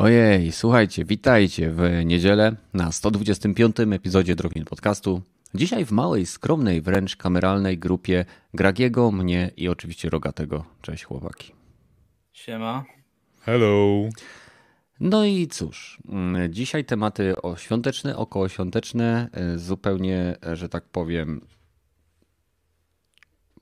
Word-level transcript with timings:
Ojej, 0.00 0.52
słuchajcie, 0.52 1.04
witajcie 1.04 1.70
w 1.70 2.04
niedzielę 2.04 2.56
na 2.74 2.92
125. 2.92 3.80
epizodzie 3.80 4.36
Drogin 4.36 4.64
Podcastu. 4.64 5.22
Dzisiaj 5.54 5.84
w 5.84 5.92
małej, 5.92 6.26
skromnej, 6.26 6.80
wręcz 6.80 7.16
kameralnej 7.16 7.78
grupie 7.78 8.24
Gragiego, 8.54 9.10
mnie 9.12 9.50
i 9.56 9.68
oczywiście 9.68 10.10
Rogatego. 10.10 10.64
Cześć 10.82 11.04
chłopaki. 11.04 11.52
Siema. 12.32 12.84
Hello. 13.40 14.08
No 15.00 15.24
i 15.24 15.48
cóż, 15.48 15.98
mm, 16.08 16.52
dzisiaj 16.52 16.84
tematy 16.84 17.34
świąteczne, 17.56 18.16
okołoświąteczne, 18.16 19.28
e, 19.32 19.58
zupełnie, 19.58 20.36
że 20.52 20.68
tak 20.68 20.84
powiem, 20.84 21.40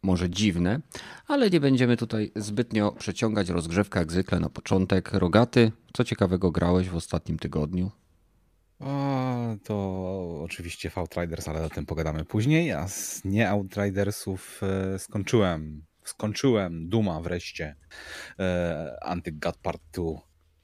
może 0.03 0.31
dziwne, 0.31 0.81
ale 1.27 1.51
nie 1.51 1.61
będziemy 1.61 1.97
tutaj 1.97 2.33
zbytnio 2.37 2.93
przeciągać 2.93 3.49
rozgrzewka 3.49 4.01
jak 4.01 4.13
zwykle 4.13 4.41
na 4.41 4.51
początek. 4.51 5.13
Rogaty, 5.13 5.73
co 5.93 6.05
ciekawego 6.05 6.51
grałeś 6.51 6.89
w 6.89 6.97
ostatnim 6.97 7.39
tygodniu? 7.39 7.91
O, 8.81 9.57
to 9.65 10.41
oczywiście 10.45 10.91
w 10.91 10.99
Outriders, 10.99 11.49
ale 11.49 11.65
o 11.65 11.71
tym 11.71 11.87
pogadamy 11.87 12.25
później. 12.25 12.73
A 12.73 12.89
z 12.89 13.25
nie 13.25 13.51
Outridersów 13.51 14.61
e, 14.63 14.99
skończyłem, 14.99 15.85
skończyłem 16.05 16.89
Duma 16.89 17.21
wreszcie. 17.21 17.77
E, 18.39 18.99
Anti-God 19.03 19.59
Part 19.63 19.83
2. 19.93 20.03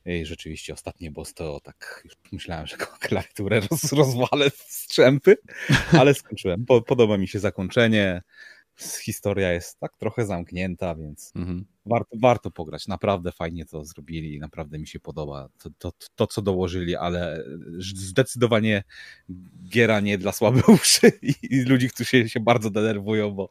I 0.06 0.26
rzeczywiście 0.26 0.72
ostatni 0.72 1.10
boss 1.10 1.34
to 1.34 1.60
tak 1.60 2.02
już 2.04 2.14
myślałem, 2.32 2.66
że 2.66 2.76
klawiaturę 3.08 3.60
roz, 3.60 3.92
rozwalę 3.92 4.50
z 4.50 4.54
strzępy, 4.54 5.36
ale 5.92 6.14
skończyłem. 6.14 6.66
Po, 6.66 6.82
podoba 6.82 7.18
mi 7.18 7.28
się 7.28 7.38
zakończenie 7.38 8.22
historia 8.76 9.52
jest 9.52 9.78
tak 9.78 9.96
trochę 9.96 10.26
zamknięta, 10.26 10.94
więc 10.94 11.32
mhm. 11.36 11.64
Warto, 11.86 12.16
warto 12.22 12.50
pograć. 12.50 12.88
Naprawdę 12.88 13.32
fajnie 13.32 13.64
to 13.64 13.84
zrobili, 13.84 14.40
naprawdę 14.40 14.78
mi 14.78 14.86
się 14.86 15.00
podoba 15.00 15.48
to, 15.58 15.70
to, 15.78 15.92
to, 16.14 16.26
co 16.26 16.42
dołożyli, 16.42 16.96
ale 16.96 17.44
zdecydowanie 17.78 18.82
giera 19.68 20.00
nie 20.00 20.18
dla 20.18 20.32
słabych 20.32 20.68
uszy 20.68 21.12
i 21.42 21.62
ludzi, 21.62 21.88
którzy 21.90 22.28
się 22.28 22.40
bardzo 22.40 22.70
denerwują, 22.70 23.30
bo... 23.30 23.48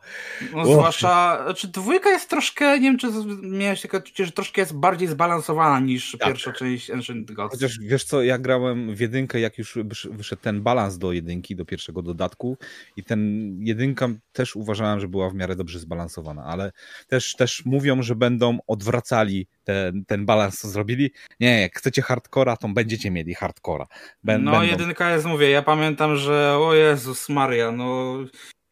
No, 0.54 0.66
zwłaszcza, 0.66 1.38
czy 1.38 1.44
znaczy 1.44 1.68
dwójka 1.68 2.10
jest 2.10 2.30
troszkę, 2.30 2.80
nie 2.80 2.90
wiem, 2.90 2.98
czy 2.98 3.08
miałeś 3.44 3.82
takie 3.82 3.98
odczucie, 3.98 4.26
że 4.26 4.32
troszkę 4.32 4.62
jest 4.62 4.74
bardziej 4.74 5.08
zbalansowana 5.08 5.80
niż 5.80 6.12
tak. 6.20 6.28
pierwsza 6.28 6.52
część 6.52 6.90
Ancient 6.90 7.32
Gods. 7.32 7.54
Chociaż 7.54 7.80
wiesz 7.80 8.04
co, 8.04 8.24
ja 8.24 8.38
grałem 8.38 8.96
w 8.96 9.00
jedynkę, 9.00 9.40
jak 9.40 9.58
już 9.58 9.78
wyszedł 10.12 10.42
ten 10.42 10.62
balans 10.62 10.98
do 10.98 11.12
jedynki, 11.12 11.56
do 11.56 11.66
pierwszego 11.66 12.02
dodatku 12.02 12.58
i 12.98 13.04
ten 13.04 13.52
jedynka 13.66 14.10
też 14.34 14.56
uważałem, 14.56 15.00
że 15.00 15.08
była 15.08 15.30
w 15.30 15.34
miarę 15.34 15.56
dobrze 15.56 15.80
zbalansowana, 15.80 16.44
ale 16.44 16.72
też, 17.08 17.36
też 17.36 17.66
mówią, 17.66 18.02
że 18.02 18.16
będą 18.24 18.58
odwracali 18.68 19.48
ten, 19.64 20.06
ten 20.06 20.26
balans, 20.26 20.60
co 20.60 20.68
zrobili. 20.68 21.12
Nie, 21.40 21.62
jak 21.62 21.78
chcecie 21.78 22.02
hardcora, 22.02 22.58
to 22.58 22.68
będziecie 22.68 23.12
mieli 23.12 23.34
hardcora. 23.34 23.86
Bę, 24.24 24.38
no 24.38 24.52
będą... 24.52 24.68
jedynka 24.68 25.12
jest, 25.12 25.26
mówię, 25.26 25.50
ja 25.50 25.62
pamiętam, 25.62 26.16
że 26.16 26.58
o 26.58 26.74
Jezus 26.74 27.30
Maria, 27.30 27.72
no 27.72 28.18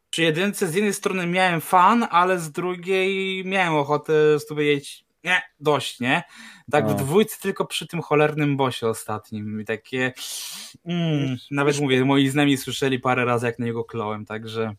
przy 0.10 0.22
jedynce 0.22 0.68
z 0.68 0.76
jednej 0.76 0.94
strony 0.94 1.28
miałem 1.28 1.62
fan, 1.62 2.08
ale 2.12 2.40
z 2.40 2.52
drugiej 2.52 3.44
miałem 3.46 3.74
ochotę 3.74 4.14
powiedzieć 4.50 5.06
nie, 5.24 5.42
dość, 5.60 6.00
nie? 6.00 6.24
Tak 6.72 6.86
no. 6.86 6.90
w 6.90 6.96
dwójce 6.96 7.38
tylko 7.42 7.66
przy 7.66 7.88
tym 7.88 8.02
cholernym 8.02 8.58
bosie 8.58 8.88
ostatnim 8.88 9.62
i 9.62 9.66
takie 9.66 10.14
mm, 10.86 11.38
nawet 11.52 11.80
mówię, 11.80 12.06
moi 12.06 12.30
znajomi 12.30 12.58
słyszeli 12.58 13.00
parę 13.00 13.26
razy 13.26 13.46
jak 13.46 13.60
na 13.60 13.66
niego 13.66 13.84
klołem, 13.84 14.26
także 14.26 14.76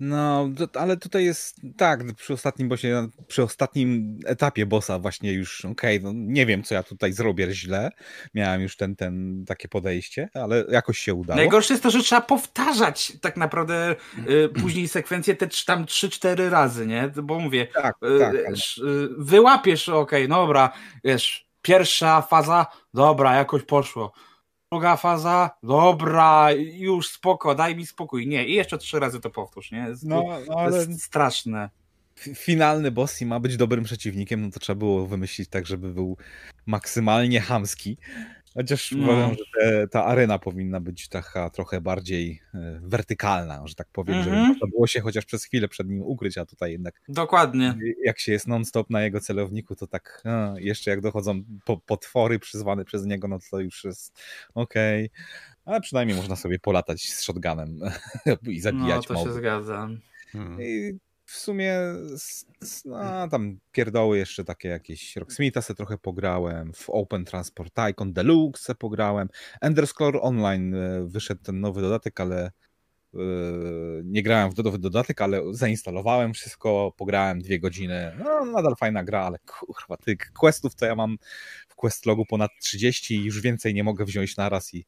no, 0.00 0.48
ale 0.74 0.96
tutaj 0.96 1.24
jest 1.24 1.60
tak, 1.76 2.00
przy 2.16 2.32
ostatnim 2.32 2.68
bossie, 2.68 3.08
przy 3.28 3.42
ostatnim 3.42 4.18
etapie 4.26 4.66
bossa 4.66 4.98
właśnie 4.98 5.32
już, 5.32 5.64
okej, 5.64 5.98
okay, 5.98 6.12
no 6.12 6.12
nie 6.14 6.46
wiem, 6.46 6.62
co 6.62 6.74
ja 6.74 6.82
tutaj 6.82 7.12
zrobię 7.12 7.52
źle. 7.52 7.90
Miałem 8.34 8.60
już 8.60 8.76
ten, 8.76 8.96
ten 8.96 9.44
takie 9.46 9.68
podejście, 9.68 10.28
ale 10.34 10.64
jakoś 10.70 10.98
się 10.98 11.14
udało. 11.14 11.36
Najgorsze 11.36 11.74
jest 11.74 11.82
to, 11.82 11.90
że 11.90 12.02
trzeba 12.02 12.20
powtarzać 12.20 13.12
tak 13.20 13.36
naprawdę 13.36 13.96
y, 14.28 14.48
później 14.48 14.88
sekwencję 14.88 15.36
te 15.36 15.48
tam 15.66 15.84
3-4 15.84 16.50
razy, 16.50 16.86
nie? 16.86 17.12
Bo 17.22 17.38
mówię, 17.38 17.66
tak, 17.66 17.96
y, 18.16 18.18
tak, 18.18 18.34
y, 18.34 19.08
wyłapiesz, 19.18 19.88
okej, 19.88 20.24
okay, 20.24 20.28
dobra, 20.28 20.72
wiesz, 21.04 21.46
pierwsza 21.62 22.22
faza, 22.22 22.66
dobra, 22.94 23.36
jakoś 23.36 23.62
poszło 23.62 24.12
druga 24.72 24.96
faza, 24.96 25.50
dobra, 25.62 26.48
już 26.74 27.08
spoko, 27.08 27.54
daj 27.54 27.76
mi 27.76 27.86
spokój. 27.86 28.26
Nie, 28.26 28.46
i 28.46 28.54
jeszcze 28.54 28.78
trzy 28.78 29.00
razy 29.00 29.20
to 29.20 29.30
powtórz, 29.30 29.70
nie? 29.70 29.86
No, 30.02 30.24
no, 30.48 30.54
ale... 30.58 30.70
To 30.70 30.76
jest 30.76 31.02
straszne. 31.02 31.70
Finalny 32.34 32.90
boss 32.90 33.22
i 33.22 33.26
ma 33.26 33.40
być 33.40 33.56
dobrym 33.56 33.84
przeciwnikiem, 33.84 34.42
no 34.42 34.50
to 34.50 34.60
trzeba 34.60 34.78
było 34.78 35.06
wymyślić 35.06 35.48
tak, 35.48 35.66
żeby 35.66 35.94
był 35.94 36.16
maksymalnie 36.66 37.40
hamski. 37.40 37.96
Chociaż 38.54 38.92
no. 38.92 39.04
uważam, 39.04 39.30
że 39.30 39.44
te, 39.60 39.88
ta 39.88 40.04
arena 40.04 40.38
powinna 40.38 40.80
być 40.80 41.08
taka 41.08 41.50
trochę 41.50 41.80
bardziej 41.80 42.42
e, 42.54 42.80
wertykalna, 42.82 43.66
że 43.66 43.74
tak 43.74 43.88
powiem, 43.92 44.14
mm 44.14 44.22
-hmm. 44.22 44.24
żeby 44.24 44.36
mhm. 44.36 44.54
można 44.54 44.66
było 44.66 44.86
się 44.86 45.00
chociaż 45.00 45.24
przez 45.24 45.44
chwilę 45.44 45.68
przed 45.68 45.88
nim 45.88 46.02
ukryć, 46.02 46.38
a 46.38 46.46
tutaj 46.46 46.72
jednak. 46.72 47.00
Dokładnie. 47.08 47.78
Jak 48.04 48.18
się 48.18 48.32
jest 48.32 48.46
non-stop 48.46 48.90
na 48.90 49.02
jego 49.02 49.20
celowniku, 49.20 49.76
to 49.76 49.86
tak 49.86 50.22
a, 50.24 50.54
jeszcze 50.58 50.90
jak 50.90 51.00
dochodzą 51.00 51.42
po, 51.64 51.76
potwory 51.76 52.38
przyzwane 52.38 52.84
przez 52.84 53.06
niego, 53.06 53.28
no 53.28 53.38
to 53.50 53.60
już 53.60 53.84
jest 53.84 54.20
okej. 54.54 55.06
Okay. 55.06 55.24
Ale 55.64 55.80
przynajmniej 55.80 56.16
można 56.16 56.36
sobie 56.36 56.58
polatać 56.58 57.02
z 57.02 57.22
shotgunem 57.22 57.80
i 58.48 58.60
zabijać 58.60 58.96
No 58.96 59.02
to 59.02 59.14
moby. 59.14 59.30
się 59.30 59.36
zgadzam. 59.36 60.00
Hmm. 60.32 60.62
I 60.62 60.98
w 61.30 61.36
sumie 61.36 61.74
no, 62.84 63.28
tam 63.28 63.58
pierdoły 63.72 64.18
jeszcze 64.18 64.44
takie 64.44 64.68
jakieś. 64.68 65.16
Rocksmitha 65.16 65.62
se 65.62 65.74
trochę 65.74 65.98
pograłem, 65.98 66.72
w 66.72 66.90
Open 66.90 67.24
Transport 67.24 67.74
Tycoon 67.74 68.12
Deluxe 68.12 68.64
se 68.64 68.74
pograłem, 68.74 69.28
Enderscore 69.60 70.20
Online 70.20 70.74
e, 70.74 71.06
wyszedł 71.06 71.42
ten 71.42 71.60
nowy 71.60 71.80
dodatek, 71.80 72.20
ale 72.20 72.50
yy, 73.12 74.02
nie 74.04 74.22
grałem 74.22 74.50
w 74.50 74.64
nowy 74.64 74.78
dodatek, 74.78 75.20
ale 75.20 75.42
zainstalowałem 75.50 76.34
wszystko, 76.34 76.92
pograłem 76.96 77.40
dwie 77.40 77.60
godziny, 77.60 78.12
no 78.18 78.44
nadal 78.44 78.76
fajna 78.76 79.04
gra, 79.04 79.20
ale 79.20 79.38
kurwa, 79.38 79.96
tych 79.96 80.32
questów 80.32 80.74
to 80.74 80.86
ja 80.86 80.94
mam 80.94 81.16
w 81.68 81.74
questlogu 81.74 82.26
ponad 82.26 82.50
30 82.62 83.14
i 83.14 83.24
już 83.24 83.40
więcej 83.40 83.74
nie 83.74 83.84
mogę 83.84 84.04
wziąć 84.04 84.36
naraz 84.36 84.74
i 84.74 84.86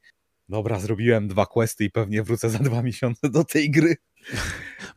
dobra, 0.53 0.81
zrobiłem 0.81 1.29
dwa 1.29 1.47
questy 1.47 1.85
i 1.85 1.91
pewnie 1.91 2.23
wrócę 2.23 2.51
za 2.51 2.59
dwa 2.59 2.83
miesiące 2.83 3.31
do 3.31 3.45
tej 3.45 3.71
gry. 3.71 3.97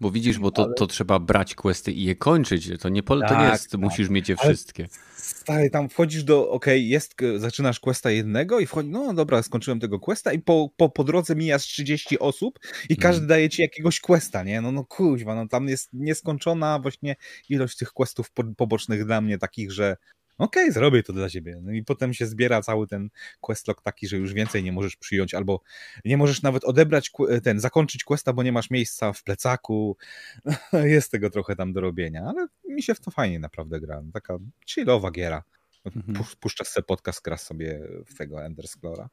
Bo 0.02 0.12
widzisz, 0.12 0.40
bo 0.40 0.52
to, 0.52 0.74
to 0.74 0.88
trzeba 0.88 1.20
brać 1.20 1.56
questy 1.56 1.92
i 1.92 2.04
je 2.04 2.16
kończyć. 2.16 2.70
To 2.80 2.90
nie, 2.90 3.04
to 3.04 3.20
tak, 3.20 3.40
nie 3.40 3.46
jest, 3.46 3.72
tak. 3.72 3.82
musisz 3.82 4.10
mieć 4.10 4.30
je 4.30 4.36
wszystkie. 4.36 4.88
Stary, 5.16 5.70
tam 5.70 5.90
wchodzisz 5.90 6.24
do, 6.24 6.50
ok, 6.50 6.66
jest, 6.76 7.16
zaczynasz 7.38 7.80
questa 7.80 8.12
jednego 8.12 8.60
i 8.60 8.66
wchodzi, 8.66 8.90
no 8.90 9.14
dobra, 9.14 9.44
skończyłem 9.44 9.80
tego 9.80 10.00
questa 10.00 10.34
i 10.34 10.40
po, 10.40 10.70
po, 10.78 10.90
po 10.90 11.04
drodze 11.04 11.36
mijasz 11.36 11.64
30 11.64 12.20
osób 12.20 12.60
i 12.90 12.98
każdy 12.98 13.20
hmm. 13.20 13.28
daje 13.28 13.50
ci 13.50 13.62
jakiegoś 13.62 14.00
questa, 14.00 14.44
nie? 14.44 14.62
No, 14.62 14.72
no 14.72 14.86
kuźwa, 14.86 15.36
no 15.36 15.48
tam 15.48 15.68
jest 15.68 15.90
nieskończona 15.94 16.80
właśnie 16.80 17.16
ilość 17.50 17.78
tych 17.78 17.92
questów 17.92 18.32
pobocznych 18.58 19.06
dla 19.06 19.22
mnie 19.22 19.38
takich, 19.38 19.72
że 19.72 19.98
okej, 20.38 20.64
okay, 20.64 20.72
zrobię 20.72 21.04
to 21.04 21.14
dla 21.14 21.30
ciebie. 21.30 21.60
No 21.62 21.72
i 21.72 21.84
potem 21.84 22.14
się 22.14 22.26
zbiera 22.26 22.62
cały 22.62 22.88
ten 22.88 23.10
questlog 23.42 23.82
taki, 23.82 24.08
że 24.08 24.18
już 24.18 24.34
więcej 24.34 24.64
nie 24.64 24.72
możesz 24.72 24.96
przyjąć, 24.96 25.34
albo 25.34 25.62
nie 26.06 26.18
możesz 26.18 26.42
nawet 26.42 26.64
odebrać 26.64 27.12
ten, 27.44 27.60
zakończyć 27.60 28.04
questa, 28.04 28.34
bo 28.34 28.44
nie 28.44 28.52
masz 28.52 28.70
miejsca 28.70 29.14
w 29.14 29.24
plecaku. 29.24 29.98
Jest 30.96 31.12
tego 31.12 31.30
trochę 31.30 31.56
tam 31.56 31.74
do 31.74 31.82
robienia, 31.82 32.24
ale 32.28 32.48
mi 32.70 32.84
się 32.84 32.96
w 32.96 33.00
to 33.00 33.12
fajnie 33.12 33.40
naprawdę 33.40 33.80
gra. 33.80 34.02
Taka 34.14 34.38
chillowa 34.68 35.12
giera. 35.12 35.44
Mhm. 35.86 36.26
Puszczasz 36.40 36.68
sobie 36.68 36.86
podcast, 36.86 37.24
grasz 37.24 37.42
sobie 37.42 37.80
w 38.06 38.18
tego 38.18 38.44
Endersclora. 38.44 39.10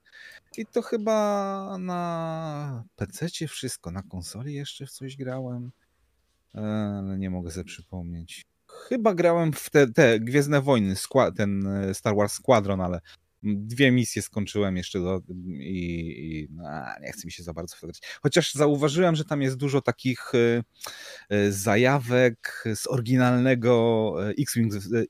I 0.57 0.67
to 0.67 0.83
chyba 0.83 1.77
na 1.81 2.85
PC 2.97 3.29
wszystko, 3.49 3.91
na 3.91 4.03
konsoli 4.03 4.55
jeszcze 4.55 4.87
w 4.87 4.91
coś 4.91 5.17
grałem, 5.17 5.71
e, 6.55 6.61
ale 6.99 7.19
nie 7.19 7.31
mogę 7.31 7.51
sobie 7.51 7.65
przypomnieć 7.65 8.47
chyba 8.89 9.15
grałem 9.15 9.53
w 9.53 9.71
te, 9.71 9.87
te 9.93 10.21
Gwiezdne 10.21 10.61
Wojny, 10.61 10.95
ten 11.37 11.67
e, 11.67 11.95
Star 11.95 12.17
Wars 12.17 12.33
Squadron, 12.33 12.81
ale 12.81 13.01
dwie 13.43 13.91
misje 13.91 14.23
skończyłem 14.23 14.77
jeszcze 14.77 15.01
do, 15.01 15.23
i, 15.49 15.99
i 16.19 16.49
no, 16.51 16.65
nie 17.01 17.13
chce 17.13 17.23
mi 17.25 17.33
się 17.33 17.43
za 17.43 17.53
bardzo 17.53 17.77
wtedy. 17.77 17.93
Chociaż 18.23 18.55
zauważyłem, 18.55 19.17
że 19.17 19.25
tam 19.25 19.43
jest 19.43 19.57
dużo 19.57 19.81
takich 19.81 20.35
y, 20.35 20.63
y, 21.33 21.53
zajawek 21.53 22.65
z 22.75 22.87
oryginalnego 22.87 24.15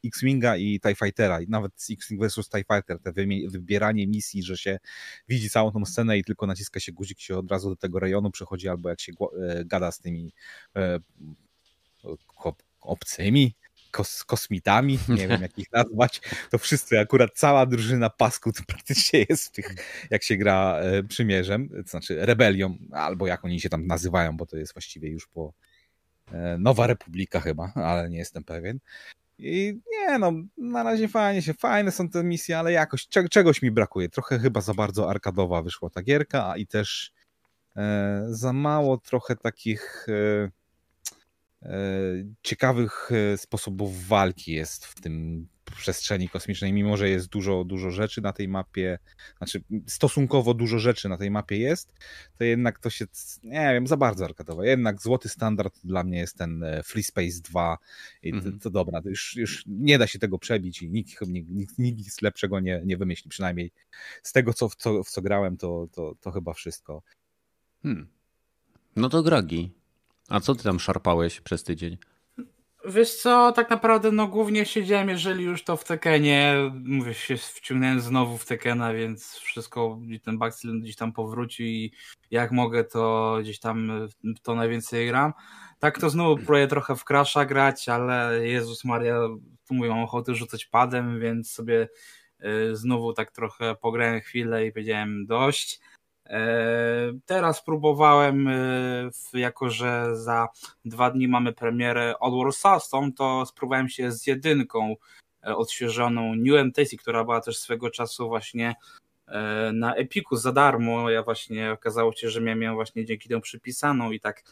X-Winga 0.04 0.56
i 0.56 0.80
TIE 0.80 0.94
Fightera, 0.94 1.38
nawet 1.48 1.72
z 1.76 1.90
X-Wing 1.90 2.22
vs. 2.22 2.48
TIE 2.48 2.64
Fighter, 2.74 2.98
te 2.98 3.12
wybieranie 3.48 4.06
misji, 4.06 4.42
że 4.42 4.56
się 4.56 4.78
widzi 5.28 5.50
całą 5.50 5.72
tą 5.72 5.84
scenę 5.84 6.18
i 6.18 6.24
tylko 6.24 6.46
naciska 6.46 6.80
się 6.80 6.92
guzik, 6.92 7.20
się 7.20 7.36
od 7.36 7.50
razu 7.50 7.68
do 7.68 7.76
tego 7.76 7.98
rejonu 7.98 8.30
przechodzi, 8.30 8.68
albo 8.68 8.88
jak 8.88 9.00
się 9.00 9.12
gada 9.64 9.92
z 9.92 9.98
tymi 9.98 10.32
obcymi, 12.80 13.54
kos, 13.92 14.24
kosmitami, 14.24 14.98
nie 15.18 15.28
wiem 15.28 15.42
jak 15.42 15.58
ich 15.58 15.72
nazwać, 15.72 16.20
to 16.50 16.58
wszyscy, 16.58 17.00
akurat 17.00 17.30
cała 17.34 17.66
drużyna 17.66 18.10
paskut 18.10 18.56
praktycznie 18.66 19.26
jest 19.28 19.48
w 19.48 19.50
tych, 19.50 19.74
jak 20.10 20.22
się 20.22 20.36
gra 20.36 20.78
e, 20.78 21.02
przymierzem, 21.02 21.68
to 21.68 21.90
znaczy 21.90 22.26
rebelią, 22.26 22.76
albo 22.92 23.26
jak 23.26 23.44
oni 23.44 23.60
się 23.60 23.68
tam 23.68 23.86
nazywają, 23.86 24.36
bo 24.36 24.46
to 24.46 24.56
jest 24.56 24.74
właściwie 24.74 25.10
już 25.10 25.26
po 25.26 25.52
e, 26.32 26.58
Nowa 26.58 26.86
Republika 26.86 27.40
chyba, 27.40 27.72
ale 27.74 28.10
nie 28.10 28.18
jestem 28.18 28.44
pewien. 28.44 28.78
I 29.38 29.80
nie 29.90 30.18
no, 30.18 30.32
na 30.56 30.82
razie 30.82 31.08
fajnie 31.08 31.42
się, 31.42 31.54
fajne 31.54 31.90
są 31.92 32.08
te 32.08 32.24
misje, 32.24 32.58
ale 32.58 32.72
jakoś 32.72 33.08
czegoś 33.30 33.62
mi 33.62 33.70
brakuje. 33.70 34.08
Trochę 34.08 34.38
chyba 34.38 34.60
za 34.60 34.74
bardzo 34.74 35.10
arkadowa 35.10 35.62
wyszła 35.62 35.90
ta 35.90 36.02
gierka 36.02 36.56
i 36.56 36.66
też 36.66 37.12
e, 37.76 38.24
za 38.28 38.52
mało 38.52 38.98
trochę 38.98 39.36
takich 39.36 40.06
e, 40.08 40.50
ciekawych 42.42 43.10
e, 43.12 43.38
sposobów 43.38 44.06
walki 44.06 44.52
jest 44.52 44.86
w 44.86 45.00
tym 45.00 45.46
przestrzeni 45.76 46.28
kosmicznej, 46.28 46.72
mimo 46.72 46.96
że 46.96 47.08
jest 47.08 47.28
dużo, 47.28 47.64
dużo 47.64 47.90
rzeczy 47.90 48.20
na 48.20 48.32
tej 48.32 48.48
mapie, 48.48 48.98
znaczy 49.38 49.62
stosunkowo 49.86 50.54
dużo 50.54 50.78
rzeczy 50.78 51.08
na 51.08 51.18
tej 51.18 51.30
mapie 51.30 51.58
jest, 51.58 51.94
to 52.38 52.44
jednak 52.44 52.78
to 52.78 52.90
się, 52.90 53.04
nie 53.42 53.70
wiem, 53.74 53.86
za 53.86 53.96
bardzo 53.96 54.24
arkadowe. 54.24 54.66
Jednak 54.66 55.02
złoty 55.02 55.28
standard 55.28 55.78
dla 55.84 56.04
mnie 56.04 56.18
jest 56.18 56.38
ten 56.38 56.64
e, 56.64 56.82
Free 56.82 57.02
Space 57.02 57.40
2 57.42 57.78
i 58.22 58.30
to, 58.30 58.36
mhm. 58.36 58.58
to 58.58 58.70
dobra, 58.70 59.02
to 59.02 59.08
już, 59.08 59.36
już 59.36 59.64
nie 59.66 59.98
da 59.98 60.06
się 60.06 60.18
tego 60.18 60.38
przebić 60.38 60.82
i 60.82 60.90
nikt, 60.90 61.20
nikt, 61.28 61.78
nikt 61.78 61.78
nic 61.78 62.22
lepszego 62.22 62.60
nie, 62.60 62.82
nie 62.84 62.96
wymyśli, 62.96 63.30
przynajmniej 63.30 63.72
z 64.22 64.32
tego, 64.32 64.54
co, 64.54 64.68
w, 64.68 64.76
co, 64.76 65.02
w 65.04 65.10
co 65.10 65.22
grałem, 65.22 65.56
to, 65.56 65.88
to, 65.92 66.14
to 66.20 66.30
chyba 66.30 66.52
wszystko. 66.52 67.02
Hmm. 67.82 68.06
No 68.96 69.08
to 69.08 69.22
Gragi, 69.22 69.72
a 70.32 70.40
co 70.40 70.54
ty 70.54 70.64
tam 70.64 70.80
szarpałeś 70.80 71.40
przez 71.40 71.64
tydzień? 71.64 71.96
Wiesz 72.84 73.14
co, 73.14 73.52
tak 73.52 73.70
naprawdę 73.70 74.12
no 74.12 74.28
głównie 74.28 74.66
siedziałem, 74.66 75.08
jeżeli 75.08 75.44
już 75.44 75.64
to 75.64 75.76
w 75.76 75.84
Tekenie, 75.84 76.54
mówię, 76.84 77.14
się 77.14 77.36
wciągnąłem 77.36 78.00
znowu 78.00 78.38
w 78.38 78.46
Tekena, 78.46 78.92
więc 78.92 79.34
wszystko, 79.34 80.00
ten 80.24 80.38
backstream 80.38 80.80
gdzieś 80.80 80.96
tam 80.96 81.12
powróci 81.12 81.64
i 81.64 81.92
jak 82.30 82.52
mogę, 82.52 82.84
to 82.84 83.36
gdzieś 83.40 83.60
tam 83.60 84.08
to 84.42 84.54
najwięcej 84.54 85.08
gram. 85.08 85.32
Tak 85.78 85.98
to 85.98 86.10
znowu 86.10 86.36
próbuję 86.36 86.66
trochę 86.66 86.96
w 86.96 87.04
Crasha 87.04 87.44
grać, 87.44 87.88
ale 87.88 88.46
Jezus 88.48 88.84
Maria, 88.84 89.18
tu 89.68 89.74
mówią 89.74 90.02
ochoty 90.02 90.34
rzucać 90.34 90.66
padem, 90.66 91.20
więc 91.20 91.50
sobie 91.50 91.88
y, 92.44 92.76
znowu 92.76 93.12
tak 93.12 93.32
trochę 93.32 93.74
pograłem 93.74 94.20
chwilę 94.20 94.66
i 94.66 94.72
powiedziałem 94.72 95.26
dość. 95.26 95.80
E, 96.32 97.12
teraz 97.26 97.64
próbowałem, 97.64 98.48
e, 98.48 99.10
jako 99.32 99.70
że 99.70 100.16
za 100.16 100.48
dwa 100.84 101.10
dni 101.10 101.28
mamy 101.28 101.52
premierę 101.52 102.18
Oddworld 102.18 102.56
Soulstone, 102.56 103.12
to 103.12 103.46
spróbowałem 103.46 103.88
się 103.88 104.12
z 104.12 104.26
jedynką 104.26 104.94
e, 105.46 105.56
odświeżoną 105.56 106.34
New 106.34 106.54
Entity, 106.54 106.96
która 106.96 107.24
była 107.24 107.40
też 107.40 107.58
swego 107.58 107.90
czasu 107.90 108.28
właśnie 108.28 108.74
na 109.72 109.94
Epiku 109.94 110.36
za 110.36 110.52
darmo. 110.52 111.10
Ja 111.10 111.22
właśnie 111.22 111.72
okazało 111.72 112.12
się, 112.12 112.30
że 112.30 112.40
miałem 112.40 112.62
ją 112.62 112.74
właśnie 112.74 113.04
dzięki 113.04 113.28
temu 113.28 113.40
przypisaną 113.40 114.10
i 114.10 114.20
tak 114.20 114.42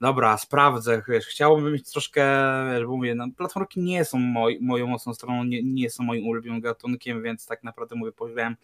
dobra, 0.00 0.38
sprawdzę, 0.38 1.02
wiesz, 1.08 1.26
chciałbym 1.26 1.72
mieć 1.72 1.90
troszkę, 1.90 2.24
wiesz, 2.72 2.86
bo 2.86 2.96
mówię, 2.96 3.14
no, 3.14 3.26
platformki 3.36 3.80
nie 3.80 4.04
są 4.04 4.18
moj, 4.18 4.58
moją 4.60 4.86
mocną 4.86 5.14
stroną, 5.14 5.44
nie, 5.44 5.62
nie 5.62 5.90
są 5.90 6.04
moim 6.04 6.26
ulubionym 6.26 6.60
gatunkiem, 6.60 7.22
więc 7.22 7.46
tak 7.46 7.62
naprawdę 7.62 7.96
mówię, 7.96 8.12
pograłem 8.12 8.56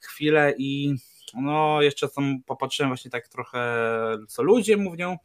chwilę 0.00 0.54
i 0.58 0.96
no 1.34 1.82
jeszcze 1.82 2.08
tam 2.08 2.42
popatrzyłem 2.46 2.90
właśnie 2.90 3.10
tak 3.10 3.28
trochę, 3.28 3.60
co 4.28 4.42
ludzie 4.42 4.76
mówią. 4.76 5.16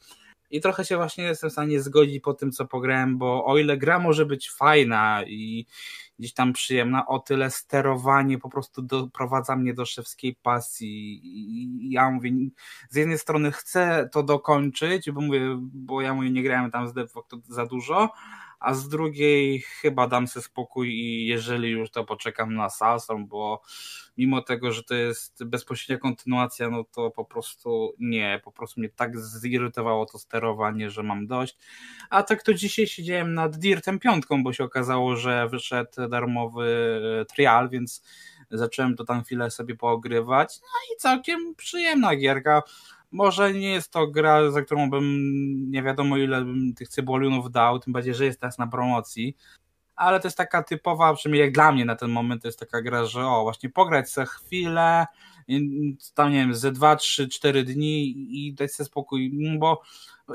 I 0.51 0.62
trochę 0.62 0.86
się 0.86 0.98
właśnie 0.98 1.24
jestem 1.24 1.50
w 1.50 1.53
stanie 1.53 1.81
zgodzić 1.81 2.24
po 2.24 2.33
tym, 2.33 2.51
co 2.51 2.65
pograłem, 2.65 3.18
bo 3.18 3.45
o 3.45 3.57
ile 3.57 3.77
gra 3.77 4.00
może 4.00 4.25
być 4.25 4.51
fajna 4.51 5.24
i 5.27 5.65
gdzieś 6.19 6.33
tam 6.33 6.53
przyjemna, 6.53 7.07
o 7.07 7.19
tyle 7.19 7.51
sterowanie 7.51 8.38
po 8.38 8.50
prostu 8.50 8.81
doprowadza 8.81 9.56
mnie 9.56 9.74
do 9.74 9.86
szewskiej 9.86 10.36
pasji. 10.36 11.21
I 11.24 11.92
ja 11.92 12.12
mówię, 12.12 12.31
z 12.89 12.95
jednej 12.95 13.18
strony 13.18 13.51
chcę 13.51 14.09
to 14.12 14.24
dokończyć, 14.24 15.12
bo 15.12 15.21
mówię, 15.21 15.59
bo 15.62 16.01
ja 16.01 16.13
mówię, 16.13 16.31
nie 16.31 16.44
grałem 16.44 16.71
tam 16.71 16.89
z 16.89 16.94
za 17.48 17.65
dużo, 17.65 18.09
a 18.61 18.73
z 18.73 18.89
drugiej 18.89 19.61
chyba 19.61 20.07
dam 20.07 20.27
sobie 20.27 20.43
spokój 20.43 20.89
i 20.89 21.27
jeżeli 21.27 21.69
już 21.69 21.91
to 21.91 22.03
poczekam 22.03 22.55
na 22.55 22.69
Salson, 22.69 23.27
bo 23.27 23.61
mimo 24.17 24.41
tego, 24.41 24.71
że 24.71 24.83
to 24.83 24.95
jest 24.95 25.43
bezpośrednia 25.45 26.01
kontynuacja, 26.01 26.69
no 26.69 26.83
to 26.83 27.11
po 27.11 27.25
prostu 27.25 27.93
nie, 27.99 28.41
po 28.43 28.51
prostu 28.51 28.79
mnie 28.79 28.89
tak 28.89 29.19
zirytowało 29.19 30.05
to 30.05 30.19
sterowanie, 30.19 30.89
że 30.89 31.03
mam 31.03 31.27
dość. 31.27 31.57
A 32.09 32.23
tak 32.23 32.43
to 32.43 32.53
dzisiaj 32.53 32.87
siedziałem 32.87 33.33
nad 33.33 33.57
Dirtem 33.57 33.99
piątką, 33.99 34.43
bo 34.43 34.53
się 34.53 34.63
okazało, 34.63 35.15
że 35.15 35.49
wyszedł 35.49 36.07
darmowy 36.09 37.01
e, 37.21 37.25
trial, 37.25 37.69
więc 37.69 38.03
zacząłem 38.51 38.95
to 38.95 39.03
tam 39.03 39.23
chwilę 39.23 39.51
sobie 39.51 39.75
poogrywać. 39.75 40.59
No 40.61 40.95
i 40.95 40.97
całkiem 40.97 41.55
przyjemna 41.55 42.15
gierka. 42.15 42.63
Może 43.11 43.53
nie 43.53 43.71
jest 43.71 43.91
to 43.91 44.07
gra, 44.07 44.51
za 44.51 44.61
którą 44.61 44.89
bym 44.89 45.05
nie 45.71 45.83
wiadomo 45.83 46.17
ile 46.17 46.41
bym 46.41 46.73
tych 46.73 46.89
cybulionów 46.89 47.51
dał, 47.51 47.79
tym 47.79 47.93
bardziej, 47.93 48.13
że 48.13 48.25
jest 48.25 48.39
teraz 48.39 48.57
na 48.57 48.67
promocji, 48.67 49.35
ale 49.95 50.19
to 50.19 50.27
jest 50.27 50.37
taka 50.37 50.63
typowa, 50.63 51.13
przynajmniej 51.13 51.41
jak 51.41 51.53
dla 51.53 51.71
mnie 51.71 51.85
na 51.85 51.95
ten 51.95 52.11
moment, 52.11 52.41
to 52.41 52.47
jest 52.47 52.59
taka 52.59 52.81
gra, 52.81 53.05
że 53.05 53.25
o, 53.25 53.43
właśnie 53.43 53.69
pograć 53.69 54.09
sobie 54.09 54.27
chwilę, 54.27 55.05
tam 56.15 56.31
nie 56.31 56.39
wiem, 56.39 56.55
ze 56.55 56.71
2, 56.71 56.95
3, 56.95 57.27
4 57.27 57.63
dni 57.63 58.15
i 58.29 58.53
dać 58.53 58.71
sobie 58.73 58.87
spokój, 58.87 59.31
bo 59.59 59.81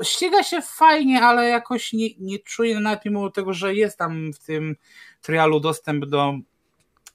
ściga 0.03 0.43
się 0.43 0.61
fajnie, 0.61 1.21
ale 1.21 1.49
jakoś 1.49 1.93
nie, 1.93 2.07
nie 2.19 2.39
czuję 2.39 2.79
nawet 2.79 3.05
mimo 3.05 3.29
tego, 3.29 3.53
że 3.53 3.75
jest 3.75 3.97
tam 3.97 4.33
w 4.33 4.39
tym 4.39 4.75
trialu 5.21 5.59
dostęp 5.59 6.05
do 6.05 6.33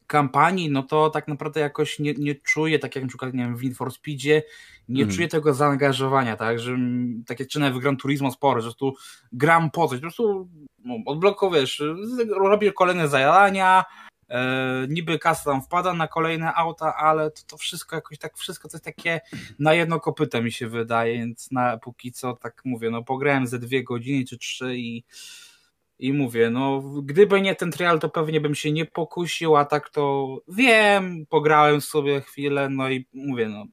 kampanii, 0.07 0.71
no 0.71 0.83
to 0.83 1.11
tak 1.11 1.29
naprawdę 1.29 1.61
jakoś 1.61 1.99
nie, 1.99 2.15
nie 2.15 2.35
czuję, 2.35 2.79
tak 2.79 2.97
jak 2.97 3.05
na 3.05 3.09
przykład 3.09 3.35
nie 3.35 3.45
wiem, 3.45 3.57
w 3.57 3.63
Need 3.63 3.77
for 3.77 3.93
Speedzie, 3.93 4.43
nie 4.89 5.03
mm. 5.03 5.15
czuję 5.15 5.29
tego 5.29 5.55
zaangażowania, 5.55 6.37
tak, 6.37 6.59
że 6.59 6.77
tak 7.27 7.41
jak 7.41 7.75
w 7.75 7.79
Gran 7.79 7.97
Turismo 7.97 8.31
sporo, 8.31 8.61
że 8.61 8.75
tu 8.75 8.95
gram 9.33 9.71
po 9.71 9.89
coś, 9.89 9.99
po 9.99 10.03
prostu 10.03 10.49
no, 10.85 10.95
odblokowujesz, 11.07 11.83
robię 12.31 12.73
kolejne 12.73 13.09
zajadania, 13.09 13.85
e, 14.29 14.87
niby 14.89 15.19
kasa 15.19 15.51
tam 15.51 15.63
wpada 15.63 15.95
na 15.95 16.09
kolejne 16.09 16.55
auta, 16.55 16.97
ale 16.97 17.31
to, 17.31 17.43
to 17.47 17.57
wszystko 17.57 17.97
jakoś 17.97 18.19
tak, 18.19 18.39
wszystko 18.39 18.69
to 18.69 18.77
jest 18.77 18.85
takie 18.85 19.21
na 19.59 19.75
jedno 19.75 20.01
kopyte 20.01 20.43
mi 20.43 20.53
się 20.53 20.69
wydaje, 20.69 21.19
więc 21.19 21.51
na 21.51 21.79
póki 21.79 22.13
co 22.13 22.37
tak 22.37 22.63
mówię, 22.65 22.91
no 22.91 23.03
pograłem 23.03 23.47
ze 23.47 23.59
dwie 23.59 23.85
godziny 23.85 24.25
czy 24.25 24.39
trzy 24.39 24.77
i 24.77 25.05
i 25.99 26.13
mówię, 26.13 26.51
no 26.51 26.83
gdyby 27.03 27.41
nie 27.41 27.55
ten 27.55 27.73
trial, 27.73 28.01
to 28.01 28.09
pewnie 28.09 28.41
bym 28.41 28.55
się 28.55 28.73
nie 28.73 28.87
pokusił, 28.87 29.57
a 29.57 29.65
tak 29.65 29.91
to 29.91 30.37
wiem, 30.49 31.27
pograłem 31.29 31.81
sobie 31.81 32.21
chwilę, 32.21 32.69
no 32.69 32.91
i 32.91 33.07
mówię, 33.13 33.49
no 33.49 33.65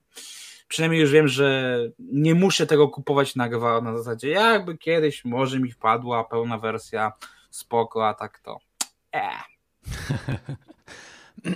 przynajmniej 0.70 1.02
już 1.02 1.12
wiem, 1.12 1.28
że 1.28 1.80
nie 2.00 2.36
muszę 2.36 2.68
tego 2.68 2.88
kupować 2.88 3.36
na 3.36 3.50
gwałt, 3.50 3.84
na 3.84 3.98
zasadzie 3.98 4.30
jakby 4.30 4.78
kiedyś 4.78 5.26
może 5.26 5.60
mi 5.60 5.72
wpadła 5.72 6.24
pełna 6.24 6.58
wersja, 6.58 7.14
spoko, 7.50 8.08
a 8.08 8.14
tak 8.14 8.40
to 8.40 8.60
e. 9.16 9.30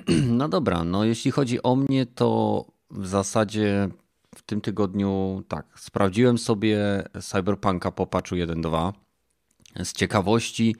No 0.40 0.50
dobra, 0.50 0.84
no 0.84 1.04
jeśli 1.04 1.32
chodzi 1.32 1.64
o 1.64 1.76
mnie, 1.76 2.06
to 2.06 2.66
w 2.92 3.08
zasadzie 3.08 3.90
w 4.36 4.42
tym 4.42 4.62
tygodniu 4.62 5.44
tak, 5.48 5.66
sprawdziłem 5.76 6.38
sobie 6.38 7.04
Cyberpunka 7.22 7.92
po 7.92 8.08
patchu 8.08 8.36
1.2 8.36 8.94
z 9.84 9.94
ciekawości 9.94 10.76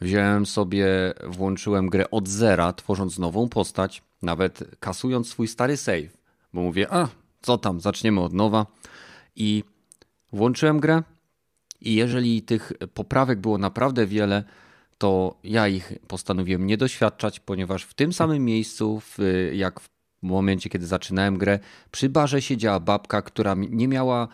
wziąłem 0.00 0.46
sobie, 0.46 0.86
włączyłem 1.26 1.88
grę 1.88 2.10
od 2.10 2.28
zera, 2.28 2.72
tworząc 2.72 3.18
nową 3.18 3.48
postać, 3.48 4.02
nawet 4.22 4.64
kasując 4.80 5.28
swój 5.28 5.48
stary 5.48 5.76
save, 5.76 6.18
bo 6.52 6.62
mówię, 6.62 6.86
a 6.90 7.08
co 7.42 7.58
tam, 7.58 7.80
zaczniemy 7.80 8.20
od 8.20 8.32
nowa. 8.32 8.66
I 9.36 9.64
włączyłem 10.32 10.80
grę 10.80 11.02
i 11.80 11.94
jeżeli 11.94 12.42
tych 12.42 12.72
poprawek 12.94 13.40
było 13.40 13.58
naprawdę 13.58 14.06
wiele, 14.06 14.44
to 14.98 15.38
ja 15.44 15.68
ich 15.68 15.92
postanowiłem 16.08 16.66
nie 16.66 16.76
doświadczać, 16.76 17.40
ponieważ 17.40 17.82
w 17.82 17.94
tym 17.94 18.12
samym 18.12 18.44
miejscu, 18.44 19.00
w, 19.00 19.18
jak 19.52 19.80
w 19.80 19.88
momencie, 20.22 20.70
kiedy 20.70 20.86
zaczynałem 20.86 21.38
grę, 21.38 21.58
przy 21.90 22.08
barze 22.08 22.42
siedziała 22.42 22.80
babka, 22.80 23.22
która 23.22 23.54
nie 23.54 23.88
miała 23.88 24.28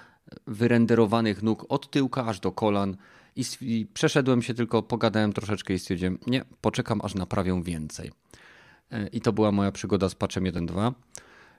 wyrenderowanych 0.47 1.43
nóg 1.43 1.67
od 1.69 1.91
tyłka 1.91 2.27
aż 2.27 2.41
do 2.41 2.53
kolan 2.53 2.97
i, 3.37 3.45
i 3.61 3.87
przeszedłem 3.95 4.43
się 4.43 4.55
tylko, 4.55 4.83
pogadałem 4.83 5.33
troszeczkę 5.33 5.75
i 5.75 5.79
stwierdziłem, 5.79 6.19
nie, 6.27 6.45
poczekam 6.61 7.01
aż 7.05 7.15
naprawią 7.15 7.63
więcej. 7.63 8.11
E, 8.91 9.09
I 9.09 9.21
to 9.21 9.33
była 9.33 9.53
moja 9.53 9.73
przygoda 9.73 10.09
z 10.09 10.15
patchem 10.15 10.45
1.2, 10.45 10.93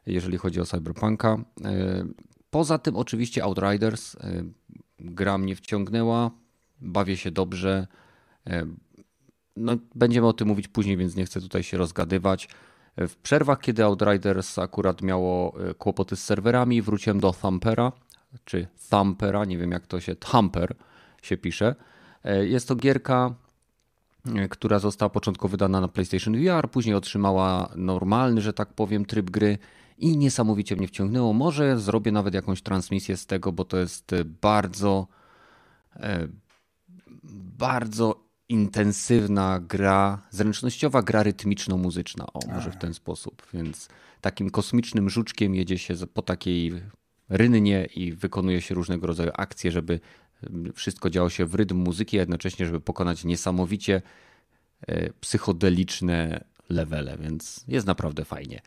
jeżeli 0.06 0.38
chodzi 0.38 0.62
o 0.62 0.66
Cyberpunka. 0.66 1.38
E, 1.66 2.06
poza 2.50 2.78
tym 2.78 2.96
oczywiście 2.96 3.44
Outriders, 3.44 4.16
e, 4.16 4.44
gra 5.00 5.38
mnie 5.38 5.56
wciągnęła, 5.56 6.32
bawię 6.82 7.18
się 7.18 7.32
dobrze. 7.32 7.88
No, 9.56 9.78
będziemy 9.96 10.28
o 10.28 10.34
tym 10.34 10.48
mówić 10.48 10.68
później, 10.68 10.98
więc 10.98 11.16
nie 11.16 11.26
chcę 11.26 11.42
tutaj 11.42 11.64
się 11.64 11.78
rozgadywać. 11.78 12.50
W 12.98 13.16
przerwach, 13.16 13.60
kiedy 13.60 13.84
Outriders 13.84 14.60
akurat 14.60 15.02
miało 15.02 15.54
kłopoty 15.78 16.16
z 16.16 16.24
serwerami, 16.24 16.82
wróciłem 16.82 17.20
do 17.20 17.34
Thumpera, 17.34 17.92
czy 18.46 18.68
Thumpera, 18.90 19.46
nie 19.46 19.58
wiem 19.58 19.72
jak 19.72 19.88
to 19.88 20.00
się, 20.00 20.16
Thumper, 20.16 20.76
się 21.22 21.38
pisze. 21.38 21.76
E, 22.24 22.46
jest 22.46 22.68
to 22.68 22.76
gierka, 22.76 23.36
e, 24.36 24.48
która 24.48 24.80
została 24.80 25.10
początkowo 25.10 25.52
wydana 25.52 25.82
na 25.82 25.88
PlayStation 25.88 26.36
VR, 26.36 26.70
później 26.70 26.96
otrzymała 26.96 27.70
normalny, 27.76 28.42
że 28.42 28.54
tak 28.54 28.74
powiem, 28.74 29.06
tryb 29.06 29.30
gry 29.30 29.58
i 29.98 30.18
niesamowicie 30.18 30.76
mnie 30.76 30.88
wciągnęło. 30.88 31.34
Może 31.34 31.80
zrobię 31.80 32.12
nawet 32.12 32.34
jakąś 32.34 32.62
transmisję 32.62 33.18
z 33.18 33.26
tego, 33.26 33.52
bo 33.52 33.66
to 33.66 33.78
jest 33.78 34.16
bardzo, 34.42 35.08
e, 35.96 36.28
bardzo 37.58 38.26
intensywna 38.50 39.60
gra, 39.60 40.22
zręcznościowa 40.30 41.02
gra 41.02 41.24
rytmiczno-muzyczna, 41.24 42.26
o 42.34 42.40
może 42.54 42.72
w 42.72 42.78
ten 42.78 42.94
sposób, 42.94 43.48
więc 43.54 43.90
takim 44.22 44.50
kosmicznym 44.50 45.10
żuczkiem 45.10 45.56
jedzie 45.56 45.78
się 45.78 45.94
po 46.14 46.22
takiej 46.22 46.74
rynnie 47.30 47.86
i 47.86 48.12
wykonuje 48.12 48.62
się 48.62 48.76
różnego 48.76 49.08
rodzaju 49.08 49.32
akcje, 49.34 49.72
żeby 49.72 50.00
wszystko 50.74 51.10
działo 51.10 51.30
się 51.30 51.46
w 51.46 51.56
rytm 51.56 51.78
muzyki, 51.78 52.18
a 52.18 52.20
jednocześnie, 52.20 52.66
żeby 52.66 52.82
pokonać 52.82 53.26
niesamowicie 53.26 54.02
e, 54.88 55.14
psychodeliczne 55.14 56.44
levele, 56.70 57.18
więc 57.18 57.66
jest 57.68 57.88
naprawdę 57.88 58.26
fajnie. 58.26 58.62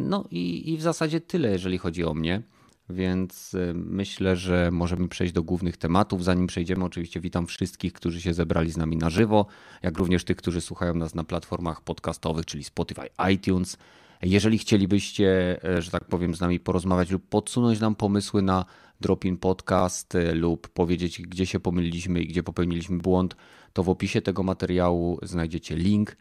No 0.00 0.24
i, 0.30 0.72
i 0.72 0.76
w 0.76 0.82
zasadzie 0.82 1.20
tyle, 1.20 1.50
jeżeli 1.50 1.78
chodzi 1.78 2.04
o 2.04 2.14
mnie. 2.14 2.42
Więc 2.90 3.54
e, 3.54 3.74
myślę, 3.74 4.36
że 4.36 4.70
możemy 4.72 5.08
przejść 5.08 5.32
do 5.32 5.42
głównych 5.42 5.76
tematów. 5.76 6.24
Zanim 6.24 6.46
przejdziemy, 6.46 6.84
oczywiście 6.84 7.20
witam 7.20 7.46
wszystkich, 7.46 7.92
którzy 7.92 8.20
się 8.20 8.34
zebrali 8.34 8.70
z 8.70 8.76
nami 8.76 8.96
na 8.96 9.10
żywo, 9.10 9.46
jak 9.82 9.98
również 9.98 10.24
tych, 10.24 10.36
którzy 10.36 10.60
słuchają 10.60 10.94
nas 10.94 11.14
na 11.14 11.24
platformach 11.24 11.80
podcastowych, 11.80 12.46
czyli 12.46 12.64
Spotify, 12.64 13.08
iTunes. 13.32 13.78
Jeżeli 14.22 14.58
chcielibyście, 14.58 15.58
e, 15.64 15.82
że 15.82 15.90
tak 15.90 16.04
powiem, 16.04 16.34
z 16.34 16.40
nami 16.40 16.60
porozmawiać 16.60 17.10
lub 17.10 17.28
podsunąć 17.28 17.80
nam 17.80 17.94
pomysły 17.94 18.42
na 18.42 18.64
Dropin 19.00 19.36
Podcast 19.36 20.14
e, 20.14 20.34
lub 20.34 20.68
powiedzieć, 20.68 21.22
gdzie 21.22 21.46
się 21.46 21.60
pomyliliśmy 21.60 22.20
i 22.20 22.26
gdzie 22.26 22.42
popełniliśmy 22.42 22.98
błąd, 22.98 23.36
to 23.72 23.82
w 23.82 23.88
opisie 23.88 24.22
tego 24.22 24.42
materiału 24.42 25.18
znajdziecie 25.22 25.76
link. 25.76 26.16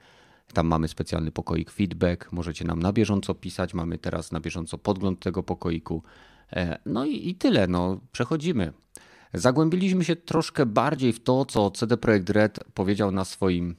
Tam 0.54 0.68
mamy 0.68 0.88
specjalny 0.88 1.32
pokoik 1.32 1.72
feedback. 1.72 2.32
Możecie 2.32 2.66
nam 2.66 2.80
na 2.80 2.94
bieżąco 2.94 3.34
pisać. 3.34 3.74
Mamy 3.74 3.98
teraz 3.98 4.32
na 4.32 4.40
bieżąco 4.40 4.78
podgląd 4.78 5.20
tego 5.20 5.44
pokoiku. 5.44 6.04
E, 6.54 6.80
no 6.86 7.06
i, 7.06 7.30
i 7.30 7.36
tyle. 7.36 7.68
No, 7.68 8.00
przechodzimy. 8.12 8.74
Zagłębiliśmy 9.34 10.04
się 10.04 10.16
troszkę 10.16 10.66
bardziej 10.66 11.14
w 11.14 11.24
to, 11.24 11.46
co 11.46 11.72
CD 11.72 11.98
Projekt 11.98 12.30
Red 12.30 12.60
powiedział 12.74 13.12
na 13.12 13.26
swoim, 13.26 13.76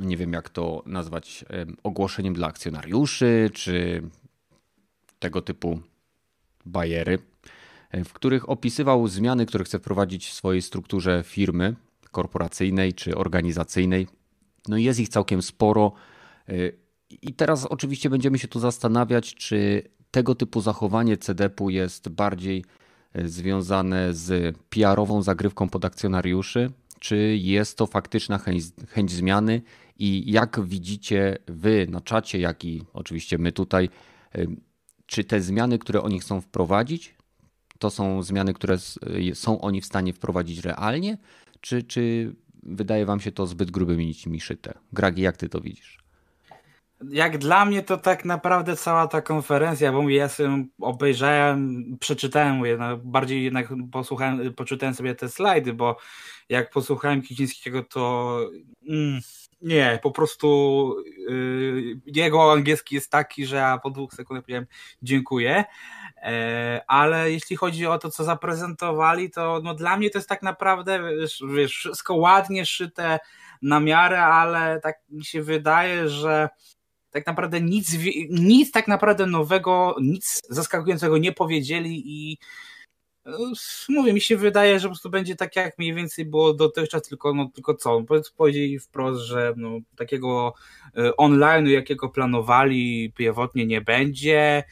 nie 0.00 0.16
wiem 0.16 0.32
jak 0.32 0.48
to 0.50 0.82
nazwać, 0.86 1.44
ogłoszeniem 1.82 2.34
dla 2.34 2.46
akcjonariuszy, 2.46 3.50
czy 3.54 4.02
tego 5.18 5.42
typu 5.42 5.80
bajery 6.66 7.18
w 8.04 8.12
których 8.12 8.48
opisywał 8.48 9.08
zmiany, 9.08 9.46
które 9.46 9.64
chce 9.64 9.78
wprowadzić 9.78 10.28
w 10.28 10.32
swojej 10.32 10.62
strukturze 10.62 11.22
firmy 11.26 11.74
korporacyjnej 12.10 12.92
czy 12.92 13.16
organizacyjnej. 13.16 14.06
No 14.68 14.76
jest 14.76 15.00
ich 15.00 15.08
całkiem 15.08 15.42
sporo. 15.42 15.92
I 17.22 17.34
teraz 17.34 17.66
oczywiście 17.66 18.10
będziemy 18.10 18.38
się 18.38 18.48
tu 18.48 18.60
zastanawiać, 18.60 19.34
czy 19.34 19.82
tego 20.10 20.34
typu 20.34 20.60
zachowanie 20.60 21.16
CDP-u 21.16 21.70
jest 21.70 22.08
bardziej 22.08 22.64
związane 23.24 24.14
z 24.14 24.56
PR-ową 24.68 25.22
zagrywką 25.22 25.68
pod 25.68 25.84
akcjonariuszy, 25.84 26.70
czy 27.00 27.36
jest 27.36 27.78
to 27.78 27.86
faktyczna 27.86 28.38
chęć, 28.38 28.62
chęć 28.88 29.10
zmiany 29.10 29.62
i 29.98 30.32
jak 30.32 30.60
widzicie 30.64 31.38
wy 31.46 31.86
na 31.90 32.00
czacie, 32.00 32.38
jak 32.38 32.64
i 32.64 32.82
oczywiście 32.92 33.38
my 33.38 33.52
tutaj, 33.52 33.88
czy 35.06 35.24
te 35.24 35.40
zmiany, 35.40 35.78
które 35.78 36.02
oni 36.02 36.20
chcą 36.20 36.40
wprowadzić, 36.40 37.14
to 37.78 37.90
są 37.90 38.22
zmiany, 38.22 38.54
które 38.54 38.78
są 39.34 39.60
oni 39.60 39.80
w 39.80 39.86
stanie 39.86 40.12
wprowadzić 40.12 40.58
realnie, 40.58 41.18
czy, 41.60 41.82
czy 41.82 42.34
wydaje 42.66 43.06
wam 43.06 43.20
się 43.20 43.32
to 43.32 43.46
zbyt 43.46 43.70
grubymi 43.70 44.06
nićmi 44.06 44.40
szyte? 44.40 44.74
Gragi, 44.92 45.22
jak 45.22 45.36
ty 45.36 45.48
to 45.48 45.60
widzisz? 45.60 45.98
Jak 47.10 47.38
dla 47.38 47.64
mnie 47.64 47.82
to 47.82 47.96
tak 47.96 48.24
naprawdę 48.24 48.76
cała 48.76 49.06
ta 49.06 49.22
konferencja, 49.22 49.92
bo 49.92 50.08
ja 50.08 50.28
sobie 50.28 50.64
obejrzałem, 50.80 51.84
przeczytałem, 52.00 52.56
mówię, 52.56 52.76
no 52.78 52.96
bardziej 52.96 53.44
jednak 53.44 53.68
posłuchałem, 53.92 54.54
poczytałem 54.54 54.94
sobie 54.94 55.14
te 55.14 55.28
slajdy, 55.28 55.72
bo 55.72 55.96
jak 56.48 56.70
posłuchałem 56.70 57.22
Kicińskiego, 57.22 57.82
to 57.82 58.38
mm, 58.88 59.20
nie, 59.62 59.98
po 60.02 60.10
prostu 60.10 60.96
yy, 61.28 62.00
jego 62.06 62.52
angielski 62.52 62.94
jest 62.94 63.10
taki, 63.10 63.46
że 63.46 63.56
ja 63.56 63.78
po 63.78 63.90
dwóch 63.90 64.14
sekundach 64.14 64.44
powiedziałem 64.44 64.66
dziękuję. 65.02 65.64
E, 66.24 66.82
ale 66.86 67.32
jeśli 67.32 67.56
chodzi 67.56 67.86
o 67.86 67.98
to, 67.98 68.10
co 68.10 68.24
zaprezentowali, 68.24 69.30
to 69.30 69.60
no 69.64 69.74
dla 69.74 69.96
mnie 69.96 70.10
to 70.10 70.18
jest 70.18 70.28
tak 70.28 70.42
naprawdę 70.42 71.00
wiesz, 71.16 71.42
wszystko 71.68 72.14
ładnie 72.14 72.66
szyte 72.66 73.18
na 73.62 73.80
miarę, 73.80 74.22
ale 74.22 74.80
tak 74.80 74.96
mi 75.08 75.24
się 75.24 75.42
wydaje, 75.42 76.08
że 76.08 76.48
tak 77.10 77.26
naprawdę 77.26 77.60
nic, 77.60 77.96
nic 78.30 78.72
tak 78.72 78.88
naprawdę 78.88 79.26
nowego, 79.26 79.96
nic 80.00 80.40
zaskakującego 80.50 81.18
nie 81.18 81.32
powiedzieli 81.32 82.02
i 82.06 82.38
no, 83.24 83.52
mówię, 83.88 84.12
mi 84.12 84.20
się 84.20 84.36
wydaje, 84.36 84.80
że 84.80 84.88
po 84.88 84.90
prostu 84.90 85.10
będzie 85.10 85.36
tak 85.36 85.56
jak 85.56 85.78
mniej 85.78 85.94
więcej 85.94 86.24
było 86.24 86.54
dotychczas, 86.54 87.02
tylko, 87.02 87.34
no, 87.34 87.50
tylko 87.54 87.74
co, 87.74 88.04
powiedzieli 88.36 88.78
wprost, 88.78 89.20
że 89.20 89.54
no, 89.56 89.78
takiego 89.96 90.54
e, 90.96 91.10
online'u, 91.10 91.68
jakiego 91.68 92.08
planowali 92.08 93.12
pierwotnie 93.16 93.66
nie 93.66 93.80
będzie, 93.80 94.64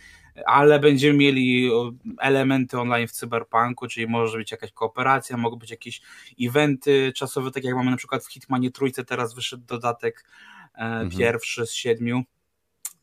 ale 0.47 0.81
będziemy 0.81 1.19
mieli 1.19 1.71
elementy 2.19 2.81
online 2.81 3.09
w 3.09 3.13
cyberpunku, 3.13 3.87
czyli 3.89 4.07
może 4.07 4.39
być 4.39 4.51
jakaś 4.51 4.73
kooperacja, 4.73 5.37
mogą 5.37 5.57
być 5.57 5.71
jakieś 5.71 6.01
eventy 6.41 7.13
czasowe, 7.17 7.51
tak 7.51 7.65
jak 7.65 7.75
mamy 7.75 7.91
na 7.91 7.97
przykład 7.97 8.25
w 8.25 8.33
Hitmanie 8.33 8.71
Trójce, 8.71 9.05
teraz 9.05 9.35
wyszedł 9.35 9.65
dodatek 9.67 10.25
e, 10.75 10.79
mhm. 10.79 11.11
pierwszy 11.11 11.67
z 11.67 11.73
siedmiu. 11.73 12.23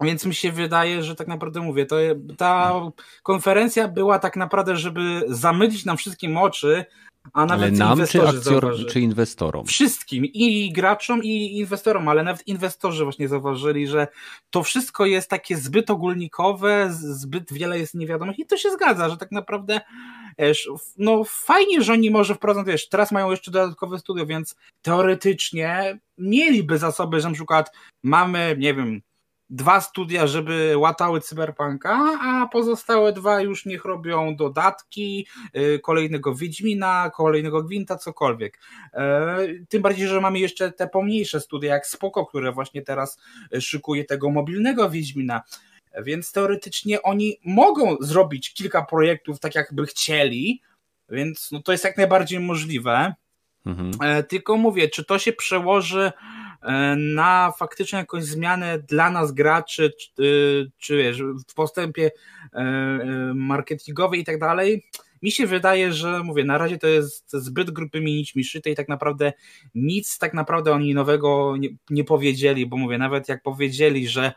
Więc 0.01 0.25
mi 0.25 0.35
się 0.35 0.51
wydaje, 0.51 1.03
że 1.03 1.15
tak 1.15 1.27
naprawdę 1.27 1.61
mówię, 1.61 1.85
to 1.85 1.95
ta 2.37 2.81
konferencja 3.23 3.87
była 3.87 4.19
tak 4.19 4.35
naprawdę, 4.35 4.77
żeby 4.77 5.23
zamylić 5.27 5.85
nam 5.85 5.97
wszystkim 5.97 6.37
oczy, 6.37 6.85
a 7.33 7.45
nawet 7.45 7.67
ale 7.67 7.71
nam, 7.71 8.07
czy, 8.07 8.27
akcjor, 8.27 8.75
czy 8.89 8.99
inwestorom? 8.99 9.65
Wszystkim, 9.65 10.25
i 10.25 10.71
graczom, 10.73 11.23
i 11.23 11.57
inwestorom, 11.57 12.07
ale 12.07 12.23
nawet 12.23 12.47
inwestorzy 12.47 13.03
właśnie 13.03 13.27
zauważyli, 13.27 13.87
że 13.87 14.07
to 14.49 14.63
wszystko 14.63 15.05
jest 15.05 15.29
takie 15.29 15.57
zbyt 15.57 15.89
ogólnikowe, 15.89 16.87
zbyt 16.91 17.53
wiele 17.53 17.79
jest 17.79 17.95
niewiadomych 17.95 18.39
i 18.39 18.45
to 18.45 18.57
się 18.57 18.71
zgadza, 18.71 19.09
że 19.09 19.17
tak 19.17 19.31
naprawdę 19.31 19.81
no 20.97 21.23
fajnie, 21.23 21.81
że 21.81 21.93
oni 21.93 22.11
może 22.11 22.35
wprowadzą, 22.35 22.63
wiesz, 22.63 22.89
teraz 22.89 23.11
mają 23.11 23.31
jeszcze 23.31 23.51
dodatkowe 23.51 23.99
studio, 23.99 24.25
więc 24.25 24.55
teoretycznie 24.81 25.99
mieliby 26.17 26.77
zasoby, 26.77 27.21
że 27.21 27.27
na 27.27 27.33
przykład 27.35 27.71
mamy, 28.03 28.55
nie 28.59 28.73
wiem, 28.73 29.01
dwa 29.49 29.81
studia, 29.81 30.27
żeby 30.27 30.77
łatały 30.77 31.21
cyberpunka, 31.21 32.19
a 32.21 32.47
pozostałe 32.47 33.13
dwa 33.13 33.41
już 33.41 33.65
niech 33.65 33.85
robią 33.85 34.35
dodatki, 34.35 35.27
y, 35.57 35.79
kolejnego 35.79 36.35
Wiedźmina, 36.35 37.11
kolejnego 37.15 37.63
Gwinta, 37.63 37.97
cokolwiek. 37.97 38.59
E, 38.93 39.37
tym 39.69 39.81
bardziej, 39.81 40.07
że 40.07 40.21
mamy 40.21 40.39
jeszcze 40.39 40.71
te 40.71 40.87
pomniejsze 40.87 41.39
studia, 41.41 41.73
jak 41.73 41.87
Spoko, 41.87 42.25
które 42.25 42.51
właśnie 42.51 42.81
teraz 42.81 43.19
szykuje 43.59 44.05
tego 44.05 44.29
mobilnego 44.29 44.89
Wiedźmina. 44.89 45.41
Więc 46.03 46.31
teoretycznie 46.31 47.01
oni 47.01 47.37
mogą 47.45 47.97
zrobić 47.99 48.53
kilka 48.53 48.85
projektów 48.85 49.39
tak, 49.39 49.55
jakby 49.55 49.85
chcieli, 49.85 50.61
więc 51.09 51.49
no 51.51 51.61
to 51.61 51.71
jest 51.71 51.83
jak 51.83 51.97
najbardziej 51.97 52.39
możliwe. 52.39 53.13
Mhm. 53.65 53.91
E, 54.01 54.23
tylko 54.23 54.57
mówię, 54.57 54.89
czy 54.89 55.05
to 55.05 55.19
się 55.19 55.33
przełoży 55.33 56.11
na 56.97 57.51
faktycznie 57.51 57.99
jakąś 57.99 58.23
zmianę 58.23 58.79
dla 58.79 59.09
nas 59.09 59.31
graczy, 59.31 59.93
czy, 59.99 60.23
y, 60.23 60.71
czy 60.77 60.97
wiesz, 60.97 61.21
w 61.49 61.53
postępie 61.53 62.11
e, 62.53 62.57
e, 62.57 63.33
marketingowej 63.35 64.19
i 64.19 64.25
tak 64.25 64.39
dalej, 64.39 64.85
mi 65.21 65.31
się 65.31 65.47
wydaje, 65.47 65.93
że 65.93 66.23
mówię, 66.23 66.43
na 66.43 66.57
razie 66.57 66.77
to 66.77 66.87
jest 66.87 67.31
zbyt 67.31 67.71
grubymi 67.71 68.15
nićmi 68.15 68.43
szyte 68.43 68.69
i 68.69 68.75
tak 68.75 68.87
naprawdę 68.87 69.33
nic 69.75 70.17
tak 70.17 70.33
naprawdę 70.33 70.71
oni 70.71 70.93
nowego 70.93 71.57
nie, 71.57 71.69
nie 71.89 72.03
powiedzieli, 72.03 72.65
bo 72.65 72.77
mówię, 72.77 72.97
nawet 72.97 73.29
jak 73.29 73.43
powiedzieli, 73.43 74.07
że 74.07 74.33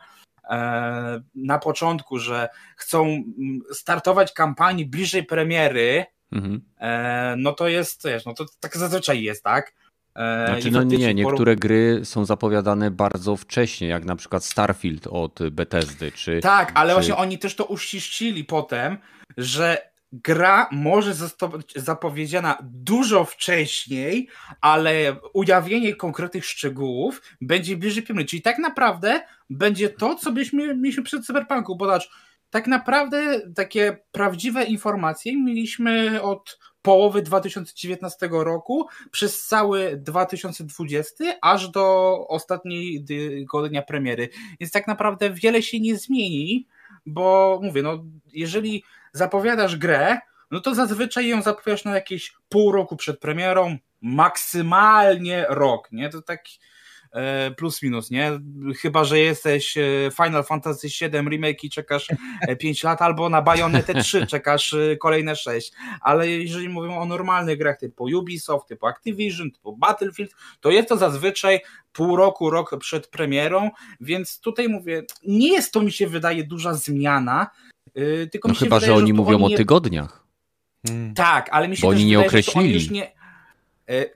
na 1.35 1.59
początku, 1.59 2.19
że 2.19 2.49
chcą 2.77 3.23
startować 3.71 4.33
kampanię 4.33 4.85
bliżej 4.85 5.23
premiery, 5.23 6.05
mhm. 6.31 6.61
no 7.41 7.53
to 7.53 7.67
jest, 7.67 8.07
wiesz, 8.07 8.25
no 8.25 8.33
to 8.33 8.45
tak 8.59 8.77
zazwyczaj 8.77 9.23
jest, 9.23 9.43
tak? 9.43 9.73
E, 10.15 10.47
znaczy, 10.47 10.71
no 10.71 10.83
nie, 10.83 11.13
niektóre 11.13 11.55
gry 11.55 12.01
są 12.03 12.25
zapowiadane 12.25 12.91
bardzo 12.91 13.35
wcześnie, 13.35 13.87
jak 13.87 14.05
na 14.05 14.15
przykład 14.15 14.45
Starfield 14.45 15.07
od 15.07 15.39
Bethesdy. 15.51 16.11
Czy, 16.11 16.39
tak, 16.39 16.71
ale 16.75 16.89
czy... 16.89 16.93
właśnie 16.93 17.15
oni 17.15 17.37
też 17.39 17.55
to 17.55 17.65
uściślili 17.65 18.43
potem, 18.43 18.97
że 19.37 19.93
gra 20.13 20.69
może 20.71 21.13
zostać 21.13 21.73
zapowiedziana 21.75 22.57
dużo 22.61 23.25
wcześniej, 23.25 24.27
ale 24.61 25.15
ujawnienie 25.33 25.95
konkretnych 25.95 26.45
szczegółów 26.45 27.21
będzie 27.41 27.77
bliżej 27.77 28.03
premiery. 28.03 28.27
Czyli 28.27 28.41
tak 28.41 28.57
naprawdę 28.57 29.21
będzie 29.49 29.89
to, 29.89 30.15
co 30.15 30.31
byśmy 30.31 30.75
mieliśmy 30.75 31.03
przed 31.03 31.25
Cyberpunku, 31.25 31.75
bo 31.75 31.99
tak 32.53 32.67
naprawdę 32.67 33.41
takie 33.55 33.97
prawdziwe 34.11 34.63
informacje 34.63 35.43
mieliśmy 35.43 36.21
od 36.21 36.59
połowy 36.81 37.21
2019 37.21 38.29
roku 38.31 38.87
przez 39.11 39.47
cały 39.47 39.97
2020 39.97 41.23
aż 41.41 41.69
do 41.69 42.15
ostatniego 42.27 43.69
dnia 43.69 43.81
premiery. 43.81 44.29
Więc 44.59 44.71
tak 44.71 44.87
naprawdę 44.87 45.29
wiele 45.29 45.61
się 45.61 45.79
nie 45.79 45.97
zmieni, 45.97 46.67
bo 47.05 47.59
mówię, 47.63 47.83
no 47.83 48.03
jeżeli 48.33 48.83
zapowiadasz 49.13 49.77
grę, 49.77 50.17
no 50.51 50.59
to 50.59 50.75
zazwyczaj 50.75 51.27
ją 51.27 51.41
zapowiadasz 51.41 51.85
na 51.85 51.95
jakieś 51.95 52.33
pół 52.49 52.71
roku 52.71 52.95
przed 52.95 53.19
premierą, 53.19 53.77
maksymalnie 54.01 55.45
rok, 55.49 55.91
nie? 55.91 56.09
To 56.09 56.21
tak 56.21 56.43
plus 57.57 57.81
minus, 57.81 58.11
nie? 58.11 58.31
Chyba, 58.81 59.03
że 59.03 59.19
jesteś 59.19 59.77
e, 59.77 59.81
Final 60.23 60.43
Fantasy 60.43 60.87
VII 60.87 61.29
Remake 61.29 61.63
i 61.63 61.69
czekasz 61.69 62.07
5 62.59 62.85
e, 62.85 62.87
lat, 62.87 63.01
albo 63.01 63.29
na 63.29 63.41
Bayonetę 63.41 64.03
3 64.03 64.25
czekasz 64.27 64.75
kolejne 64.99 65.35
6. 65.35 65.71
Ale 66.01 66.29
jeżeli 66.29 66.69
mówimy 66.69 66.95
o 66.95 67.05
normalnych 67.05 67.57
grach 67.57 67.77
typu 67.77 68.03
Ubisoft, 68.03 68.67
typu 68.67 68.87
Activision, 68.87 69.51
typu 69.51 69.77
Battlefield, 69.77 70.31
to 70.59 70.71
jest 70.71 70.89
to 70.89 70.97
zazwyczaj 70.97 71.59
pół 71.93 72.15
roku, 72.15 72.49
rok 72.49 72.79
przed 72.79 73.07
premierą, 73.07 73.71
więc 74.01 74.39
tutaj 74.39 74.69
mówię, 74.69 75.03
nie 75.27 75.53
jest 75.53 75.73
to 75.73 75.81
mi 75.81 75.91
się 75.91 76.07
wydaje 76.07 76.43
duża 76.43 76.73
zmiana, 76.73 77.49
tylko 78.31 78.47
no 78.47 78.51
mi 78.51 78.55
się 78.55 78.65
chyba, 78.65 78.79
wydaje, 78.79 78.93
że 78.93 79.03
oni 79.03 79.13
mówią 79.13 79.43
oni 79.43 79.53
o 79.53 79.57
tygodniach. 79.57 80.23
Hmm. 80.87 81.13
Tak, 81.13 81.49
ale 81.51 81.67
mi 81.67 81.77
się 81.77 81.81
Bo 81.81 81.91
też 81.91 81.99
oni 81.99 82.05
nie 82.05 82.17
wydaje, 82.17 82.27
określili. 82.27 82.53
Że 82.53 82.69
oni 82.69 82.73
już 82.73 82.89
nie 82.89 83.22
E, 83.22 83.22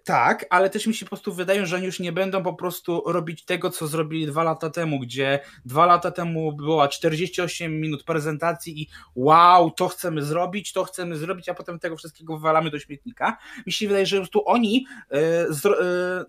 tak, 0.03 0.45
ale 0.49 0.69
też 0.69 0.87
mi 0.87 0.93
się 0.93 1.05
po 1.05 1.09
prostu 1.09 1.33
wydaje, 1.33 1.65
że 1.65 1.75
oni 1.75 1.85
już 1.85 1.99
nie 1.99 2.11
będą 2.11 2.43
po 2.43 2.53
prostu 2.53 3.03
robić 3.05 3.45
tego, 3.45 3.69
co 3.69 3.87
zrobili 3.87 4.27
dwa 4.27 4.43
lata 4.43 4.69
temu, 4.69 4.99
gdzie 4.99 5.39
dwa 5.65 5.85
lata 5.85 6.11
temu 6.11 6.53
była 6.53 6.87
48 6.87 7.79
minut 7.81 8.03
prezentacji 8.03 8.81
i 8.81 8.87
wow, 9.15 9.71
to 9.71 9.87
chcemy 9.87 10.23
zrobić, 10.23 10.73
to 10.73 10.83
chcemy 10.83 11.17
zrobić, 11.17 11.49
a 11.49 11.53
potem 11.53 11.79
tego 11.79 11.97
wszystkiego 11.97 12.37
wywalamy 12.37 12.69
do 12.69 12.79
śmietnika. 12.79 13.37
Mi 13.65 13.73
się 13.73 13.87
wydaje, 13.87 14.05
że 14.05 14.17
po 14.17 14.21
prostu 14.21 14.49
oni 14.49 14.85
e, 15.11 15.17
e, 15.17 16.25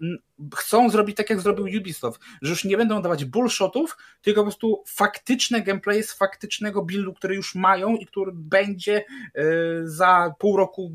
chcą 0.57 0.90
zrobić 0.90 1.16
tak, 1.16 1.30
jak 1.30 1.40
zrobił 1.40 1.78
Ubisoft, 1.80 2.21
że 2.42 2.50
już 2.50 2.64
nie 2.64 2.76
będą 2.76 3.02
dawać 3.02 3.25
bullshotów, 3.25 3.97
tylko 4.23 4.40
po 4.40 4.45
prostu 4.45 4.83
faktyczne 4.87 5.62
gameplay 5.62 6.02
z 6.02 6.12
faktycznego 6.12 6.83
buildu, 6.83 7.14
który 7.14 7.35
już 7.35 7.54
mają 7.54 7.97
i 7.97 8.07
który 8.07 8.33
będzie 8.35 9.04
za 9.85 10.35
pół 10.38 10.57
roku 10.57 10.92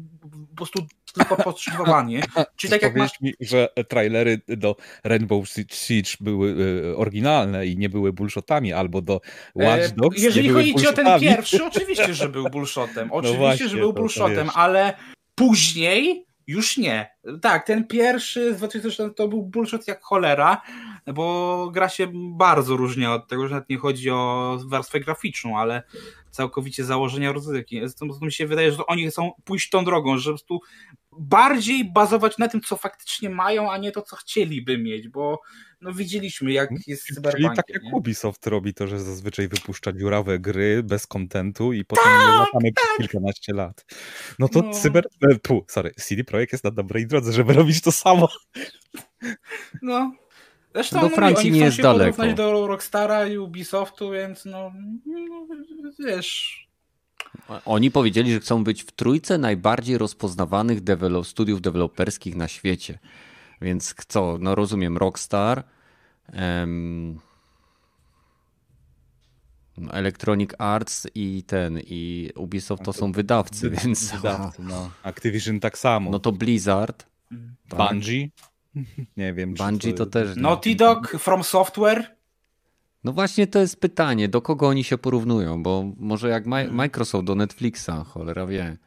po 0.49 0.55
prostu 0.55 0.85
tylko 1.13 1.35
podszlifowanie. 1.35 2.21
Czyli 2.55 2.71
tak 2.71 2.81
jak 2.81 2.95
masz... 2.95 3.21
mi, 3.21 3.33
że 3.39 3.69
trailery 3.87 4.41
do 4.47 4.75
Rainbow 5.03 5.49
Siege 5.71 6.09
były 6.19 6.55
e, 6.91 6.95
oryginalne 6.97 7.67
i 7.67 7.77
nie 7.77 7.89
były 7.89 8.13
bullshotami, 8.13 8.73
albo 8.73 9.01
do 9.01 9.21
Watch 9.55 9.83
e, 9.83 9.89
Dogs 9.95 10.21
Jeżeli 10.21 10.49
chodzi 10.49 10.87
o 10.87 10.93
ten 10.93 11.19
pierwszy, 11.19 11.65
oczywiście, 11.71 12.13
że 12.13 12.29
był 12.29 12.49
bullshotem. 12.49 13.07
No 13.07 13.13
oczywiście, 13.13 13.39
no 13.39 13.45
właśnie, 13.45 13.67
że 13.67 13.77
był 13.77 13.93
bullshotem, 13.93 14.49
ale 14.53 14.93
później 15.35 16.25
już 16.47 16.77
nie. 16.77 17.09
Tak, 17.41 17.65
ten 17.65 17.87
pierwszy 17.87 18.53
z 18.53 18.57
2004 18.57 19.13
to 19.13 19.27
był 19.27 19.43
bullshot 19.43 19.87
jak 19.87 20.01
cholera, 20.01 20.61
bo 21.13 21.69
gra 21.73 21.89
się 21.89 22.07
bardzo 22.13 22.77
różni 22.77 23.05
od 23.05 23.27
tego, 23.27 23.47
że 23.47 23.53
nawet 23.53 23.69
nie 23.69 23.77
chodzi 23.77 24.09
o 24.09 24.57
warstwę 24.65 24.99
graficzną, 24.99 25.59
ale 25.59 25.83
całkowicie 26.31 26.83
założenia 26.83 27.31
rozrywki. 27.31 27.81
To 27.99 28.25
mi 28.25 28.31
się 28.31 28.47
wydaje, 28.47 28.71
że 28.71 28.85
oni 28.85 29.07
chcą 29.07 29.31
pójść 29.43 29.69
tą 29.69 29.85
drogą, 29.85 30.17
że 30.17 30.31
po 30.31 30.37
prostu 30.37 30.59
bardziej 31.19 31.91
bazować 31.91 32.37
na 32.37 32.47
tym, 32.47 32.61
co 32.61 32.77
faktycznie 32.77 33.29
mają, 33.29 33.71
a 33.71 33.77
nie 33.77 33.91
to, 33.91 34.01
co 34.01 34.15
chcieliby 34.15 34.77
mieć, 34.77 35.09
bo 35.09 35.41
no 35.81 35.93
widzieliśmy, 35.93 36.51
jak 36.51 36.71
mm, 36.71 36.81
jest 36.87 37.03
z 37.03 37.31
Czyli 37.31 37.49
tak 37.55 37.69
jak 37.69 37.83
nie? 37.83 37.91
Ubisoft 37.93 38.47
robi 38.47 38.73
to, 38.73 38.87
że 38.87 38.99
zazwyczaj 38.99 39.47
wypuszcza 39.47 39.93
dziurawe 39.93 40.39
gry 40.39 40.83
bez 40.83 41.07
kontentu 41.07 41.73
i 41.73 41.85
potem 41.85 42.03
tak, 42.03 42.27
latamy 42.27 42.73
tak. 42.73 42.83
przez 42.85 42.97
kilkanaście 42.97 43.53
lat. 43.53 43.85
No 44.39 44.49
to 44.49 44.61
no. 44.61 44.73
cyber... 44.73 45.07
E, 45.31 45.35
tu, 45.39 45.65
sorry, 45.67 45.91
CD 45.91 46.23
Projekt 46.23 46.51
jest 46.51 46.63
na 46.63 46.71
dobrej 46.71 47.07
drodze, 47.07 47.33
żeby 47.33 47.53
robić 47.53 47.81
to 47.81 47.91
samo. 47.91 48.27
No, 49.81 50.11
Zresztą 50.73 51.01
do 51.01 51.09
Francji 51.09 51.51
nie 51.51 51.59
jest 51.59 51.81
daleko. 51.81 52.33
do 52.33 52.67
Rockstara 52.67 53.27
i 53.27 53.37
Ubisoftu, 53.37 54.11
więc 54.11 54.45
no, 54.45 54.71
no, 55.05 55.47
wiesz... 55.99 56.63
Oni 57.65 57.91
powiedzieli, 57.91 58.33
że 58.33 58.39
chcą 58.39 58.63
być 58.63 58.83
w 58.83 58.91
trójce 58.91 59.37
najbardziej 59.37 59.97
rozpoznawanych 59.97 60.81
develop, 60.81 61.27
studiów 61.27 61.61
deweloperskich 61.61 62.35
na 62.35 62.47
świecie. 62.47 62.99
Więc 63.61 63.95
co, 64.07 64.37
no 64.39 64.55
rozumiem, 64.55 64.97
Rockstar, 64.97 65.63
um, 66.33 67.19
Electronic 69.91 70.51
Arts 70.57 71.07
i 71.15 71.43
ten, 71.47 71.79
i 71.85 72.29
Ubisoft 72.35 72.83
to 72.83 72.93
są 72.93 73.11
wydawcy, 73.11 73.69
więc... 73.69 74.11
Wydawcy, 74.11 74.61
no. 74.69 74.91
Activision 75.03 75.59
tak 75.59 75.77
samo. 75.77 76.11
No 76.11 76.19
to 76.19 76.31
Blizzard. 76.31 77.05
Tak. 77.69 77.79
Nie 79.17 79.33
wiem. 79.33 79.53
Bungie 79.53 79.93
to, 79.93 80.05
to 80.05 80.11
też. 80.11 80.35
Naughty 80.35 80.75
Dog, 80.75 81.07
From 81.07 81.43
Software. 81.43 82.15
No 83.03 83.13
właśnie 83.13 83.47
to 83.47 83.59
jest 83.59 83.79
pytanie, 83.79 84.29
do 84.29 84.41
kogo 84.41 84.67
oni 84.67 84.83
się 84.83 84.97
porównują, 84.97 85.63
bo 85.63 85.85
może 85.97 86.29
jak 86.29 86.45
hmm. 86.45 86.75
Microsoft 86.75 87.25
do 87.25 87.35
Netflixa, 87.35 87.91
cholera 88.07 88.45
wie. 88.45 88.77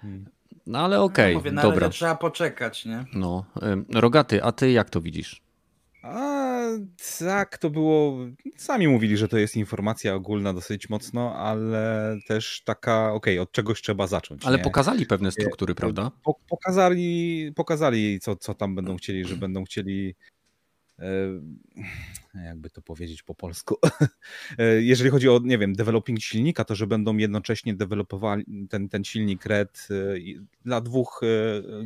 Hmm. 0.00 0.26
No 0.66 0.78
ale 0.78 1.00
okej, 1.00 1.36
okay, 1.36 1.52
no, 1.52 1.62
dobra. 1.62 1.88
trzeba 1.88 2.14
poczekać, 2.14 2.84
nie? 2.84 3.04
No, 3.14 3.44
Rogaty, 3.94 4.44
a 4.44 4.52
ty 4.52 4.72
jak 4.72 4.90
to 4.90 5.00
widzisz? 5.00 5.42
A 6.02 6.53
tak, 7.18 7.58
to 7.58 7.70
było. 7.70 8.18
Sami 8.56 8.88
mówili, 8.88 9.16
że 9.16 9.28
to 9.28 9.38
jest 9.38 9.56
informacja 9.56 10.14
ogólna 10.14 10.54
dosyć 10.54 10.88
mocno, 10.88 11.36
ale 11.36 12.16
też 12.28 12.62
taka, 12.64 13.12
okej, 13.12 13.34
okay, 13.34 13.40
od 13.40 13.52
czegoś 13.52 13.82
trzeba 13.82 14.06
zacząć. 14.06 14.46
Ale 14.46 14.56
nie? 14.56 14.64
pokazali 14.64 15.06
pewne 15.06 15.32
struktury, 15.32 15.74
prawda? 15.74 16.10
Pokazali, 16.48 17.52
pokazali 17.56 18.20
co, 18.20 18.36
co 18.36 18.54
tam 18.54 18.74
będą 18.74 18.96
chcieli, 18.96 19.24
że 19.24 19.36
będą 19.36 19.64
chcieli 19.64 20.14
jakby 22.34 22.70
to 22.70 22.82
powiedzieć 22.82 23.22
po 23.22 23.34
polsku. 23.34 23.76
Jeżeli 24.80 25.10
chodzi 25.10 25.28
o, 25.28 25.40
nie 25.44 25.58
wiem, 25.58 25.72
developing 25.72 26.20
silnika, 26.20 26.64
to 26.64 26.74
że 26.74 26.86
będą 26.86 27.16
jednocześnie 27.16 27.74
dewelopowali 27.74 28.44
ten, 28.70 28.88
ten 28.88 29.04
silnik 29.04 29.46
Red 29.46 29.88
dla 30.64 30.80
dwóch 30.80 31.20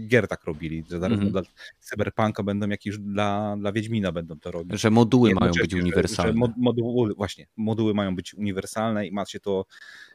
gier 0.06 0.28
tak 0.28 0.44
robili, 0.44 0.84
że 0.90 1.00
zarówno 1.00 1.22
mm 1.22 1.28
-hmm. 1.28 1.32
dla 1.32 1.42
Cyberpunka 1.80 2.42
będą 2.42 2.68
jak 2.68 2.86
już 2.86 2.98
dla, 2.98 3.56
dla 3.58 3.72
Wiedźmina 3.72 4.12
będą 4.12 4.38
to 4.38 4.50
robić. 4.50 4.80
Że 4.80 4.90
moduły 4.90 5.34
mają 5.34 5.52
być 5.52 5.74
uniwersalne. 5.74 6.32
Że, 6.32 6.46
że 6.46 6.52
moduły, 6.56 7.14
właśnie, 7.14 7.46
moduły 7.56 7.94
mają 7.94 8.16
być 8.16 8.34
uniwersalne 8.34 9.06
i 9.06 9.12
ma 9.12 9.26
się 9.26 9.40
to 9.40 9.66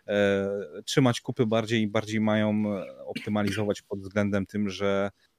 e, 0.08 0.50
trzymać 0.86 1.22
kupy 1.22 1.46
bardziej 1.46 1.82
i 1.82 1.88
bardziej 1.88 2.22
mają 2.22 2.64
optymalizować 3.06 3.82
pod 3.82 4.00
względem 4.00 4.46
tym, 4.46 4.70
że 4.70 5.12
E, 5.14 5.33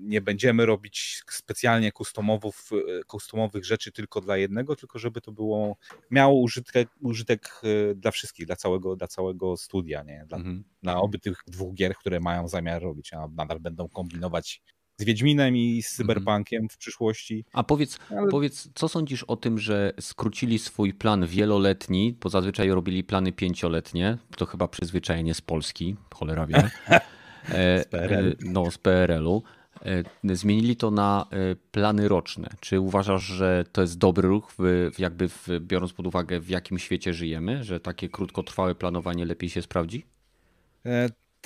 nie 0.00 0.20
będziemy 0.20 0.66
robić 0.66 1.22
specjalnie 1.30 1.92
customowów, 1.92 2.70
e, 2.72 3.04
customowych 3.04 3.64
rzeczy 3.64 3.92
tylko 3.92 4.20
dla 4.20 4.36
jednego, 4.36 4.76
tylko 4.76 4.98
żeby 4.98 5.20
to 5.20 5.32
było, 5.32 5.76
miało 6.10 6.40
użytek, 6.40 6.88
użytek 7.00 7.60
e, 7.62 7.94
dla 7.94 8.10
wszystkich, 8.10 8.46
dla 8.46 8.56
całego, 8.56 8.96
dla 8.96 9.06
całego 9.06 9.56
studia, 9.56 10.02
nie? 10.02 10.24
Dla, 10.28 10.38
mhm. 10.38 10.64
dla 10.82 11.00
oby 11.00 11.18
tych 11.18 11.42
dwóch 11.46 11.74
gier, 11.74 11.94
które 11.94 12.20
mają 12.20 12.48
zamiar 12.48 12.82
robić, 12.82 13.12
a 13.12 13.28
nadal 13.28 13.60
będą 13.60 13.88
kombinować 13.88 14.62
z 14.96 15.04
Wiedźminem 15.04 15.56
i 15.56 15.82
z 15.82 15.92
mhm. 15.92 15.96
Cyberpunkiem 15.96 16.68
w 16.68 16.78
przyszłości. 16.78 17.44
A 17.52 17.62
powiedz, 17.62 17.98
Ale... 18.10 18.28
powiedz, 18.28 18.68
co 18.74 18.88
sądzisz 18.88 19.22
o 19.22 19.36
tym, 19.36 19.58
że 19.58 19.92
skrócili 20.00 20.58
swój 20.58 20.94
plan 20.94 21.26
wieloletni, 21.26 22.16
bo 22.20 22.28
zazwyczaj 22.28 22.70
robili 22.70 23.04
plany 23.04 23.32
pięcioletnie, 23.32 24.18
to 24.36 24.46
chyba 24.46 24.68
przyzwyczajenie 24.68 25.34
z 25.34 25.40
Polski, 25.40 25.96
cholera 26.14 26.46
wie. 26.46 26.70
E, 27.48 27.82
z 27.82 27.86
PRL. 27.86 28.28
E, 28.28 28.34
no, 28.40 28.70
z 28.70 28.78
PRL-u. 28.78 29.42
E, 29.84 30.36
zmienili 30.36 30.76
to 30.76 30.90
na 30.90 31.26
plany 31.70 32.08
roczne. 32.08 32.48
Czy 32.60 32.80
uważasz, 32.80 33.22
że 33.22 33.64
to 33.72 33.80
jest 33.80 33.98
dobry 33.98 34.28
ruch, 34.28 34.54
jakby 34.98 35.28
w, 35.28 35.48
biorąc 35.60 35.92
pod 35.92 36.06
uwagę, 36.06 36.40
w 36.40 36.48
jakim 36.48 36.78
świecie 36.78 37.14
żyjemy, 37.14 37.64
że 37.64 37.80
takie 37.80 38.08
krótkotrwałe 38.08 38.74
planowanie 38.74 39.24
lepiej 39.24 39.50
się 39.50 39.62
sprawdzi? 39.62 40.06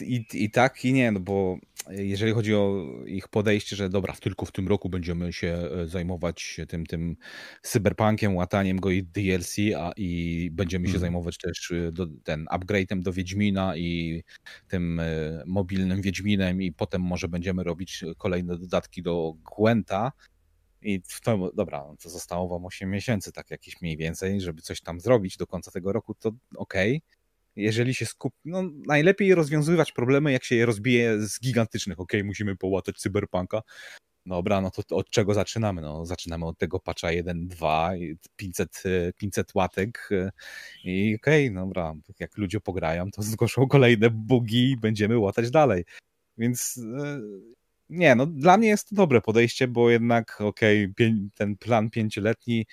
I, 0.02 0.26
I 0.32 0.50
tak, 0.50 0.84
i 0.84 0.92
nie, 0.92 1.12
no 1.12 1.20
bo 1.20 1.58
jeżeli 1.90 2.32
chodzi 2.32 2.54
o 2.54 2.86
ich 3.06 3.28
podejście, 3.28 3.76
że 3.76 3.88
dobra, 3.88 4.14
tylko 4.20 4.46
w 4.46 4.52
tym 4.52 4.68
roku 4.68 4.88
będziemy 4.88 5.32
się 5.32 5.48
e, 5.48 5.86
zajmować 5.86 6.60
tym, 6.68 6.86
tym 6.86 7.16
cyberpunkiem, 7.62 8.36
łataniem 8.36 8.80
go 8.80 8.90
i 8.90 9.02
DLC, 9.02 9.56
a 9.78 9.92
i 9.96 10.50
będziemy 10.52 10.86
się 10.86 10.94
mhm. 10.94 11.00
zajmować 11.00 11.38
też 11.38 11.70
e, 11.70 11.92
do, 11.92 12.06
ten 12.24 12.44
upgrade'em 12.44 13.02
do 13.02 13.12
Wiedźmina 13.12 13.76
i 13.76 14.22
tym 14.68 15.00
e, 15.00 15.42
mobilnym 15.46 16.02
Wiedźminem 16.02 16.62
i 16.62 16.72
potem 16.72 17.02
może 17.02 17.28
będziemy 17.28 17.64
robić 17.64 18.04
kolejne 18.18 18.58
dodatki 18.58 19.02
do 19.02 19.34
Gwenta, 19.56 20.12
i 20.82 21.02
w 21.04 21.20
to, 21.20 21.52
dobra, 21.54 21.84
to 22.02 22.10
zostało 22.10 22.48
wam 22.48 22.66
8 22.66 22.90
miesięcy, 22.90 23.32
tak 23.32 23.50
jakieś 23.50 23.80
mniej 23.80 23.96
więcej, 23.96 24.40
żeby 24.40 24.62
coś 24.62 24.80
tam 24.80 25.00
zrobić 25.00 25.36
do 25.36 25.46
końca 25.46 25.70
tego 25.70 25.92
roku, 25.92 26.14
to 26.14 26.32
okej. 26.56 26.96
Okay 26.96 27.19
jeżeli 27.62 27.94
się 27.94 28.06
skupi, 28.06 28.36
no 28.44 28.62
najlepiej 28.86 29.34
rozwiązywać 29.34 29.92
problemy, 29.92 30.32
jak 30.32 30.44
się 30.44 30.54
je 30.54 30.66
rozbije 30.66 31.26
z 31.28 31.40
gigantycznych, 31.40 32.00
ok, 32.00 32.12
musimy 32.24 32.56
połatać 32.56 32.96
cyberpunka, 32.98 33.62
Dobra, 34.26 34.60
no 34.60 34.70
to 34.70 34.96
od 34.96 35.10
czego 35.10 35.34
zaczynamy? 35.34 35.82
No, 35.82 36.06
zaczynamy 36.06 36.46
od 36.46 36.58
tego 36.58 36.80
patcha 36.80 37.08
1.2, 37.08 38.16
500, 38.36 38.82
500 39.16 39.54
łatek 39.54 40.08
i 40.84 41.16
okej, 41.20 41.48
okay, 41.48 41.54
dobra, 41.54 41.94
jak 42.18 42.38
ludzie 42.38 42.60
pograją, 42.60 43.10
to 43.10 43.22
zgłoszą 43.22 43.68
kolejne 43.68 44.10
bugi 44.10 44.70
i 44.70 44.76
będziemy 44.76 45.18
łatać 45.18 45.50
dalej. 45.50 45.84
Więc 46.38 46.80
e, 46.98 47.20
nie, 47.88 48.14
no 48.14 48.26
dla 48.26 48.56
mnie 48.56 48.68
jest 48.68 48.88
to 48.88 48.94
dobre 48.94 49.20
podejście, 49.20 49.68
bo 49.68 49.90
jednak 49.90 50.40
okej, 50.40 50.88
okay, 50.92 51.28
ten 51.34 51.56
plan 51.56 51.90
pięcioletni 51.90 52.66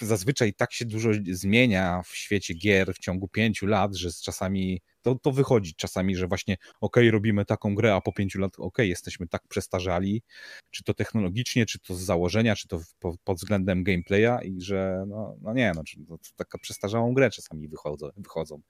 zazwyczaj 0.00 0.54
tak 0.54 0.72
się 0.72 0.84
dużo 0.84 1.10
zmienia 1.30 2.02
w 2.02 2.16
świecie 2.16 2.54
gier 2.54 2.94
w 2.94 2.98
ciągu 2.98 3.28
pięciu 3.28 3.66
lat, 3.66 3.96
że 3.96 4.12
z 4.12 4.22
czasami 4.22 4.80
to, 5.02 5.14
to 5.14 5.32
wychodzi 5.32 5.74
czasami, 5.74 6.16
że 6.16 6.26
właśnie 6.26 6.56
ok, 6.80 6.96
robimy 7.10 7.44
taką 7.44 7.74
grę, 7.74 7.94
a 7.94 8.00
po 8.00 8.12
pięciu 8.12 8.38
lat 8.38 8.52
ok, 8.58 8.78
jesteśmy 8.78 9.28
tak 9.28 9.48
przestarzali, 9.48 10.22
czy 10.70 10.84
to 10.84 10.94
technologicznie, 10.94 11.66
czy 11.66 11.78
to 11.78 11.94
z 11.94 12.00
założenia, 12.00 12.56
czy 12.56 12.68
to 12.68 12.80
po, 12.98 13.16
pod 13.24 13.36
względem 13.36 13.84
gameplaya 13.84 14.44
i 14.44 14.60
że 14.60 15.04
no, 15.08 15.36
no 15.40 15.52
nie, 15.54 15.72
no, 15.76 15.82
to, 16.08 16.18
to 16.18 16.30
taka 16.36 16.58
przestarzałą 16.58 17.14
grę 17.14 17.30
czasami 17.30 17.68
wychodzą. 17.68 18.08
wychodzą. 18.16 18.60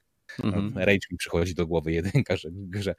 Mhm. 0.44 0.78
Rage 0.78 1.06
mi 1.10 1.18
przychodzi 1.18 1.54
do 1.54 1.66
głowy 1.66 1.92
jedynka, 1.92 2.36
że, 2.36 2.48
że 2.80 2.94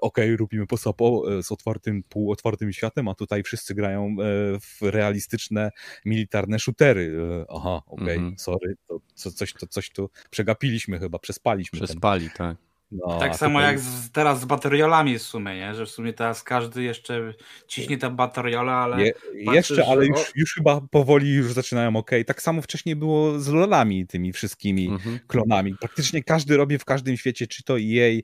ok, 0.00 0.18
robimy 0.38 0.66
posapo 0.66 1.38
e, 1.38 1.42
z 1.42 1.52
otwartym, 1.52 2.02
półotwartym 2.02 2.72
światem, 2.72 3.08
a 3.08 3.14
tutaj 3.14 3.42
wszyscy 3.42 3.74
grają 3.74 4.06
e, 4.06 4.14
w 4.60 4.78
realistyczne, 4.82 5.70
militarne 6.04 6.58
shootery. 6.58 7.16
E, 7.40 7.44
aha, 7.48 7.82
ok, 7.86 8.00
mm-hmm. 8.00 8.34
sorry, 8.36 8.76
to, 8.88 9.00
coś, 9.14 9.52
to 9.52 9.66
coś 9.66 9.90
tu 9.90 10.10
przegapiliśmy 10.30 10.98
chyba, 10.98 11.18
przespaliśmy. 11.18 11.78
Przespali, 11.78 12.26
ten. 12.26 12.36
tak. 12.36 12.67
No, 12.92 13.18
tak 13.18 13.36
samo 13.36 13.58
tutaj... 13.58 13.72
jak 13.72 13.80
z, 13.80 14.10
teraz 14.10 14.40
z 14.40 14.44
bateriolami 14.44 15.18
w 15.18 15.22
sumie, 15.22 15.56
nie? 15.56 15.74
że 15.74 15.86
w 15.86 15.90
sumie 15.90 16.12
teraz 16.12 16.42
każdy 16.42 16.82
jeszcze 16.82 17.34
ciśnie 17.66 17.98
te 17.98 18.10
bateriola, 18.10 18.72
ale... 18.72 19.04
Je, 19.04 19.12
patrzysz, 19.44 19.54
jeszcze, 19.54 19.86
ale 19.86 20.06
już, 20.06 20.32
już 20.34 20.54
chyba 20.54 20.80
powoli 20.90 21.34
już 21.34 21.52
zaczynają 21.52 21.96
ok. 21.96 22.10
Tak 22.26 22.42
samo 22.42 22.62
wcześniej 22.62 22.96
było 22.96 23.38
z 23.38 23.48
lolami, 23.48 24.06
tymi 24.06 24.32
wszystkimi 24.32 24.88
mhm. 24.88 25.18
klonami. 25.26 25.74
Praktycznie 25.80 26.22
każdy 26.22 26.56
robi 26.56 26.78
w 26.78 26.84
każdym 26.84 27.16
świecie, 27.16 27.46
czy 27.46 27.62
to 27.62 27.78
EA, 27.78 28.20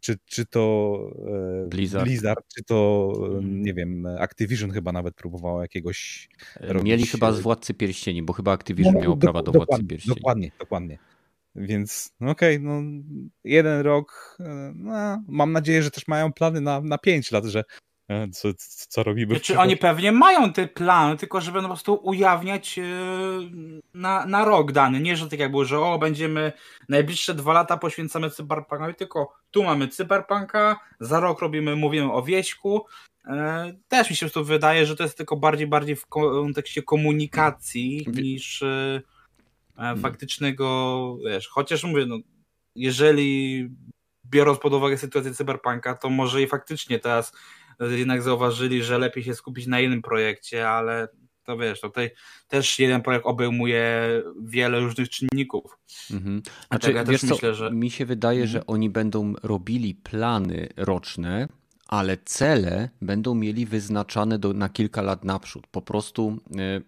czy, 0.00 0.18
czy 0.26 0.46
to 0.46 0.94
e, 1.64 1.68
Blizzard. 1.68 2.04
Blizzard, 2.04 2.44
czy 2.56 2.64
to 2.64 3.08
mhm. 3.16 3.62
nie 3.62 3.74
wiem, 3.74 4.06
Activision 4.06 4.70
chyba 4.70 4.92
nawet 4.92 5.14
próbowało 5.14 5.62
jakiegoś 5.62 6.28
e, 6.56 6.74
Mieli 6.74 6.90
robić... 6.90 7.10
chyba 7.10 7.32
z 7.32 7.40
Władcy 7.40 7.74
Pierścieni, 7.74 8.22
bo 8.22 8.32
chyba 8.32 8.52
Activision 8.52 8.94
no, 8.94 9.00
miało 9.00 9.16
do, 9.16 9.20
prawa 9.20 9.42
do 9.42 9.52
Władcy 9.52 9.84
Pierścieni. 9.84 10.16
Dokładnie, 10.16 10.50
dokładnie. 10.58 10.98
Więc 11.54 12.14
no 12.20 12.30
okej, 12.30 12.56
okay, 12.56 12.68
no 12.68 13.02
jeden 13.44 13.80
rok, 13.80 14.36
e, 14.40 14.72
no, 14.74 15.22
mam 15.28 15.52
nadzieję, 15.52 15.82
że 15.82 15.90
też 15.90 16.08
mają 16.08 16.32
plany 16.32 16.60
na, 16.60 16.80
na 16.80 16.98
pięć 16.98 17.32
lat, 17.32 17.44
że 17.44 17.64
e, 18.08 18.28
co, 18.28 18.48
co 18.88 19.02
robimy. 19.02 19.34
Czy 19.40 19.52
znaczy, 19.52 19.60
oni 19.60 19.76
pewnie 19.76 20.12
mają 20.12 20.52
te 20.52 20.68
plany, 20.68 21.16
tylko 21.16 21.40
żeby 21.40 21.60
po 21.60 21.66
prostu 21.66 21.94
ujawniać 22.02 22.78
e, 22.78 22.82
na, 23.94 24.26
na 24.26 24.44
rok 24.44 24.72
dany. 24.72 25.00
Nie, 25.00 25.16
że 25.16 25.28
tak 25.28 25.38
jak 25.38 25.50
było, 25.50 25.64
że 25.64 25.80
o, 25.80 25.98
będziemy 25.98 26.52
najbliższe 26.88 27.34
dwa 27.34 27.52
lata 27.52 27.76
poświęcamy 27.76 28.30
cyberpunkowi, 28.30 28.94
tylko 28.94 29.32
tu 29.50 29.62
mamy 29.62 29.88
cyberpunka, 29.88 30.80
za 31.00 31.20
rok 31.20 31.40
robimy, 31.40 31.76
mówimy 31.76 32.12
o 32.12 32.22
wieśku. 32.22 32.86
Też 33.88 34.10
mi 34.10 34.16
się 34.16 34.30
to 34.30 34.44
wydaje, 34.44 34.86
że 34.86 34.96
to 34.96 35.02
jest 35.02 35.16
tylko 35.16 35.36
bardziej 35.36 35.66
bardziej 35.66 35.96
w 35.96 36.06
kontekście 36.06 36.82
komunikacji 36.82 38.06
niż 38.12 38.58
Hmm. 38.58 39.02
Faktycznego, 40.02 41.18
wiesz, 41.24 41.48
chociaż 41.48 41.84
mówię, 41.84 42.06
no, 42.06 42.18
jeżeli 42.74 43.68
biorąc 44.26 44.58
pod 44.58 44.74
uwagę 44.74 44.98
sytuację 44.98 45.34
cyberpunka, 45.34 45.94
to 45.94 46.10
może 46.10 46.42
i 46.42 46.46
faktycznie 46.46 46.98
teraz 46.98 47.32
jednak 47.80 48.22
zauważyli, 48.22 48.82
że 48.82 48.98
lepiej 48.98 49.24
się 49.24 49.34
skupić 49.34 49.66
na 49.66 49.80
jednym 49.80 50.02
projekcie, 50.02 50.68
ale 50.68 51.08
to 51.44 51.58
wiesz, 51.58 51.80
tutaj 51.80 52.10
też 52.48 52.78
jeden 52.78 53.02
projekt 53.02 53.26
obejmuje 53.26 54.08
wiele 54.42 54.80
różnych 54.80 55.08
czynników. 55.08 55.78
Mhm. 56.10 56.42
Znaczy, 56.68 56.92
ja 56.92 57.04
też 57.04 57.22
myślę, 57.22 57.54
że... 57.54 57.70
Mi 57.70 57.90
się 57.90 58.06
wydaje, 58.06 58.42
mhm. 58.42 58.52
że 58.52 58.66
oni 58.66 58.90
będą 58.90 59.34
robili 59.42 59.94
plany 59.94 60.68
roczne, 60.76 61.48
ale 61.88 62.16
cele 62.24 62.88
będą 63.02 63.34
mieli 63.34 63.66
wyznaczane 63.66 64.38
do, 64.38 64.52
na 64.52 64.68
kilka 64.68 65.02
lat 65.02 65.24
naprzód. 65.24 65.66
Po 65.66 65.82
prostu 65.82 66.38
e, 66.56 66.80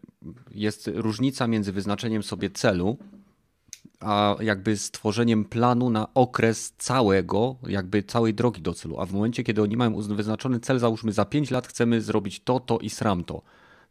jest 0.51 0.91
różnica 0.95 1.47
między 1.47 1.73
wyznaczeniem 1.73 2.23
sobie 2.23 2.51
celu, 2.51 2.99
a 4.01 4.37
jakby 4.41 4.77
stworzeniem 4.77 5.45
planu 5.45 5.91
na 5.91 6.15
okres 6.15 6.73
całego, 6.79 7.57
jakby 7.67 8.03
całej 8.03 8.35
drogi 8.35 8.63
do 8.63 8.75
celu. 8.75 9.01
A 9.01 9.07
w 9.07 9.13
momencie, 9.13 9.45
kiedy 9.45 9.63
oni 9.63 9.77
mają 9.77 10.03
wyznaczony 10.03 10.61
cel, 10.61 10.79
załóżmy 10.79 11.13
za 11.13 11.25
5 11.25 11.51
lat 11.51 11.67
chcemy 11.67 12.01
zrobić 12.01 12.41
to, 12.41 12.61
to 12.61 12.79
i 12.79 12.91
sram 12.91 13.25
to, 13.25 13.43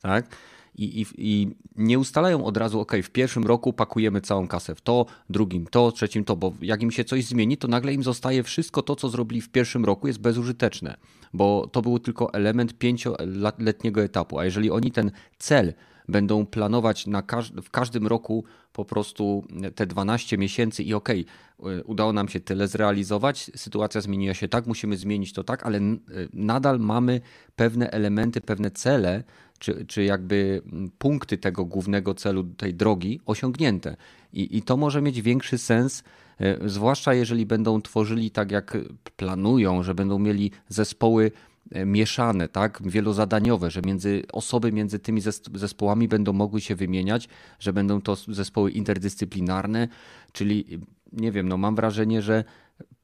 tak? 0.01 0.35
I, 0.79 1.01
i, 1.01 1.05
I 1.17 1.47
nie 1.75 1.99
ustalają 1.99 2.45
od 2.45 2.57
razu, 2.57 2.79
ok, 2.79 2.91
w 3.03 3.09
pierwszym 3.09 3.43
roku 3.43 3.73
pakujemy 3.73 4.21
całą 4.21 4.47
kasę 4.47 4.75
w 4.75 4.81
to, 4.81 5.05
drugim 5.29 5.67
to, 5.67 5.91
trzecim 5.91 6.25
to, 6.25 6.35
bo 6.35 6.53
jak 6.61 6.83
im 6.83 6.91
się 6.91 7.03
coś 7.03 7.25
zmieni, 7.25 7.57
to 7.57 7.67
nagle 7.67 7.93
im 7.93 8.03
zostaje 8.03 8.43
wszystko 8.43 8.81
to, 8.81 8.95
co 8.95 9.09
zrobili 9.09 9.41
w 9.41 9.49
pierwszym 9.49 9.85
roku, 9.85 10.07
jest 10.07 10.19
bezużyteczne, 10.19 10.97
bo 11.33 11.69
to 11.71 11.81
był 11.81 11.99
tylko 11.99 12.33
element 12.33 12.73
pięcioletniego 12.73 14.03
etapu. 14.03 14.39
A 14.39 14.45
jeżeli 14.45 14.71
oni 14.71 14.91
ten 14.91 15.11
cel 15.37 15.73
będą 16.09 16.45
planować 16.45 17.07
na 17.07 17.21
każ 17.21 17.51
w 17.51 17.69
każdym 17.69 18.07
roku 18.07 18.43
po 18.73 18.85
prostu 18.85 19.43
te 19.75 19.85
12 19.85 20.37
miesięcy 20.37 20.83
i 20.83 20.93
okej, 20.93 21.25
okay, 21.57 21.83
udało 21.83 22.13
nam 22.13 22.29
się 22.29 22.39
tyle 22.39 22.67
zrealizować, 22.67 23.51
sytuacja 23.55 24.01
zmieniła 24.01 24.33
się 24.33 24.47
tak, 24.47 24.67
musimy 24.67 24.97
zmienić 24.97 25.33
to 25.33 25.43
tak, 25.43 25.65
ale 25.65 25.79
nadal 26.33 26.79
mamy 26.79 27.21
pewne 27.55 27.91
elementy, 27.91 28.41
pewne 28.41 28.71
cele, 28.71 29.23
czy, 29.59 29.85
czy 29.85 30.03
jakby 30.03 30.61
punkty 30.97 31.37
tego 31.37 31.65
głównego 31.65 32.13
celu, 32.13 32.43
tej 32.43 32.73
drogi 32.73 33.21
osiągnięte. 33.25 33.95
I, 34.33 34.57
I 34.57 34.61
to 34.61 34.77
może 34.77 35.01
mieć 35.01 35.21
większy 35.21 35.57
sens, 35.57 36.03
e, 36.39 36.69
zwłaszcza 36.69 37.13
jeżeli 37.13 37.45
będą 37.45 37.81
tworzyli 37.81 38.31
tak, 38.31 38.51
jak 38.51 38.77
planują, 39.15 39.83
że 39.83 39.95
będą 39.95 40.19
mieli 40.19 40.51
zespoły 40.67 41.31
e, 41.71 41.85
mieszane, 41.85 42.47
tak, 42.47 42.81
wielozadaniowe, 42.85 43.71
że 43.71 43.81
między 43.81 44.23
osoby 44.31 44.71
między 44.71 44.99
tymi 44.99 45.21
zespołami 45.53 46.07
będą 46.07 46.33
mogły 46.33 46.61
się 46.61 46.75
wymieniać, 46.75 47.29
że 47.59 47.73
będą 47.73 48.01
to 48.01 48.15
zespoły 48.15 48.71
interdyscyplinarne, 48.71 49.87
czyli 50.31 50.65
nie 51.13 51.31
wiem, 51.31 51.49
no 51.49 51.57
mam 51.57 51.75
wrażenie, 51.75 52.21
że 52.21 52.43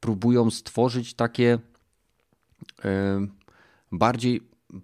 próbują 0.00 0.50
stworzyć 0.50 1.14
takie 1.14 1.58
e, 2.84 3.26
bardziej 3.92 4.40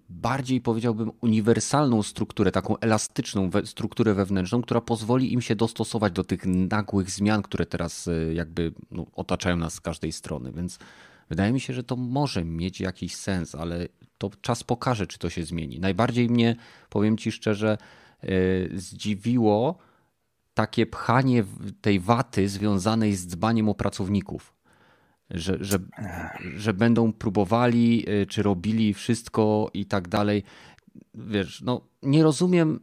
bardziej 0.09 0.61
powiedziałbym 0.61 1.11
uniwersalną 1.21 2.03
strukturę, 2.03 2.51
taką 2.51 2.77
elastyczną 2.77 3.49
strukturę 3.65 4.13
wewnętrzną, 4.13 4.61
która 4.61 4.81
pozwoli 4.81 5.33
im 5.33 5.41
się 5.41 5.55
dostosować 5.55 6.13
do 6.13 6.23
tych 6.23 6.45
nagłych 6.45 7.11
zmian, 7.11 7.41
które 7.41 7.65
teraz 7.65 8.07
e, 8.07 8.33
jakby 8.33 8.73
no, 8.91 9.05
otaczają 9.15 9.57
nas 9.57 9.73
z 9.73 9.81
każdej 9.81 10.11
strony. 10.11 10.51
Więc 10.51 10.79
wydaje 11.29 11.53
mi 11.53 11.59
się, 11.59 11.73
że 11.73 11.83
to 11.83 11.95
może 11.95 12.45
mieć 12.45 12.81
jakiś 12.81 13.15
sens, 13.15 13.55
ale 13.55 13.87
to 14.17 14.31
czas 14.41 14.63
pokaże, 14.63 15.07
czy 15.07 15.19
to 15.19 15.29
się 15.29 15.43
zmieni. 15.43 15.79
Najbardziej 15.79 16.29
mnie, 16.29 16.55
powiem 16.89 17.17
Ci 17.17 17.31
szczerze, 17.31 17.77
e, 18.21 18.27
zdziwiło 18.77 19.77
takie 20.53 20.85
pchanie 20.85 21.43
tej 21.81 21.99
waty 21.99 22.49
związanej 22.49 23.15
z 23.15 23.27
dbaniem 23.27 23.69
o 23.69 23.75
pracowników 23.75 24.53
że, 25.33 25.57
że, 25.61 25.79
że 26.55 26.73
będą 26.73 27.13
próbowali, 27.13 28.09
y, 28.09 28.25
czy 28.25 28.43
robili 28.43 28.93
wszystko 28.93 29.71
i 29.73 29.85
tak 29.85 30.07
dalej. 30.07 30.43
Wiesz, 31.13 31.61
no 31.61 31.81
nie 32.03 32.23
rozumiem. 32.23 32.79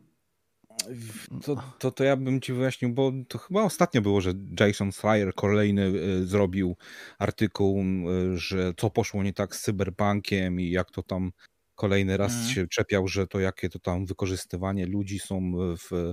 To, 1.44 1.62
to, 1.78 1.90
to 1.90 2.04
ja 2.04 2.16
bym 2.16 2.40
ci 2.40 2.52
wyjaśnił, 2.52 2.90
bo 2.90 3.12
to 3.28 3.38
chyba 3.38 3.62
ostatnio 3.62 4.00
było, 4.00 4.20
że 4.20 4.32
Jason 4.60 4.92
Schreier 4.92 5.34
kolejny 5.34 5.82
y, 5.82 6.26
zrobił 6.26 6.76
artykuł, 7.18 7.82
y, 8.34 8.38
że 8.38 8.72
co 8.76 8.90
poszło 8.90 9.22
nie 9.22 9.32
tak 9.32 9.56
z 9.56 9.62
cyberpunkiem 9.62 10.60
i 10.60 10.70
jak 10.70 10.90
to 10.90 11.02
tam 11.02 11.32
kolejny 11.74 12.16
raz 12.16 12.32
hmm. 12.32 12.50
się 12.50 12.68
czepiał, 12.68 13.08
że 13.08 13.26
to 13.26 13.40
jakie 13.40 13.68
to 13.68 13.78
tam 13.78 14.06
wykorzystywanie 14.06 14.86
ludzi 14.86 15.18
są 15.18 15.52
w 15.76 16.12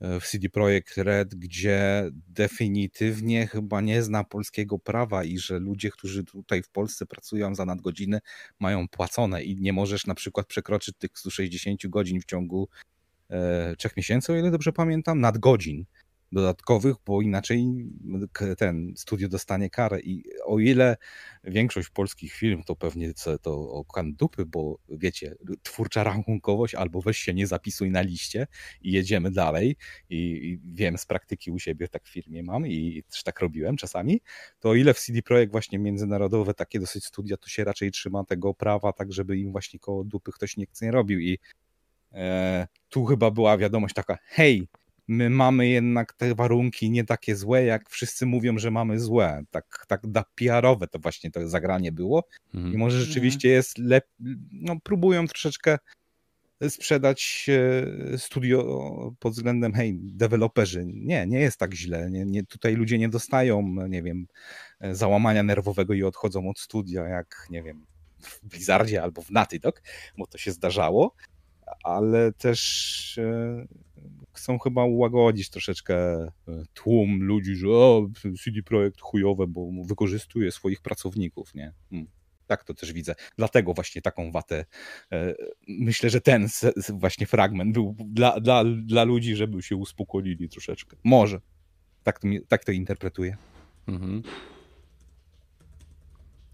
w 0.00 0.22
CD 0.26 0.48
Projekt 0.48 0.96
Red, 0.96 1.34
gdzie 1.34 2.10
definitywnie 2.28 3.46
chyba 3.46 3.80
nie 3.80 4.02
zna 4.02 4.24
polskiego 4.24 4.78
prawa 4.78 5.24
i 5.24 5.38
że 5.38 5.58
ludzie, 5.58 5.90
którzy 5.90 6.24
tutaj 6.24 6.62
w 6.62 6.70
Polsce 6.70 7.06
pracują 7.06 7.54
za 7.54 7.64
nadgodziny, 7.64 8.20
mają 8.60 8.88
płacone 8.88 9.42
i 9.44 9.56
nie 9.56 9.72
możesz 9.72 10.06
na 10.06 10.14
przykład 10.14 10.46
przekroczyć 10.46 10.94
tych 10.98 11.10
160 11.14 11.86
godzin 11.86 12.20
w 12.20 12.24
ciągu 12.24 12.68
e, 13.30 13.76
trzech 13.76 13.96
miesięcy, 13.96 14.32
o 14.32 14.36
ile 14.36 14.50
dobrze 14.50 14.72
pamiętam, 14.72 15.20
nadgodzin 15.20 15.84
dodatkowych, 16.34 16.96
bo 17.06 17.22
inaczej 17.22 17.90
ten 18.58 18.92
studio 18.96 19.28
dostanie 19.28 19.70
karę. 19.70 20.00
I 20.00 20.24
o 20.44 20.58
ile 20.58 20.96
większość 21.44 21.90
polskich 21.90 22.32
film 22.32 22.62
to 22.62 22.76
pewnie 22.76 23.12
to 23.42 23.52
o 23.54 23.84
dupy, 24.04 24.46
bo 24.46 24.78
wiecie, 24.88 25.34
twórcza 25.62 26.04
rachunkowość 26.04 26.74
albo 26.74 27.00
weź 27.00 27.18
się 27.18 27.34
nie 27.34 27.46
zapisuj 27.46 27.90
na 27.90 28.00
liście 28.00 28.46
i 28.82 28.92
jedziemy 28.92 29.30
dalej. 29.30 29.76
I, 30.10 30.16
i 30.16 30.60
wiem 30.64 30.98
z 30.98 31.06
praktyki 31.06 31.50
u 31.50 31.58
siebie, 31.58 31.88
tak 31.88 32.04
w 32.04 32.12
firmie 32.12 32.42
mam 32.42 32.66
i 32.66 33.02
też 33.10 33.22
tak 33.22 33.40
robiłem 33.40 33.76
czasami, 33.76 34.20
to 34.60 34.68
o 34.68 34.74
ile 34.74 34.94
w 34.94 35.00
CD 35.00 35.22
Projekt 35.22 35.52
właśnie 35.52 35.78
międzynarodowe 35.78 36.54
takie 36.54 36.80
dosyć 36.80 37.04
studia, 37.04 37.36
to 37.36 37.48
się 37.48 37.64
raczej 37.64 37.90
trzyma 37.90 38.24
tego 38.24 38.54
prawa, 38.54 38.92
tak 38.92 39.12
żeby 39.12 39.38
im 39.38 39.52
właśnie 39.52 39.78
koło 39.78 40.04
dupy 40.04 40.32
ktoś 40.32 40.56
nikt 40.56 40.82
nie 40.82 40.90
robił. 40.90 41.20
I 41.20 41.38
e, 42.12 42.66
tu 42.88 43.04
chyba 43.04 43.30
była 43.30 43.58
wiadomość 43.58 43.94
taka, 43.94 44.18
hej, 44.24 44.68
my 45.08 45.30
mamy 45.30 45.68
jednak 45.68 46.12
te 46.12 46.34
warunki 46.34 46.90
nie 46.90 47.04
takie 47.04 47.36
złe, 47.36 47.64
jak 47.64 47.90
wszyscy 47.90 48.26
mówią, 48.26 48.58
że 48.58 48.70
mamy 48.70 49.00
złe. 49.00 49.42
Tak, 49.50 49.84
tak 49.88 50.06
da 50.06 50.24
PR-owe 50.34 50.86
to 50.86 50.98
właśnie 50.98 51.30
to 51.30 51.48
zagranie 51.48 51.92
było. 51.92 52.28
Mhm. 52.54 52.74
I 52.74 52.76
może 52.76 53.00
rzeczywiście 53.00 53.48
jest 53.48 53.78
lepiej, 53.78 54.36
no 54.52 54.80
próbują 54.80 55.26
troszeczkę 55.26 55.78
sprzedać 56.68 57.46
e, 58.12 58.18
studio 58.18 59.14
pod 59.18 59.32
względem, 59.32 59.72
hej, 59.72 59.98
deweloperzy. 60.02 60.84
Nie, 60.86 61.26
nie 61.26 61.40
jest 61.40 61.58
tak 61.58 61.74
źle. 61.74 62.10
Nie, 62.10 62.24
nie, 62.24 62.46
tutaj 62.46 62.74
ludzie 62.74 62.98
nie 62.98 63.08
dostają, 63.08 63.62
nie 63.88 64.02
wiem, 64.02 64.26
załamania 64.80 65.42
nerwowego 65.42 65.94
i 65.94 66.02
odchodzą 66.02 66.48
od 66.48 66.58
studia, 66.58 67.04
jak, 67.08 67.46
nie 67.50 67.62
wiem, 67.62 67.86
w 68.20 68.40
Blizzardzie 68.42 69.02
albo 69.02 69.22
w 69.22 69.30
Naughty 69.30 69.58
Dog, 69.58 69.82
bo 70.18 70.26
to 70.26 70.38
się 70.38 70.52
zdarzało, 70.52 71.14
ale 71.84 72.32
też 72.32 73.20
chcą 74.34 74.58
chyba 74.58 74.84
ułagodzić 74.84 75.50
troszeczkę 75.50 75.94
e, 75.94 76.30
tłum 76.74 77.22
ludzi, 77.22 77.56
że 77.56 77.68
o, 77.68 78.08
CD 78.44 78.62
Projekt 78.62 79.00
chujowe, 79.00 79.46
bo 79.46 79.68
wykorzystuje 79.84 80.52
swoich 80.52 80.80
pracowników, 80.80 81.54
nie? 81.54 81.72
Hmm. 81.90 82.08
Tak 82.46 82.64
to 82.64 82.74
też 82.74 82.92
widzę. 82.92 83.14
Dlatego 83.36 83.74
właśnie 83.74 84.02
taką 84.02 84.32
watę. 84.32 84.64
E, 85.12 85.34
myślę, 85.68 86.10
że 86.10 86.20
ten 86.20 86.48
właśnie 86.92 87.26
fragment 87.26 87.72
był 87.72 87.96
dla, 88.06 88.40
dla, 88.40 88.64
dla 88.64 89.04
ludzi, 89.04 89.36
żeby 89.36 89.62
się 89.62 89.76
uspokoili 89.76 90.48
troszeczkę. 90.48 90.96
Może. 91.04 91.40
Tak 92.02 92.18
to, 92.18 92.28
tak 92.48 92.64
to 92.64 92.72
interpretuję. 92.72 93.36
Mhm. 93.86 94.22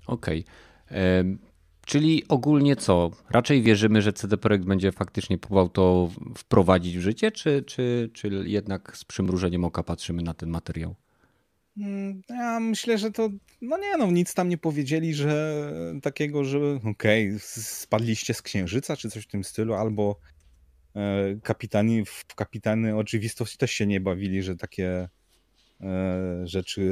Okej. 0.07 0.45
Okay. 0.87 1.50
Czyli 1.91 2.25
ogólnie 2.29 2.77
co? 2.77 3.11
Raczej 3.31 3.63
wierzymy, 3.63 4.03
że 4.03 4.13
CD 4.13 4.37
Projekt 4.37 4.65
będzie 4.65 4.93
faktycznie 4.93 5.39
próbował 5.39 5.69
to 5.69 6.11
wprowadzić 6.37 6.99
w 6.99 7.01
życie, 7.01 7.33
czy, 7.33 7.63
czy, 7.67 8.11
czy 8.15 8.29
jednak 8.47 8.97
z 8.97 9.05
przymrużeniem 9.05 9.65
oka 9.65 9.83
patrzymy 9.83 10.23
na 10.23 10.35
ten 10.35 10.51
materiał? 10.51 10.95
Mm, 11.77 12.23
ja 12.29 12.61
myślę, 12.61 12.99
że 12.99 13.11
to, 13.11 13.29
no 13.63 13.79
nie 13.79 13.97
no, 13.97 14.11
nic 14.11 14.35
tam 14.35 14.49
nie 14.49 14.59
powiedzieli, 14.59 15.15
że 15.15 15.73
takiego, 16.03 16.45
że 16.45 16.59
okej, 16.91 17.29
okay, 17.29 17.39
spadliście 17.41 18.35
z 18.35 18.43
księżyca, 18.43 18.97
czy 18.97 19.11
coś 19.11 19.25
w 19.25 19.31
tym 19.31 19.45
stylu, 19.45 19.75
albo 19.75 20.21
e, 20.95 21.37
kapitani, 21.43 22.05
w 22.05 22.35
kapitany 22.35 22.97
oczywistości 22.97 23.59
też 23.59 23.71
się 23.71 23.87
nie 23.87 24.01
bawili, 24.01 24.43
że 24.43 24.57
takie 24.57 25.09
rzeczy, 26.45 26.83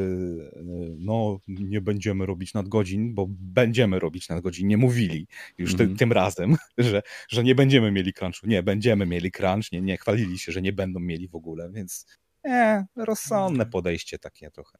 e, 0.56 0.60
no 0.98 1.40
nie 1.48 1.80
będziemy 1.80 2.26
robić 2.26 2.54
nadgodzin, 2.54 3.14
bo 3.14 3.26
będziemy 3.28 3.98
robić 3.98 4.28
nadgodzin, 4.28 4.68
nie 4.68 4.76
mówili 4.76 5.26
już 5.58 5.76
ty, 5.76 5.82
mhm. 5.82 5.98
tym 5.98 6.12
razem, 6.12 6.56
że, 6.78 7.02
że 7.28 7.44
nie 7.44 7.54
będziemy 7.54 7.92
mieli 7.92 8.12
crunchu. 8.12 8.46
Nie, 8.46 8.62
będziemy 8.62 9.06
mieli 9.06 9.30
crunch, 9.32 9.72
nie, 9.72 9.80
nie 9.80 9.96
chwalili 9.96 10.38
się, 10.38 10.52
że 10.52 10.62
nie 10.62 10.72
będą 10.72 11.00
mieli 11.00 11.28
w 11.28 11.34
ogóle, 11.34 11.70
więc 11.70 12.06
nie, 12.44 12.86
rozsądne 12.96 13.64
mhm. 13.64 13.70
podejście 13.70 14.18
takie 14.18 14.50
trochę. 14.50 14.78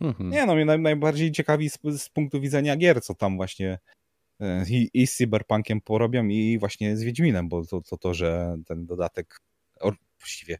Mhm. 0.00 0.30
Nie 0.30 0.46
no, 0.46 0.54
mnie 0.54 0.64
naj, 0.64 0.78
najbardziej 0.78 1.32
ciekawi 1.32 1.70
z, 1.70 1.78
z, 1.98 2.08
punktu 2.08 2.40
widzenia 2.40 2.76
gier, 2.76 3.02
co 3.02 3.14
tam 3.14 3.36
właśnie 3.36 3.78
e, 4.40 4.64
i, 4.70 4.90
i 4.94 5.06
z 5.06 5.16
Cyberpunkiem 5.16 5.80
porobią 5.80 6.26
i 6.26 6.58
właśnie 6.58 6.96
z 6.96 7.02
Wiedźminem, 7.02 7.48
bo 7.48 7.66
to, 7.66 7.80
to, 7.80 7.96
to 7.96 8.14
że 8.14 8.56
ten 8.66 8.86
dodatek 8.86 9.40
właściwie 10.18 10.58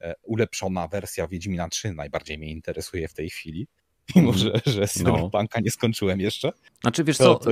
e, 0.00 0.14
ulepszona 0.22 0.88
wersja 0.88 1.28
Wiedźmina 1.28 1.68
3 1.68 1.92
najbardziej 1.92 2.38
mnie 2.38 2.50
interesuje 2.50 3.08
w 3.08 3.14
tej 3.14 3.30
chwili. 3.30 3.68
Mimo, 4.16 4.30
mhm. 4.32 4.60
że, 4.64 4.72
że 4.72 4.88
Cyberpunka 4.88 5.58
no. 5.58 5.64
nie 5.64 5.70
skończyłem 5.70 6.20
jeszcze. 6.20 6.52
Znaczy 6.80 7.04
wiesz 7.04 7.16
co, 7.16 7.34
to... 7.34 7.50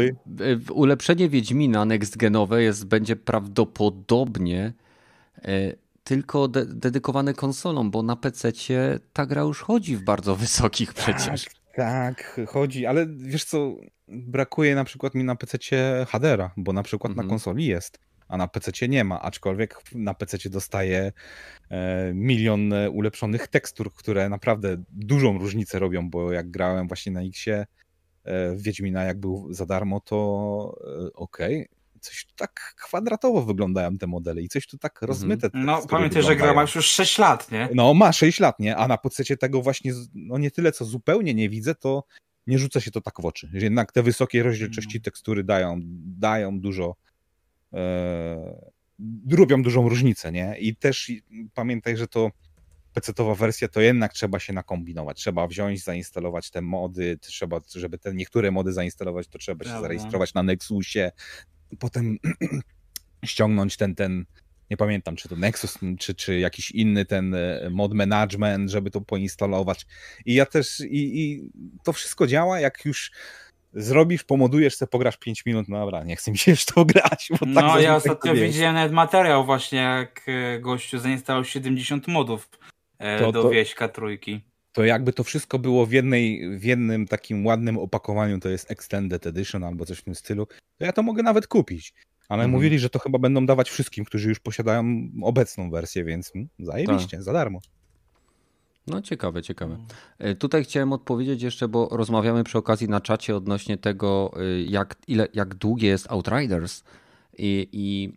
ulepszenie 0.70 1.28
Wiedźmina 1.28 1.84
next-genowe 1.86 2.56
jest, 2.56 2.86
będzie 2.86 3.16
prawdopodobnie 3.16 4.72
e, 5.42 5.72
tylko 6.04 6.48
de 6.48 6.66
dedykowane 6.66 7.34
konsolom, 7.34 7.90
bo 7.90 8.02
na 8.02 8.16
PC 8.16 8.52
ta 9.12 9.26
gra 9.26 9.42
już 9.42 9.60
chodzi 9.60 9.96
w 9.96 10.04
bardzo 10.04 10.36
wysokich 10.44 10.94
tak, 10.94 11.16
przecież. 11.16 11.46
Tak, 11.76 12.40
chodzi, 12.48 12.86
ale 12.86 13.06
wiesz 13.16 13.44
co, 13.44 13.76
brakuje 14.08 14.74
na 14.74 14.84
przykład 14.84 15.14
mi 15.14 15.24
na 15.24 15.36
PC 15.36 15.58
HDR-a, 16.08 16.50
bo 16.56 16.72
na 16.72 16.82
przykład 16.82 17.10
na 17.10 17.22
mhm. 17.22 17.28
konsoli 17.28 17.66
jest 17.66 17.98
a 18.28 18.37
na 18.37 18.48
PC 18.48 18.88
nie 18.88 19.04
ma, 19.04 19.22
aczkolwiek 19.22 19.82
na 19.94 20.14
PC 20.14 20.50
dostaje 20.50 21.12
e, 21.70 22.12
milion 22.14 22.72
ulepszonych 22.92 23.48
tekstur, 23.48 23.92
które 23.92 24.28
naprawdę 24.28 24.82
dużą 24.90 25.38
różnicę 25.38 25.78
robią, 25.78 26.10
bo 26.10 26.32
jak 26.32 26.50
grałem 26.50 26.88
właśnie 26.88 27.12
na 27.12 27.22
Xie 27.22 27.66
w 28.26 28.62
Wiedźmina, 28.62 29.04
jak 29.04 29.20
był 29.20 29.52
za 29.52 29.66
darmo, 29.66 30.00
to 30.00 30.76
e, 31.06 31.12
okej, 31.14 31.56
okay. 31.56 32.00
coś 32.00 32.26
tu 32.26 32.34
tak 32.37 32.74
kwadratowo 32.76 33.42
wyglądają 33.42 33.98
te 33.98 34.06
modele 34.06 34.42
i 34.42 34.48
coś 34.48 34.66
tu 34.66 34.78
tak 34.78 34.92
mhm. 34.92 35.08
rozmyte. 35.08 35.50
No 35.54 35.87
pamiętaj, 35.87 36.22
że 36.22 36.37
gra 36.37 36.54
masz 36.54 36.74
już 36.74 36.87
6 36.87 37.18
lat, 37.18 37.50
nie? 37.50 37.68
No 37.74 37.94
ma 37.94 38.12
6 38.12 38.40
lat, 38.40 38.60
nie? 38.60 38.76
A 38.76 38.88
na 38.88 38.98
PC 38.98 39.37
tego 39.37 39.62
właśnie, 39.62 39.92
no 40.14 40.38
nie 40.38 40.50
tyle 40.50 40.72
co 40.72 40.84
zupełnie 40.84 41.34
nie 41.34 41.48
widzę, 41.48 41.74
to 41.74 42.04
nie 42.46 42.58
rzuca 42.58 42.80
się 42.80 42.90
to 42.90 43.00
tak 43.00 43.14
w 43.20 43.24
oczy. 43.24 43.50
Że 43.54 43.64
jednak 43.64 43.92
te 43.92 44.02
wysokie 44.02 44.42
rozdzielczości 44.42 44.96
mhm. 44.96 45.02
tekstury 45.02 45.44
dają, 45.44 45.80
dają 46.04 46.60
dużo 46.60 46.94
E, 46.94 47.13
robią 49.30 49.62
dużą 49.62 49.88
różnicę, 49.88 50.32
nie? 50.32 50.56
I 50.58 50.76
też 50.76 51.12
pamiętaj, 51.54 51.96
że 51.96 52.08
to 52.08 52.30
PC-towa 52.94 53.34
wersja 53.34 53.68
to 53.68 53.80
jednak 53.80 54.12
trzeba 54.12 54.38
się 54.38 54.52
nakombinować. 54.52 55.16
Trzeba 55.16 55.46
wziąć, 55.46 55.84
zainstalować 55.84 56.50
te 56.50 56.62
mody, 56.62 57.18
trzeba, 57.20 57.60
żeby 57.74 57.98
te 57.98 58.14
niektóre 58.14 58.50
mody 58.50 58.72
zainstalować, 58.72 59.28
to 59.28 59.38
trzeba 59.38 59.64
się 59.64 59.80
zarejestrować 59.80 60.34
na 60.34 60.42
Nexusie, 60.42 61.12
potem 61.78 62.18
ściągnąć 63.24 63.76
ten, 63.76 63.94
ten, 63.94 64.24
nie 64.70 64.76
pamiętam, 64.76 65.16
czy 65.16 65.28
to 65.28 65.37
Nexus, 65.37 65.78
czy, 65.98 66.14
czy 66.14 66.38
jakiś 66.38 66.70
inny 66.70 67.04
ten 67.04 67.34
e, 67.34 67.68
mod 67.70 67.94
management, 67.94 68.70
żeby 68.70 68.90
to 68.90 69.00
poinstalować. 69.00 69.87
I 70.26 70.34
ja 70.34 70.46
też, 70.46 70.80
i, 70.80 71.22
i 71.22 71.50
to 71.84 71.92
wszystko 71.92 72.26
działa, 72.26 72.60
jak 72.60 72.84
już 72.84 73.12
zrobisz, 73.74 74.24
pomodujesz 74.24 74.74
se, 74.74 74.87
pograsz 74.87 75.16
5 75.16 75.46
minut, 75.46 75.68
no 75.68 75.78
dobra, 75.78 76.04
nie 76.04 76.16
chcę 76.16 76.30
mi 76.30 76.38
się 76.38 76.50
już 76.50 76.64
to 76.64 76.84
grać. 76.84 77.28
Bo 77.40 77.46
no 77.46 77.60
tak 77.60 77.82
ja 77.82 77.96
ostatnio 77.96 78.34
widziałem 78.34 78.74
nawet 78.74 78.92
materiał 78.92 79.44
właśnie, 79.44 79.78
jak 79.78 80.22
e, 80.28 80.60
gościu 80.60 80.98
zainstalował 80.98 81.44
70 81.44 82.08
modów 82.08 82.48
e, 82.98 83.18
to, 83.18 83.32
do 83.32 83.42
to, 83.42 83.50
wieśka 83.50 83.88
trójki. 83.88 84.40
To 84.72 84.84
jakby 84.84 85.12
to 85.12 85.24
wszystko 85.24 85.58
było 85.58 85.87
w, 85.87 85.92
jednej, 85.92 86.58
w 86.58 86.64
jednym 86.64 87.06
takim 87.06 87.46
ładnym 87.46 87.78
opakowaniu, 87.78 88.40
to 88.40 88.48
jest 88.48 88.70
Extended 88.70 89.26
Edition 89.26 89.64
albo 89.64 89.87
coś 89.87 89.98
w 89.98 90.02
tym 90.02 90.14
stylu, 90.14 90.46
to 90.78 90.84
ja 90.84 90.92
to 90.92 91.02
mogę 91.02 91.22
nawet 91.22 91.46
kupić. 91.46 91.94
Ale 92.28 92.44
mhm. 92.44 92.50
mówili, 92.50 92.78
że 92.78 92.90
to 92.90 92.98
chyba 92.98 93.18
będą 93.18 93.46
dawać 93.46 93.70
wszystkim, 93.70 94.04
którzy 94.04 94.28
już 94.28 94.40
posiadają 94.40 95.08
obecną 95.22 95.70
wersję, 95.70 96.04
więc 96.04 96.32
hmm, 96.32 96.48
zajebiście, 96.58 97.16
tak. 97.16 97.22
za 97.22 97.32
darmo. 97.32 97.60
No 98.87 99.03
ciekawe, 99.03 99.42
ciekawe. 99.42 99.77
E, 100.18 100.35
tutaj 100.35 100.64
chciałem 100.64 100.92
odpowiedzieć 100.92 101.42
jeszcze, 101.42 101.68
bo 101.68 101.88
rozmawiamy 101.92 102.44
przy 102.44 102.59
okazji 102.59 102.88
na 102.88 103.01
czacie 103.01 103.37
odnośnie 103.37 103.79
tego, 103.79 104.33
e, 104.37 104.62
jak, 104.62 104.97
ile, 105.09 105.29
jak 105.35 105.55
długie 105.55 105.88
jest 105.88 106.11
Outriders 106.11 106.85
i, 107.38 107.68
i 107.73 108.12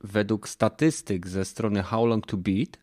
według 0.00 0.48
statystyk 0.48 1.26
ze 1.28 1.44
strony 1.44 1.82
How 1.82 2.06
Long 2.06 2.26
to 2.26 2.36
Beat 2.36 2.78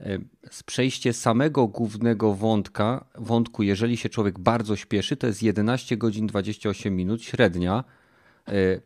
e, 0.00 0.18
z 0.50 0.62
przejście 0.62 1.12
samego 1.12 1.66
głównego 1.66 2.34
wątka, 2.34 3.04
wątku, 3.14 3.62
jeżeli 3.62 3.96
się 3.96 4.08
człowiek 4.08 4.38
bardzo 4.38 4.76
śpieszy, 4.76 5.16
to 5.16 5.26
jest 5.26 5.42
11 5.42 5.96
godzin 5.96 6.26
28 6.26 6.96
minut 6.96 7.22
średnia. 7.22 7.84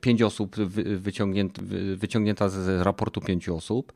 5 0.00 0.22
osób 0.22 0.56
wyciągnięta, 0.96 1.62
wyciągnięta 1.96 2.48
z 2.48 2.82
raportu 2.82 3.20
5 3.20 3.48
osób. 3.48 3.92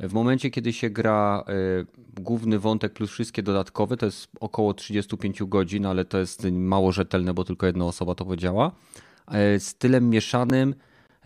W 0.00 0.12
momencie, 0.12 0.50
kiedy 0.50 0.72
się 0.72 0.90
gra 0.90 1.44
y, 1.48 2.22
główny 2.22 2.58
wątek 2.58 2.92
plus 2.92 3.10
wszystkie 3.10 3.42
dodatkowe, 3.42 3.96
to 3.96 4.06
jest 4.06 4.28
około 4.40 4.74
35 4.74 5.42
godzin, 5.42 5.86
ale 5.86 6.04
to 6.04 6.18
jest 6.18 6.44
mało 6.50 6.92
rzetelne, 6.92 7.34
bo 7.34 7.44
tylko 7.44 7.66
jedna 7.66 7.84
osoba 7.84 8.14
to 8.14 8.24
powiedziała. 8.24 8.72
Y, 9.56 9.60
stylem 9.60 10.10
mieszanym 10.10 10.74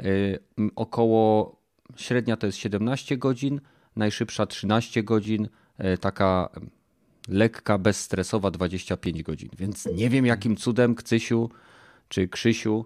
y, 0.00 0.38
około 0.76 1.56
średnia 1.96 2.36
to 2.36 2.46
jest 2.46 2.58
17 2.58 3.16
godzin, 3.16 3.60
najszybsza 3.96 4.46
13 4.46 5.02
godzin, 5.02 5.48
taka 6.00 6.48
lekka, 7.28 7.78
bezstresowa 7.78 8.50
25 8.50 9.22
godzin. 9.22 9.48
Więc 9.58 9.86
nie 9.86 10.10
wiem 10.10 10.26
jakim 10.26 10.56
cudem 10.56 10.94
Kcysiu 10.94 11.50
czy 12.08 12.28
Krzysiu 12.28 12.84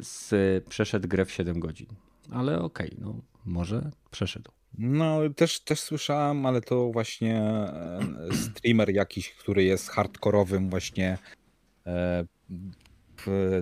z, 0.00 0.34
przeszedł 0.68 1.08
grę 1.08 1.24
w 1.24 1.30
7 1.30 1.60
godzin. 1.60 1.86
Ale 2.32 2.62
okej, 2.62 2.86
okay, 2.86 2.98
no 3.00 3.14
może 3.44 3.90
przeszedł. 4.10 4.50
No, 4.78 5.20
też, 5.36 5.60
też 5.60 5.80
słyszałem, 5.80 6.46
ale 6.46 6.60
to 6.60 6.90
właśnie 6.92 7.38
e, 7.38 8.00
streamer 8.32 8.90
jakiś, 8.90 9.30
który 9.30 9.64
jest 9.64 9.90
hardkorowym 9.90 10.70
właśnie 10.70 11.18
e, 11.86 12.24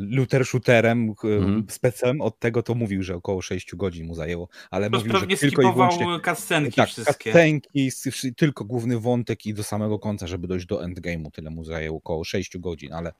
looter 0.00 0.46
shooterem, 0.46 1.14
mm. 1.24 1.66
specem, 1.68 2.20
od 2.20 2.38
tego 2.38 2.62
to 2.62 2.74
mówił, 2.74 3.02
że 3.02 3.14
około 3.14 3.42
6 3.42 3.74
godzin 3.74 4.06
mu 4.06 4.14
zajęło, 4.14 4.48
ale 4.70 4.90
mówił, 4.90 5.12
że 5.16 5.26
tylko 5.26 5.62
i 5.62 5.72
wyłącznie 5.72 6.06
cutscenki 6.24 6.76
tak, 6.76 6.88
wszystkie. 6.88 7.30
Cutscenki, 7.30 7.90
tylko 8.36 8.64
główny 8.64 9.00
wątek 9.00 9.46
i 9.46 9.54
do 9.54 9.62
samego 9.62 9.98
końca, 9.98 10.26
żeby 10.26 10.46
dojść 10.46 10.66
do 10.66 10.82
endgame'u, 10.82 11.30
tyle 11.30 11.50
mu 11.50 11.64
zajęło, 11.64 11.98
około 11.98 12.24
6 12.24 12.58
godzin, 12.58 12.92
ale 12.92 13.12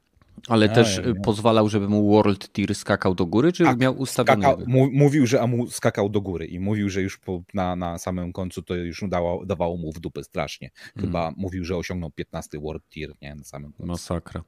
ale 0.48 0.68
też 0.68 1.01
pozwalał, 1.24 1.68
żeby 1.68 1.88
mu 1.88 2.11
World 2.11 2.53
Tier 2.53 2.74
skakał 2.74 3.14
do 3.14 3.27
góry, 3.27 3.53
czy 3.53 3.64
tak, 3.64 3.79
miał 3.79 3.98
ustawiony? 3.98 4.42
Skakał, 4.42 4.66
mówił, 4.92 5.27
że 5.27 5.46
mu 5.46 5.70
skakał 5.70 6.09
do 6.09 6.20
góry 6.20 6.46
i 6.46 6.61
mówił, 6.61 6.88
że 6.88 7.03
już 7.03 7.18
po, 7.18 7.42
na, 7.55 7.77
na 7.77 7.98
samym 7.98 8.33
końcu 8.33 8.62
to 8.62 8.74
już 8.74 9.05
dało, 9.09 9.46
dawało 9.46 9.77
mu 9.77 9.92
w 9.92 10.01
dupę 10.01 10.24
strasznie. 10.24 10.70
Chyba 11.01 11.20
hmm. 11.20 11.35
mówił, 11.38 11.64
że 11.64 11.77
osiągnął 11.77 12.11
15 12.11 12.59
World 12.59 12.88
Tier 12.88 13.12
nie, 13.22 13.35
na 13.35 13.44
samym 13.44 13.72
końcu. 13.72 13.87
Masakra. 13.87 14.42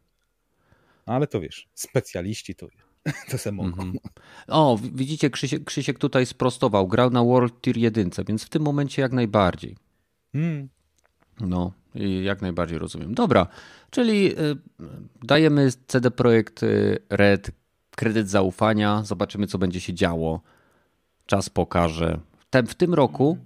Ale 1.07 1.27
to 1.27 1.41
wiesz, 1.41 1.69
specjaliści 1.75 2.55
to 2.55 2.67
to 3.31 3.39
se 3.39 3.53
mogą. 3.53 3.83
Mm 3.83 3.93
-hmm. 3.95 3.99
O, 4.49 4.79
widzicie, 4.95 5.31
Krzysiek, 5.31 5.65
Krzysiek 5.65 5.99
tutaj 5.99 6.27
sprostował. 6.27 6.89
Grał 6.89 7.11
na 7.11 7.25
World 7.25 7.61
Tier 7.61 7.77
1, 7.77 8.11
więc 8.29 8.45
w 8.45 8.49
tym 8.49 8.63
momencie 8.63 9.03
jak 9.03 9.13
najbardziej. 9.13 9.77
Mm. 10.35 10.69
No, 11.41 11.73
jak 12.23 12.43
najbardziej 12.43 12.79
rozumiem. 12.79 13.15
Dobra, 13.15 13.47
czyli 13.91 14.33
y, 14.33 14.57
dajemy 15.23 15.71
CD 15.87 16.11
Projekt 16.11 16.63
y, 16.63 16.99
Red 17.11 17.51
kredyt 17.91 18.29
zaufania, 18.29 19.03
zobaczymy 19.05 19.47
co 19.47 19.59
będzie 19.59 19.81
się 19.81 19.95
działo. 19.95 20.41
Czas 21.27 21.49
pokaże. 21.51 22.21
W 22.67 22.75
tym 22.75 22.95
roku, 22.95 23.39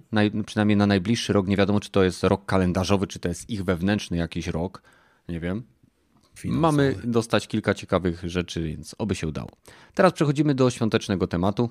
przynajmniej 0.45 0.77
na 0.77 0.87
najbliższy 0.87 1.33
rok, 1.33 1.47
nie 1.47 1.57
wiadomo 1.57 1.79
czy 1.79 1.91
to 1.91 2.03
jest 2.03 2.23
rok 2.23 2.45
kalendarzowy, 2.45 3.07
czy 3.07 3.19
to 3.19 3.27
jest 3.27 3.49
ich 3.49 3.63
wewnętrzny 3.63 4.17
jakiś 4.17 4.47
rok, 4.47 4.81
nie 5.29 5.39
wiem. 5.39 5.63
Finansowy. 6.35 6.61
Mamy 6.61 6.95
dostać 7.03 7.47
kilka 7.47 7.73
ciekawych 7.73 8.23
rzeczy, 8.23 8.63
więc 8.63 8.95
oby 8.97 9.15
się 9.15 9.27
udało. 9.27 9.49
Teraz 9.93 10.13
przechodzimy 10.13 10.55
do 10.55 10.69
świątecznego 10.69 11.27
tematu. 11.27 11.69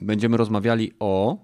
Będziemy 0.00 0.36
rozmawiali 0.36 0.92
o 0.98 1.38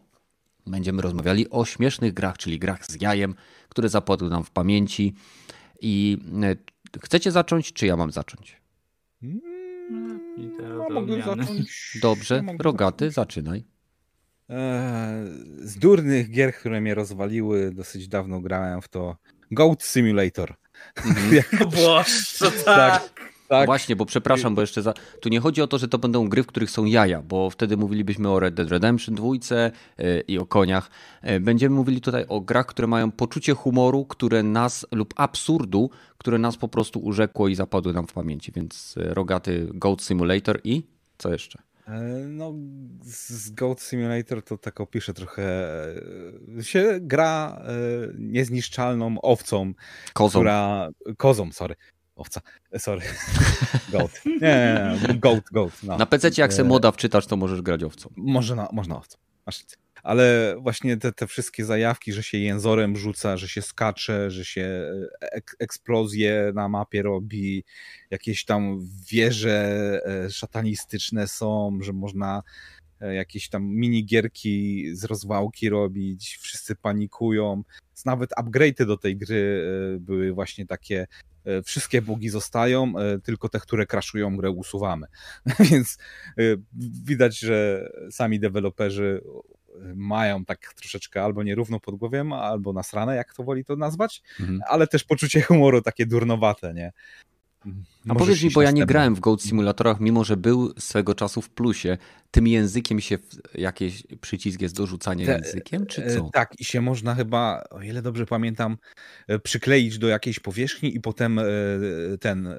będziemy 0.66 1.02
rozmawiali 1.02 1.50
o 1.50 1.64
śmiesznych 1.64 2.14
grach, 2.14 2.38
czyli 2.38 2.58
grach 2.58 2.86
z 2.86 3.02
jajem, 3.02 3.34
które 3.68 3.88
zapadły 3.88 4.30
nam 4.30 4.44
w 4.44 4.50
pamięci. 4.50 5.14
I 5.80 6.18
e, 6.42 6.56
chcecie 7.00 7.30
zacząć, 7.32 7.72
czy 7.72 7.86
ja 7.86 7.96
mam 7.96 8.12
zacząć? 8.12 8.56
No, 9.22 10.90
mogę 10.90 11.22
zacząć. 11.22 11.98
Dobrze, 12.02 12.42
rogaty, 12.58 13.10
zaczynaj. 13.10 13.64
Eee, 14.48 15.26
z 15.60 15.78
durnych 15.78 16.30
gier, 16.30 16.54
które 16.54 16.80
mnie 16.80 16.94
rozwaliły, 16.94 17.72
dosyć 17.74 18.08
dawno 18.08 18.40
grałem 18.40 18.82
w 18.82 18.88
to 18.88 19.16
Goat 19.50 19.82
Simulator. 19.82 20.54
Mhm. 20.96 21.42
Boże, 21.76 22.50
tak. 22.64 22.64
tak. 22.64 23.15
Tak. 23.48 23.66
Właśnie, 23.66 23.96
bo 23.96 24.06
przepraszam, 24.06 24.54
bo 24.54 24.60
jeszcze 24.60 24.82
za... 24.82 24.94
tu 25.20 25.28
nie 25.28 25.40
chodzi 25.40 25.62
o 25.62 25.66
to, 25.66 25.78
że 25.78 25.88
to 25.88 25.98
będą 25.98 26.28
gry, 26.28 26.42
w 26.42 26.46
których 26.46 26.70
są 26.70 26.84
jaja, 26.84 27.22
bo 27.22 27.50
wtedy 27.50 27.76
mówilibyśmy 27.76 28.28
o 28.28 28.40
Red 28.40 28.54
Dead 28.54 28.70
Redemption 28.70 29.14
2 29.14 29.26
e, 29.98 30.20
i 30.20 30.38
o 30.38 30.46
koniach. 30.46 30.90
E, 31.22 31.40
będziemy 31.40 31.76
mówili 31.76 32.00
tutaj 32.00 32.24
o 32.28 32.40
grach, 32.40 32.66
które 32.66 32.88
mają 32.88 33.10
poczucie 33.10 33.54
humoru, 33.54 34.04
które 34.04 34.42
nas 34.42 34.86
lub 34.92 35.14
absurdu, 35.16 35.90
które 36.18 36.38
nas 36.38 36.56
po 36.56 36.68
prostu 36.68 37.00
urzekło 37.00 37.48
i 37.48 37.54
zapadły 37.54 37.92
nam 37.92 38.06
w 38.06 38.12
pamięci. 38.12 38.52
Więc 38.52 38.94
e, 38.96 39.14
rogaty 39.14 39.68
Goat 39.74 40.02
Simulator 40.02 40.60
i 40.64 40.82
co 41.18 41.32
jeszcze? 41.32 41.62
No, 42.28 42.54
z 43.02 43.50
Goat 43.50 43.80
Simulator 43.80 44.42
to 44.42 44.58
tak 44.58 44.80
opiszę 44.80 45.14
trochę. 45.14 45.42
się 46.60 46.98
gra 47.00 47.62
niezniszczalną 48.18 49.20
owcą, 49.20 49.72
kozą. 50.12 50.38
która. 50.38 50.88
Kozą, 51.16 51.52
sorry 51.52 51.76
owca, 52.16 52.40
e, 52.72 52.78
sorry, 52.78 53.02
goat. 53.92 54.24
Nie, 54.24 54.38
nie, 54.40 55.08
nie, 55.08 55.14
goat, 55.14 55.44
goat. 55.52 55.82
No. 55.82 55.98
Na 55.98 56.06
PC 56.06 56.30
jak 56.38 56.54
se 56.54 56.62
e, 56.62 56.64
moda 56.64 56.92
wczytasz, 56.92 57.26
to 57.26 57.36
możesz 57.36 57.62
grać 57.62 57.82
owcą. 57.82 58.10
Można, 58.16 58.68
można 58.72 58.96
owcą, 58.96 59.18
masz 59.46 59.64
Ale 60.02 60.56
właśnie 60.58 60.96
te, 60.96 61.12
te 61.12 61.26
wszystkie 61.26 61.64
zajawki, 61.64 62.12
że 62.12 62.22
się 62.22 62.38
jęzorem 62.38 62.96
rzuca, 62.96 63.36
że 63.36 63.48
się 63.48 63.62
skacze, 63.62 64.30
że 64.30 64.44
się 64.44 64.90
e, 65.22 65.32
ek 65.32 65.56
eksplozje 65.58 66.52
na 66.54 66.68
mapie 66.68 67.02
robi, 67.02 67.64
jakieś 68.10 68.44
tam 68.44 68.78
wieże 69.10 70.00
szatanistyczne 70.30 71.28
są, 71.28 71.78
że 71.82 71.92
można 71.92 72.42
jakieś 73.00 73.48
tam 73.48 73.66
minigierki 73.66 74.86
z 74.92 75.04
rozwałki 75.04 75.68
robić, 75.68 76.38
wszyscy 76.40 76.76
panikują. 76.76 77.62
Nawet 78.04 78.30
upgrade'y 78.30 78.86
do 78.86 78.96
tej 78.96 79.16
gry 79.16 79.64
były 80.00 80.32
właśnie 80.32 80.66
takie 80.66 81.06
E, 81.46 81.62
wszystkie 81.62 82.02
bugi 82.02 82.28
zostają, 82.28 82.92
e, 82.98 83.18
tylko 83.18 83.48
te, 83.48 83.60
które 83.60 83.86
crashują 83.86 84.36
grę 84.36 84.50
usuwamy. 84.50 85.06
Więc 85.70 85.98
e, 86.38 86.42
widać, 87.04 87.38
że 87.38 87.88
sami 88.10 88.40
deweloperzy 88.40 89.22
mają 89.94 90.44
tak 90.44 90.74
troszeczkę 90.74 91.22
albo 91.22 91.42
nierówno 91.42 91.80
pod 91.80 91.94
głowiem, 91.94 92.32
albo 92.32 92.72
nasrane, 92.72 93.16
jak 93.16 93.34
to 93.34 93.44
woli 93.44 93.64
to 93.64 93.76
nazwać, 93.76 94.22
mhm. 94.40 94.60
ale 94.68 94.86
też 94.86 95.04
poczucie 95.04 95.42
humoru 95.42 95.82
takie 95.82 96.06
durnowate, 96.06 96.74
nie? 96.74 96.92
A 98.08 98.14
powiedz 98.14 98.42
mi, 98.42 98.50
bo 98.50 98.62
ja 98.62 98.70
nie 98.70 98.86
grałem 98.86 99.14
w 99.14 99.20
Goat 99.20 99.42
Simulatorach, 99.42 100.00
mimo 100.00 100.24
że 100.24 100.36
był 100.36 100.72
swego 100.78 101.14
czasu 101.14 101.42
w 101.42 101.50
plusie. 101.50 101.98
Tym 102.30 102.46
językiem 102.46 103.00
się 103.00 103.18
jakiś 103.54 104.02
przycisk 104.20 104.62
jest 104.62 104.76
do 104.76 104.86
rzucania 104.86 105.26
Te, 105.26 105.32
językiem, 105.32 105.86
czy 105.86 106.14
co? 106.14 106.30
Tak, 106.32 106.54
i 106.58 106.64
się 106.64 106.80
można 106.80 107.14
chyba, 107.14 107.64
o 107.70 107.82
ile 107.82 108.02
dobrze 108.02 108.26
pamiętam, 108.26 108.76
e, 109.28 109.38
przykleić 109.38 109.98
do 109.98 110.08
jakiejś 110.08 110.40
powierzchni 110.40 110.96
i 110.96 111.00
potem 111.00 111.38
e, 111.38 111.44
ten, 112.20 112.46
e, 112.46 112.54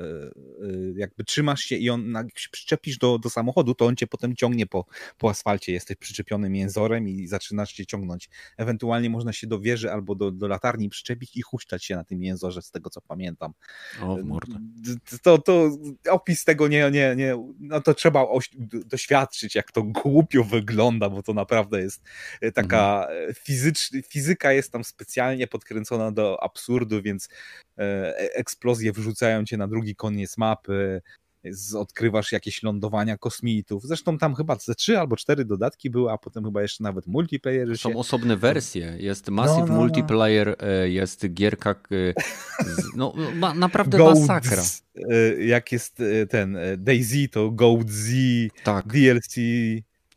jakby 0.96 1.24
trzymasz 1.24 1.62
się 1.62 1.76
i 1.76 1.90
on, 1.90 2.12
jak 2.14 2.40
się 2.40 2.50
przyczepisz 2.52 2.98
do, 2.98 3.20
do 3.20 3.30
samochodu, 3.30 3.76
to 3.76 3.86
on 3.86 3.96
cię 3.96 4.08
potem 4.08 4.36
ciągnie 4.36 4.68
po, 4.68 4.86
po 5.18 5.30
asfalcie. 5.30 5.74
Jesteś 5.74 5.98
przyczepionym 5.98 6.56
jęzorem 6.56 7.10
i 7.10 7.28
zaczynasz 7.28 7.74
się 7.74 7.86
ciągnąć. 7.86 8.30
Ewentualnie 8.58 9.10
można 9.10 9.34
się 9.34 9.48
do 9.48 9.60
wieży 9.60 9.92
albo 9.92 10.16
do, 10.16 10.32
do 10.32 10.48
latarni 10.48 10.90
przyczepić 10.90 11.38
i 11.38 11.42
huśtać 11.42 11.86
się 11.86 11.96
na 11.96 12.04
tym 12.04 12.24
jęzorze, 12.24 12.62
z 12.62 12.72
tego 12.72 12.90
co 12.90 13.02
pamiętam. 13.02 13.54
O, 14.02 14.16
w 14.16 14.24
mordę 14.24 14.60
to, 15.22 15.37
to 15.38 15.78
opis 16.10 16.44
tego 16.44 16.68
nie, 16.68 16.92
nie, 16.92 17.16
nie, 17.16 17.54
no 17.60 17.82
to 17.82 17.94
trzeba 17.94 18.26
doświadczyć, 18.62 19.56
jak 19.56 19.72
to 19.72 19.84
głupio 19.84 20.44
wygląda, 20.44 21.10
bo 21.10 21.24
to 21.24 21.34
naprawdę 21.34 21.82
jest 21.82 22.04
e, 22.42 22.52
taka 22.52 23.08
mhm. 23.10 23.34
fizyczna, 23.34 24.00
fizyka 24.10 24.52
jest 24.52 24.72
tam 24.72 24.84
specjalnie 24.84 25.48
podkręcona 25.48 26.12
do 26.12 26.44
absurdu, 26.44 27.02
więc 27.02 27.30
e, 27.78 27.82
e, 27.84 28.36
eksplozje 28.36 28.92
wrzucają 28.92 29.46
cię 29.46 29.58
na 29.58 29.68
drugi 29.68 29.96
koniec 29.96 30.38
mapy, 30.38 31.02
odkrywasz 31.78 32.32
jakieś 32.32 32.64
lądowania 32.64 33.18
kosmitów. 33.18 33.84
Zresztą 33.84 34.18
tam 34.18 34.36
chyba 34.36 34.56
ze 34.56 34.76
trzy 34.76 35.00
albo 35.00 35.16
cztery 35.16 35.46
dodatki 35.46 35.90
były, 35.90 36.12
a 36.12 36.18
potem 36.18 36.44
chyba 36.44 36.62
jeszcze 36.62 36.84
nawet 36.84 37.08
multiplayer. 37.08 37.78
Są 37.78 37.90
się... 37.90 37.98
osobne 37.98 38.38
wersje. 38.38 38.96
Jest 39.00 39.30
Massive 39.30 39.60
no, 39.60 39.66
no, 39.66 39.74
no. 39.74 39.80
Multiplayer, 39.80 40.56
e, 40.60 40.90
jest 40.90 41.34
gierka, 41.34 41.76
no 42.96 43.14
ma, 43.36 43.54
naprawdę 43.54 43.98
Goat, 43.98 44.20
masakra. 44.20 44.64
E, 45.10 45.44
jak 45.46 45.72
jest 45.72 46.00
e, 46.00 46.28
ten 46.28 46.58
Daisy, 46.78 47.28
to 47.28 47.52
Goat 47.52 47.90
Z, 47.90 48.14
tak. 48.64 48.88
DLC. 48.88 49.36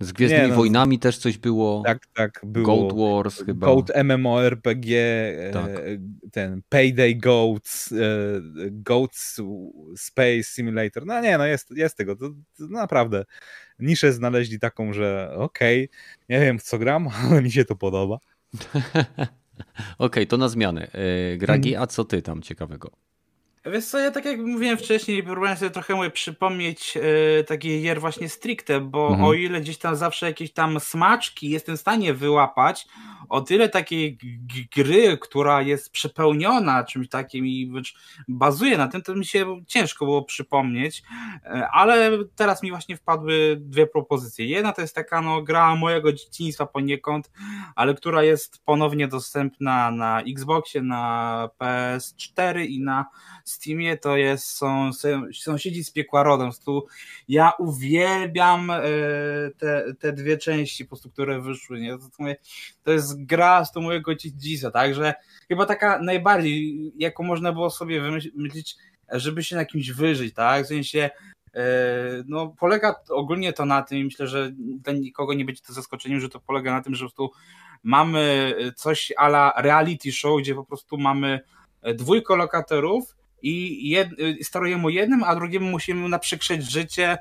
Z 0.01 0.13
Gwiezdnymi 0.13 0.43
nie, 0.43 0.49
no, 0.49 0.57
Wojnami 0.57 0.99
też 0.99 1.19
coś 1.19 1.39
było. 1.39 1.83
Tak, 1.87 2.07
tak, 2.07 2.41
było. 2.45 2.67
Goat 2.67 2.99
Wars 2.99 3.45
chyba. 3.45 3.67
Goat 3.67 3.91
MMORPG, 4.05 4.87
tak. 5.53 5.71
ten 6.33 6.63
Payday 6.69 7.15
Goats, 7.15 7.95
Goats 8.71 9.41
Space 9.97 10.43
Simulator. 10.43 11.07
No 11.07 11.21
nie, 11.21 11.39
no 11.39 11.47
jest, 11.47 11.71
jest 11.71 11.97
tego. 11.97 12.17
To, 12.17 12.31
to 12.59 12.67
naprawdę 12.67 13.25
niszę 13.79 14.13
znaleźli 14.13 14.59
taką, 14.59 14.93
że 14.93 15.35
okej, 15.35 15.85
okay, 15.85 15.99
nie 16.29 16.41
wiem 16.41 16.59
w 16.59 16.63
co 16.63 16.79
gram, 16.79 17.09
ale 17.31 17.43
mi 17.43 17.51
się 17.51 17.65
to 17.65 17.77
podoba. 17.77 18.19
okej, 18.55 19.27
okay, 19.99 20.27
to 20.27 20.37
na 20.37 20.49
zmianę. 20.49 20.91
E, 20.93 21.37
Gragi, 21.37 21.69
mhm. 21.69 21.83
a 21.83 21.87
co 21.87 22.05
ty 22.05 22.23
tam 22.23 22.43
ciekawego? 22.43 22.91
Wiesz 23.67 23.87
co, 23.87 23.99
ja 23.99 24.11
tak 24.11 24.25
jak 24.25 24.41
mówiłem 24.41 24.79
wcześniej, 24.79 25.23
próbowałem 25.23 25.57
sobie 25.57 25.71
trochę 25.71 25.95
mówię, 25.95 26.11
przypomnieć 26.11 26.97
e, 26.97 27.45
takie 27.45 27.83
gier 27.83 28.01
właśnie 28.01 28.29
stricte, 28.29 28.81
bo 28.81 29.09
mhm. 29.09 29.25
o 29.25 29.33
ile 29.33 29.61
gdzieś 29.61 29.79
tam 29.79 29.97
zawsze 29.97 30.27
jakieś 30.27 30.53
tam 30.53 30.81
smaczki 30.81 31.51
jestem 31.51 31.77
w 31.77 31.81
stanie 31.81 32.15
wyłapać, 32.15 32.87
o 33.29 33.41
tyle 33.41 33.69
takiej 33.69 34.19
gry, 34.77 35.19
która 35.19 35.63
jest 35.63 35.91
przepełniona 35.91 36.85
czymś 36.85 37.09
takim 37.09 37.47
i 37.47 37.73
bazuje 38.29 38.79
na 38.79 38.89
tym, 38.89 39.03
to 39.03 39.15
mi 39.15 39.27
się 39.27 39.61
ciężko 39.67 40.05
było 40.05 40.23
przypomnieć, 40.23 41.03
e, 41.45 41.69
ale 41.73 42.11
teraz 42.37 42.63
mi 42.63 42.71
właśnie 42.71 42.97
wpadły 42.97 43.57
dwie 43.61 43.87
propozycje. 43.87 44.47
Jedna 44.47 44.73
to 44.73 44.81
jest 44.81 44.95
taka 44.95 45.23
no, 45.23 45.43
gra 45.43 45.75
mojego 45.77 46.13
dzieciństwa 46.13 46.67
poniekąd, 46.67 47.31
ale 47.75 47.95
która 47.95 48.23
jest 48.23 48.65
ponownie 48.65 49.09
dostępna 49.09 49.91
na 49.91 50.21
Xboxie, 50.21 50.83
na 50.83 51.49
PS4 51.59 52.67
i 52.67 52.81
na 52.81 53.07
Steamie, 53.51 53.97
to 53.97 54.17
jest, 54.17 54.45
są 54.45 54.91
Sąsiedzi 55.33 55.85
z 55.85 55.91
Piekła 55.91 56.23
Rodem. 56.23 56.51
Tu 56.65 56.87
ja 57.29 57.53
uwielbiam 57.59 58.71
e, 58.71 58.83
te, 59.59 59.95
te 59.99 60.13
dwie 60.13 60.39
części, 60.39 60.85
po 60.85 60.89
prostu, 60.89 61.11
które 61.11 61.41
wyszły. 61.41 61.81
Nie? 61.81 61.97
To, 62.83 62.93
jest 62.93 63.25
gra 63.25 63.65
z 63.65 63.73
to 63.73 63.81
mojego 63.81 64.15
dziedzictwa, 64.15 64.71
także 64.71 65.15
chyba 65.49 65.67
taka 65.67 65.99
najbardziej, 65.99 66.93
jaką 66.97 67.23
można 67.23 67.53
było 67.53 67.71
sobie 67.71 68.01
wymyślić, 68.01 68.77
żeby 69.13 69.45
się 69.45 69.57
na 69.57 69.65
kimś 69.65 69.91
wyżyć, 69.91 70.35
tak? 70.35 70.65
W 70.65 70.69
sensie 70.69 71.11
e, 71.55 71.63
no, 72.27 72.55
polega 72.59 72.95
ogólnie 73.09 73.53
to 73.53 73.65
na 73.65 73.83
tym, 73.83 73.99
i 73.99 74.05
myślę, 74.05 74.27
że 74.27 74.51
dla 74.57 74.93
nikogo 74.93 75.35
nie 75.35 75.45
będzie 75.45 75.63
to 75.63 75.73
zaskoczeniem, 75.73 76.21
że 76.21 76.29
to 76.29 76.41
polega 76.41 76.73
na 76.73 76.83
tym, 76.83 76.95
że 76.95 77.05
po 77.05 77.11
prostu 77.11 77.31
mamy 77.83 78.55
coś 78.77 79.13
ala 79.17 79.53
reality 79.57 80.13
show, 80.13 80.41
gdzie 80.41 80.55
po 80.55 80.65
prostu 80.65 80.99
mamy 80.99 81.41
dwójko 81.95 82.37
lokatorów 82.37 83.17
i 83.43 83.89
jed, 83.89 84.09
sterujemy 84.43 84.93
jednym, 84.93 85.23
a 85.23 85.35
drugiemu 85.35 85.71
musimy 85.71 86.09
naprzykrzeć 86.09 86.71
życie, 86.71 87.19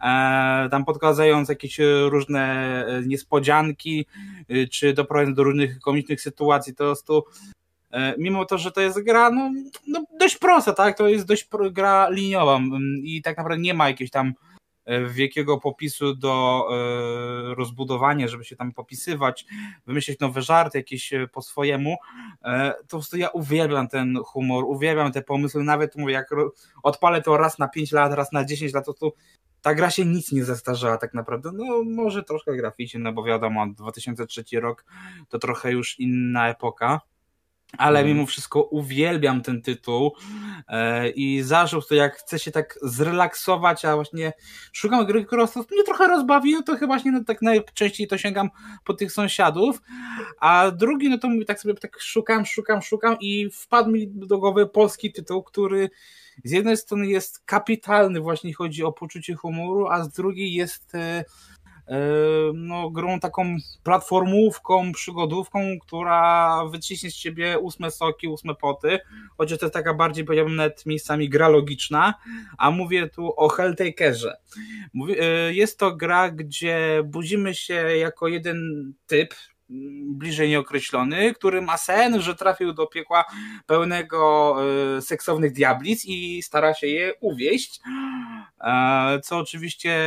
e, 0.00 0.68
tam 0.70 0.84
podkładając 0.84 1.48
jakieś 1.48 1.78
różne 2.08 2.42
e, 2.86 3.02
niespodzianki, 3.06 4.06
e, 4.48 4.66
czy 4.66 4.92
doprowadzając 4.92 5.36
do 5.36 5.44
różnych 5.44 5.80
komicznych 5.80 6.20
sytuacji. 6.20 6.74
To 6.74 6.90
jest 6.90 7.06
tu, 7.06 7.24
e, 7.90 8.14
mimo 8.18 8.44
to, 8.44 8.58
że 8.58 8.70
to 8.72 8.80
jest 8.80 9.04
gra 9.04 9.30
no, 9.30 9.52
no 9.86 10.04
dość 10.20 10.36
prosta, 10.36 10.72
tak? 10.72 10.98
To 10.98 11.08
jest 11.08 11.26
dość 11.26 11.48
gra 11.70 12.08
liniowa 12.08 12.60
i 13.02 13.22
tak 13.22 13.36
naprawdę 13.36 13.62
nie 13.62 13.74
ma 13.74 13.88
jakiejś 13.88 14.10
tam 14.10 14.32
wielkiego 15.10 15.58
popisu 15.58 16.14
do 16.14 16.66
rozbudowania, 17.56 18.28
żeby 18.28 18.44
się 18.44 18.56
tam 18.56 18.72
popisywać, 18.72 19.46
wymyślić 19.86 20.20
nowe 20.20 20.42
żarty 20.42 20.78
jakieś 20.78 21.12
po 21.32 21.42
swojemu, 21.42 21.96
to 22.42 22.82
po 22.82 22.88
prostu 22.88 23.16
ja 23.16 23.28
uwielbiam 23.28 23.88
ten 23.88 24.18
humor, 24.24 24.64
uwielbiam 24.64 25.12
te 25.12 25.22
pomysły, 25.22 25.64
nawet 25.64 25.96
mówię, 25.96 26.14
jak 26.14 26.30
odpalę 26.82 27.22
to 27.22 27.36
raz 27.36 27.58
na 27.58 27.68
5 27.68 27.92
lat, 27.92 28.12
raz 28.12 28.32
na 28.32 28.44
10 28.44 28.72
lat, 28.72 28.86
to, 28.86 28.94
to 28.94 29.12
ta 29.62 29.74
gra 29.74 29.90
się 29.90 30.04
nic 30.04 30.32
nie 30.32 30.44
zestarzała 30.44 30.96
tak 30.96 31.14
naprawdę. 31.14 31.50
No 31.52 31.84
może 31.84 32.22
troszkę 32.22 32.56
graficznie, 32.56 33.00
no 33.00 33.12
bo 33.12 33.24
wiadomo, 33.24 33.66
2003 33.66 34.44
rok 34.60 34.84
to 35.28 35.38
trochę 35.38 35.72
już 35.72 35.98
inna 35.98 36.48
epoka. 36.48 37.00
Ale 37.78 37.98
mhm. 37.98 38.16
mimo 38.16 38.26
wszystko 38.26 38.62
uwielbiam 38.62 39.42
ten 39.42 39.62
tytuł 39.62 40.12
e, 40.68 41.10
i 41.10 41.42
zarzut 41.42 41.88
to 41.88 41.94
jak 41.94 42.16
chcę 42.16 42.38
się 42.38 42.50
tak 42.50 42.78
zrelaksować, 42.82 43.84
a 43.84 43.94
właśnie 43.94 44.32
szukam 44.72 45.06
gry, 45.06 45.24
która 45.24 45.48
mnie 45.70 45.84
trochę 45.84 46.08
rozbawi, 46.08 46.52
no 46.52 46.62
to 46.62 46.76
chyba 46.76 46.86
właśnie 46.86 47.12
no, 47.12 47.24
tak 47.24 47.42
najczęściej 47.42 48.08
to 48.08 48.18
sięgam 48.18 48.50
po 48.84 48.94
tych 48.94 49.12
sąsiadów, 49.12 49.82
a 50.40 50.70
drugi 50.70 51.08
no 51.08 51.18
to 51.18 51.28
mówię 51.28 51.44
tak 51.44 51.60
sobie 51.60 51.74
tak 51.74 52.00
szukam, 52.00 52.46
szukam, 52.46 52.82
szukam 52.82 53.16
i 53.20 53.50
wpadł 53.50 53.90
mi 53.90 54.08
do 54.08 54.38
głowy 54.38 54.66
polski 54.66 55.12
tytuł, 55.12 55.42
który 55.42 55.90
z 56.44 56.50
jednej 56.50 56.76
strony 56.76 57.06
jest 57.06 57.38
kapitalny 57.44 58.20
właśnie 58.20 58.54
chodzi 58.54 58.84
o 58.84 58.92
poczucie 58.92 59.34
humoru, 59.34 59.86
a 59.86 60.04
z 60.04 60.08
drugiej 60.08 60.52
jest 60.52 60.94
e, 60.94 61.24
no, 62.54 62.90
grą 62.90 63.20
taką 63.20 63.56
platformówką, 63.82 64.92
przygodówką, 64.92 65.60
która 65.80 66.64
wyciśnie 66.70 67.10
z 67.10 67.14
ciebie 67.14 67.58
ósme 67.58 67.90
soki, 67.90 68.28
ósme 68.28 68.54
poty, 68.54 68.98
chociaż 69.38 69.58
to 69.58 69.66
jest 69.66 69.74
taka 69.74 69.94
bardziej, 69.94 70.24
powiedziałbym, 70.24 70.56
nawet 70.56 70.86
miejscami 70.86 71.28
gra 71.28 71.48
logiczna, 71.48 72.14
a 72.58 72.70
mówię 72.70 73.08
tu 73.08 73.32
o 73.36 73.48
Helltakerze. 73.48 74.36
E, 75.20 75.54
jest 75.54 75.78
to 75.78 75.96
gra, 75.96 76.30
gdzie 76.30 77.02
budzimy 77.04 77.54
się 77.54 77.74
jako 77.74 78.28
jeden 78.28 78.92
typ, 79.06 79.34
bliżej 80.04 80.48
nieokreślony, 80.48 81.34
który 81.34 81.62
ma 81.62 81.76
sen, 81.76 82.20
że 82.20 82.34
trafił 82.34 82.72
do 82.72 82.86
piekła 82.86 83.24
pełnego 83.66 84.56
e, 84.96 85.02
seksownych 85.02 85.52
diablic 85.52 86.04
i 86.04 86.42
stara 86.42 86.74
się 86.74 86.86
je 86.86 87.12
uwieść, 87.20 87.80
e, 88.60 89.20
co 89.24 89.38
oczywiście 89.38 90.00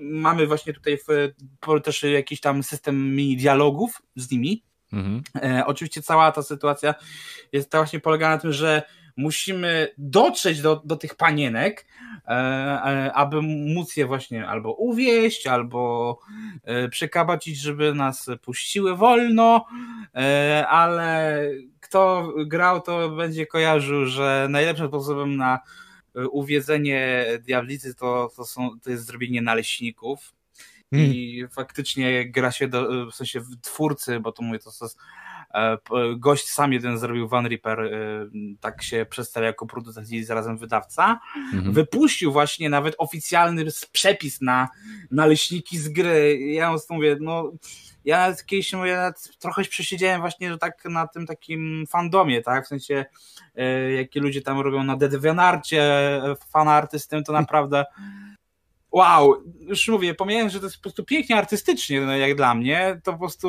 mamy 0.00 0.46
właśnie 0.46 0.72
tutaj 0.72 0.98
w, 0.98 1.32
też 1.82 2.02
jakiś 2.02 2.40
tam 2.40 2.62
system 2.62 3.14
mini 3.14 3.36
dialogów 3.36 4.02
z 4.16 4.30
nimi. 4.30 4.64
Mhm. 4.92 5.22
E, 5.42 5.66
oczywiście 5.66 6.02
cała 6.02 6.32
ta 6.32 6.42
sytuacja 6.42 6.94
jest 7.52 7.72
właśnie 7.72 8.00
polega 8.00 8.28
na 8.28 8.38
tym, 8.38 8.52
że 8.52 8.82
musimy 9.16 9.88
dotrzeć 9.98 10.62
do, 10.62 10.82
do 10.84 10.96
tych 10.96 11.14
panienek, 11.14 11.86
e, 12.26 12.30
e, 12.30 13.12
aby 13.12 13.42
móc 13.42 13.96
je 13.96 14.06
właśnie 14.06 14.48
albo 14.48 14.72
uwieść, 14.74 15.46
albo 15.46 16.18
e, 16.64 16.88
przekabacić, 16.88 17.58
żeby 17.58 17.94
nas 17.94 18.30
puściły 18.42 18.96
wolno, 18.96 19.66
ale 20.68 21.42
kto 21.80 22.32
grał, 22.46 22.80
to 22.80 23.08
będzie 23.08 23.46
kojarzył, 23.46 24.06
że 24.06 24.46
najlepszym 24.50 24.88
sposobem 24.88 25.36
na 25.36 25.60
uwiedzenie 26.30 27.26
diablicy 27.40 27.94
to, 27.94 28.30
to, 28.36 28.44
są, 28.44 28.80
to 28.80 28.90
jest 28.90 29.06
zrobienie 29.06 29.42
naleśników. 29.42 30.32
Hmm. 30.90 31.12
I 31.12 31.44
faktycznie 31.50 32.30
gra 32.30 32.52
się 32.52 32.68
do, 32.68 33.06
w 33.06 33.14
sensie 33.14 33.40
twórcy, 33.62 34.20
bo 34.20 34.32
to 34.32 34.42
mówię, 34.42 34.58
to 34.58 34.70
jest 34.80 34.98
gość 36.16 36.48
sam 36.48 36.72
jeden 36.72 36.98
zrobił 36.98 37.28
Van 37.28 37.46
Ripper, 37.48 37.80
e, 37.80 37.90
tak 38.60 38.82
się 38.82 39.06
przedstawia 39.10 39.46
jako 39.46 39.66
producent 39.66 40.10
i 40.10 40.24
zarazem 40.24 40.58
wydawca. 40.58 41.20
Mhm. 41.54 41.72
Wypuścił 41.72 42.32
właśnie 42.32 42.70
nawet 42.70 42.94
oficjalny 42.98 43.64
przepis 43.92 44.40
na, 44.40 44.68
na 45.10 45.26
leśniki 45.26 45.78
z 45.78 45.88
gry. 45.88 46.38
Ja 46.38 46.70
mówię, 46.90 47.16
no 47.20 47.52
ja 48.04 48.34
kiedyś 48.46 48.72
ja 48.72 48.96
nawet 48.96 49.38
trochę 49.38 49.64
przesiedziałem 49.64 50.20
właśnie 50.20 50.50
że 50.50 50.58
tak 50.58 50.84
na 50.84 51.06
tym 51.06 51.26
takim 51.26 51.84
fandomie, 51.88 52.42
tak, 52.42 52.64
w 52.64 52.68
sensie 52.68 53.04
e, 53.56 53.92
jakie 53.92 54.20
ludzie 54.20 54.42
tam 54.42 54.60
robią 54.60 54.82
na 54.82 54.96
Devianarcie 54.96 55.82
fanarty 56.48 56.98
z 56.98 57.08
tym, 57.08 57.24
to 57.24 57.32
naprawdę 57.42 57.84
wow, 58.92 59.42
już 59.60 59.88
mówię, 59.88 60.14
pomijając, 60.14 60.52
że 60.52 60.60
to 60.60 60.66
jest 60.66 60.76
po 60.76 60.82
prostu 60.82 61.04
pięknie 61.04 61.36
artystycznie, 61.36 62.00
no, 62.00 62.16
jak 62.16 62.34
dla 62.34 62.54
mnie, 62.54 63.00
to 63.04 63.12
po 63.12 63.18
prostu, 63.18 63.48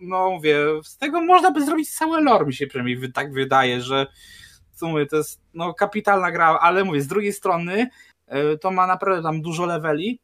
no 0.00 0.30
mówię, 0.30 0.58
z 0.84 0.96
tego 0.96 1.20
można 1.20 1.50
by 1.50 1.64
zrobić 1.64 1.90
całe 1.90 2.20
lore, 2.20 2.46
mi 2.46 2.54
się 2.54 2.66
przynajmniej 2.66 3.12
tak 3.12 3.32
wydaje, 3.32 3.80
że 3.80 4.06
co 4.74 4.88
mówię, 4.88 5.06
to 5.06 5.16
jest 5.16 5.40
no, 5.54 5.74
kapitalna 5.74 6.32
gra, 6.32 6.58
ale 6.60 6.84
mówię, 6.84 7.02
z 7.02 7.06
drugiej 7.06 7.32
strony 7.32 7.90
e, 8.26 8.56
to 8.58 8.70
ma 8.70 8.86
naprawdę 8.86 9.22
tam 9.22 9.42
dużo 9.42 9.66
leveli, 9.66 10.20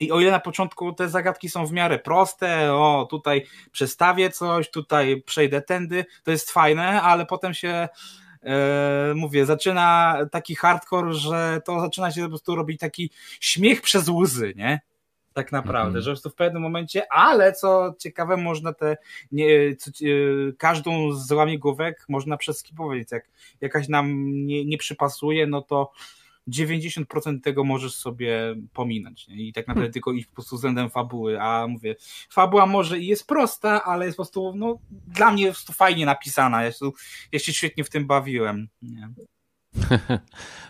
i 0.00 0.12
o 0.12 0.20
ile 0.20 0.30
na 0.30 0.40
początku 0.40 0.92
te 0.92 1.08
zagadki 1.08 1.48
są 1.48 1.66
w 1.66 1.72
miarę 1.72 1.98
proste, 1.98 2.74
o 2.74 3.06
tutaj 3.10 3.46
przestawię 3.72 4.30
coś, 4.30 4.70
tutaj 4.70 5.22
przejdę 5.22 5.62
tędy, 5.62 6.04
to 6.24 6.30
jest 6.30 6.50
fajne, 6.50 7.02
ale 7.02 7.26
potem 7.26 7.54
się 7.54 7.88
mówię, 9.14 9.46
zaczyna 9.46 10.16
taki 10.32 10.54
hardcore, 10.54 11.12
że 11.12 11.60
to 11.64 11.80
zaczyna 11.80 12.10
się 12.10 12.22
po 12.22 12.28
prostu 12.28 12.56
robić 12.56 12.80
taki 12.80 13.10
śmiech 13.40 13.82
przez 13.82 14.08
łzy, 14.08 14.52
nie? 14.56 14.80
Tak 15.32 15.52
naprawdę, 15.52 15.98
-hmm. 15.98 16.02
że 16.02 16.10
po 16.10 16.14
prostu 16.14 16.30
w 16.30 16.34
pewnym 16.34 16.62
momencie, 16.62 17.12
ale 17.12 17.52
co 17.52 17.94
ciekawe, 17.98 18.36
można 18.36 18.72
te, 18.72 18.96
nie, 19.32 19.76
co, 19.76 19.90
e, 19.90 20.52
każdą 20.58 21.12
z 21.12 21.32
łamigłówek 21.32 22.04
można 22.08 22.36
przeskipować, 22.36 22.98
jak 23.12 23.28
jakaś 23.60 23.88
nam 23.88 24.32
nie, 24.46 24.64
nie 24.64 24.78
przypasuje, 24.78 25.46
no 25.46 25.62
to 25.62 25.92
90% 26.48 27.40
tego 27.40 27.64
możesz 27.64 27.94
sobie 27.94 28.56
pominąć 28.72 29.28
nie? 29.28 29.48
i 29.48 29.52
tak 29.52 29.66
naprawdę 29.66 29.80
hmm. 29.80 29.92
tylko 29.92 30.12
iść 30.12 30.26
po 30.26 30.34
prostu 30.34 30.56
względem 30.56 30.90
fabuły, 30.90 31.40
a 31.40 31.66
mówię, 31.66 31.96
fabuła 32.30 32.66
może 32.66 32.98
i 32.98 33.06
jest 33.06 33.26
prosta, 33.26 33.84
ale 33.84 34.06
jest 34.06 34.16
po 34.16 34.22
prostu, 34.22 34.52
no, 34.56 34.78
dla 34.90 35.30
mnie 35.30 35.44
jest 35.44 35.66
to 35.66 35.72
fajnie 35.72 36.06
napisana, 36.06 36.62
ja 36.62 36.72
się, 36.72 36.90
ja 37.32 37.38
się 37.38 37.52
świetnie 37.52 37.84
w 37.84 37.90
tym 37.90 38.06
bawiłem. 38.06 38.68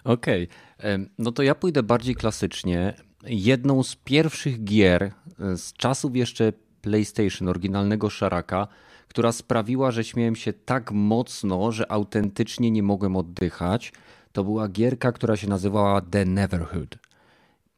Okej, 0.04 0.48
okay. 0.78 1.10
no 1.18 1.32
to 1.32 1.42
ja 1.42 1.54
pójdę 1.54 1.82
bardziej 1.82 2.14
klasycznie. 2.14 2.94
Jedną 3.24 3.82
z 3.82 3.96
pierwszych 3.96 4.64
gier 4.64 5.02
e, 5.02 5.12
z 5.56 5.72
czasów 5.72 6.16
jeszcze 6.16 6.52
PlayStation, 6.82 7.48
oryginalnego 7.48 8.10
Szaraka, 8.10 8.68
która 9.08 9.32
sprawiła, 9.32 9.90
że 9.90 10.04
śmiałem 10.04 10.36
się 10.36 10.52
tak 10.52 10.92
mocno, 10.92 11.72
że 11.72 11.92
autentycznie 11.92 12.70
nie 12.70 12.82
mogłem 12.82 13.16
oddychać, 13.16 13.92
to 14.32 14.44
była 14.44 14.68
gierka, 14.68 15.12
która 15.12 15.36
się 15.36 15.48
nazywała 15.48 16.00
The 16.00 16.24
Neverhood. 16.24 16.98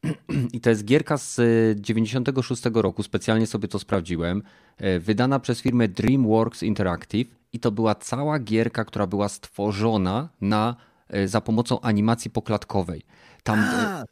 I 0.53 0.61
to 0.61 0.69
jest 0.69 0.85
gierka 0.85 1.17
z 1.17 1.41
96 1.81 2.63
roku, 2.73 3.03
specjalnie 3.03 3.47
sobie 3.47 3.67
to 3.67 3.79
sprawdziłem, 3.79 4.43
e, 4.77 4.99
wydana 4.99 5.39
przez 5.39 5.61
firmę 5.61 5.87
DreamWorks 5.87 6.63
Interactive 6.63 7.27
i 7.53 7.59
to 7.59 7.71
była 7.71 7.95
cała 7.95 8.39
gierka, 8.39 8.85
która 8.85 9.07
była 9.07 9.29
stworzona 9.29 10.29
na, 10.41 10.75
e, 11.09 11.27
za 11.27 11.41
pomocą 11.41 11.81
animacji 11.81 12.31
poklatkowej. 12.31 13.01
Tam, 13.43 13.59
e, 13.59 14.03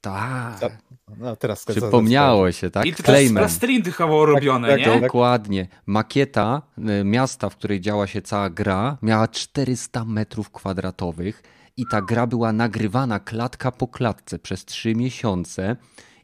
tak. 0.00 0.78
No, 1.18 1.36
teraz 1.36 1.64
Przypomniało 1.64 2.52
się, 2.52 2.70
tak? 2.70 2.86
I 2.86 2.94
to 2.94 3.16
jest 3.16 3.34
plastrindychowo 3.34 4.26
robione, 4.26 4.68
tak, 4.68 4.78
tak, 4.78 4.94
nie? 4.94 5.00
Dokładnie. 5.00 5.68
Makieta 5.86 6.62
miasta, 7.04 7.48
w 7.48 7.56
której 7.56 7.80
działa 7.80 8.06
się 8.06 8.22
cała 8.22 8.50
gra, 8.50 8.98
miała 9.02 9.28
400 9.28 10.04
metrów 10.04 10.50
kwadratowych 10.50 11.42
i 11.78 11.86
ta 11.86 12.02
gra 12.02 12.26
była 12.26 12.52
nagrywana 12.52 13.20
klatka 13.20 13.72
po 13.72 13.88
klatce 13.88 14.38
przez 14.38 14.64
trzy 14.64 14.94
miesiące 14.94 15.76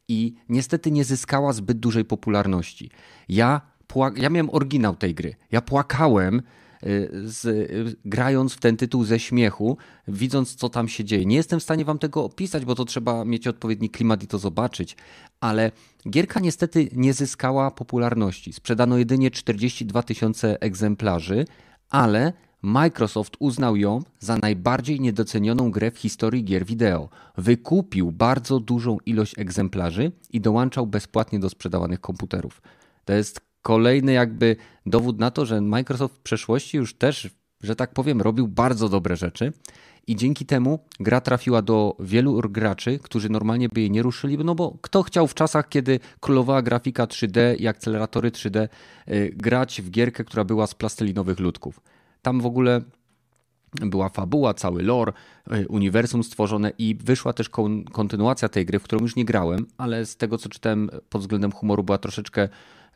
i 0.09 0.35
niestety 0.49 0.91
nie 0.91 1.05
zyskała 1.05 1.53
zbyt 1.53 1.79
dużej 1.79 2.05
popularności. 2.05 2.91
Ja, 3.29 3.61
ja 4.17 4.31
miałem 4.31 4.51
oryginał 4.51 4.97
tej 4.97 5.15
gry. 5.15 5.35
Ja 5.53 5.61
płakałem 5.61 6.43
y, 6.87 7.11
z, 7.25 7.45
y, 7.45 7.97
grając 8.05 8.55
w 8.55 8.61
ten 8.61 8.77
tytuł 8.77 9.05
ze 9.05 9.19
śmiechu, 9.19 9.77
widząc 10.09 10.55
co 10.55 10.69
tam 10.69 10.89
się 10.89 11.05
dzieje. 11.05 11.27
Nie 11.27 11.37
jestem 11.37 11.61
w 11.61 11.63
stanie 11.63 11.85
wam 11.85 11.99
tego 11.99 12.25
opisać, 12.25 12.65
bo 12.65 12.75
to 12.75 12.85
trzeba 12.85 13.25
mieć 13.25 13.47
odpowiedni 13.47 13.91
klimat 13.91 14.23
i 14.23 14.27
to 14.27 14.39
zobaczyć, 14.39 14.97
ale 15.41 15.73
gierka 16.11 16.41
niestety 16.41 16.89
nie 16.93 17.13
zyskała 17.13 17.71
popularności. 17.71 18.53
Sprzedano 18.53 18.99
jedynie 18.99 19.31
42 19.31 20.03
tysiące 20.03 20.61
egzemplarzy, 20.61 21.45
ale 21.91 22.33
Microsoft 22.65 23.37
uznał 23.39 23.77
ją 23.77 24.03
za 24.19 24.37
najbardziej 24.37 25.01
niedocenioną 25.01 25.71
grę 25.71 25.91
w 25.91 25.99
historii 25.99 26.45
gier 26.45 26.65
wideo. 26.65 27.09
Wykupił 27.37 28.13
bardzo 28.13 28.61
dużą 28.61 28.99
ilość 29.07 29.39
egzemplarzy 29.39 30.13
i 30.31 30.41
dołączał 30.41 30.87
bezpłatnie 30.87 31.39
do 31.39 31.51
sprzedawanych 31.51 32.01
komputerów. 32.01 32.63
To 33.05 33.13
jest 33.13 33.41
kolejny 33.63 34.13
jakby 34.13 34.57
dowód 34.87 35.19
na 35.19 35.31
to, 35.31 35.47
że 35.47 35.61
Microsoft 35.61 36.15
w 36.15 36.21
przeszłości 36.21 36.77
już 36.77 36.95
też, 36.95 37.31
że 37.63 37.77
tak 37.77 37.93
powiem, 37.93 38.21
robił 38.21 38.49
bardzo 38.49 38.89
dobre 38.89 39.17
rzeczy 39.17 39.53
i 40.07 40.17
dzięki 40.17 40.47
temu 40.47 40.79
gra 41.01 41.21
trafiła 41.21 41.63
do 41.63 41.97
wielu 42.01 42.41
graczy, 42.51 42.99
którzy 43.03 43.29
normalnie 43.29 43.69
by 43.69 43.81
jej 43.81 43.91
nie 43.91 44.03
ruszyli, 44.03 44.39
no 44.39 44.55
bo 44.55 44.79
kto 44.83 45.03
chciał 45.03 45.27
w 45.27 45.35
czasach, 45.35 45.69
kiedy 45.69 46.01
królowała 46.21 46.63
grafika 46.63 47.05
3D 47.05 47.57
i 47.59 47.67
akceleratory 47.67 48.31
3D, 48.31 48.69
yy, 49.07 49.31
grać 49.37 49.83
w 49.83 49.91
gierkę, 49.91 50.25
która 50.25 50.45
była 50.45 50.67
z 50.67 50.75
plastelinowych 50.75 51.41
ludków. 51.41 51.81
Tam 52.25 52.41
w 52.41 52.47
ogóle 52.47 52.81
była 53.75 54.09
fabuła, 54.09 54.55
cały 54.55 54.83
lore, 54.83 55.13
y, 55.53 55.69
uniwersum 55.69 56.25
stworzone 56.25 56.73
i 56.79 56.95
wyszła 56.95 57.33
też 57.33 57.49
kontynuacja 57.93 58.49
tej 58.49 58.67
gry, 58.67 58.79
w 58.79 58.83
którą 58.83 59.03
już 59.03 59.17
nie 59.17 59.25
grałem, 59.25 59.67
ale 59.79 60.07
z 60.07 60.17
tego 60.17 60.39
co 60.39 60.49
czytałem 60.49 60.91
pod 61.09 61.21
względem 61.21 61.53
humoru 61.53 61.83
była 61.83 61.99
troszeczkę 61.99 62.49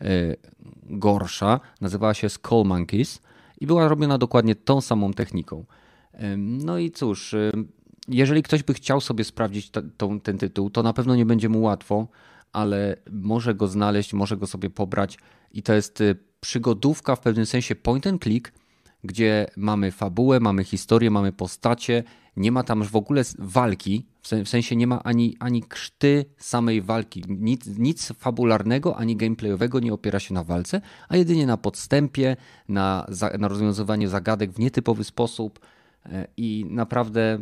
y, 0.03 0.37
gorsza. 0.85 1.61
Nazywała 1.81 2.15
się 2.15 2.29
Skull 2.29 2.65
Monkeys 2.67 3.23
i 3.61 3.67
była 3.67 3.89
robiona 3.89 4.19
dokładnie 4.19 4.55
tą 4.55 4.81
samą 4.81 5.13
techniką. 5.13 5.65
No 6.37 6.79
i 6.79 6.91
cóż, 6.91 7.35
jeżeli 8.09 8.43
ktoś 8.43 8.63
by 8.63 8.75
chciał 8.75 9.01
sobie 9.01 9.25
sprawdzić 9.25 9.71
ten 10.23 10.39
tytuł, 10.39 10.71
to 10.71 10.83
na 10.83 10.93
pewno 10.93 11.17
nie 11.17 11.27
będzie 11.27 11.49
mu 11.49 11.63
łatwo, 11.63 12.09
ale 12.53 12.97
może 13.13 13.55
go 13.55 13.67
znaleźć, 13.67 14.15
może 14.15 14.37
go 14.37 14.47
sobie 14.47 14.71
pobrać 14.71 15.19
i 15.53 15.63
to 15.63 15.73
jest 15.75 16.03
przygodówka 16.41 17.17
w 17.17 17.21
pewnym 17.21 17.47
sensie 17.47 17.75
point 17.75 18.07
and 18.07 18.23
click, 18.23 18.53
gdzie 19.05 19.47
mamy 19.57 19.91
fabułę, 19.91 20.41
mamy 20.41 20.65
historię, 20.65 21.11
mamy 21.11 21.33
postacie, 21.33 22.05
nie 22.37 22.53
ma 22.53 22.63
tam 22.63 22.85
w 22.85 22.97
ogóle 22.97 23.23
walki, 23.39 24.07
w 24.45 24.49
sensie 24.49 24.77
nie 24.77 24.87
ma 24.87 25.03
ani, 25.03 25.37
ani 25.41 25.63
krzty 25.63 26.25
samej 26.39 26.83
walki, 26.83 27.25
nic, 27.29 27.67
nic 27.67 28.13
fabularnego, 28.13 28.97
ani 28.97 29.17
gameplayowego 29.17 29.81
nie 29.81 29.93
opiera 29.93 30.21
się 30.21 30.35
na 30.35 30.45
walce, 30.45 30.81
a 31.09 31.17
jedynie 31.17 31.47
na 31.47 31.57
podstępie, 31.57 32.37
na, 32.69 33.07
na 33.39 33.49
rozwiązywaniu 33.49 34.09
zagadek 34.09 34.53
w 34.53 34.59
nietypowy 34.59 35.05
sposób 35.05 35.61
e, 36.07 36.29
i 36.37 36.67
naprawdę, 36.71 37.39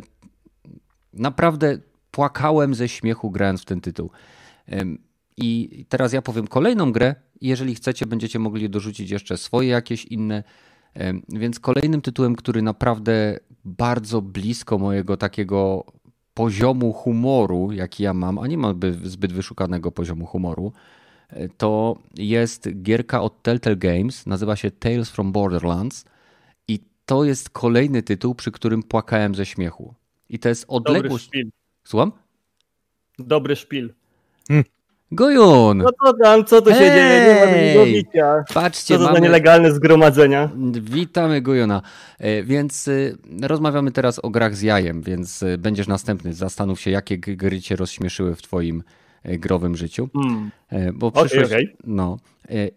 naprawdę 1.13 1.79
płakałem 2.11 2.75
ze 2.75 2.89
śmiechu 2.89 3.31
grając 3.31 3.61
w 3.61 3.65
ten 3.65 3.81
tytuł. 3.81 4.09
I 5.37 5.85
teraz 5.89 6.13
ja 6.13 6.21
powiem 6.21 6.47
kolejną 6.47 6.91
grę. 6.91 7.15
Jeżeli 7.41 7.75
chcecie, 7.75 8.05
będziecie 8.05 8.39
mogli 8.39 8.69
dorzucić 8.69 9.09
jeszcze 9.09 9.37
swoje 9.37 9.69
jakieś 9.69 10.05
inne 10.05 10.43
więc 11.29 11.59
kolejnym 11.59 12.01
tytułem, 12.01 12.35
który 12.35 12.61
naprawdę 12.61 13.39
bardzo 13.65 14.21
blisko 14.21 14.77
mojego 14.77 15.17
takiego 15.17 15.85
poziomu 16.33 16.93
humoru, 16.93 17.71
jaki 17.71 18.03
ja 18.03 18.13
mam, 18.13 18.39
a 18.39 18.47
nie 18.47 18.57
mam 18.57 18.79
zbyt 19.03 19.33
wyszukanego 19.33 19.91
poziomu 19.91 20.25
humoru, 20.25 20.73
e, 21.29 21.49
to 21.49 21.97
jest 22.17 22.69
gierka 22.81 23.21
od 23.21 23.41
Telltale 23.41 23.75
Games, 23.75 24.25
nazywa 24.25 24.55
się 24.55 24.71
Tales 24.71 25.09
from 25.09 25.31
Borderlands 25.31 26.05
i 26.67 26.79
to 27.05 27.23
jest 27.23 27.49
kolejny 27.49 28.03
tytuł, 28.03 28.35
przy 28.35 28.51
którym 28.51 28.83
płakałem 28.83 29.35
ze 29.35 29.45
śmiechu. 29.45 29.93
I 30.29 30.39
to 30.39 30.49
jest 30.49 30.65
odległość... 30.67 31.25
Dobry 31.25 31.39
szpil. 31.39 31.49
Słucham? 31.83 32.11
Dobry 33.19 33.55
szpil. 33.55 33.93
Gojun! 35.11 35.77
No 35.77 35.89
to 36.03 36.13
tam, 36.23 36.45
co 36.45 36.61
tu 36.61 36.69
się 36.69 36.79
dzieje? 36.79 37.73
Nie 37.73 37.79
ma 37.79 37.85
bicia. 37.85 38.43
Patrzcie, 38.53 38.93
co 38.93 38.99
to 38.99 39.05
mamy... 39.05 39.15
za 39.15 39.23
nielegalne 39.23 39.71
zgromadzenia? 39.71 40.49
Witamy 40.81 41.41
Gojona. 41.41 41.81
E, 42.19 42.43
więc 42.43 42.87
e, 42.87 42.91
rozmawiamy 43.41 43.91
teraz 43.91 44.19
o 44.19 44.29
grach 44.29 44.55
z 44.55 44.61
jajem, 44.61 45.01
więc 45.01 45.43
e, 45.43 45.57
będziesz 45.57 45.87
następny. 45.87 46.33
Zastanów 46.33 46.81
się, 46.81 46.91
jakie 46.91 47.17
gry 47.17 47.61
cię 47.61 47.75
rozśmieszyły 47.75 48.35
w 48.35 48.41
twoim 48.41 48.83
growym 49.25 49.75
życiu. 49.75 50.09
Hmm. 50.13 50.51
Bo 50.93 51.11
przyszłeś... 51.11 51.45
Okay. 51.45 51.75
No. 51.83 52.17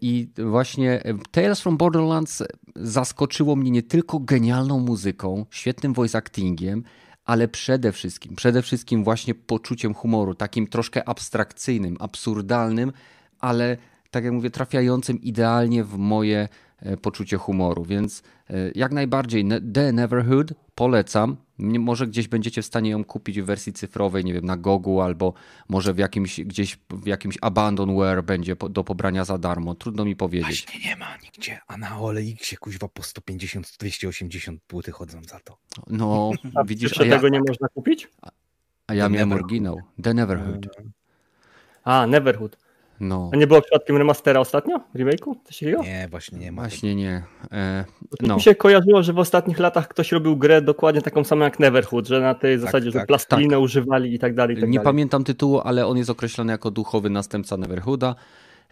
I 0.00 0.28
właśnie 0.38 1.02
Tales 1.30 1.60
from 1.60 1.76
Borderlands 1.76 2.42
zaskoczyło 2.76 3.56
mnie 3.56 3.70
nie 3.70 3.82
tylko 3.82 4.18
genialną 4.18 4.78
muzyką, 4.78 5.46
świetnym 5.50 5.92
voice 5.92 6.18
actingiem, 6.18 6.82
ale 7.30 7.48
przede 7.48 7.92
wszystkim, 7.92 8.36
przede 8.36 8.62
wszystkim 8.62 9.04
właśnie 9.04 9.34
poczuciem 9.34 9.94
humoru, 9.94 10.34
takim 10.34 10.66
troszkę 10.66 11.08
abstrakcyjnym, 11.08 11.96
absurdalnym, 12.00 12.92
ale 13.40 13.76
tak 14.10 14.24
jak 14.24 14.32
mówię, 14.32 14.50
trafiającym 14.50 15.22
idealnie 15.22 15.84
w 15.84 15.96
moje 15.98 16.48
poczucie 17.02 17.36
humoru. 17.36 17.84
Więc 17.84 18.22
e, 18.50 18.54
jak 18.74 18.92
najbardziej 18.92 19.44
The 19.74 19.92
Neverhood 19.92 20.52
polecam. 20.74 21.36
Może 21.58 22.06
gdzieś 22.06 22.28
będziecie 22.28 22.62
w 22.62 22.66
stanie 22.66 22.90
ją 22.90 23.04
kupić 23.04 23.40
w 23.40 23.44
wersji 23.44 23.72
cyfrowej, 23.72 24.24
nie 24.24 24.34
wiem, 24.34 24.44
na 24.44 24.56
Gogu 24.56 25.00
albo 25.00 25.34
może 25.68 25.94
w 25.94 25.98
jakimś, 25.98 26.40
gdzieś 26.40 26.78
w 26.90 27.06
jakimś 27.06 27.38
abandonware 27.40 28.24
będzie 28.24 28.56
do 28.70 28.84
pobrania 28.84 29.24
za 29.24 29.38
darmo. 29.38 29.74
Trudno 29.74 30.04
mi 30.04 30.16
powiedzieć. 30.16 30.66
Właśnie 30.66 30.90
nie 30.90 30.96
ma 30.96 31.16
nigdzie, 31.16 31.60
a 31.66 31.76
na 31.76 32.00
OLX 32.00 32.58
kuźwa 32.60 32.88
po 32.88 33.02
150-280 33.02 34.56
płyty 34.66 34.92
chodzą 34.92 35.22
za 35.24 35.40
to. 35.40 35.56
No, 35.86 36.30
a 36.54 36.64
widzisz, 36.64 37.00
a 37.00 37.04
ja, 37.04 37.16
tego 37.16 37.28
nie 37.28 37.40
można 37.48 37.68
kupić? 37.68 38.08
A 38.86 38.94
ja 38.94 39.04
The 39.04 39.10
miałem 39.10 39.32
oryginał. 39.32 39.80
The 40.02 40.14
Neverhood. 40.14 40.66
A, 41.84 42.06
Neverhood. 42.06 42.56
No. 43.00 43.30
A 43.32 43.36
nie 43.36 43.46
było 43.46 43.62
przypadkiem 43.62 43.96
remastera 43.96 44.40
ostatnio? 44.40 44.80
Remake'u? 44.94 45.34
Coś 45.44 45.58
takiego? 45.58 45.82
Nie, 45.82 46.08
właśnie 46.10 46.38
nie 46.38 46.52
ma. 46.52 46.62
Właśnie 46.62 46.94
nie. 46.94 47.22
E, 47.52 47.84
no. 48.20 48.34
Mi 48.36 48.42
się 48.42 48.54
kojarzyło, 48.54 49.02
że 49.02 49.12
w 49.12 49.18
ostatnich 49.18 49.58
latach 49.58 49.88
ktoś 49.88 50.12
robił 50.12 50.36
grę 50.36 50.62
dokładnie 50.62 51.02
taką 51.02 51.24
samą 51.24 51.44
jak 51.44 51.60
Neverhood, 51.60 52.08
że 52.08 52.20
na 52.20 52.34
tej 52.34 52.56
tak, 52.56 52.60
zasadzie, 52.60 52.92
tak, 52.92 53.00
że 53.00 53.06
plastilinę 53.06 53.56
tak. 53.56 53.60
używali 53.60 54.14
i 54.14 54.18
tak 54.18 54.34
dalej. 54.34 54.56
I 54.56 54.60
tak 54.60 54.70
nie 54.70 54.78
dalej. 54.78 54.84
pamiętam 54.84 55.24
tytułu, 55.24 55.60
ale 55.64 55.86
on 55.86 55.98
jest 55.98 56.10
określony 56.10 56.52
jako 56.52 56.70
duchowy 56.70 57.10
następca 57.10 57.56
Neverhooda. 57.56 58.14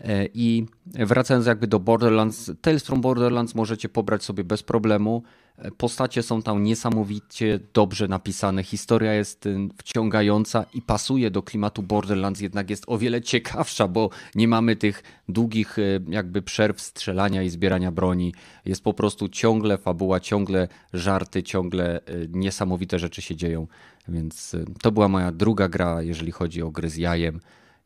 E, 0.01 0.29
I 0.35 0.67
wracając 0.95 1.47
jakby 1.47 1.67
do 1.67 1.81
Borderlands, 1.81 2.51
Tales 2.61 2.85
from 2.85 3.01
Borderlands 3.01 3.55
możecie 3.55 3.89
pobrać 3.89 4.23
sobie 4.25 4.45
bez 4.45 4.63
problemu. 4.63 5.23
E, 5.57 5.71
postacie 5.71 6.23
są 6.23 6.43
tam 6.43 6.63
niesamowicie 6.63 7.61
dobrze 7.75 8.09
napisane, 8.09 8.63
historia 8.63 9.13
jest 9.13 9.47
y, 9.47 9.59
wciągająca 9.79 10.65
i 10.75 10.83
pasuje 10.83 11.31
do 11.31 11.43
klimatu 11.43 11.83
Borderlands, 11.83 12.41
jednak 12.41 12.71
jest 12.71 12.85
o 12.87 12.99
wiele 12.99 13.23
ciekawsza, 13.23 13.89
bo 13.89 14.11
nie 14.35 14.49
mamy 14.49 14.77
tych 14.77 15.03
długich 15.29 15.79
y, 15.79 16.01
jakby 16.09 16.43
przerw 16.43 16.81
strzelania 16.81 17.43
i 17.43 17.51
zbierania 17.51 17.93
broni. 17.93 18.35
Jest 18.65 18.85
po 18.85 18.95
prostu 18.95 19.29
ciągle 19.29 19.79
fabuła, 19.79 20.21
ciągle 20.21 20.69
żarty, 20.93 21.43
ciągle 21.43 22.01
y, 22.09 22.29
niesamowite 22.33 22.99
rzeczy 22.99 23.23
się 23.23 23.37
dzieją. 23.37 23.67
Więc 24.09 24.57
to 24.83 24.93
była 24.93 25.09
moja 25.09 25.33
druga 25.33 25.69
gra, 25.69 26.03
jeżeli 26.03 26.33
chodzi 26.33 26.63
o 26.63 26.71
gry 26.71 26.91
z 26.91 26.97
jajem. 26.97 27.41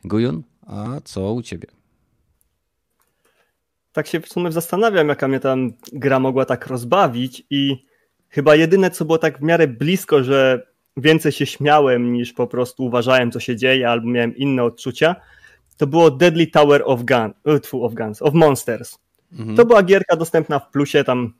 Gujun, 0.04 0.42
a 0.66 1.00
co 1.04 1.32
u 1.32 1.42
ciebie? 1.42 1.81
Tak 3.92 4.06
się 4.06 4.20
w 4.20 4.28
sumie 4.28 4.52
zastanawiam, 4.52 5.08
jaka 5.08 5.28
mnie 5.28 5.40
tam 5.40 5.72
gra 5.92 6.18
mogła 6.20 6.44
tak 6.44 6.66
rozbawić 6.66 7.42
i 7.50 7.86
chyba 8.28 8.54
jedyne, 8.54 8.90
co 8.90 9.04
było 9.04 9.18
tak 9.18 9.38
w 9.38 9.42
miarę 9.42 9.68
blisko, 9.68 10.24
że 10.24 10.66
więcej 10.96 11.32
się 11.32 11.46
śmiałem 11.46 12.12
niż 12.12 12.32
po 12.32 12.46
prostu 12.46 12.84
uważałem, 12.84 13.30
co 13.30 13.40
się 13.40 13.56
dzieje, 13.56 13.88
albo 13.88 14.08
miałem 14.08 14.36
inne 14.36 14.64
odczucia, 14.64 15.16
to 15.76 15.86
było 15.86 16.10
Deadly 16.10 16.46
Tower 16.46 16.82
of, 16.84 17.02
Gun, 17.02 17.32
uh, 17.44 17.84
of 17.84 17.94
Guns, 17.94 18.22
of 18.22 18.34
Monsters. 18.34 18.98
Mhm. 19.32 19.56
To 19.56 19.64
była 19.64 19.82
gierka 19.82 20.16
dostępna 20.16 20.58
w 20.58 20.70
plusie 20.70 21.04
tam 21.04 21.32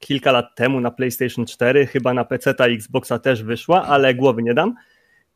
kilka 0.00 0.32
lat 0.32 0.46
temu 0.56 0.80
na 0.80 0.90
PlayStation 0.90 1.46
4, 1.46 1.86
chyba 1.86 2.14
na 2.14 2.24
PC 2.24 2.54
ta 2.54 2.66
Xboxa 2.66 3.18
też 3.18 3.42
wyszła, 3.42 3.82
ale 3.82 4.14
głowy 4.14 4.42
nie 4.42 4.54
dam. 4.54 4.74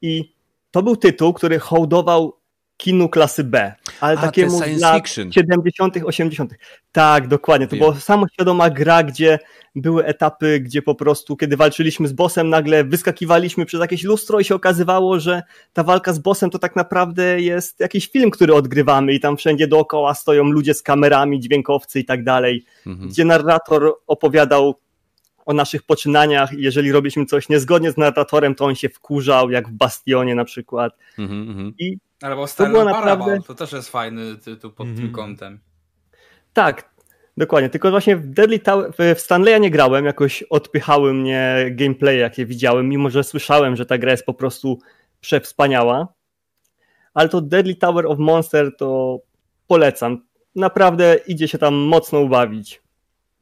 I 0.03 0.35
to 0.71 0.83
był 0.83 0.97
tytuł, 0.97 1.33
który 1.33 1.59
hołdował 1.59 2.37
kinu 2.77 3.09
klasy 3.09 3.45
B, 3.45 3.75
ale 4.01 4.19
A, 4.19 4.23
takiemu 4.23 4.63
z 4.63 4.81
lat 4.81 4.97
fiction. 4.97 5.33
70., 5.33 5.97
80. 6.05 6.55
Tak, 6.93 7.29
dokładnie. 7.29 7.67
To 7.67 7.77
była 7.77 7.95
samoświadoma 7.95 8.71
gra, 8.71 9.03
gdzie 9.03 9.39
były 9.75 10.05
etapy, 10.05 10.61
gdzie 10.61 10.83
po 10.83 10.95
prostu, 10.95 11.37
kiedy 11.37 11.57
walczyliśmy 11.57 12.09
z 12.09 12.13
bossem, 12.13 12.49
nagle 12.49 12.85
wyskakiwaliśmy 12.85 13.67
przez 13.67 13.81
jakieś 13.81 14.03
lustro 14.03 14.41
i 14.41 14.45
się 14.45 14.55
okazywało, 14.55 15.21
że 15.21 15.43
ta 15.73 15.83
walka 15.83 16.13
z 16.13 16.19
bossem 16.19 16.51
to 16.51 16.59
tak 16.59 16.77
naprawdę 16.77 17.41
jest 17.41 17.81
jakiś 17.81 18.11
film, 18.11 18.31
który 18.31 18.55
odgrywamy 18.55 19.13
i 19.13 19.21
tam 19.21 19.37
wszędzie 19.37 19.69
dookoła 19.69 20.15
stoją 20.15 20.45
ludzie 20.45 20.75
z 20.75 20.83
kamerami, 20.83 21.41
dźwiękowcy 21.41 22.01
i 22.01 22.05
tak 22.05 22.25
dalej, 22.25 22.65
mhm. 22.87 23.09
gdzie 23.09 23.25
narrator 23.25 23.95
opowiadał 24.07 24.75
o 25.47 25.53
naszych 25.53 25.83
poczynaniach 25.83 26.53
jeżeli 26.53 26.93
robiliśmy 26.93 27.27
coś 27.27 27.49
niezgodnie 27.49 27.93
z 27.93 27.97
narratorem, 27.97 28.55
to 28.55 28.65
on 28.65 28.75
się 28.75 28.89
wkurzał, 28.89 29.51
jak 29.51 29.69
w 29.69 29.73
Bastionie 29.73 30.35
na 30.35 30.45
przykład. 30.45 30.93
Mhm, 31.19 31.49
mhm. 31.49 31.75
I 31.79 31.99
Albo 32.25 32.47
to 32.47 32.67
było 32.67 32.85
naprawdę... 32.85 33.39
to 33.47 33.55
też 33.55 33.73
jest 33.73 33.89
fajny 33.89 34.37
tytuł 34.37 34.71
pod 34.71 34.87
mm 34.87 34.95
-hmm. 34.95 34.99
tym 34.99 35.07
mhm. 35.07 35.27
kątem. 35.27 35.59
Tak, 36.53 36.91
dokładnie. 37.37 37.71
Tylko 37.71 37.91
właśnie 37.91 38.17
w 38.17 38.27
Deadly 38.27 38.59
Tower, 38.59 38.93
w 39.17 39.21
Stanleya 39.21 39.61
nie 39.61 39.71
grałem, 39.71 40.05
jakoś 40.05 40.43
odpychały 40.43 41.15
mnie 41.15 41.67
gameplay, 41.71 42.19
jakie 42.19 42.47
widziałem, 42.47 42.89
mimo 42.89 43.11
że 43.11 43.25
słyszałem, 43.25 43.77
że 43.77 43.87
ta 43.87 43.99
gra 43.99 44.11
jest 44.11 44.25
po 44.25 44.35
prostu 44.35 44.79
przewspaniała. 45.21 46.09
Ale 47.15 47.29
to 47.29 47.41
Deadly 47.41 47.75
Tower 47.75 48.07
of 48.07 48.19
Monster 48.19 48.77
to 48.77 49.19
polecam. 49.67 50.23
Naprawdę 50.55 51.17
idzie 51.27 51.49
się 51.49 51.59
tam 51.59 51.75
mocno 51.75 52.21
ubawić. 52.21 52.83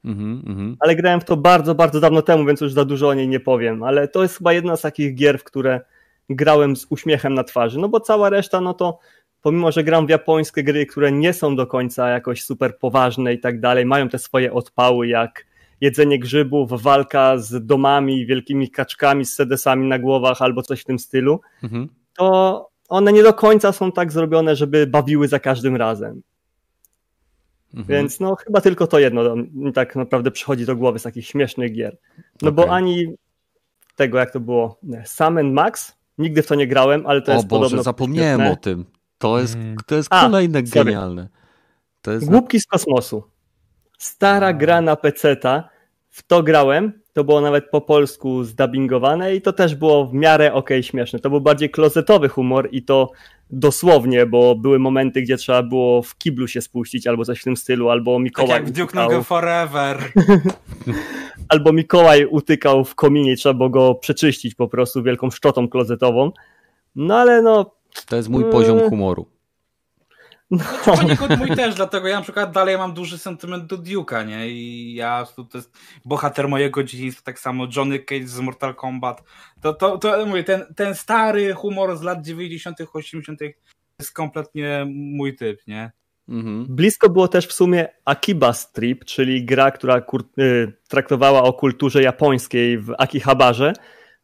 Mm 0.04 0.42
-hmm. 0.42 0.76
Ale 0.80 0.96
grałem 0.96 1.20
w 1.20 1.24
to 1.24 1.36
bardzo, 1.36 1.74
bardzo 1.74 2.00
dawno 2.00 2.22
temu, 2.22 2.44
więc 2.44 2.60
już 2.60 2.72
za 2.72 2.84
dużo 2.84 3.08
o 3.08 3.14
niej 3.14 3.28
nie 3.28 3.40
powiem. 3.40 3.82
Ale 3.82 4.08
to 4.08 4.22
jest 4.22 4.38
chyba 4.38 4.52
jedna 4.52 4.76
z 4.76 4.80
takich 4.80 5.14
gier, 5.14 5.38
w 5.38 5.44
które 5.44 5.80
grałem 6.30 6.76
z 6.76 6.86
uśmiechem 6.90 7.34
na 7.34 7.44
twarzy, 7.44 7.78
no 7.78 7.88
bo 7.88 8.00
cała 8.00 8.30
reszta, 8.30 8.60
no 8.60 8.74
to 8.74 8.98
pomimo, 9.42 9.72
że 9.72 9.84
gram 9.84 10.06
w 10.06 10.10
japońskie 10.10 10.62
gry, 10.64 10.86
które 10.86 11.12
nie 11.12 11.32
są 11.32 11.56
do 11.56 11.66
końca 11.66 12.08
jakoś 12.08 12.44
super 12.44 12.78
poważne 12.78 13.34
i 13.34 13.40
tak 13.40 13.60
dalej, 13.60 13.86
mają 13.86 14.08
te 14.08 14.18
swoje 14.18 14.52
odpały, 14.52 15.06
jak 15.06 15.46
jedzenie 15.80 16.18
grzybów, 16.18 16.82
walka 16.82 17.38
z 17.38 17.66
domami, 17.66 18.26
wielkimi 18.26 18.70
kaczkami 18.70 19.24
z 19.24 19.34
sedesami 19.34 19.88
na 19.88 19.98
głowach 19.98 20.42
albo 20.42 20.62
coś 20.62 20.80
w 20.80 20.84
tym 20.84 20.98
stylu, 20.98 21.40
mhm. 21.62 21.88
to 22.16 22.68
one 22.88 23.12
nie 23.12 23.22
do 23.22 23.34
końca 23.34 23.72
są 23.72 23.92
tak 23.92 24.12
zrobione, 24.12 24.56
żeby 24.56 24.86
bawiły 24.86 25.28
za 25.28 25.38
każdym 25.38 25.76
razem. 25.76 26.22
Mhm. 27.74 27.86
Więc 27.88 28.20
no 28.20 28.36
chyba 28.36 28.60
tylko 28.60 28.86
to 28.86 28.98
jedno 28.98 29.36
mi 29.36 29.72
tak 29.72 29.96
naprawdę 29.96 30.30
przychodzi 30.30 30.66
do 30.66 30.76
głowy 30.76 30.98
z 30.98 31.02
takich 31.02 31.26
śmiesznych 31.26 31.72
gier. 31.72 31.96
No 32.42 32.48
okay. 32.48 32.52
bo 32.52 32.72
ani 32.72 33.14
tego, 33.96 34.18
jak 34.18 34.32
to 34.32 34.40
było, 34.40 34.78
Sam 35.04 35.52
Max. 35.52 36.01
Nigdy 36.22 36.42
w 36.42 36.46
to 36.46 36.54
nie 36.54 36.66
grałem, 36.66 37.06
ale 37.06 37.22
to 37.22 37.32
o 37.32 37.34
jest 37.34 37.46
Boże, 37.46 37.62
podobno... 37.62 37.82
zapomniałem 37.82 38.40
o 38.40 38.56
tym. 38.56 38.84
To 39.18 39.40
jest, 39.40 39.54
mm. 39.54 39.76
to 39.86 39.94
jest 39.94 40.08
kolejne 40.08 40.58
A, 40.58 40.62
genialne. 40.62 41.28
To 42.02 42.12
jest... 42.12 42.26
Głupki 42.26 42.60
z 42.60 42.66
kosmosu. 42.66 43.22
Stara 43.98 44.52
gra 44.52 44.80
na 44.80 44.96
peceta. 44.96 45.68
W 46.08 46.22
to 46.22 46.42
grałem. 46.42 47.01
To 47.12 47.24
było 47.24 47.40
nawet 47.40 47.70
po 47.70 47.80
polsku 47.80 48.44
zdubbingowane 48.44 49.34
i 49.34 49.42
to 49.42 49.52
też 49.52 49.74
było 49.74 50.06
w 50.06 50.14
miarę 50.14 50.52
ok, 50.52 50.70
śmieszne. 50.80 51.18
To 51.18 51.30
był 51.30 51.40
bardziej 51.40 51.70
klozetowy 51.70 52.28
humor 52.28 52.68
i 52.72 52.82
to 52.82 53.10
dosłownie, 53.50 54.26
bo 54.26 54.54
były 54.54 54.78
momenty, 54.78 55.22
gdzie 55.22 55.36
trzeba 55.36 55.62
było 55.62 56.02
w 56.02 56.18
kiblu 56.18 56.48
się 56.48 56.60
spuścić 56.60 57.06
albo 57.06 57.24
coś 57.24 57.40
w 57.40 57.44
tym 57.44 57.56
stylu, 57.56 57.90
albo 57.90 58.18
Mikołaj... 58.18 58.48
Tak 58.48 58.62
jak 58.62 58.68
w 58.68 58.76
Duke 58.76 59.02
Nukem 59.02 59.24
Forever. 59.24 60.12
albo 61.48 61.72
Mikołaj 61.72 62.26
utykał 62.26 62.84
w 62.84 62.94
kominie 62.94 63.36
trzeba 63.36 63.54
było 63.54 63.70
go 63.70 63.94
przeczyścić 63.94 64.54
po 64.54 64.68
prostu 64.68 65.02
wielką 65.02 65.30
szczotą 65.30 65.68
klozetową. 65.68 66.32
No 66.96 67.16
ale 67.16 67.42
no... 67.42 67.74
To 68.08 68.16
jest 68.16 68.28
mój 68.28 68.44
poziom 68.44 68.78
mm. 68.78 68.90
humoru. 68.90 69.26
No. 70.52 70.96
Poniekąd 70.96 71.38
mój 71.38 71.50
też, 71.56 71.74
dlatego 71.74 72.08
ja 72.08 72.16
na 72.16 72.22
przykład 72.22 72.52
dalej 72.52 72.78
mam 72.78 72.94
duży 72.94 73.18
sentyment 73.18 73.66
do 73.66 73.78
Duke'a, 73.78 74.26
nie? 74.26 74.50
I 74.50 74.94
ja, 74.94 75.26
to, 75.36 75.44
to 75.44 75.58
jest 75.58 75.78
bohater 76.04 76.48
mojego 76.48 76.84
dzieciństwa, 76.84 77.22
tak 77.24 77.38
samo 77.38 77.66
Johnny 77.76 77.98
Cage 77.98 78.26
z 78.26 78.40
Mortal 78.40 78.74
Kombat. 78.74 79.22
To, 79.60 79.74
to, 79.74 79.98
to 79.98 80.26
mówię, 80.26 80.44
ten, 80.44 80.74
ten 80.76 80.94
stary 80.94 81.54
humor 81.54 81.96
z 81.96 82.02
lat 82.02 82.24
90., 82.24 82.76
80. 82.92 83.40
jest 83.98 84.12
kompletnie 84.12 84.86
mój 84.88 85.36
typ, 85.36 85.66
nie? 85.66 85.92
Mhm. 86.28 86.66
Blisko 86.68 87.08
było 87.08 87.28
też 87.28 87.46
w 87.46 87.52
sumie 87.52 87.88
Akiba 88.04 88.52
Strip, 88.52 89.04
czyli 89.04 89.44
gra, 89.44 89.70
która 89.70 90.02
y, 90.38 90.72
traktowała 90.88 91.42
o 91.42 91.52
kulturze 91.52 92.02
japońskiej 92.02 92.78
w 92.78 92.94
Akihabarze, 92.98 93.72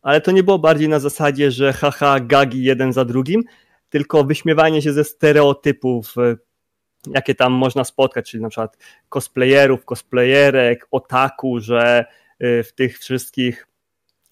ale 0.02 0.20
to 0.20 0.30
nie 0.30 0.42
było 0.42 0.58
bardziej 0.58 0.88
na 0.88 1.00
zasadzie, 1.00 1.50
że 1.50 1.72
haha, 1.72 2.20
gagi 2.20 2.64
jeden 2.64 2.92
za 2.92 3.04
drugim, 3.04 3.42
tylko 3.88 4.24
wyśmiewanie 4.24 4.82
się 4.82 4.92
ze 4.92 5.04
stereotypów, 5.04 6.14
e, 6.18 6.36
jakie 7.14 7.34
tam 7.34 7.52
można 7.52 7.84
spotkać, 7.84 8.30
czyli 8.30 8.42
na 8.42 8.48
przykład 8.48 8.76
cosplayerów, 9.08 9.84
cosplayerek, 9.84 10.86
otaku, 10.90 11.60
że 11.60 12.04
e, 12.38 12.62
w 12.62 12.72
tych 12.72 12.98
wszystkich 12.98 13.66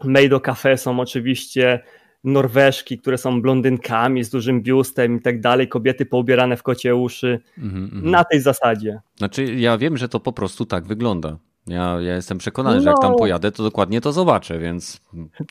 Made 0.05 0.41
Cafe 0.41 0.79
są 0.79 1.01
oczywiście 1.01 1.81
Norweżki, 2.25 2.99
które 2.99 3.19
są 3.19 3.43
blondynkami 3.43 4.25
z 4.25 4.31
dużym 4.31 4.63
biustem 4.63 5.17
i 5.17 5.21
tak 5.21 5.41
dalej, 5.41 5.69
kobiety 5.69 6.07
poubierane 6.07 6.57
w 6.57 6.63
kocie 6.63 6.97
uszy, 6.97 7.41
mm 7.59 7.91
-hmm. 7.91 8.03
na 8.03 8.25
tej 8.25 8.41
zasadzie. 8.41 9.01
Znaczy, 9.17 9.45
ja 9.45 9.79
wiem, 9.79 9.97
że 9.97 10.09
to 10.09 10.21
po 10.21 10.33
prostu 10.33 10.67
tak 10.67 10.87
wygląda. 10.87 11.39
Ja, 11.67 12.01
ja 12.01 12.15
jestem 12.15 12.39
przekonany, 12.39 12.77
no. 12.77 12.83
że 12.83 12.89
jak 12.89 12.99
tam 13.01 13.13
no. 13.13 13.19
pojadę, 13.19 13.53
to 13.53 13.63
dokładnie 13.63 14.01
to 14.01 14.13
zobaczę, 14.13 14.59
więc. 14.59 15.01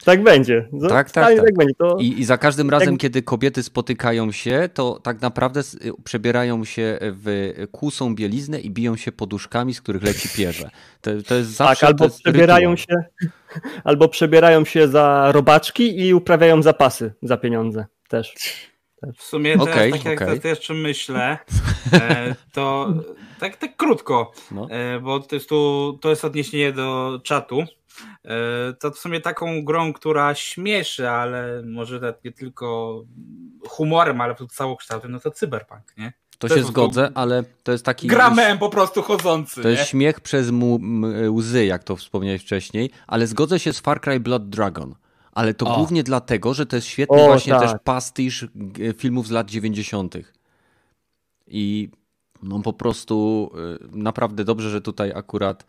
Tak 0.05 0.23
będzie. 0.23 0.69
Tak, 0.89 1.11
tak, 1.11 1.11
tak. 1.11 1.45
tak 1.45 1.57
będzie. 1.57 1.73
To... 1.77 1.97
I, 1.99 2.19
I, 2.19 2.25
za 2.25 2.37
każdym 2.37 2.69
razem, 2.69 2.93
tak... 2.93 3.01
kiedy 3.01 3.21
kobiety 3.21 3.63
spotykają 3.63 4.31
się, 4.31 4.69
to 4.73 4.99
tak 5.03 5.21
naprawdę 5.21 5.61
przebierają 6.03 6.65
się 6.65 6.97
w 7.01 7.53
kłusą 7.71 8.15
bieliznę 8.15 8.59
i 8.59 8.71
biją 8.71 8.95
się 8.95 9.11
poduszkami, 9.11 9.73
z 9.73 9.81
których 9.81 10.03
leci 10.03 10.29
pierze. 10.37 10.69
To, 11.01 11.11
to 11.27 11.35
jest 11.35 11.49
zawsze. 11.49 11.87
Tak, 11.87 11.89
albo 11.89 12.09
przebierają 12.09 12.75
rytuał. 12.75 12.77
się, 12.77 13.29
albo 13.83 14.09
przebierają 14.09 14.65
się 14.65 14.87
za 14.87 15.31
robaczki 15.31 15.99
i 16.01 16.13
uprawiają 16.13 16.61
zapasy 16.61 17.13
za 17.21 17.37
pieniądze 17.37 17.85
też. 18.07 18.35
W 19.17 19.23
sumie 19.23 19.53
okay, 19.53 19.73
teraz, 19.73 20.03
tak 20.03 20.13
okay. 20.13 20.29
jak 20.29 20.41
to 20.41 20.47
jeszcze 20.47 20.73
myślę, 20.73 21.37
e, 21.93 22.35
to 22.51 22.93
tak, 23.39 23.57
tak 23.57 23.77
krótko, 23.77 24.31
no. 24.51 24.67
E, 24.69 24.99
bo 24.99 25.19
to 25.19 25.35
jest, 25.35 25.49
tu, 25.49 25.99
to 26.01 26.09
jest 26.09 26.25
odniesienie 26.25 26.71
do 26.71 27.19
czatu. 27.23 27.63
E, 28.25 28.73
to 28.79 28.91
w 28.91 28.97
sumie 28.97 29.21
taką 29.21 29.63
grą, 29.63 29.93
która 29.93 30.35
śmieszy, 30.35 31.09
ale 31.09 31.61
może 31.65 32.15
nie 32.23 32.31
tylko 32.31 33.01
humorem, 33.67 34.21
ale 34.21 34.35
całokształtem, 34.51 35.11
no 35.11 35.19
to 35.19 35.31
cyberpunk, 35.31 35.97
nie? 35.97 36.13
To, 36.37 36.47
to 36.47 36.55
się 36.55 36.63
zgodzę, 36.63 37.11
ale 37.15 37.43
to 37.63 37.71
jest 37.71 37.85
taki. 37.85 38.07
Gramem 38.07 38.57
po 38.57 38.69
prostu 38.69 39.01
chodzący. 39.01 39.61
To 39.61 39.69
nie? 39.69 39.75
jest 39.75 39.89
śmiech 39.89 40.19
przez 40.19 40.51
mu, 40.51 40.79
łzy, 41.29 41.65
jak 41.65 41.83
to 41.83 41.95
wspomniałeś 41.95 42.41
wcześniej, 42.41 42.91
ale 43.07 43.27
zgodzę 43.27 43.59
się 43.59 43.73
z 43.73 43.79
Far 43.79 44.01
Cry 44.01 44.19
Blood 44.19 44.49
Dragon 44.49 44.95
ale 45.35 45.53
to 45.53 45.65
o. 45.65 45.77
głównie 45.77 46.03
dlatego, 46.03 46.53
że 46.53 46.65
to 46.65 46.75
jest 46.75 46.87
świetny 46.87 47.23
o, 47.23 47.25
właśnie 47.25 47.53
tak. 47.53 47.61
też 47.61 47.71
pastisz 47.83 48.47
filmów 48.97 49.27
z 49.27 49.31
lat 49.31 49.49
90. 49.49 50.15
I 51.47 51.89
no 52.43 52.59
po 52.59 52.73
prostu 52.73 53.51
y, 53.93 53.97
naprawdę 53.97 54.43
dobrze, 54.43 54.69
że 54.69 54.81
tutaj 54.81 55.11
akurat 55.15 55.65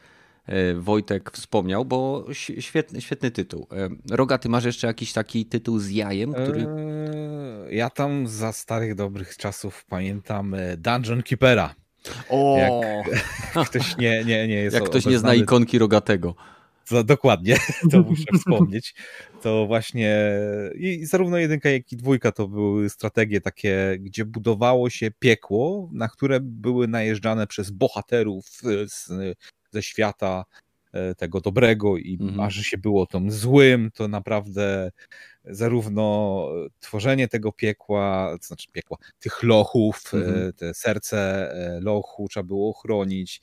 y, 0.49 0.81
Wojtek 0.81 1.31
wspomniał, 1.31 1.85
bo 1.85 2.25
świetny, 2.61 3.01
świetny 3.01 3.31
tytuł. 3.31 3.67
Roga, 4.11 4.39
ty 4.39 4.49
masz 4.49 4.65
jeszcze 4.65 4.87
jakiś 4.87 5.13
taki 5.13 5.47
tytuł 5.47 5.79
z 5.79 5.91
jajem, 5.91 6.33
który... 6.33 6.61
Eee, 6.61 7.77
ja 7.77 7.91
tam 7.91 8.29
za 8.29 8.53
starych 8.53 8.95
dobrych 8.95 9.37
czasów 9.37 9.85
pamiętam 9.85 10.57
Dungeon 10.77 11.23
Keepera. 11.23 11.75
O! 12.29 12.59
Jak 13.57 13.69
ktoś 13.71 13.97
nie, 13.97 14.25
nie, 14.25 14.49
nie 14.49 14.55
jest 14.55 14.75
Jak 14.75 14.85
ktoś 14.85 15.07
nie 15.07 15.19
zna 15.19 15.35
ikonki 15.35 15.79
Rogatego. 15.79 16.35
To, 16.89 17.05
dokładnie, 17.05 17.57
to 17.91 18.03
muszę 18.03 18.25
wspomnieć. 18.39 18.95
To 19.43 19.67
właśnie 19.67 20.31
i 20.75 21.07
zarówno 21.07 21.39
jedynka, 21.39 21.71
jak 21.71 21.93
i 21.93 21.97
dwójka 21.97 22.33
to 22.33 22.49
były 22.49 22.91
strategie 22.91 23.41
takie, 23.41 23.97
gdzie 24.01 24.25
budowało 24.25 24.91
się 24.91 25.11
piekło, 25.19 25.89
na 25.93 26.09
które 26.09 26.41
były 26.41 26.89
najeżdżane 26.89 27.47
przez 27.47 27.71
bohaterów 27.71 28.47
z, 28.87 29.09
ze 29.71 29.83
świata 29.83 30.45
e, 30.93 31.15
tego 31.15 31.41
dobrego 31.41 31.97
i 31.97 32.19
mhm. 32.21 32.41
aż 32.41 32.57
się 32.57 32.79
było 32.79 33.07
tym 33.07 33.31
złym, 33.31 33.91
to 33.95 34.09
naprawdę 34.09 34.91
zarówno 35.45 36.49
tworzenie 36.81 37.29
tego 37.29 37.53
piekła, 37.53 38.37
to 38.41 38.47
znaczy 38.47 38.69
piekła, 38.73 38.97
tych 39.19 39.43
lochów, 39.43 40.01
e, 40.15 40.17
mhm. 40.17 40.53
te 40.53 40.75
serce 40.75 41.51
e, 41.53 41.81
lochu 41.81 42.29
trzeba 42.29 42.45
było 42.45 42.71
ochronić, 42.71 43.41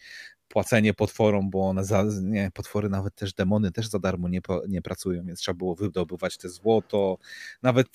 płacenie 0.47 0.93
potworom, 0.93 1.49
bo 1.49 1.69
one 1.69 1.85
za, 1.85 2.05
nie, 2.21 2.51
potwory, 2.53 2.89
nawet 2.89 3.15
też 3.15 3.33
demony 3.33 3.71
też 3.71 3.87
za 3.87 3.99
darmo 3.99 4.29
nie, 4.29 4.41
nie 4.67 4.81
pracują, 4.81 5.25
więc 5.25 5.39
trzeba 5.39 5.57
było 5.57 5.75
wydobywać 5.75 6.37
te 6.37 6.49
złoto, 6.49 7.17
nawet 7.61 7.87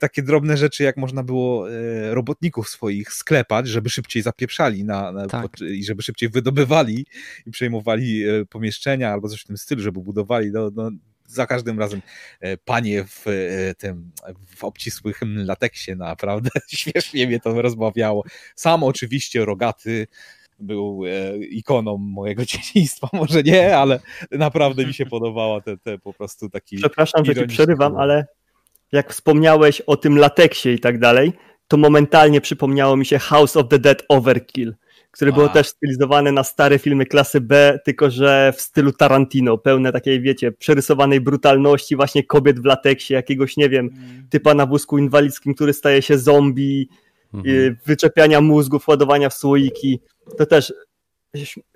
takie 0.00 0.22
drobne 0.22 0.56
rzeczy, 0.56 0.82
jak 0.82 0.96
można 0.96 1.22
było 1.22 1.70
e, 1.70 2.14
robotników 2.14 2.68
swoich 2.68 3.12
sklepać, 3.12 3.68
żeby 3.68 3.90
szybciej 3.90 4.22
zapieprzali 4.22 4.84
na, 4.84 5.12
na 5.12 5.26
tak. 5.26 5.60
i 5.60 5.84
żeby 5.84 6.02
szybciej 6.02 6.28
wydobywali 6.28 7.06
i 7.46 7.50
przejmowali 7.50 8.24
e, 8.24 8.44
pomieszczenia 8.44 9.12
albo 9.12 9.28
coś 9.28 9.40
w 9.40 9.46
tym 9.46 9.58
stylu, 9.58 9.82
żeby 9.82 10.00
budowali, 10.00 10.50
no, 10.50 10.70
no 10.74 10.90
za 11.26 11.46
każdym 11.46 11.78
razem 11.78 12.02
e, 12.40 12.56
panie 12.56 13.04
w 13.04 13.24
tym 13.78 14.10
w 14.56 14.64
obcisłych 14.64 15.20
lateksie 15.22 15.96
naprawdę 15.96 16.50
śmiesznie 16.68 17.26
mnie 17.26 17.40
to 17.40 17.62
rozbawiało. 17.62 18.24
Sam 18.56 18.82
oczywiście 18.82 19.44
rogaty 19.44 20.06
był 20.64 21.02
e, 21.06 21.36
ikoną 21.38 21.96
mojego 21.98 22.44
dzieciństwa, 22.52 23.08
może 23.12 23.42
nie, 23.42 23.78
ale 23.78 24.00
naprawdę 24.30 24.86
mi 24.86 24.94
się 24.94 25.06
podobała 25.06 25.60
te, 25.60 25.76
te 25.76 25.98
po 25.98 26.12
prostu 26.12 26.50
taki... 26.50 26.76
Przepraszam, 26.76 27.24
że 27.24 27.34
ci 27.34 27.46
przerywam, 27.46 27.96
ale 27.96 28.26
jak 28.92 29.12
wspomniałeś 29.12 29.80
o 29.80 29.96
tym 29.96 30.18
lateksie 30.18 30.68
i 30.68 30.78
tak 30.78 30.98
dalej, 30.98 31.32
to 31.68 31.76
momentalnie 31.76 32.40
przypomniało 32.40 32.96
mi 32.96 33.06
się 33.06 33.18
House 33.18 33.56
of 33.56 33.68
the 33.68 33.78
Dead 33.78 34.02
Overkill, 34.08 34.74
które 35.10 35.32
było 35.32 35.48
też 35.48 35.68
stylizowane 35.68 36.32
na 36.32 36.44
stare 36.44 36.78
filmy 36.78 37.06
klasy 37.06 37.40
B, 37.40 37.78
tylko 37.84 38.10
że 38.10 38.52
w 38.56 38.60
stylu 38.60 38.92
Tarantino, 38.92 39.58
pełne 39.58 39.92
takiej, 39.92 40.20
wiecie, 40.20 40.52
przerysowanej 40.52 41.20
brutalności, 41.20 41.96
właśnie 41.96 42.24
kobiet 42.24 42.60
w 42.60 42.64
lateksie, 42.64 43.14
jakiegoś, 43.14 43.56
nie 43.56 43.68
wiem, 43.68 43.90
mm. 43.92 44.26
typa 44.30 44.54
na 44.54 44.66
wózku 44.66 44.98
inwalidzkim, 44.98 45.54
który 45.54 45.72
staje 45.72 46.02
się 46.02 46.18
zombie, 46.18 46.88
mhm. 47.34 47.76
wyczepiania 47.86 48.40
mózgów, 48.40 48.88
ładowania 48.88 49.28
w 49.28 49.34
słoiki 49.34 50.00
to 50.38 50.46
też 50.46 50.72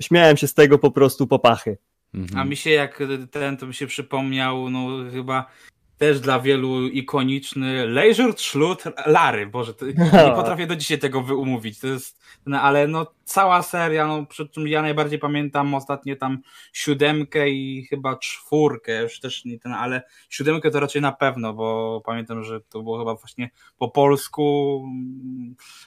śmiałem 0.01 0.37
się 0.37 0.47
z 0.47 0.55
tego 0.55 0.79
po 0.79 0.91
prostu 0.91 1.27
popachy. 1.27 1.79
Mhm. 2.15 2.41
A 2.41 2.45
mi 2.45 2.57
się 2.57 2.71
jak 2.71 3.03
ten, 3.31 3.57
to 3.57 3.67
mi 3.67 3.75
się 3.75 3.87
przypomniał, 3.87 4.71
no 4.71 5.11
chyba 5.13 5.51
też 5.99 6.21
dla 6.21 6.41
wielu 6.41 6.87
ikoniczny 6.87 7.87
Leisure 7.87 8.35
Schlut 8.37 8.85
Lary, 9.07 9.47
Boże, 9.47 9.75
to, 9.75 9.87
nie 9.87 10.33
potrafię 10.37 10.67
do 10.67 10.77
dzisiaj 10.77 10.99
tego 10.99 11.23
wyumówić, 11.23 11.79
to 11.79 11.87
jest, 11.87 12.21
no, 12.47 12.61
ale 12.61 12.87
no 12.87 13.07
cała 13.25 13.63
seria, 13.63 14.07
no 14.07 14.27
przy 14.27 14.49
czym 14.49 14.69
ja 14.69 14.83
najbardziej 14.83 15.19
pamiętam 15.19 15.75
ostatnie 15.75 16.17
tam 16.17 16.39
siódemkę 16.73 17.51
i 17.51 17.87
chyba 17.91 18.17
czwórkę, 18.17 19.03
już 19.03 19.21
też 19.21 19.45
nie 19.45 19.59
ten, 19.59 19.73
ale 19.73 20.03
siódemkę 20.29 20.71
to 20.71 20.81
raczej 20.81 21.03
na 21.03 21.13
pewno, 21.13 21.55
bo 21.55 22.01
pamiętam, 22.05 22.45
że 22.45 22.61
to 22.61 22.83
było 22.83 22.99
chyba 22.99 23.15
właśnie 23.15 23.51
po 23.79 23.89
polsku, 23.89 24.85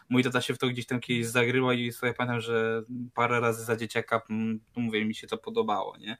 mój 0.09 0.23
tata 0.23 0.41
się 0.41 0.53
w 0.53 0.57
to 0.57 0.67
gdzieś 0.67 0.85
tam 0.85 0.99
kiedyś 0.99 1.27
zagrywał 1.27 1.71
i 1.71 1.91
sobie 1.91 2.13
pamiętam, 2.13 2.41
że 2.41 2.83
parę 3.13 3.39
razy 3.39 3.63
za 3.63 3.75
dzieciaka, 3.75 4.21
mm, 4.29 4.59
mówię, 4.75 5.05
mi 5.05 5.15
się 5.15 5.27
to 5.27 5.37
podobało, 5.37 5.97
nie? 5.97 6.17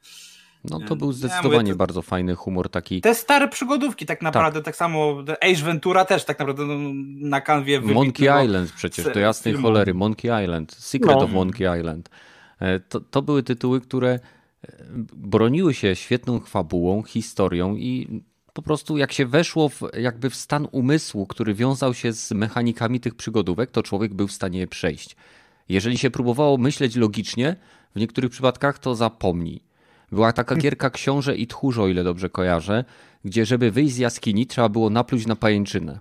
No 0.64 0.80
to 0.80 0.96
był 0.96 1.12
zdecydowanie 1.12 1.56
ja 1.56 1.62
mówię, 1.62 1.74
to... 1.74 1.78
bardzo 1.78 2.02
fajny 2.02 2.36
humor 2.36 2.70
taki. 2.70 3.02
Te 3.02 3.16
stare 3.16 3.48
przygodówki 3.48 4.06
tak 4.06 4.22
naprawdę, 4.22 4.60
tak, 4.60 4.66
tak 4.66 4.76
samo 4.76 5.24
Ace 5.42 5.64
Ventura 5.64 6.06
też 6.06 6.26
tak 6.26 6.40
naprawdę 6.40 6.66
no, 6.66 6.92
na 7.30 7.42
kanwie 7.42 7.82
Monkey 7.82 8.46
Island 8.46 8.72
przecież, 8.72 9.06
do 9.14 9.20
jasnej 9.20 9.54
filmu. 9.54 9.68
cholery, 9.68 9.94
Monkey 9.94 10.44
Island, 10.44 10.72
Secret 10.72 11.16
no. 11.16 11.24
of 11.24 11.32
Monkey 11.32 11.80
Island. 11.80 12.10
E, 12.60 12.80
to, 12.80 13.00
to 13.00 13.22
były 13.22 13.44
tytuły, 13.44 13.82
które 13.82 14.20
broniły 15.14 15.74
się 15.74 15.96
świetną 15.96 16.40
fabułą, 16.40 17.04
historią 17.04 17.76
i 17.76 18.22
po 18.54 18.62
prostu 18.62 18.98
jak 18.98 19.12
się 19.12 19.26
weszło 19.26 19.70
w, 19.70 19.82
jakby 19.98 20.30
w 20.30 20.36
stan 20.36 20.68
umysłu, 20.72 21.28
który 21.28 21.54
wiązał 21.54 21.94
się 21.94 22.14
z 22.14 22.32
mechanikami 22.32 23.00
tych 23.00 23.16
przygodówek, 23.16 23.72
to 23.72 23.84
człowiek 23.84 24.14
był 24.14 24.28
w 24.28 24.32
stanie 24.32 24.60
je 24.60 24.68
przejść. 24.68 25.16
Jeżeli 25.70 25.98
się 25.98 26.12
próbowało 26.12 26.58
myśleć 26.58 26.96
logicznie, 26.96 27.56
w 27.96 28.00
niektórych 28.00 28.32
przypadkach 28.32 28.80
to 28.80 28.96
zapomnij. 28.96 29.62
Była 30.12 30.34
taka 30.34 30.56
gierka 30.56 30.90
Książę 30.90 31.36
i 31.36 31.48
Tchórze, 31.48 31.82
o 31.82 31.88
ile 31.88 32.04
dobrze 32.04 32.30
kojarzę, 32.30 32.84
gdzie 33.26 33.46
żeby 33.46 33.72
wyjść 33.72 33.94
z 33.94 33.98
jaskini 33.98 34.48
trzeba 34.48 34.70
było 34.70 34.90
napluć 34.90 35.28
na 35.28 35.36
pajęczynę. 35.36 36.00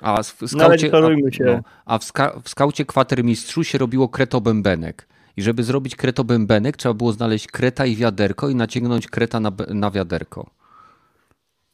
A 0.00 0.22
w 0.22 0.42
no, 0.42 0.48
skaucie, 0.48 0.90
a, 0.94 1.00
no, 1.00 1.62
a 1.84 1.98
w, 1.98 2.04
ska, 2.04 2.40
w 2.44 2.48
skaucie 2.48 2.84
kwatermistrzu 2.84 3.64
się 3.64 3.78
robiło 3.78 4.08
kretobębenek. 4.08 5.08
I 5.36 5.42
żeby 5.42 5.62
zrobić 5.62 5.96
kretobębenek, 5.96 6.76
trzeba 6.76 6.94
było 6.94 7.12
znaleźć 7.12 7.46
kreta 7.46 7.86
i 7.86 7.96
wiaderko 7.96 8.48
i 8.48 8.54
naciągnąć 8.54 9.08
kreta 9.08 9.40
na, 9.40 9.52
na 9.68 9.90
wiaderko. 9.90 10.50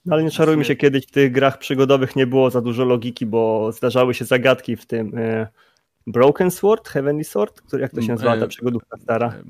No 0.04 0.14
ale 0.14 0.24
nie 0.24 0.30
czarujmy 0.30 0.64
się, 0.64 0.76
kiedyś 0.76 1.06
w 1.06 1.10
tych 1.10 1.32
grach 1.32 1.58
przygodowych 1.58 2.16
nie 2.16 2.26
było 2.26 2.50
za 2.50 2.60
dużo 2.60 2.84
logiki, 2.84 3.26
bo 3.26 3.72
zdarzały 3.72 4.14
się 4.14 4.24
zagadki 4.24 4.76
w 4.76 4.86
tym. 4.86 5.18
E, 5.18 5.48
Broken 6.12 6.50
Sword, 6.50 6.88
Heavenly 6.88 7.24
Sword, 7.24 7.60
który, 7.60 7.82
jak 7.82 7.92
to 7.92 8.02
się 8.02 8.12
nazywa 8.12 8.36
ta 8.36 8.44
e, 8.44 8.48
przygodówka 8.48 8.96
stara? 8.98 9.28
E, 9.28 9.42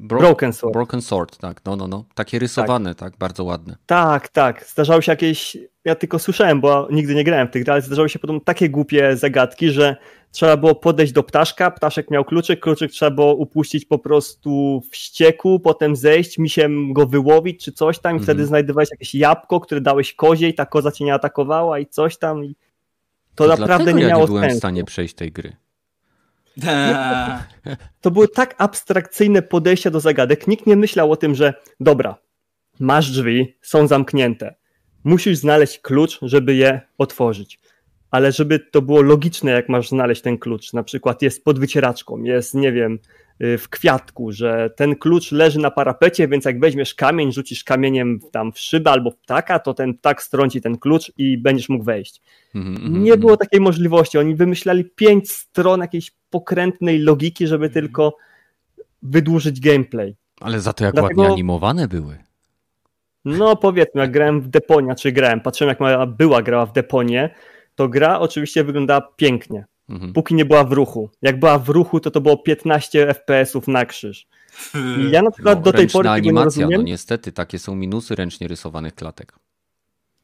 Bro 0.00 0.18
Broken 0.18 0.52
Sword. 0.52 0.72
Broken 0.72 1.02
Sword, 1.02 1.38
tak, 1.38 1.64
no, 1.64 1.76
no, 1.76 1.88
no. 1.88 2.04
Takie 2.14 2.38
rysowane, 2.38 2.94
tak. 2.94 3.10
tak, 3.10 3.18
bardzo 3.18 3.44
ładne. 3.44 3.76
Tak, 3.86 4.28
tak. 4.28 4.64
Zdarzały 4.66 5.02
się 5.02 5.12
jakieś, 5.12 5.56
ja 5.84 5.94
tylko 5.94 6.18
słyszałem, 6.18 6.60
bo 6.60 6.88
nigdy 6.90 7.14
nie 7.14 7.24
grałem 7.24 7.48
w 7.48 7.50
tych 7.50 7.68
ale 7.68 7.82
zdarzały 7.82 8.08
się 8.08 8.18
potem 8.18 8.40
takie 8.40 8.70
głupie 8.70 9.16
zagadki, 9.16 9.70
że 9.70 9.96
trzeba 10.30 10.56
było 10.56 10.74
podejść 10.74 11.12
do 11.12 11.22
ptaszka, 11.22 11.70
ptaszek 11.70 12.10
miał 12.10 12.24
kluczyk, 12.24 12.60
kluczyk 12.60 12.90
trzeba 12.90 13.10
było 13.10 13.34
upuścić 13.34 13.84
po 13.84 13.98
prostu 13.98 14.82
w 14.90 14.96
ścieku, 14.96 15.60
potem 15.60 15.96
zejść, 15.96 16.38
misiem 16.38 16.92
go 16.92 17.06
wyłowić 17.06 17.64
czy 17.64 17.72
coś 17.72 17.98
tam 17.98 18.16
i 18.16 18.18
wtedy 18.18 18.32
mhm. 18.32 18.48
znajdowałeś 18.48 18.90
jakieś 18.90 19.14
jabłko, 19.14 19.60
które 19.60 19.80
dałeś 19.80 20.14
kozie 20.14 20.48
i 20.48 20.54
ta 20.54 20.66
koza 20.66 20.92
cię 20.92 21.04
nie 21.04 21.14
atakowała 21.14 21.78
i 21.78 21.86
coś 21.86 22.18
tam 22.18 22.44
i 22.44 22.56
to, 23.34 23.48
to 23.48 23.56
naprawdę 23.56 23.94
nie 23.94 24.02
ja 24.02 24.08
miało 24.08 24.22
nie 24.22 24.26
byłem 24.26 24.42
sensu. 24.42 24.56
w 24.56 24.58
stanie 24.58 24.84
przejść 24.84 25.14
tej 25.14 25.32
gry. 25.32 25.56
To 28.00 28.10
były 28.10 28.28
tak 28.28 28.54
abstrakcyjne 28.58 29.42
podejścia 29.42 29.90
do 29.90 30.00
zagadek. 30.00 30.46
Nikt 30.48 30.66
nie 30.66 30.76
myślał 30.76 31.12
o 31.12 31.16
tym, 31.16 31.34
że 31.34 31.54
dobra, 31.80 32.16
masz 32.80 33.10
drzwi, 33.10 33.56
są 33.62 33.86
zamknięte. 33.86 34.54
Musisz 35.04 35.38
znaleźć 35.38 35.78
klucz, 35.78 36.18
żeby 36.22 36.54
je 36.54 36.80
otworzyć. 36.98 37.58
Ale 38.10 38.32
żeby 38.32 38.58
to 38.58 38.82
było 38.82 39.02
logiczne, 39.02 39.50
jak 39.50 39.68
masz 39.68 39.88
znaleźć 39.88 40.22
ten 40.22 40.38
klucz. 40.38 40.72
Na 40.72 40.82
przykład 40.82 41.22
jest 41.22 41.44
pod 41.44 41.58
wycieraczką, 41.58 42.22
jest, 42.22 42.54
nie 42.54 42.72
wiem, 42.72 42.98
w 43.40 43.68
kwiatku, 43.70 44.32
że 44.32 44.70
ten 44.76 44.96
klucz 44.96 45.32
leży 45.32 45.58
na 45.58 45.70
parapecie, 45.70 46.28
więc 46.28 46.44
jak 46.44 46.60
weźmiesz 46.60 46.94
kamień, 46.94 47.32
rzucisz 47.32 47.64
kamieniem 47.64 48.20
tam 48.32 48.52
w 48.52 48.58
szybę 48.58 48.90
albo 48.90 49.10
w 49.10 49.16
ptaka, 49.16 49.58
to 49.58 49.74
ten 49.74 49.94
ptak 49.94 50.22
strąci 50.22 50.60
ten 50.60 50.78
klucz 50.78 51.12
i 51.18 51.38
będziesz 51.38 51.68
mógł 51.68 51.84
wejść. 51.84 52.22
Mm 52.54 52.74
-hmm. 52.74 53.00
Nie 53.00 53.16
było 53.16 53.36
takiej 53.36 53.60
możliwości. 53.60 54.18
Oni 54.18 54.34
wymyślali 54.34 54.84
pięć 54.84 55.30
stron 55.30 55.80
jakiejś 55.80 56.12
pokrętnej 56.30 56.98
logiki, 56.98 57.46
żeby 57.46 57.70
tylko 57.70 58.16
wydłużyć 59.02 59.60
gameplay. 59.60 60.16
Ale 60.40 60.60
za 60.60 60.72
to 60.72 60.84
jak 60.84 60.94
Dlatego... 60.94 61.22
ładnie 61.22 61.34
animowane 61.34 61.88
były. 61.88 62.18
No 63.24 63.56
powiedzmy, 63.56 64.00
jak 64.00 64.10
grałem 64.10 64.40
w 64.40 64.48
Deponia, 64.48 64.94
czy 64.94 65.12
grałem, 65.12 65.40
patrzyłem 65.40 65.68
jak 65.68 65.80
moja 65.80 66.06
była 66.06 66.42
grała 66.42 66.66
w 66.66 66.72
Deponie, 66.72 67.34
to 67.74 67.88
gra 67.88 68.20
oczywiście 68.20 68.64
wyglądała 68.64 69.00
pięknie 69.16 69.64
mhm. 69.90 70.12
póki 70.12 70.34
nie 70.34 70.44
była 70.44 70.64
w 70.64 70.72
ruchu. 70.72 71.10
Jak 71.22 71.38
była 71.38 71.58
w 71.58 71.68
ruchu, 71.68 72.00
to 72.00 72.10
to 72.10 72.20
było 72.20 72.36
15 72.36 73.06
FPS-ów 73.06 73.68
na 73.68 73.86
krzyż. 73.86 74.26
I 74.74 75.10
ja 75.10 75.22
na 75.22 75.30
przykład 75.30 75.58
no, 75.58 75.64
do 75.64 75.72
tej 75.72 75.88
pory 75.88 76.08
animacja, 76.08 76.32
tego 76.32 76.40
nie 76.40 76.44
rozumiem. 76.44 76.80
No 76.80 76.86
niestety, 76.86 77.32
takie 77.32 77.58
są 77.58 77.74
minusy 77.74 78.14
ręcznie 78.14 78.48
rysowanych 78.48 78.94
klatek. 78.94 79.32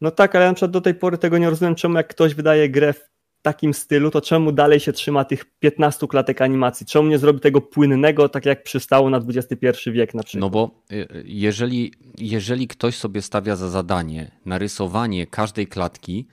No 0.01 0.11
tak, 0.11 0.35
ale 0.35 0.45
ja 0.45 0.51
na 0.51 0.55
przykład 0.55 0.71
do 0.71 0.81
tej 0.81 0.95
pory 0.95 1.19
tego 1.19 1.39
nie 1.39 1.51
rozumiem, 1.51 1.75
czemu 1.75 1.97
jak 1.97 2.09
ktoś 2.09 2.35
wydaje 2.35 2.71
grę 2.71 2.93
w 2.93 3.15
takim 3.43 3.75
stylu, 3.75 4.11
to 4.11 4.21
czemu 4.21 4.53
dalej 4.53 4.81
się 4.81 4.93
trzyma 4.93 5.25
tych 5.25 5.45
15 5.45 6.07
klatek 6.07 6.43
animacji? 6.43 6.87
Czemu 6.87 7.09
nie 7.09 7.19
zrobi 7.19 7.41
tego 7.41 7.61
płynnego, 7.61 8.29
tak 8.29 8.47
jak 8.47 8.63
przystało 8.63 9.11
na 9.11 9.21
XXI 9.29 9.91
wiek 9.91 10.15
na 10.15 10.23
przykład? 10.23 10.41
No 10.41 10.51
bo 10.51 10.71
y, 10.93 11.25
jeżeli, 11.27 11.93
jeżeli 12.19 12.69
ktoś 12.69 12.97
sobie 12.97 13.23
stawia 13.23 13.57
za 13.57 13.71
zadanie 13.71 14.31
narysowanie 14.47 15.27
każdej 15.27 15.67
klatki, 15.67 16.27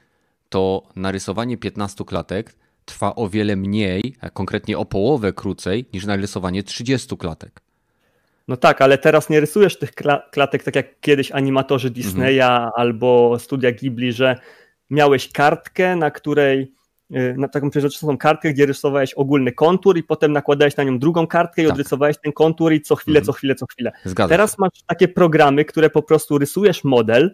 to 0.50 0.84
narysowanie 0.96 1.58
15 1.58 2.06
klatek 2.06 2.56
trwa 2.92 3.16
o 3.16 3.30
wiele 3.30 3.56
mniej, 3.56 4.16
a 4.22 4.30
konkretnie 4.30 4.78
o 4.78 4.86
połowę 4.86 5.34
krócej 5.34 5.86
niż 5.94 6.06
narysowanie 6.06 6.64
30 6.64 7.18
klatek. 7.18 7.62
No 8.48 8.58
tak, 8.58 8.82
ale 8.82 8.98
teraz 8.98 9.30
nie 9.30 9.40
rysujesz 9.40 9.80
tych 9.80 9.92
klatek 10.32 10.64
tak 10.64 10.76
jak 10.76 11.00
kiedyś 11.00 11.32
animatorzy 11.32 11.90
Disneya 11.90 12.42
mhm. 12.42 12.72
albo 12.76 13.40
studia 13.40 13.72
Ghibli, 13.72 14.14
że 14.14 14.36
miałeś 14.90 15.32
kartkę, 15.32 15.96
na 15.96 16.12
której 16.12 16.74
y, 17.16 17.36
na 17.38 17.48
taką 17.48 17.70
przejrzystą 17.70 18.18
kartkę, 18.18 18.54
gdzie 18.54 18.66
rysowałeś 18.66 19.14
ogólny 19.14 19.52
kontur 19.52 19.98
i 19.98 20.04
potem 20.04 20.32
nakładałeś 20.32 20.78
na 20.78 20.84
nią 20.84 21.00
drugą 21.00 21.28
kartkę 21.28 21.62
i 21.62 21.66
tak. 21.66 21.74
odrysowałeś 21.74 22.18
ten 22.24 22.34
kontur 22.34 22.74
i 22.74 22.82
co 22.82 22.96
chwilę, 22.96 23.20
mhm. 23.20 23.26
co 23.26 23.34
chwilę, 23.34 23.56
co 23.56 23.66
chwilę. 23.66 23.92
Zgadza 24.06 24.30
Teraz 24.30 24.58
masz 24.58 24.84
takie 24.88 25.08
programy, 25.08 25.66
które 25.66 25.90
po 25.90 26.04
prostu 26.04 26.38
rysujesz 26.38 26.84
model, 26.84 27.32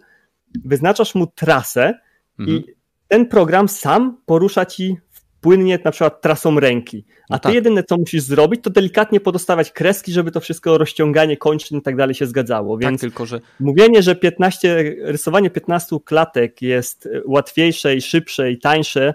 wyznaczasz 0.64 1.14
mu 1.14 1.26
trasę 1.26 1.98
mhm. 2.38 2.58
i 2.58 2.78
ten 3.08 3.26
program 3.26 3.68
sam 3.68 4.20
porusza 4.26 4.66
ci 4.66 4.96
płynnie 5.40 5.78
na 5.84 5.90
przykład 5.90 6.20
trasą 6.20 6.60
ręki. 6.60 7.04
A 7.08 7.34
no 7.34 7.38
ty 7.38 7.42
tak. 7.42 7.54
jedyne, 7.54 7.82
co 7.82 7.96
musisz 7.96 8.22
zrobić, 8.22 8.62
to 8.62 8.70
delikatnie 8.70 9.20
podostawać 9.20 9.72
kreski, 9.72 10.12
żeby 10.12 10.30
to 10.30 10.40
wszystko 10.40 10.78
rozciąganie 10.78 11.36
kończyn 11.36 11.78
i 11.78 11.82
tak 11.82 11.96
dalej 11.96 12.14
się 12.14 12.26
zgadzało. 12.26 12.76
Tak, 12.76 12.80
Więc 12.80 13.00
tak, 13.00 13.10
tylko, 13.10 13.26
że... 13.26 13.40
mówienie, 13.60 14.02
że 14.02 14.16
15, 14.16 14.94
rysowanie 15.00 15.50
15 15.50 15.96
klatek 16.04 16.62
jest 16.62 17.08
łatwiejsze 17.26 17.96
i 17.96 18.00
szybsze 18.00 18.50
i 18.50 18.58
tańsze 18.58 19.14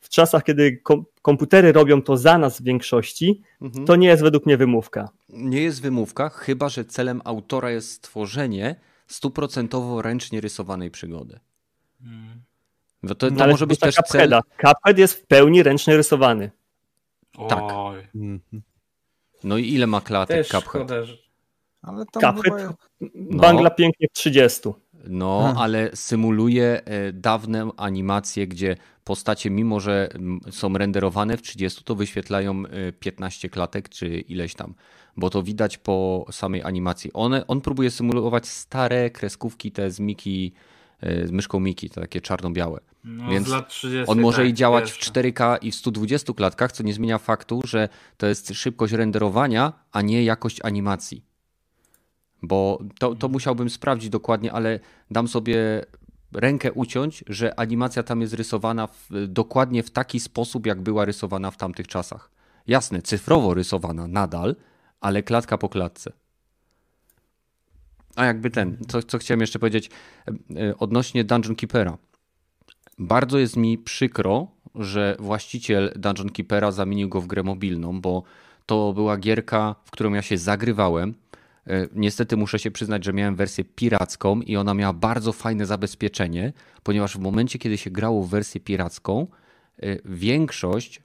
w 0.00 0.08
czasach, 0.08 0.44
kiedy 0.44 0.76
kom 0.76 1.04
komputery 1.22 1.72
robią 1.72 2.02
to 2.02 2.16
za 2.16 2.38
nas 2.38 2.60
w 2.60 2.64
większości, 2.64 3.42
mhm. 3.62 3.86
to 3.86 3.96
nie 3.96 4.08
jest 4.08 4.22
według 4.22 4.46
mnie 4.46 4.56
wymówka. 4.56 5.08
Nie 5.28 5.62
jest 5.62 5.82
wymówka, 5.82 6.28
chyba 6.28 6.68
że 6.68 6.84
celem 6.84 7.20
autora 7.24 7.70
jest 7.70 7.90
stworzenie 7.90 8.76
stuprocentowo 9.06 10.02
ręcznie 10.02 10.40
rysowanej 10.40 10.90
przygody. 10.90 11.40
Hmm. 12.02 12.42
No 13.02 13.14
to, 13.14 13.28
to 13.28 13.34
no, 13.34 13.46
może 13.46 13.66
być 13.66 13.78
też 13.78 13.94
cel... 13.94 14.40
Cuphead 14.60 14.98
jest 14.98 15.14
w 15.14 15.26
pełni 15.26 15.62
ręcznie 15.62 15.96
rysowany. 15.96 16.50
Tak. 17.48 17.62
Mhm. 18.14 18.62
No 19.44 19.58
i 19.58 19.72
ile 19.72 19.86
ma 19.86 20.00
klatek 20.00 20.36
też 20.36 20.48
Cuphead? 20.48 20.90
Ale 21.82 22.04
tam 22.06 22.36
Cuphead 22.36 22.60
chyba... 22.60 22.74
bangla 23.30 23.68
no. 23.68 23.74
pięknie 23.74 24.08
w 24.08 24.12
30. 24.12 24.60
No, 25.04 25.40
hmm. 25.42 25.58
ale 25.58 25.90
symuluje 25.96 26.84
e, 26.84 27.12
dawne 27.12 27.70
animacje, 27.76 28.46
gdzie 28.46 28.76
postacie, 29.04 29.50
mimo 29.50 29.80
że 29.80 30.08
są 30.50 30.78
renderowane 30.78 31.36
w 31.36 31.42
30, 31.42 31.84
to 31.84 31.94
wyświetlają 31.94 32.62
15 33.00 33.48
e, 33.48 33.50
klatek 33.50 33.88
czy 33.88 34.08
ileś 34.08 34.54
tam, 34.54 34.74
bo 35.16 35.30
to 35.30 35.42
widać 35.42 35.78
po 35.78 36.26
samej 36.30 36.62
animacji. 36.62 37.10
One, 37.14 37.46
on 37.46 37.60
próbuje 37.60 37.90
symulować 37.90 38.48
stare 38.48 39.10
kreskówki 39.10 39.72
te 39.72 39.90
z 39.90 40.00
Miki 40.00 40.52
z 41.02 41.30
myszką 41.30 41.60
Miki, 41.60 41.90
to 41.90 42.00
takie 42.00 42.20
czarno-białe. 42.20 42.80
No, 43.04 43.30
Więc 43.30 43.48
30, 43.68 44.10
on 44.10 44.20
może 44.20 44.42
tak, 44.42 44.46
i 44.46 44.54
działać 44.54 44.92
w 44.92 44.98
4K 44.98 45.58
i 45.62 45.70
w 45.70 45.74
120 45.74 46.32
klatkach, 46.32 46.72
co 46.72 46.82
nie 46.82 46.94
zmienia 46.94 47.18
faktu, 47.18 47.60
że 47.64 47.88
to 48.16 48.26
jest 48.26 48.54
szybkość 48.54 48.92
renderowania, 48.92 49.72
a 49.92 50.02
nie 50.02 50.24
jakość 50.24 50.60
animacji. 50.64 51.24
Bo 52.42 52.78
to, 52.98 53.08
to 53.08 53.12
mhm. 53.12 53.32
musiałbym 53.32 53.70
sprawdzić 53.70 54.10
dokładnie, 54.10 54.52
ale 54.52 54.80
dam 55.10 55.28
sobie 55.28 55.84
rękę 56.32 56.72
uciąć, 56.72 57.24
że 57.28 57.60
animacja 57.60 58.02
tam 58.02 58.20
jest 58.20 58.34
rysowana 58.34 58.86
w, 58.86 59.08
dokładnie 59.28 59.82
w 59.82 59.90
taki 59.90 60.20
sposób, 60.20 60.66
jak 60.66 60.80
była 60.80 61.04
rysowana 61.04 61.50
w 61.50 61.56
tamtych 61.56 61.88
czasach. 61.88 62.30
Jasne, 62.66 63.02
cyfrowo 63.02 63.54
rysowana 63.54 64.06
nadal, 64.06 64.56
ale 65.00 65.22
klatka 65.22 65.58
po 65.58 65.68
klatce. 65.68 66.12
A 68.18 68.24
jakby 68.24 68.50
ten, 68.50 68.76
co, 68.88 69.02
co 69.02 69.18
chciałem 69.18 69.40
jeszcze 69.40 69.58
powiedzieć 69.58 69.90
e, 70.56 70.78
odnośnie 70.78 71.24
Dungeon 71.24 71.56
Keepera. 71.56 71.98
Bardzo 72.98 73.38
jest 73.38 73.56
mi 73.56 73.78
przykro, 73.78 74.46
że 74.74 75.16
właściciel 75.18 75.92
Dungeon 75.96 76.28
Keepera 76.28 76.72
zamienił 76.72 77.08
go 77.08 77.20
w 77.20 77.26
grę 77.26 77.42
mobilną, 77.42 78.00
bo 78.00 78.22
to 78.66 78.92
była 78.92 79.16
gierka, 79.16 79.74
w 79.84 79.90
którą 79.90 80.12
ja 80.12 80.22
się 80.22 80.38
zagrywałem. 80.38 81.14
E, 81.66 81.88
niestety 81.94 82.36
muszę 82.36 82.58
się 82.58 82.70
przyznać, 82.70 83.04
że 83.04 83.12
miałem 83.12 83.36
wersję 83.36 83.64
piracką 83.64 84.40
i 84.40 84.56
ona 84.56 84.74
miała 84.74 84.92
bardzo 84.92 85.32
fajne 85.32 85.66
zabezpieczenie, 85.66 86.52
ponieważ 86.82 87.16
w 87.16 87.20
momencie, 87.20 87.58
kiedy 87.58 87.78
się 87.78 87.90
grało 87.90 88.22
w 88.22 88.30
wersję 88.30 88.60
piracką, 88.60 89.26
e, 89.82 89.96
większość 90.04 91.02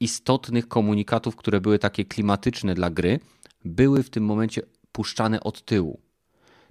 istotnych 0.00 0.68
komunikatów, 0.68 1.36
które 1.36 1.60
były 1.60 1.78
takie 1.78 2.04
klimatyczne 2.04 2.74
dla 2.74 2.90
gry, 2.90 3.20
były 3.64 4.02
w 4.02 4.10
tym 4.10 4.24
momencie 4.24 4.62
puszczane 4.92 5.40
od 5.40 5.64
tyłu. 5.64 6.09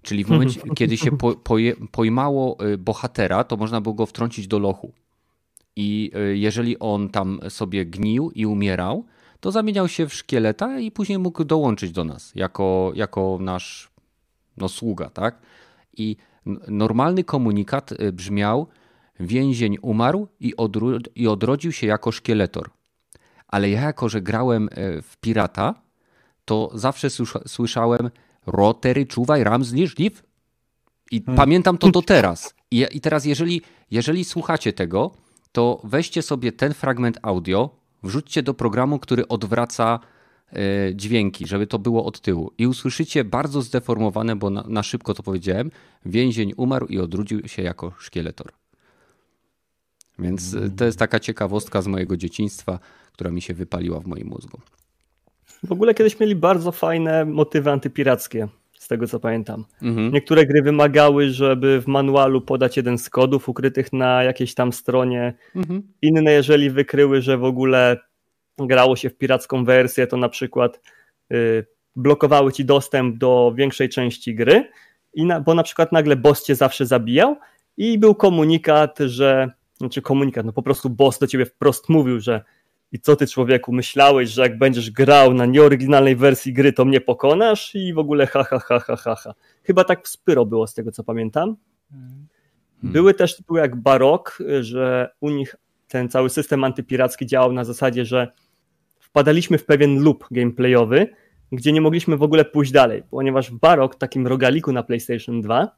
Czyli 0.01 0.23
w 0.23 0.29
momencie, 0.29 0.61
kiedy 0.77 0.97
się 0.97 1.17
po, 1.17 1.35
poje, 1.35 1.75
pojmało 1.91 2.65
y, 2.65 2.77
bohatera, 2.77 3.43
to 3.43 3.57
można 3.57 3.81
było 3.81 3.95
go 3.95 4.05
wtrącić 4.05 4.47
do 4.47 4.59
lochu. 4.59 4.93
I 5.75 6.11
y, 6.15 6.37
jeżeli 6.37 6.79
on 6.79 7.09
tam 7.09 7.39
sobie 7.49 7.85
gnił 7.85 8.31
i 8.31 8.45
umierał, 8.45 9.05
to 9.39 9.51
zamieniał 9.51 9.87
się 9.87 10.07
w 10.07 10.13
szkieleta 10.13 10.79
i 10.79 10.91
później 10.91 11.19
mógł 11.19 11.43
dołączyć 11.43 11.91
do 11.91 12.03
nas 12.03 12.31
jako, 12.35 12.91
jako 12.95 13.37
nasz 13.41 13.91
no, 14.57 14.69
sługa, 14.69 15.09
tak? 15.09 15.41
I 15.97 16.15
normalny 16.67 17.23
komunikat 17.23 17.91
y, 17.91 18.11
brzmiał: 18.11 18.67
Więzień 19.19 19.77
umarł 19.81 20.27
i, 20.39 20.55
odro 20.55 20.87
i 21.15 21.27
odrodził 21.27 21.71
się 21.71 21.87
jako 21.87 22.11
szkieletor. 22.11 22.69
Ale 23.47 23.69
ja, 23.69 23.81
jako 23.81 24.09
że 24.09 24.21
grałem 24.21 24.69
w 25.03 25.17
pirata, 25.21 25.81
to 26.45 26.71
zawsze 26.73 27.09
słyszałem: 27.47 28.09
Rotery, 28.51 29.05
czuwaj, 29.05 29.43
ram, 29.43 29.63
zniżliw. 29.63 30.23
I 31.11 31.21
hmm. 31.21 31.37
pamiętam 31.37 31.77
to 31.77 31.91
do 31.91 32.01
teraz. 32.01 32.53
I, 32.71 32.85
I 32.91 33.01
teraz, 33.01 33.25
jeżeli, 33.25 33.61
jeżeli 33.91 34.25
słuchacie 34.25 34.73
tego, 34.73 35.11
to 35.51 35.81
weźcie 35.83 36.21
sobie 36.21 36.51
ten 36.51 36.73
fragment 36.73 37.17
audio, 37.21 37.69
wrzućcie 38.03 38.43
do 38.43 38.53
programu, 38.53 38.99
który 38.99 39.27
odwraca 39.27 39.99
e, 40.53 40.95
dźwięki, 40.95 41.47
żeby 41.47 41.67
to 41.67 41.79
było 41.79 42.05
od 42.05 42.21
tyłu. 42.21 42.51
I 42.57 42.67
usłyszycie 42.67 43.23
bardzo 43.23 43.61
zdeformowane, 43.61 44.35
bo 44.35 44.49
na, 44.49 44.63
na 44.67 44.83
szybko 44.83 45.13
to 45.13 45.23
powiedziałem, 45.23 45.71
więzień 46.05 46.53
umarł 46.57 46.87
i 46.87 46.99
odrodził 46.99 47.47
się 47.47 47.61
jako 47.61 47.93
szkieletor. 47.99 48.51
Więc 50.19 50.53
e, 50.53 50.69
to 50.69 50.85
jest 50.85 50.99
taka 50.99 51.19
ciekawostka 51.19 51.81
z 51.81 51.87
mojego 51.87 52.17
dzieciństwa, 52.17 52.79
która 53.13 53.31
mi 53.31 53.41
się 53.41 53.53
wypaliła 53.53 53.99
w 53.99 54.07
moim 54.07 54.27
mózgu. 54.27 54.59
W 55.63 55.71
ogóle 55.71 55.93
kiedyś 55.93 56.19
mieli 56.19 56.35
bardzo 56.35 56.71
fajne 56.71 57.25
motywy 57.25 57.71
antypirackie 57.71 58.47
z 58.79 58.87
tego 58.87 59.07
co 59.07 59.19
pamiętam. 59.19 59.65
Mhm. 59.81 60.13
Niektóre 60.13 60.45
gry 60.45 60.61
wymagały, 60.61 61.29
żeby 61.29 61.81
w 61.81 61.87
manualu 61.87 62.41
podać 62.41 62.77
jeden 62.77 62.97
z 62.97 63.09
kodów 63.09 63.49
ukrytych 63.49 63.93
na 63.93 64.23
jakiejś 64.23 64.53
tam 64.53 64.73
stronie. 64.73 65.33
Mhm. 65.55 65.83
Inne, 66.01 66.31
jeżeli 66.31 66.69
wykryły, 66.69 67.21
że 67.21 67.37
w 67.37 67.43
ogóle 67.43 67.97
grało 68.57 68.95
się 68.95 69.09
w 69.09 69.17
piracką 69.17 69.65
wersję, 69.65 70.07
to 70.07 70.17
na 70.17 70.29
przykład 70.29 70.81
y, 71.33 71.65
blokowały 71.95 72.51
ci 72.51 72.65
dostęp 72.65 73.17
do 73.17 73.53
większej 73.55 73.89
części 73.89 74.35
gry, 74.35 74.69
i 75.13 75.25
na, 75.25 75.41
bo 75.41 75.53
na 75.53 75.63
przykład 75.63 75.91
nagle 75.91 76.15
boss 76.15 76.43
cię 76.43 76.55
zawsze 76.55 76.85
zabijał 76.85 77.35
i 77.77 77.97
był 77.97 78.15
komunikat, 78.15 78.99
że, 78.99 79.51
znaczy 79.77 80.01
komunikat, 80.01 80.45
no 80.45 80.53
po 80.53 80.63
prostu 80.63 80.89
boss 80.89 81.19
do 81.19 81.27
ciebie 81.27 81.45
wprost 81.45 81.89
mówił, 81.89 82.19
że 82.19 82.43
i 82.91 82.99
co 82.99 83.15
ty 83.15 83.27
człowieku, 83.27 83.73
myślałeś, 83.73 84.29
że 84.29 84.41
jak 84.41 84.57
będziesz 84.57 84.91
grał 84.91 85.33
na 85.33 85.45
nieoryginalnej 85.45 86.15
wersji 86.15 86.53
gry, 86.53 86.73
to 86.73 86.85
mnie 86.85 87.01
pokonasz 87.01 87.75
i 87.75 87.93
w 87.93 87.97
ogóle 87.97 88.27
ha, 88.27 88.43
ha, 88.43 88.59
ha, 88.59 88.79
ha, 88.79 88.95
ha, 88.95 89.15
ha. 89.15 89.33
Chyba 89.63 89.83
tak 89.83 90.05
w 90.05 90.07
Spyro 90.07 90.45
było 90.45 90.67
z 90.67 90.73
tego, 90.73 90.91
co 90.91 91.03
pamiętam. 91.03 91.55
Hmm. 91.91 92.27
Były 92.83 93.13
też 93.13 93.37
tytuły 93.37 93.59
jak 93.59 93.75
Barok, 93.75 94.37
że 94.61 95.09
u 95.19 95.29
nich 95.29 95.55
ten 95.87 96.09
cały 96.09 96.29
system 96.29 96.63
antypiracki 96.63 97.25
działał 97.25 97.53
na 97.53 97.63
zasadzie, 97.63 98.05
że 98.05 98.31
wpadaliśmy 98.99 99.57
w 99.57 99.65
pewien 99.65 100.03
loop 100.03 100.25
gameplayowy, 100.31 101.07
gdzie 101.51 101.71
nie 101.71 101.81
mogliśmy 101.81 102.17
w 102.17 102.23
ogóle 102.23 102.45
pójść 102.45 102.71
dalej, 102.71 103.03
ponieważ 103.11 103.51
w 103.51 103.59
Barok, 103.59 103.95
takim 103.95 104.27
rogaliku 104.27 104.71
na 104.71 104.83
PlayStation 104.83 105.41
2, 105.41 105.75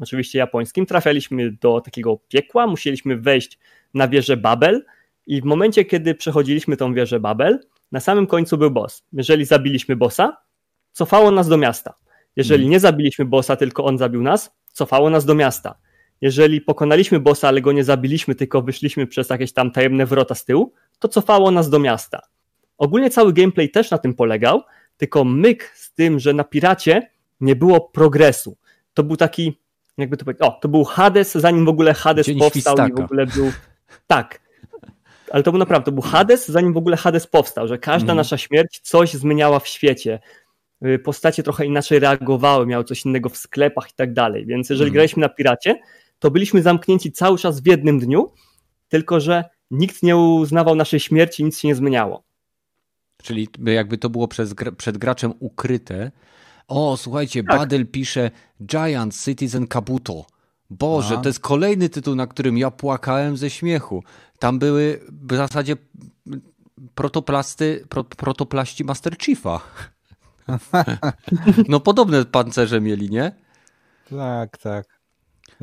oczywiście 0.00 0.38
japońskim, 0.38 0.86
trafialiśmy 0.86 1.52
do 1.52 1.80
takiego 1.80 2.18
piekła, 2.28 2.66
musieliśmy 2.66 3.16
wejść 3.16 3.58
na 3.94 4.08
wieżę 4.08 4.36
Babel, 4.36 4.84
i 5.26 5.40
w 5.40 5.44
momencie, 5.44 5.84
kiedy 5.84 6.14
przechodziliśmy 6.14 6.76
tą 6.76 6.94
wieżę 6.94 7.20
Babel, 7.20 7.60
na 7.92 8.00
samym 8.00 8.26
końcu 8.26 8.58
był 8.58 8.70
boss. 8.70 9.02
Jeżeli 9.12 9.44
zabiliśmy 9.44 9.96
bossa, 9.96 10.36
cofało 10.92 11.30
nas 11.30 11.48
do 11.48 11.56
miasta. 11.56 11.94
Jeżeli 12.36 12.62
hmm. 12.62 12.70
nie 12.70 12.80
zabiliśmy 12.80 13.24
bossa, 13.24 13.56
tylko 13.56 13.84
on 13.84 13.98
zabił 13.98 14.22
nas, 14.22 14.50
cofało 14.72 15.10
nas 15.10 15.24
do 15.24 15.34
miasta. 15.34 15.74
Jeżeli 16.20 16.60
pokonaliśmy 16.60 17.20
bossa, 17.20 17.48
ale 17.48 17.60
go 17.60 17.72
nie 17.72 17.84
zabiliśmy, 17.84 18.34
tylko 18.34 18.62
wyszliśmy 18.62 19.06
przez 19.06 19.30
jakieś 19.30 19.52
tam 19.52 19.70
tajemne 19.70 20.06
wrota 20.06 20.34
z 20.34 20.44
tyłu, 20.44 20.72
to 20.98 21.08
cofało 21.08 21.50
nas 21.50 21.70
do 21.70 21.78
miasta. 21.78 22.20
Ogólnie 22.78 23.10
cały 23.10 23.32
gameplay 23.32 23.70
też 23.70 23.90
na 23.90 23.98
tym 23.98 24.14
polegał, 24.14 24.62
tylko 24.96 25.24
myk 25.24 25.72
z 25.74 25.94
tym, 25.94 26.18
że 26.18 26.32
na 26.32 26.44
piracie 26.44 27.10
nie 27.40 27.56
było 27.56 27.80
progresu. 27.80 28.56
To 28.94 29.02
był 29.02 29.16
taki, 29.16 29.60
jakby 29.98 30.16
to 30.16 30.24
powiedzieć, 30.24 30.42
o, 30.42 30.58
to 30.62 30.68
był 30.68 30.84
Hades, 30.84 31.32
zanim 31.32 31.64
w 31.64 31.68
ogóle 31.68 31.94
Hades 31.94 32.26
Dzień 32.26 32.38
powstał 32.38 32.52
świstaka. 32.52 32.88
i 32.88 32.92
w 32.92 33.04
ogóle 33.04 33.26
był. 33.26 33.52
Tak, 34.06 34.40
ale 35.34 35.42
to 35.42 35.52
był 35.52 35.58
naprawdę, 35.58 35.84
to 35.84 35.92
był 35.92 36.02
Hades, 36.02 36.48
zanim 36.48 36.72
w 36.72 36.76
ogóle 36.76 36.96
Hades 36.96 37.26
powstał, 37.26 37.68
że 37.68 37.78
każda 37.78 38.12
mm. 38.12 38.16
nasza 38.16 38.38
śmierć 38.38 38.80
coś 38.82 39.14
zmieniała 39.14 39.60
w 39.60 39.68
świecie. 39.68 40.20
Y, 40.86 40.98
postacie 40.98 41.42
trochę 41.42 41.66
inaczej 41.66 41.98
reagowały, 41.98 42.66
miały 42.66 42.84
coś 42.84 43.04
innego 43.04 43.28
w 43.28 43.36
sklepach 43.36 43.90
i 43.90 43.94
tak 43.94 44.12
dalej. 44.12 44.46
Więc 44.46 44.70
jeżeli 44.70 44.88
mm. 44.88 44.94
graliśmy 44.94 45.20
na 45.20 45.28
piracie, 45.28 45.80
to 46.18 46.30
byliśmy 46.30 46.62
zamknięci 46.62 47.12
cały 47.12 47.38
czas 47.38 47.60
w 47.60 47.66
jednym 47.66 47.98
dniu, 47.98 48.32
tylko 48.88 49.20
że 49.20 49.44
nikt 49.70 50.02
nie 50.02 50.16
uznawał 50.16 50.74
naszej 50.74 51.00
śmierci, 51.00 51.44
nic 51.44 51.58
się 51.58 51.68
nie 51.68 51.74
zmieniało. 51.74 52.24
Czyli 53.22 53.48
jakby 53.64 53.98
to 53.98 54.10
było 54.10 54.28
przez, 54.28 54.54
przed 54.76 54.98
graczem 54.98 55.34
ukryte. 55.38 56.10
O, 56.68 56.96
słuchajcie, 56.96 57.44
tak. 57.44 57.58
Badel 57.58 57.86
pisze 57.86 58.30
Giant 58.66 59.24
Citizen 59.24 59.66
Kabuto. 59.66 60.26
Boże, 60.78 61.18
A. 61.18 61.20
to 61.20 61.28
jest 61.28 61.40
kolejny 61.40 61.88
tytuł, 61.88 62.14
na 62.14 62.26
którym 62.26 62.58
ja 62.58 62.70
płakałem 62.70 63.36
ze 63.36 63.50
śmiechu. 63.50 64.02
Tam 64.38 64.58
były 64.58 65.00
w 65.28 65.36
zasadzie 65.36 65.76
protoplasty, 66.94 67.86
pro, 67.88 68.04
protoplaści 68.04 68.84
Master 68.84 69.18
Chiefa. 69.18 69.60
No 71.68 71.80
podobne 71.80 72.24
pancerze 72.24 72.80
mieli, 72.80 73.10
nie? 73.10 73.32
Tak, 74.10 74.58
tak. 74.58 75.00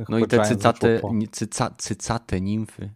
No 0.09 0.19
i 0.19 0.27
te 0.27 0.45
cycate, 0.45 1.01
cyca, 1.31 1.71
cycate 1.77 2.41
nimfy. 2.41 2.89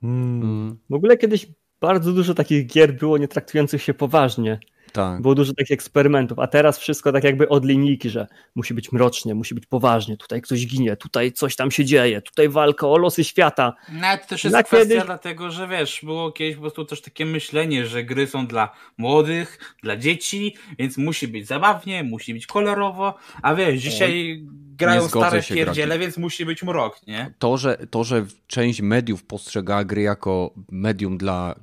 Hmm. 0.00 0.42
Mm. 0.42 0.78
W 0.90 0.94
ogóle 0.94 1.16
kiedyś 1.16 1.46
bardzo 1.80 2.12
dużo 2.12 2.34
takich 2.34 2.66
gier 2.66 2.98
było 2.98 3.18
nie 3.18 3.28
traktujących 3.28 3.82
się 3.82 3.94
poważnie. 3.94 4.60
Tak. 4.92 5.22
Było 5.22 5.34
dużo 5.34 5.52
takich 5.54 5.72
eksperymentów, 5.72 6.38
a 6.38 6.46
teraz 6.46 6.78
wszystko 6.78 7.12
tak 7.12 7.24
jakby 7.24 7.48
od 7.48 7.64
linijki, 7.64 8.10
że 8.10 8.26
musi 8.54 8.74
być 8.74 8.92
mrocznie, 8.92 9.34
musi 9.34 9.54
być 9.54 9.66
poważnie, 9.66 10.16
tutaj 10.16 10.42
ktoś 10.42 10.66
ginie, 10.66 10.96
tutaj 10.96 11.32
coś 11.32 11.56
tam 11.56 11.70
się 11.70 11.84
dzieje, 11.84 12.22
tutaj 12.22 12.48
walka 12.48 12.88
o 12.88 12.98
losy 12.98 13.24
świata. 13.24 13.74
Nawet 13.92 14.22
to 14.22 14.28
też 14.28 14.44
jest 14.44 14.56
Na 14.56 14.62
kwestia 14.62 14.94
kiedy... 14.94 15.06
dlatego, 15.06 15.50
że 15.50 15.68
wiesz, 15.68 16.00
było 16.02 16.32
kiedyś 16.32 16.54
po 16.54 16.60
prostu 16.60 16.84
też 16.84 17.02
takie 17.02 17.26
myślenie, 17.26 17.86
że 17.86 18.04
gry 18.04 18.26
są 18.26 18.46
dla 18.46 18.72
młodych, 18.98 19.76
dla 19.82 19.96
dzieci, 19.96 20.56
więc 20.78 20.98
musi 20.98 21.28
być 21.28 21.46
zabawnie, 21.46 22.04
musi 22.04 22.34
być 22.34 22.46
kolorowo, 22.46 23.14
a 23.42 23.54
wiesz, 23.54 23.80
dzisiaj 23.80 24.42
grają 24.76 25.08
stare 25.08 25.42
pierdziele, 25.42 25.98
więc 25.98 26.16
musi 26.16 26.44
być 26.46 26.62
mrok, 26.62 27.06
nie? 27.06 27.34
To 27.38 27.56
że, 27.56 27.78
to, 27.90 28.04
że 28.04 28.26
część 28.46 28.80
mediów 28.80 29.24
postrzega 29.24 29.84
gry 29.84 30.02
jako 30.02 30.54
medium 30.70 31.18
dla 31.18 31.54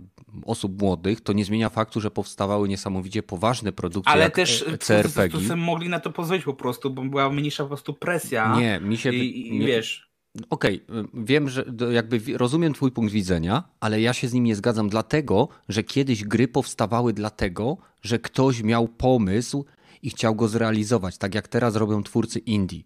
osób 0.45 0.81
młodych, 0.81 1.21
to 1.21 1.33
nie 1.33 1.45
zmienia 1.45 1.69
faktu, 1.69 2.01
że 2.01 2.11
powstawały 2.11 2.67
niesamowicie 2.67 3.23
poważne 3.23 3.71
produkcje 3.71 4.11
Ale 4.11 4.29
też 4.29 4.65
CRPG. 4.79 5.37
Ale 5.45 5.55
mogli 5.55 5.89
na 5.89 5.99
to 5.99 6.11
pozwolić 6.11 6.43
po 6.43 6.53
prostu, 6.53 6.89
bo 6.89 7.01
była 7.01 7.29
mniejsza 7.29 7.63
po 7.63 7.67
prostu 7.67 7.93
presja. 7.93 8.55
Nie, 8.59 8.79
mi 8.79 8.97
się... 8.97 9.13
I, 9.13 9.55
i 9.55 9.59
wiesz... 9.59 10.13
Okej, 10.49 10.81
okay, 10.89 11.07
wiem, 11.13 11.49
że 11.49 11.65
jakby 11.91 12.37
rozumiem 12.37 12.73
twój 12.73 12.91
punkt 12.91 13.13
widzenia, 13.13 13.63
ale 13.79 14.01
ja 14.01 14.13
się 14.13 14.27
z 14.27 14.33
nim 14.33 14.43
nie 14.43 14.55
zgadzam 14.55 14.89
dlatego, 14.89 15.47
że 15.69 15.83
kiedyś 15.83 16.23
gry 16.23 16.47
powstawały 16.47 17.13
dlatego, 17.13 17.77
że 18.01 18.19
ktoś 18.19 18.63
miał 18.63 18.87
pomysł 18.87 19.65
i 20.01 20.09
chciał 20.09 20.35
go 20.35 20.47
zrealizować, 20.47 21.17
tak 21.17 21.35
jak 21.35 21.47
teraz 21.47 21.75
robią 21.75 22.03
twórcy 22.03 22.39
indie. 22.39 22.81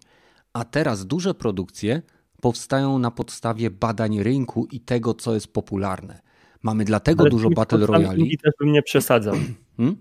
A 0.54 0.64
teraz 0.64 1.06
duże 1.06 1.34
produkcje 1.34 2.02
powstają 2.41 3.00
na 3.00 3.12
podstawie 3.12 3.72
badań 3.72 4.24
rynku 4.24 4.68
i 4.72 4.80
tego, 4.80 5.14
co 5.14 5.34
jest 5.34 5.54
popularne. 5.54 6.26
Mamy 6.64 6.86
dlatego 6.86 7.22
Ale 7.22 7.30
dużo 7.30 7.49
Battle 7.49 7.86
Royale. 7.86 8.18
Indie 8.18 8.38
też 8.38 8.53
bym 8.60 8.72
nie 8.72 8.82
przesadzał. 8.82 9.36
Hmm? 9.78 9.97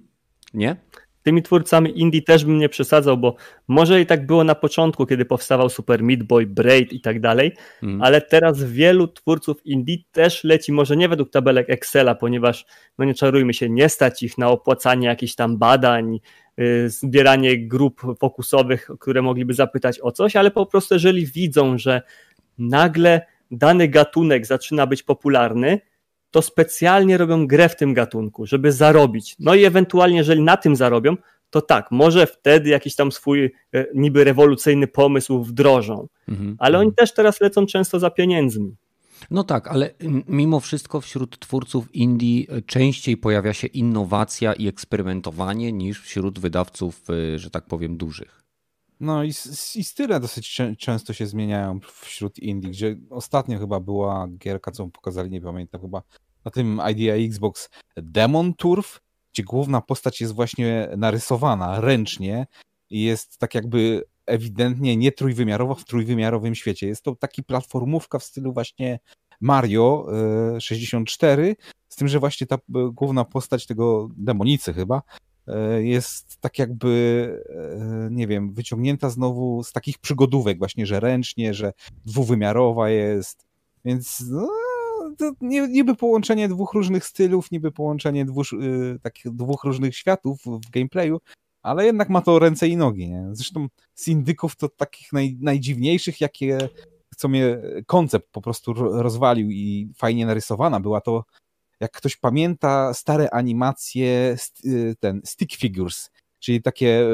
Nie? 0.54 0.76
Tymi 1.22 1.42
twórcami 1.42 2.00
indie 2.00 2.22
też 2.22 2.44
bym 2.44 2.58
nie 2.58 2.68
przesadzał, 2.68 3.18
bo 3.18 3.36
może 3.68 4.00
i 4.00 4.06
tak 4.06 4.26
było 4.26 4.44
na 4.44 4.54
początku, 4.54 5.06
kiedy 5.06 5.24
powstawał 5.24 5.68
Super 5.68 6.02
Meat 6.02 6.22
Boy, 6.22 6.46
Braid 6.46 6.92
i 6.92 7.00
tak 7.00 7.20
dalej, 7.20 7.52
hmm. 7.80 8.02
ale 8.02 8.20
teraz 8.20 8.64
wielu 8.64 9.08
twórców 9.08 9.66
indie 9.66 9.96
też 10.12 10.44
leci, 10.44 10.72
może 10.72 10.96
nie 10.96 11.08
według 11.08 11.30
tabelek 11.30 11.70
Excela, 11.70 12.14
ponieważ, 12.14 12.66
no 12.98 13.04
nie 13.04 13.14
czarujmy 13.14 13.54
się, 13.54 13.70
nie 13.70 13.88
stać 13.88 14.22
ich 14.22 14.38
na 14.38 14.48
opłacanie 14.48 15.06
jakichś 15.06 15.34
tam 15.34 15.58
badań, 15.58 16.20
yy, 16.56 16.90
zbieranie 16.90 17.68
grup 17.68 18.00
fokusowych, 18.20 18.90
które 19.00 19.22
mogliby 19.22 19.54
zapytać 19.54 20.00
o 20.00 20.12
coś, 20.12 20.36
ale 20.36 20.50
po 20.50 20.66
prostu 20.66 20.94
jeżeli 20.94 21.26
widzą, 21.26 21.78
że 21.78 22.02
nagle 22.58 23.26
dany 23.50 23.88
gatunek 23.88 24.46
zaczyna 24.46 24.86
być 24.86 25.02
popularny, 25.02 25.80
to 26.36 26.42
specjalnie 26.42 27.18
robią 27.18 27.46
grę 27.46 27.68
w 27.68 27.76
tym 27.76 27.94
gatunku, 27.94 28.46
żeby 28.46 28.72
zarobić. 28.72 29.36
No 29.38 29.54
i 29.54 29.64
ewentualnie, 29.64 30.16
jeżeli 30.16 30.42
na 30.42 30.56
tym 30.56 30.76
zarobią, 30.76 31.16
to 31.50 31.60
tak, 31.60 31.90
może 31.90 32.26
wtedy 32.26 32.70
jakiś 32.70 32.94
tam 32.94 33.12
swój 33.12 33.44
e, 33.44 33.86
niby 33.94 34.24
rewolucyjny 34.24 34.86
pomysł 34.86 35.42
wdrożą. 35.42 36.08
Mhm. 36.28 36.56
Ale 36.58 36.78
oni 36.78 36.92
też 36.94 37.14
teraz 37.14 37.40
lecą 37.40 37.66
często 37.66 37.98
za 37.98 38.10
pieniędzmi. 38.10 38.76
No 39.30 39.44
tak, 39.44 39.68
ale 39.68 39.94
mimo 40.28 40.60
wszystko 40.60 41.00
wśród 41.00 41.38
twórców 41.38 41.94
indie 41.94 42.44
e, 42.48 42.62
częściej 42.62 43.16
pojawia 43.16 43.52
się 43.52 43.66
innowacja 43.66 44.52
i 44.52 44.68
eksperymentowanie 44.68 45.72
niż 45.72 46.02
wśród 46.02 46.38
wydawców, 46.38 47.02
e, 47.10 47.38
że 47.38 47.50
tak 47.50 47.66
powiem, 47.66 47.96
dużych. 47.96 48.46
No 49.00 49.24
i, 49.24 49.28
i 49.74 49.84
style 49.84 50.20
dosyć 50.20 50.60
często 50.78 51.12
się 51.12 51.26
zmieniają 51.26 51.80
wśród 52.02 52.38
indie, 52.38 52.70
gdzie 52.70 52.96
ostatnio 53.10 53.58
chyba 53.58 53.80
była 53.80 54.28
gierka, 54.38 54.70
co 54.70 54.88
pokazali, 54.88 55.30
nie 55.30 55.40
pamiętam, 55.40 55.80
chyba 55.80 56.02
na 56.46 56.50
tym 56.50 56.80
Idea 56.90 57.14
Xbox 57.14 57.68
Demon 57.96 58.54
Turf 58.54 59.00
gdzie 59.36 59.44
główna 59.44 59.80
postać 59.80 60.20
jest 60.20 60.34
właśnie 60.34 60.88
narysowana 60.96 61.80
ręcznie 61.80 62.46
i 62.90 63.02
jest 63.02 63.38
tak 63.38 63.54
jakby 63.54 64.04
ewidentnie 64.26 64.96
nie 64.96 65.12
trójwymiarowa 65.12 65.74
w 65.74 65.84
trójwymiarowym 65.84 66.54
świecie. 66.54 66.86
Jest 66.86 67.02
to 67.02 67.16
taki 67.16 67.42
platformówka 67.42 68.18
w 68.18 68.24
stylu 68.24 68.52
właśnie 68.52 68.98
Mario 69.40 70.06
64, 70.58 71.56
z 71.88 71.96
tym, 71.96 72.08
że 72.08 72.18
właśnie 72.18 72.46
ta 72.46 72.58
główna 72.92 73.24
postać 73.24 73.66
tego 73.66 74.08
demonicy 74.16 74.74
chyba 74.74 75.02
jest 75.78 76.36
tak 76.40 76.58
jakby, 76.58 77.44
nie 78.10 78.26
wiem, 78.26 78.54
wyciągnięta 78.54 79.10
znowu 79.10 79.62
z 79.62 79.72
takich 79.72 79.98
przygodówek 79.98 80.58
właśnie, 80.58 80.86
że 80.86 81.00
ręcznie, 81.00 81.54
że 81.54 81.72
dwuwymiarowa 82.06 82.90
jest, 82.90 83.46
więc 83.84 84.24
no, 84.30 84.48
to 85.16 85.32
niby 85.68 85.94
połączenie 85.94 86.48
dwóch 86.48 86.72
różnych 86.74 87.04
stylów, 87.04 87.50
niby 87.50 87.72
połączenie 87.72 88.24
dwóch, 88.24 88.52
y, 88.52 88.98
takich 89.02 89.32
dwóch 89.32 89.64
różnych 89.64 89.96
światów 89.96 90.38
w 90.44 90.70
gameplayu, 90.70 91.20
ale 91.62 91.86
jednak 91.86 92.08
ma 92.08 92.20
to 92.20 92.38
ręce 92.38 92.68
i 92.68 92.76
nogi. 92.76 93.08
Nie? 93.08 93.28
Zresztą 93.32 93.66
z 93.94 94.08
indyków 94.08 94.56
to 94.56 94.68
takich 94.68 95.12
naj, 95.12 95.36
najdziwniejszych, 95.40 96.20
jakie 96.20 96.58
co 97.16 97.28
mnie 97.28 97.58
koncept 97.86 98.28
po 98.32 98.40
prostu 98.40 98.72
rozwalił 98.74 99.50
i 99.50 99.88
fajnie 99.96 100.26
narysowana 100.26 100.80
była 100.80 101.00
to, 101.00 101.24
jak 101.80 101.90
ktoś 101.92 102.16
pamięta 102.16 102.94
stare 102.94 103.30
animacje, 103.30 104.36
y, 104.64 104.94
ten 105.00 105.20
stick 105.24 105.56
figures, 105.56 106.10
czyli 106.38 106.62
takie 106.62 107.06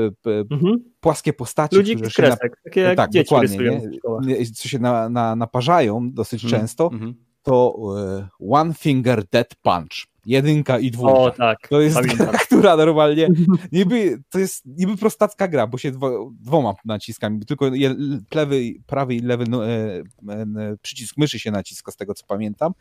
mhm. 0.50 0.84
płaskie 1.00 1.32
postacie. 1.32 1.76
Ludzi 1.76 1.96
które 1.96 2.10
kresek, 2.10 2.52
na... 2.52 2.70
takie 2.70 2.80
jak 2.80 2.96
tak, 2.96 3.10
dzieci 3.10 3.24
dokładnie, 3.24 3.80
nie? 4.22 4.46
co 4.46 4.68
się 4.68 4.78
na, 4.78 5.08
na, 5.08 5.36
naparzają 5.36 6.12
dosyć 6.12 6.44
mhm. 6.44 6.60
często. 6.60 6.90
Mhm 6.92 7.31
to 7.42 7.74
e, 7.98 8.28
One 8.50 8.74
Finger 8.74 9.24
Dead 9.32 9.54
Punch. 9.62 10.12
Jedynka 10.26 10.78
i 10.78 10.90
dwójka. 10.90 11.18
O, 11.18 11.30
tak. 11.30 11.68
To 11.68 11.80
jest 11.80 12.00
gra, 12.00 12.32
która 12.46 12.76
normalnie 12.76 13.28
niby, 13.72 14.22
to 14.30 14.38
jest 14.38 14.66
niby 14.66 14.96
prostacka 14.96 15.48
gra, 15.48 15.66
bo 15.66 15.78
się 15.78 15.90
dwo, 15.90 16.30
dwoma 16.40 16.74
naciskami, 16.84 17.46
tylko 17.46 17.74
je, 17.74 17.94
lewy, 18.34 18.74
prawy 18.86 19.14
i 19.14 19.20
lewy 19.20 19.44
no, 19.48 19.66
e, 19.68 20.02
e, 20.28 20.76
przycisk 20.82 21.16
myszy 21.16 21.38
się 21.38 21.50
naciska, 21.50 21.92
z 21.92 21.96
tego 21.96 22.14
co 22.14 22.26
pamiętam, 22.26 22.72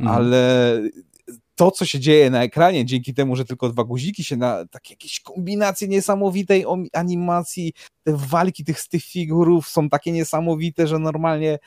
mhm. 0.00 0.16
ale 0.16 0.80
to, 1.54 1.70
co 1.70 1.84
się 1.84 2.00
dzieje 2.00 2.30
na 2.30 2.42
ekranie, 2.42 2.84
dzięki 2.84 3.14
temu, 3.14 3.36
że 3.36 3.44
tylko 3.44 3.68
dwa 3.68 3.84
guziki 3.84 4.24
się 4.24 4.36
na 4.36 4.66
takie 4.66 4.92
jakieś 4.92 5.20
kombinacje 5.20 5.88
niesamowitej 5.88 6.64
animacji, 6.92 7.72
te 8.02 8.16
walki 8.16 8.64
tych 8.64 8.80
z 8.80 8.88
tych 8.88 9.04
figurów 9.04 9.68
są 9.68 9.88
takie 9.88 10.12
niesamowite, 10.12 10.86
że 10.86 10.98
normalnie 10.98 11.58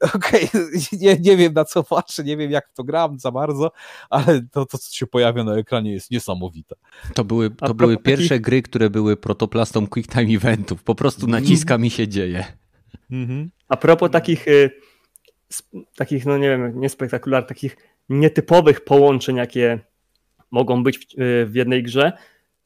okej, 0.14 0.48
okay, 0.48 0.70
nie, 1.00 1.16
nie 1.20 1.36
wiem 1.36 1.52
na 1.52 1.64
co 1.64 1.84
patrzę, 1.84 2.24
nie 2.24 2.36
wiem 2.36 2.50
jak 2.50 2.68
to 2.74 2.84
gram 2.84 3.18
za 3.18 3.30
bardzo, 3.30 3.70
ale 4.10 4.42
to, 4.52 4.66
to 4.66 4.78
co 4.78 4.94
się 4.94 5.06
pojawia 5.06 5.44
na 5.44 5.54
ekranie 5.54 5.92
jest 5.92 6.10
niesamowite. 6.10 6.74
To 7.14 7.24
były, 7.24 7.50
to 7.50 7.74
były 7.74 7.96
pierwsze 7.96 8.28
takich... 8.28 8.44
gry, 8.44 8.62
które 8.62 8.90
były 8.90 9.16
protoplastą 9.16 9.86
quick 9.86 10.12
time 10.12 10.36
eventów. 10.36 10.82
Po 10.82 10.94
prostu 10.94 11.26
mhm. 11.26 11.42
naciska 11.42 11.78
mi 11.78 11.90
się 11.90 12.08
dzieje. 12.08 12.44
Mhm. 13.10 13.50
A 13.68 13.76
propos 13.76 14.10
takich, 14.10 14.48
y, 14.48 14.70
takich, 15.96 16.26
no 16.26 16.38
nie 16.38 16.48
wiem, 16.48 16.80
niespektakularnych, 16.80 17.48
takich 17.48 17.76
nietypowych 18.08 18.84
połączeń, 18.84 19.36
jakie 19.36 19.78
mogą 20.50 20.82
być 20.82 20.98
w, 20.98 21.20
y, 21.20 21.46
w 21.46 21.54
jednej 21.54 21.82
grze, 21.82 22.12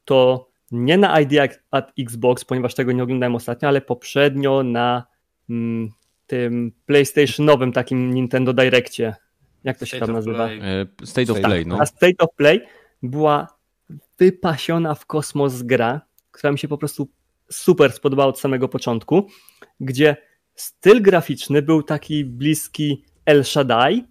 to 0.05 0.49
nie 0.71 0.97
na 0.97 1.21
ID 1.21 1.33
at 1.71 1.93
Xbox, 1.99 2.45
ponieważ 2.45 2.75
tego 2.75 2.91
nie 2.91 3.03
oglądałem 3.03 3.35
ostatnio, 3.35 3.67
ale 3.67 3.81
poprzednio 3.81 4.63
na 4.63 5.03
mm, 5.49 5.91
tym 6.31 6.71
PlayStationowym 6.85 7.71
takim 7.71 8.13
Nintendo 8.13 8.53
Direccie. 8.53 9.15
Jak 9.63 9.77
to 9.77 9.85
się 9.85 9.97
State 9.97 10.05
tam 10.05 10.15
nazywa? 10.15 10.49
E, 10.49 10.85
State 11.03 11.31
of 11.31 11.39
Play, 11.39 11.65
no. 11.65 11.77
A 11.79 11.85
State 11.85 12.17
of 12.19 12.35
Play 12.35 12.61
była 13.03 13.47
wypasiona 14.19 14.95
w 14.95 15.05
kosmos 15.05 15.61
gra, 15.61 16.01
która 16.31 16.51
mi 16.51 16.59
się 16.59 16.67
po 16.67 16.77
prostu 16.77 17.09
super 17.49 17.91
spodobała 17.91 18.29
od 18.29 18.39
samego 18.39 18.67
początku, 18.67 19.27
gdzie 19.79 20.17
styl 20.55 21.01
graficzny 21.01 21.61
był 21.61 21.83
taki 21.83 22.25
bliski 22.25 23.05
El 23.25 23.43
Shaddai, 23.43 24.05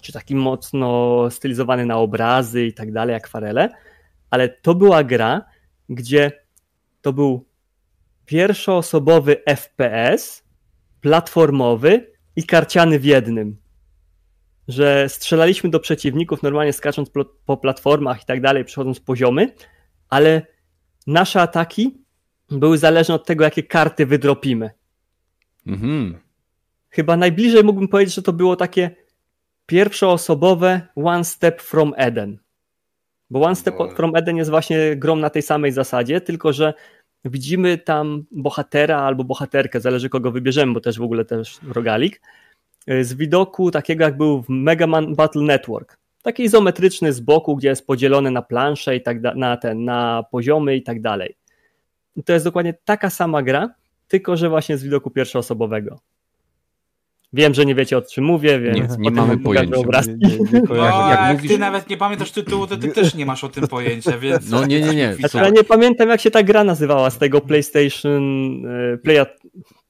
czy 0.00 0.12
taki 0.12 0.34
mocno 0.34 1.30
stylizowany 1.30 1.86
na 1.86 1.98
obrazy 1.98 2.66
i 2.66 2.74
tak 2.74 2.92
dalej, 2.92 3.16
akwarele, 3.16 3.68
ale 4.30 4.48
to 4.48 4.74
była 4.74 5.04
gra, 5.04 5.44
gdzie 5.88 6.32
to 7.02 7.12
był 7.12 7.46
pierwszoosobowy 8.26 9.36
FPS, 9.46 10.43
platformowy 11.04 12.12
i 12.36 12.44
karciany 12.44 12.98
w 12.98 13.04
jednym. 13.04 13.56
Że 14.68 15.08
strzelaliśmy 15.08 15.70
do 15.70 15.80
przeciwników 15.80 16.42
normalnie 16.42 16.72
skacząc 16.72 17.10
po 17.46 17.56
platformach 17.56 18.22
i 18.22 18.26
tak 18.26 18.40
dalej, 18.40 18.64
przechodząc 18.64 19.00
poziomy, 19.00 19.54
ale 20.08 20.46
nasze 21.06 21.40
ataki 21.40 22.04
były 22.50 22.78
zależne 22.78 23.14
od 23.14 23.26
tego, 23.26 23.44
jakie 23.44 23.62
karty 23.62 24.06
wydropimy. 24.06 24.70
Mhm. 25.66 26.18
Chyba 26.90 27.16
najbliżej 27.16 27.64
mógłbym 27.64 27.88
powiedzieć, 27.88 28.14
że 28.14 28.22
to 28.22 28.32
było 28.32 28.56
takie 28.56 28.96
pierwszoosobowe 29.66 30.88
One 30.96 31.24
Step 31.24 31.62
from 31.62 31.92
Eden. 31.96 32.38
Bo 33.30 33.42
One 33.42 33.56
Step 33.56 33.74
from 33.96 34.16
Eden 34.16 34.36
jest 34.36 34.50
właśnie 34.50 34.96
grom 34.96 35.20
na 35.20 35.30
tej 35.30 35.42
samej 35.42 35.72
zasadzie, 35.72 36.20
tylko 36.20 36.52
że 36.52 36.74
widzimy 37.24 37.78
tam 37.78 38.24
bohatera 38.30 38.98
albo 38.98 39.24
bohaterkę, 39.24 39.80
zależy 39.80 40.08
kogo 40.08 40.30
wybierzemy, 40.30 40.72
bo 40.72 40.80
też 40.80 40.98
w 40.98 41.02
ogóle 41.02 41.24
też 41.24 41.58
rogalik, 41.68 42.20
e, 42.86 43.04
z 43.04 43.14
widoku 43.14 43.70
takiego 43.70 44.04
jak 44.04 44.16
był 44.16 44.42
w 44.42 44.48
Mega 44.48 44.86
Man 44.86 45.14
Battle 45.14 45.42
Network. 45.42 45.98
Taki 46.22 46.42
izometryczny 46.42 47.12
z 47.12 47.20
boku, 47.20 47.56
gdzie 47.56 47.68
jest 47.68 47.86
podzielony 47.86 48.30
na 48.30 48.42
plansze 48.42 48.96
i 48.96 49.02
tak 49.02 49.20
da, 49.20 49.34
na 49.34 49.56
ten, 49.56 49.84
na 49.84 50.24
poziomy 50.30 50.76
i 50.76 50.82
tak 50.82 51.00
dalej. 51.00 51.36
I 52.16 52.24
to 52.24 52.32
jest 52.32 52.44
dokładnie 52.44 52.74
taka 52.84 53.10
sama 53.10 53.42
gra, 53.42 53.74
tylko 54.08 54.36
że 54.36 54.48
właśnie 54.48 54.78
z 54.78 54.82
widoku 54.82 55.10
pierwszoosobowego. 55.10 56.00
Wiem, 57.34 57.54
że 57.54 57.66
nie 57.66 57.74
wiecie 57.74 57.98
o 57.98 58.02
czym 58.02 58.24
mówię, 58.24 58.60
więc 58.60 58.98
nie, 58.98 59.04
nie 59.04 59.10
mamy 59.10 59.38
pojęcia. 59.38 59.76
Nie, 59.76 59.82
nie, 60.16 60.38
nie 60.52 60.62
no, 60.68 60.74
jak, 60.74 61.20
jak 61.20 61.36
mówisz... 61.36 61.50
ty 61.52 61.58
nawet 61.58 61.90
nie 61.90 61.96
pamiętasz 61.96 62.30
tytułu, 62.30 62.66
to 62.66 62.76
ty 62.76 62.88
też 62.88 63.14
nie 63.14 63.26
masz 63.26 63.44
o 63.44 63.48
tym 63.48 63.68
pojęcia, 63.68 64.18
więc... 64.24 64.50
No 64.50 64.66
nie, 64.66 64.80
nie, 64.80 64.94
nie. 64.94 65.14
Znaczy, 65.14 65.36
ja 65.36 65.48
nie 65.48 65.64
pamiętam, 65.64 66.08
jak 66.08 66.20
się 66.20 66.30
ta 66.30 66.42
gra 66.42 66.64
nazywała 66.64 67.10
z 67.10 67.18
tego 67.18 67.40
PlayStation 67.40 68.22
e, 68.66 68.98
Play... 68.98 69.18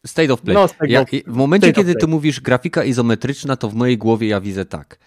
State 0.06 0.32
of 0.32 0.40
Play. 0.40 0.54
No, 0.54 0.66
ja, 0.88 1.04
w 1.26 1.36
momencie, 1.36 1.72
kiedy 1.72 1.94
ty 1.94 2.06
mówisz 2.06 2.40
grafika 2.40 2.84
izometryczna, 2.84 3.56
to 3.56 3.68
w 3.68 3.74
mojej 3.74 3.98
głowie 3.98 4.28
ja 4.28 4.40
widzę 4.40 4.64
tak. 4.64 4.98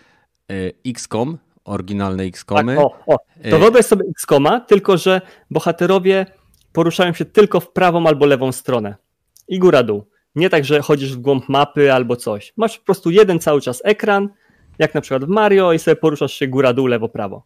E, 0.51 0.53
XCOM, 0.85 1.37
oryginalne 1.65 2.23
XCOMy. 2.23 2.75
Tak, 2.75 2.85
o, 2.85 2.95
o. 3.07 3.17
To 3.49 3.57
e, 3.57 3.59
wyobraź 3.59 3.85
sobie 3.85 4.03
XCOMa, 4.09 4.59
tylko 4.59 4.97
że 4.97 5.21
bohaterowie 5.51 6.25
poruszają 6.73 7.13
się 7.13 7.25
tylko 7.25 7.59
w 7.59 7.71
prawą 7.71 8.07
albo 8.07 8.25
lewą 8.25 8.51
stronę. 8.51 8.95
I 9.47 9.59
góra-dół. 9.59 10.05
Nie 10.37 10.49
tak, 10.49 10.65
że 10.65 10.81
chodzisz 10.81 11.15
w 11.15 11.19
głąb 11.19 11.49
mapy 11.49 11.93
albo 11.93 12.15
coś. 12.15 12.53
Masz 12.57 12.77
po 12.77 12.85
prostu 12.85 13.11
jeden 13.11 13.39
cały 13.39 13.61
czas 13.61 13.81
ekran, 13.85 14.29
jak 14.79 14.95
na 14.95 15.01
przykład 15.01 15.25
w 15.25 15.27
Mario 15.27 15.73
i 15.73 15.79
sobie 15.79 15.95
poruszasz 15.95 16.33
się 16.33 16.47
góra, 16.47 16.73
dół, 16.73 16.85
lewo, 16.85 17.09
prawo. 17.09 17.43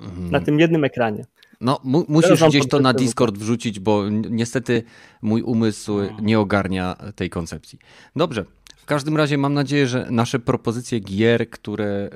Mhm. 0.00 0.30
Na 0.30 0.40
tym 0.40 0.60
jednym 0.60 0.84
ekranie. 0.84 1.24
No, 1.60 1.80
mu 1.84 2.04
musisz 2.08 2.44
gdzieś 2.44 2.68
to 2.68 2.80
na 2.80 2.92
Discord 2.92 3.38
wrzucić, 3.38 3.80
bo 3.80 4.08
niestety 4.08 4.82
mój 5.22 5.42
umysł 5.42 5.98
no. 5.98 6.16
nie 6.22 6.40
ogarnia 6.40 6.96
tej 7.14 7.30
koncepcji. 7.30 7.78
Dobrze. 8.16 8.44
W 8.76 8.84
każdym 8.84 9.16
razie 9.16 9.38
mam 9.38 9.54
nadzieję, 9.54 9.86
że 9.86 10.06
nasze 10.10 10.38
propozycje 10.38 11.00
gier, 11.00 11.50
które 11.50 12.10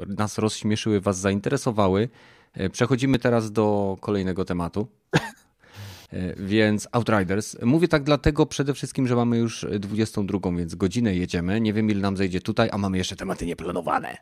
y, 0.00 0.06
nas 0.16 0.38
rozśmieszyły, 0.38 1.00
Was 1.00 1.18
zainteresowały. 1.18 2.08
Y, 2.60 2.70
przechodzimy 2.70 3.18
teraz 3.18 3.52
do 3.52 3.96
kolejnego 4.00 4.44
tematu. 4.44 4.86
E, 6.12 6.34
więc 6.36 6.88
Outriders. 6.92 7.56
Mówię 7.62 7.88
tak 7.88 8.02
dlatego 8.02 8.46
przede 8.46 8.74
wszystkim, 8.74 9.08
że 9.08 9.16
mamy 9.16 9.38
już 9.38 9.66
22, 9.78 10.38
więc 10.56 10.74
godzinę 10.74 11.14
jedziemy. 11.14 11.60
Nie 11.60 11.72
wiem, 11.72 11.90
ile 11.90 12.00
nam 12.00 12.16
zejdzie 12.16 12.40
tutaj, 12.40 12.68
a 12.72 12.78
mamy 12.78 12.98
jeszcze 12.98 13.16
tematy 13.16 13.46
nieplanowane. 13.46 14.16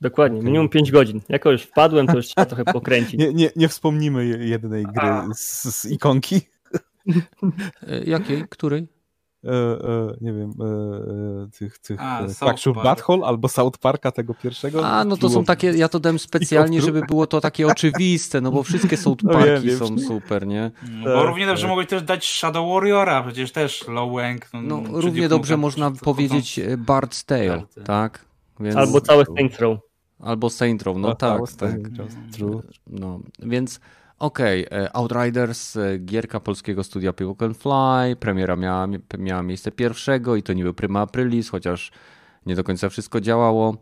Dokładnie, 0.00 0.42
minimum 0.42 0.68
5 0.68 0.90
godzin. 0.90 1.20
Jako 1.28 1.50
już 1.50 1.62
wpadłem, 1.62 2.06
to 2.06 2.16
już 2.16 2.26
trzeba 2.26 2.44
trochę 2.44 2.64
pokręcić. 2.64 3.20
Nie, 3.20 3.32
nie, 3.32 3.50
nie 3.56 3.68
wspomnimy 3.68 4.26
jednej 4.38 4.84
gry 4.84 5.08
z, 5.34 5.74
z 5.74 5.84
ikonki. 5.84 6.40
E, 7.86 8.04
jakiej? 8.04 8.44
Której? 8.48 8.86
E, 9.44 9.50
e, 9.50 10.16
nie 10.20 10.32
wiem, 10.32 10.50
e, 10.60 11.50
tych, 11.58 11.78
tych 11.78 12.00
Fracture 12.38 12.74
Butthole 12.74 13.26
albo 13.26 13.48
South 13.48 13.78
Parka 13.78 14.12
tego 14.12 14.34
pierwszego. 14.34 14.86
A, 14.86 15.04
no 15.04 15.16
to 15.16 15.30
są 15.30 15.44
takie, 15.44 15.66
ja 15.70 15.88
to 15.88 16.00
dałem 16.00 16.18
specjalnie, 16.28 16.82
żeby 16.82 17.02
było 17.02 17.26
to 17.26 17.40
takie 17.40 17.66
oczywiste, 17.76 18.40
no 18.40 18.50
bo 18.50 18.62
wszystkie 18.62 18.96
South 18.96 19.22
no 19.22 19.32
Parki 19.32 19.66
no 19.66 19.86
są 19.86 19.98
super, 19.98 20.46
nie? 20.46 20.70
No, 20.90 21.04
bo 21.04 21.26
równie 21.26 21.46
dobrze 21.46 21.62
tak. 21.62 21.68
mogłeś 21.68 21.86
też 21.86 22.02
dać 22.02 22.26
Shadow 22.26 22.72
Warriora, 22.72 23.22
przecież 23.22 23.52
też 23.52 23.88
low 23.88 24.18
rank. 24.18 24.46
No, 24.52 24.60
no 24.62 25.00
równie 25.00 25.28
dobrze 25.28 25.56
można 25.56 25.90
powiedzieć 25.90 26.60
Bard's 26.86 27.24
Tale, 27.24 27.62
tak? 27.84 28.24
Więc... 28.60 28.76
Albo 28.76 29.00
całe 29.00 29.24
Saints 29.24 29.58
Row. 29.58 29.78
Albo 30.20 30.50
Saints 30.50 30.84
Row, 30.84 30.96
no, 30.96 31.08
no 31.08 31.14
tak. 31.14 31.40
tak. 31.58 31.76
No, 32.86 33.20
więc 33.38 33.80
Okej, 34.18 34.66
okay. 34.66 34.78
E, 34.78 34.96
Outriders, 34.96 35.76
e, 35.76 35.98
gierka 35.98 36.40
polskiego 36.40 36.84
studia 36.84 37.12
People 37.12 37.34
Can 37.38 37.54
Fly, 37.54 38.16
premiera 38.16 38.56
miała, 38.56 38.86
miała 39.18 39.42
miejsce 39.42 39.72
pierwszego 39.72 40.36
i 40.36 40.42
to 40.42 40.52
niby 40.52 40.74
prima 40.74 41.00
aprilis, 41.00 41.48
chociaż 41.48 41.90
nie 42.46 42.54
do 42.54 42.64
końca 42.64 42.88
wszystko 42.88 43.20
działało. 43.20 43.76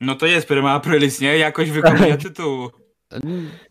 No 0.00 0.14
to 0.14 0.26
jest 0.26 0.48
prima 0.48 0.72
aprilis, 0.72 1.20
nie? 1.20 1.38
Jakoś 1.38 1.70
wykonania 1.70 2.16
tytułu. 2.26 2.70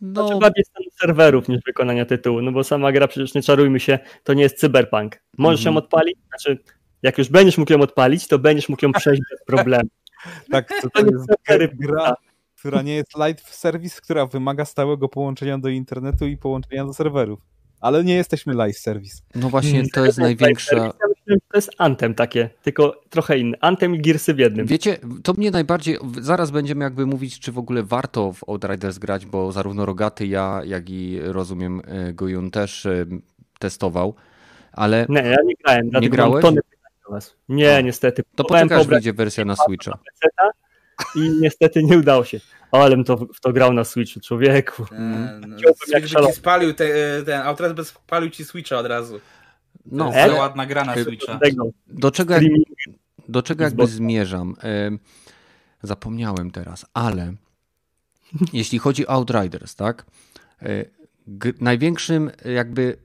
No. 0.00 0.26
Znaczy 0.26 0.40
bardziej 0.40 0.64
stan 0.64 0.82
serwerów 1.00 1.48
niż 1.48 1.60
wykonania 1.66 2.04
tytułu, 2.04 2.42
no 2.42 2.52
bo 2.52 2.64
sama 2.64 2.92
gra 2.92 3.08
przecież 3.08 3.34
nie 3.34 3.42
czarujmy 3.42 3.80
się, 3.80 3.98
to 4.24 4.34
nie 4.34 4.42
jest 4.42 4.58
cyberpunk. 4.58 5.22
Możesz 5.38 5.64
ją 5.64 5.70
mhm. 5.70 5.84
odpalić, 5.84 6.18
znaczy 6.28 6.58
jak 7.02 7.18
już 7.18 7.28
będziesz 7.28 7.58
mógł 7.58 7.72
ją 7.72 7.80
odpalić, 7.80 8.28
to 8.28 8.38
będziesz 8.38 8.68
mógł 8.68 8.84
ją 8.84 8.92
przejść 8.92 9.22
bez 9.30 9.44
problemu. 9.52 9.88
Tak, 10.50 10.68
to, 10.82 10.90
to 10.90 11.06
jest 11.06 11.74
gra, 11.74 12.14
która 12.58 12.82
nie 12.82 12.94
jest 12.94 13.16
live 13.16 13.40
service, 13.40 14.00
która 14.00 14.26
wymaga 14.26 14.64
stałego 14.64 15.08
połączenia 15.08 15.58
do 15.58 15.68
internetu 15.68 16.26
i 16.26 16.36
połączenia 16.36 16.84
do 16.84 16.94
serwerów. 16.94 17.40
Ale 17.80 18.04
nie 18.04 18.14
jesteśmy 18.14 18.54
live 18.54 18.78
service. 18.78 19.22
No 19.34 19.48
właśnie, 19.48 19.88
to 19.88 20.04
jest 20.04 20.18
największa... 20.18 20.92
To 21.26 21.58
jest 21.58 21.70
Antem 21.78 22.14
takie, 22.14 22.50
tylko 22.62 23.00
trochę 23.10 23.38
inny. 23.38 23.56
Antem 23.60 23.94
i 23.94 24.00
Gearsy 24.00 24.34
w 24.34 24.38
jednym. 24.38 24.66
Wiecie, 24.66 24.98
to 25.22 25.32
mnie 25.32 25.50
najbardziej... 25.50 25.98
Zaraz 26.20 26.50
będziemy 26.50 26.84
jakby 26.84 27.06
mówić, 27.06 27.40
czy 27.40 27.52
w 27.52 27.58
ogóle 27.58 27.82
warto 27.82 28.32
w 28.32 28.48
Outriders 28.48 28.98
grać, 28.98 29.26
bo 29.26 29.52
zarówno 29.52 29.86
Rogaty, 29.86 30.26
ja, 30.26 30.60
jak 30.64 30.90
i 30.90 31.20
rozumiem 31.22 31.82
e, 31.84 32.12
Gojun 32.12 32.50
też 32.50 32.86
e, 32.86 33.06
testował, 33.58 34.14
ale... 34.72 35.06
Nie, 35.08 35.20
ja 35.20 35.36
nie 35.44 35.54
grałem, 35.64 35.90
nie 36.00 36.10
grałeś? 36.10 36.44
Nie, 37.48 37.82
niestety. 37.82 38.22
To 38.34 38.44
poczekaj, 38.44 38.80
aż 38.80 38.86
wyjdzie 38.86 39.12
wersja 39.12 39.44
na 39.44 39.56
Switcha. 39.56 39.98
I 41.14 41.30
niestety 41.40 41.82
nie 41.82 41.98
udało 41.98 42.24
się. 42.24 42.40
Ale 42.72 42.96
bym 42.96 43.04
to, 43.04 43.16
w 43.16 43.40
to 43.40 43.52
grał 43.52 43.72
na 43.72 43.84
Switchu, 43.84 44.20
człowieku. 44.20 44.82
Eee, 44.82 44.98
no, 45.48 45.56
Switch 45.58 46.12
by 46.12 46.26
ci 46.26 46.32
spalił, 46.32 46.74
te, 46.74 46.88
ten 47.22 47.40
Outrest 47.40 47.74
by 47.74 47.84
spalił 47.84 48.30
ci 48.30 48.44
Switcha 48.44 48.76
od 48.76 48.86
razu. 48.86 49.20
No, 49.86 50.10
to 50.10 50.18
jest 50.18 50.34
e? 50.34 50.38
ładna 50.38 50.66
gra 50.66 50.84
na 50.84 50.94
Switcha. 50.94 51.40
Do 51.86 52.10
czego, 52.10 52.34
jak, 52.34 52.42
do 53.28 53.42
czego 53.42 53.64
jakby 53.64 53.86
zmierzam? 53.86 54.56
zapomniałem 55.82 56.50
teraz, 56.50 56.86
ale 56.94 57.34
jeśli 58.52 58.78
chodzi 58.78 59.06
o 59.06 59.10
Outriders, 59.10 59.74
tak? 59.74 60.06
E, 60.62 60.84
największym 61.60 62.30
jakby 62.44 62.96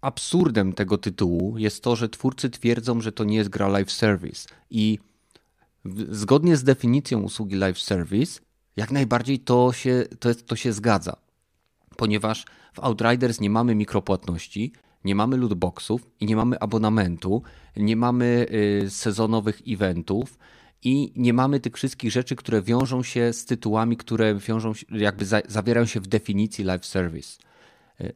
absurdem 0.00 0.72
tego 0.72 0.98
tytułu 0.98 1.58
jest 1.58 1.82
to, 1.82 1.96
że 1.96 2.08
twórcy 2.08 2.50
twierdzą, 2.50 3.00
że 3.00 3.12
to 3.12 3.24
nie 3.24 3.36
jest 3.36 3.50
gra 3.50 3.68
live 3.68 3.92
service 3.92 4.48
i 4.70 4.98
zgodnie 6.10 6.56
z 6.56 6.64
definicją 6.64 7.22
usługi 7.22 7.56
live 7.56 7.78
service 7.78 8.40
jak 8.76 8.90
najbardziej 8.90 9.38
to 9.38 9.72
się, 9.72 10.04
to, 10.20 10.28
jest, 10.28 10.46
to 10.46 10.56
się 10.56 10.72
zgadza, 10.72 11.16
ponieważ 11.96 12.44
w 12.74 12.80
Outriders 12.80 13.40
nie 13.40 13.50
mamy 13.50 13.74
mikropłatności, 13.74 14.72
nie 15.04 15.14
mamy 15.14 15.36
lootboxów 15.36 16.10
i 16.20 16.26
nie 16.26 16.36
mamy 16.36 16.58
abonamentu, 16.58 17.42
nie 17.76 17.96
mamy 17.96 18.46
y, 18.84 18.90
sezonowych 18.90 19.62
eventów 19.68 20.38
i 20.82 21.12
nie 21.16 21.32
mamy 21.32 21.60
tych 21.60 21.74
wszystkich 21.74 22.10
rzeczy, 22.10 22.36
które 22.36 22.62
wiążą 22.62 23.02
się 23.02 23.32
z 23.32 23.44
tytułami, 23.44 23.96
które 23.96 24.34
wiążą 24.34 24.74
się, 24.74 24.86
jakby 24.90 25.24
za, 25.24 25.40
zawierają 25.48 25.86
się 25.86 26.00
w 26.00 26.06
definicji 26.06 26.64
live 26.64 26.86
service. 26.86 27.38
Y, 28.00 28.12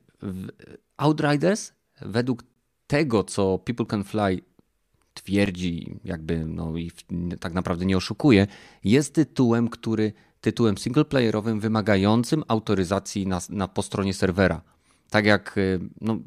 Outriders 0.96 1.72
według 2.00 2.44
tego, 2.86 3.24
co 3.24 3.58
People 3.58 3.86
Can 3.86 4.04
Fly 4.04 4.42
twierdzi, 5.14 6.00
jakby 6.04 6.44
no 6.46 6.76
i 6.76 6.90
tak 7.40 7.52
naprawdę 7.52 7.86
nie 7.86 7.96
oszukuje, 7.96 8.46
jest 8.84 9.14
tytułem, 9.14 9.68
który 9.68 10.12
tytułem 10.40 10.78
singleplayerowym 10.78 11.60
wymagającym 11.60 12.44
autoryzacji 12.48 13.26
na, 13.26 13.38
na, 13.50 13.68
po 13.68 13.82
stronie 13.82 14.14
serwera. 14.14 14.62
Tak 15.10 15.26
jak 15.26 15.58
y, 15.58 15.80
no, 16.00 16.18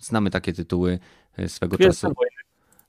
znamy 0.00 0.30
takie 0.30 0.52
tytuły 0.52 0.98
y, 1.38 1.48
swego 1.48 1.78
czasu. 1.78 2.12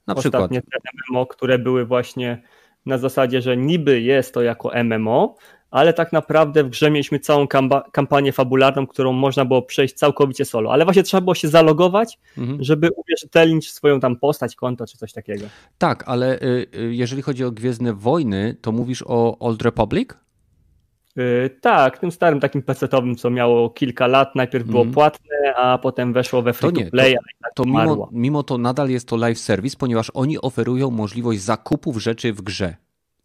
Na 0.07 0.15
przykład. 0.15 0.41
Ostatnie 0.41 0.61
te 0.61 0.77
MMO, 1.11 1.25
które 1.25 1.59
były 1.59 1.85
właśnie 1.85 2.41
na 2.85 2.97
zasadzie, 2.97 3.41
że 3.41 3.57
niby 3.57 4.01
jest 4.01 4.33
to 4.33 4.41
jako 4.41 4.71
MMO, 4.83 5.35
ale 5.72 5.93
tak 5.93 6.13
naprawdę 6.13 6.63
w 6.63 6.70
grze 6.70 6.91
mieliśmy 6.91 7.20
całą 7.20 7.47
kampanię 7.91 8.32
fabularną, 8.32 8.88
którą 8.88 9.13
można 9.13 9.45
było 9.45 9.61
przejść 9.61 9.93
całkowicie 9.93 10.45
solo, 10.45 10.72
ale 10.72 10.86
właśnie 10.86 11.03
trzeba 11.03 11.22
było 11.22 11.36
się 11.36 11.47
zalogować, 11.47 12.20
mhm. 12.38 12.63
żeby 12.63 12.89
uwierzytelnić 12.95 13.72
swoją 13.72 13.99
tam 13.99 14.15
postać, 14.15 14.55
konto 14.55 14.88
czy 14.88 14.97
coś 14.97 15.13
takiego. 15.13 15.45
Tak, 15.78 16.03
ale 16.07 16.39
y, 16.41 16.68
jeżeli 16.91 17.22
chodzi 17.22 17.43
o 17.43 17.51
Gwiezdne 17.51 17.93
Wojny, 17.93 18.55
to 18.61 18.72
mówisz 18.72 19.03
o 19.07 19.39
Old 19.39 19.61
Republic? 19.61 20.09
Yy, 21.15 21.49
tak, 21.61 21.97
tym 21.97 22.11
starym 22.11 22.39
takim 22.39 22.61
pecetowym, 22.61 23.15
co 23.15 23.30
miało 23.30 23.70
kilka 23.70 24.07
lat, 24.07 24.36
najpierw 24.36 24.68
było 24.68 24.82
mm. 24.82 24.93
płatne, 24.93 25.55
a 25.55 25.78
potem 25.78 26.13
weszło 26.13 26.41
we 26.41 26.53
free 26.53 26.74
to, 26.74 26.80
nie, 26.80 26.91
play, 26.91 27.13
to, 27.13 27.20
tak 27.43 27.53
to 27.55 27.63
mimo, 27.65 28.09
mimo 28.11 28.43
to 28.43 28.57
nadal 28.57 28.89
jest 28.89 29.07
to 29.07 29.15
live 29.18 29.39
service, 29.39 29.78
ponieważ 29.80 30.11
oni 30.13 30.41
oferują 30.41 30.91
możliwość 30.91 31.41
zakupów 31.41 31.97
rzeczy 31.97 32.34
w 32.34 32.41
grze. 32.41 32.76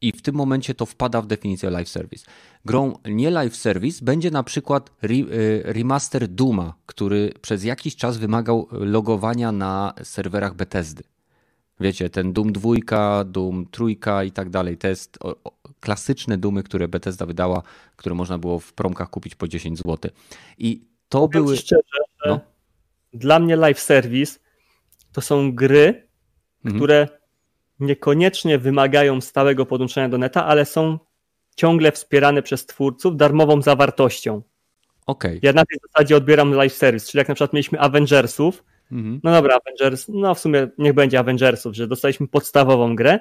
I 0.02 0.12
w 0.12 0.22
tym 0.22 0.34
momencie 0.34 0.74
to 0.74 0.86
wpada 0.86 1.20
w 1.20 1.26
definicję 1.26 1.70
live 1.70 1.88
service. 1.88 2.26
Grą 2.64 2.98
nie 3.04 3.30
live 3.30 3.56
service 3.56 4.04
będzie 4.04 4.30
na 4.30 4.42
przykład 4.42 4.90
y, 5.04 5.62
remaster 5.64 6.28
Duma, 6.28 6.74
który 6.86 7.32
przez 7.40 7.64
jakiś 7.64 7.96
czas 7.96 8.18
wymagał 8.18 8.68
logowania 8.70 9.52
na 9.52 9.94
serwerach 10.02 10.54
Bethesdy. 10.54 11.02
Wiecie, 11.80 12.10
ten 12.10 12.32
Doom 12.32 12.52
2, 12.52 13.24
Doom 13.24 13.66
3 13.70 13.84
i 14.26 14.32
tak 14.32 14.50
dalej. 14.50 14.78
To 14.78 14.88
jest 14.88 15.18
klasyczne 15.80 16.38
Dumy, 16.38 16.62
które 16.62 16.88
Bethesda 16.88 17.26
wydała, 17.26 17.62
które 17.96 18.14
można 18.14 18.38
było 18.38 18.58
w 18.58 18.72
promkach 18.72 19.10
kupić 19.10 19.34
po 19.34 19.48
10 19.48 19.78
zł. 19.78 20.10
I 20.58 20.84
to 21.08 21.28
Powiem 21.28 21.44
były... 21.44 21.56
szczerze, 21.56 21.82
no. 22.26 22.40
dla 23.12 23.38
mnie 23.38 23.56
live 23.56 23.80
service 23.80 24.38
to 25.12 25.20
są 25.20 25.52
gry, 25.52 26.08
mhm. 26.64 26.76
które 26.76 27.21
niekoniecznie 27.82 28.58
wymagają 28.58 29.20
stałego 29.20 29.66
podłączenia 29.66 30.08
do 30.08 30.18
neta, 30.18 30.46
ale 30.46 30.64
są 30.64 30.98
ciągle 31.56 31.92
wspierane 31.92 32.42
przez 32.42 32.66
twórców 32.66 33.16
darmową 33.16 33.62
zawartością. 33.62 34.42
Okay. 35.06 35.38
Ja 35.42 35.52
na 35.52 35.64
tej 35.64 35.78
zasadzie 35.86 36.16
odbieram 36.16 36.52
live 36.54 36.72
service, 36.72 37.06
czyli 37.06 37.18
jak 37.18 37.28
na 37.28 37.34
przykład 37.34 37.52
mieliśmy 37.52 37.80
Avengersów, 37.80 38.64
mhm. 38.92 39.20
no 39.24 39.32
dobra, 39.32 39.58
Avengers, 39.66 40.06
no 40.08 40.34
w 40.34 40.38
sumie 40.38 40.68
niech 40.78 40.92
będzie 40.92 41.18
Avengersów, 41.18 41.74
że 41.74 41.88
dostaliśmy 41.88 42.28
podstawową 42.28 42.96
grę, 42.96 43.18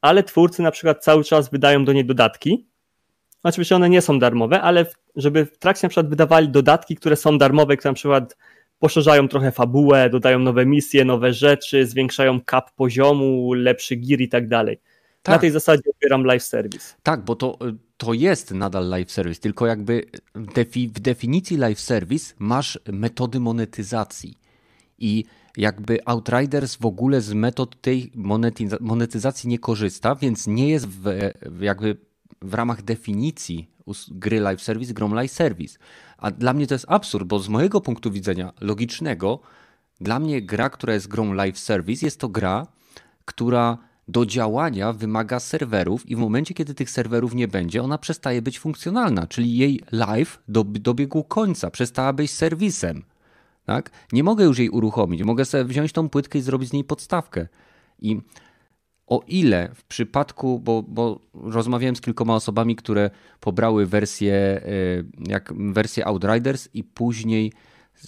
ale 0.00 0.22
twórcy 0.22 0.62
na 0.62 0.70
przykład 0.70 1.04
cały 1.04 1.24
czas 1.24 1.50
wydają 1.50 1.84
do 1.84 1.92
niej 1.92 2.04
dodatki. 2.04 2.66
Oczywiście 3.42 3.76
one 3.76 3.88
nie 3.88 4.02
są 4.02 4.18
darmowe, 4.18 4.60
ale 4.60 4.86
żeby 5.16 5.46
w 5.46 5.58
trakcie 5.58 5.86
na 5.86 5.88
przykład 5.88 6.08
wydawali 6.08 6.48
dodatki, 6.48 6.96
które 6.96 7.16
są 7.16 7.38
darmowe, 7.38 7.76
które 7.76 7.90
na 7.90 7.94
przykład 7.94 8.36
poszerzają 8.78 9.28
trochę 9.28 9.52
fabułę, 9.52 10.10
dodają 10.10 10.38
nowe 10.38 10.66
misje, 10.66 11.04
nowe 11.04 11.32
rzeczy, 11.32 11.86
zwiększają 11.86 12.40
cap 12.50 12.70
poziomu, 12.74 13.52
lepszy 13.52 13.96
gear 13.96 14.20
i 14.20 14.28
tak 14.28 14.48
dalej. 14.48 14.80
Tak. 15.22 15.32
Na 15.34 15.38
tej 15.38 15.50
zasadzie 15.50 15.82
odbieram 15.90 16.24
live 16.24 16.42
service. 16.42 16.94
Tak, 17.02 17.24
bo 17.24 17.36
to, 17.36 17.58
to 17.96 18.12
jest 18.12 18.50
nadal 18.50 18.88
live 18.88 19.12
service, 19.12 19.40
tylko 19.40 19.66
jakby 19.66 20.04
w 20.94 21.00
definicji 21.00 21.56
live 21.56 21.80
service 21.80 22.34
masz 22.38 22.78
metody 22.92 23.40
monetyzacji. 23.40 24.38
I 24.98 25.24
jakby 25.56 25.98
Outriders 26.04 26.76
w 26.76 26.86
ogóle 26.86 27.20
z 27.20 27.32
metod 27.32 27.80
tej 27.80 28.12
monetyzacji 28.80 29.48
nie 29.48 29.58
korzysta, 29.58 30.14
więc 30.14 30.46
nie 30.46 30.68
jest 30.68 30.88
w, 30.88 31.30
jakby 31.60 31.96
w 32.42 32.54
ramach 32.54 32.82
definicji 32.82 33.70
gry 34.10 34.40
live 34.40 34.62
service 34.62 34.94
grą 34.94 35.14
live 35.14 35.32
service. 35.32 35.78
A 36.18 36.30
dla 36.30 36.52
mnie 36.52 36.66
to 36.66 36.74
jest 36.74 36.84
absurd, 36.88 37.26
bo 37.26 37.38
z 37.38 37.48
mojego 37.48 37.80
punktu 37.80 38.10
widzenia 38.10 38.52
logicznego, 38.60 39.40
dla 40.00 40.18
mnie 40.18 40.42
gra, 40.42 40.70
która 40.70 40.94
jest 40.94 41.08
grą 41.08 41.32
live 41.32 41.58
service, 41.58 42.06
jest 42.06 42.20
to 42.20 42.28
gra, 42.28 42.66
która 43.24 43.78
do 44.08 44.26
działania 44.26 44.92
wymaga 44.92 45.40
serwerów 45.40 46.06
i 46.06 46.16
w 46.16 46.18
momencie, 46.18 46.54
kiedy 46.54 46.74
tych 46.74 46.90
serwerów 46.90 47.34
nie 47.34 47.48
będzie, 47.48 47.82
ona 47.82 47.98
przestaje 47.98 48.42
być 48.42 48.58
funkcjonalna, 48.58 49.26
czyli 49.26 49.56
jej 49.56 49.80
live 49.92 50.42
dobiegł 50.78 51.24
końca, 51.24 51.70
przestała 51.70 52.12
być 52.12 52.30
serwisem. 52.30 53.02
Tak? 53.64 53.90
Nie 54.12 54.24
mogę 54.24 54.44
już 54.44 54.58
jej 54.58 54.70
uruchomić, 54.70 55.22
mogę 55.22 55.44
sobie 55.44 55.64
wziąć 55.64 55.92
tą 55.92 56.08
płytkę 56.08 56.38
i 56.38 56.42
zrobić 56.42 56.68
z 56.68 56.72
niej 56.72 56.84
podstawkę. 56.84 57.48
I 57.98 58.20
o 59.08 59.22
ile 59.26 59.70
w 59.74 59.84
przypadku, 59.84 60.60
bo, 60.60 60.82
bo 60.82 61.20
rozmawiałem 61.34 61.96
z 61.96 62.00
kilkoma 62.00 62.34
osobami, 62.34 62.76
które 62.76 63.10
pobrały 63.40 63.86
wersję, 63.86 64.34
e, 64.34 64.60
jak 65.28 65.52
wersję 65.72 66.06
Outriders 66.06 66.68
i 66.74 66.84
później 66.84 67.52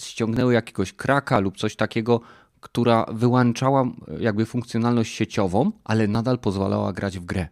ściągnęły 0.01 0.55
jakiegoś 0.55 0.93
kraka 0.93 1.39
lub 1.39 1.57
coś 1.57 1.77
takiego, 1.77 2.21
która 2.61 3.07
wyłączała 3.13 3.85
jakby 4.19 4.47
funkcjonalność 4.47 5.15
sieciową, 5.15 5.73
ale 5.85 6.09
nadal 6.09 6.39
pozwalała 6.39 6.93
grać 6.93 7.19
w 7.19 7.25
grę. 7.25 7.49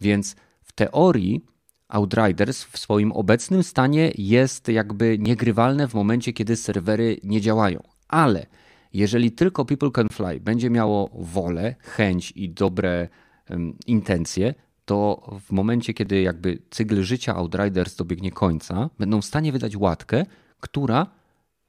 Więc 0.00 0.36
w 0.62 0.72
teorii 0.72 1.44
Outriders 1.88 2.64
w 2.64 2.78
swoim 2.78 3.12
obecnym 3.12 3.62
stanie 3.62 4.12
jest 4.18 4.68
jakby 4.68 5.18
niegrywalne 5.18 5.88
w 5.88 5.94
momencie, 5.94 6.32
kiedy 6.32 6.56
serwery 6.56 7.16
nie 7.24 7.40
działają. 7.40 7.82
Ale 8.08 8.46
jeżeli 8.94 9.32
tylko 9.32 9.64
People 9.64 9.90
Can 9.90 10.08
Fly 10.08 10.40
będzie 10.40 10.70
miało 10.70 11.10
wolę, 11.14 11.74
chęć 11.78 12.30
i 12.30 12.50
dobre 12.50 13.08
um, 13.50 13.76
intencje, 13.86 14.54
to 14.84 15.30
w 15.40 15.52
momencie, 15.52 15.94
kiedy 15.94 16.20
jakby 16.22 16.58
cykl 16.70 17.02
życia 17.02 17.34
Outriders 17.34 17.96
dobiegnie 17.96 18.30
końca, 18.30 18.90
będą 18.98 19.20
w 19.20 19.24
stanie 19.24 19.52
wydać 19.52 19.76
łatkę, 19.76 20.26
która 20.60 21.06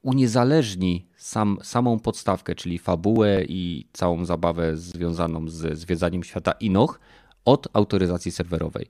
uniezależni 0.02 1.08
sam, 1.18 1.58
samą 1.64 2.00
podstawkę, 2.00 2.56
czyli 2.56 2.80
fabułę 2.80 3.44
i 3.44 3.88
całą 3.94 4.26
zabawę 4.26 4.78
związaną 4.78 5.50
z 5.50 5.78
zwiedzaniem 5.78 6.24
świata 6.24 6.52
Inoch 6.52 7.00
od 7.46 7.68
autoryzacji 7.74 8.32
serwerowej. 8.32 8.90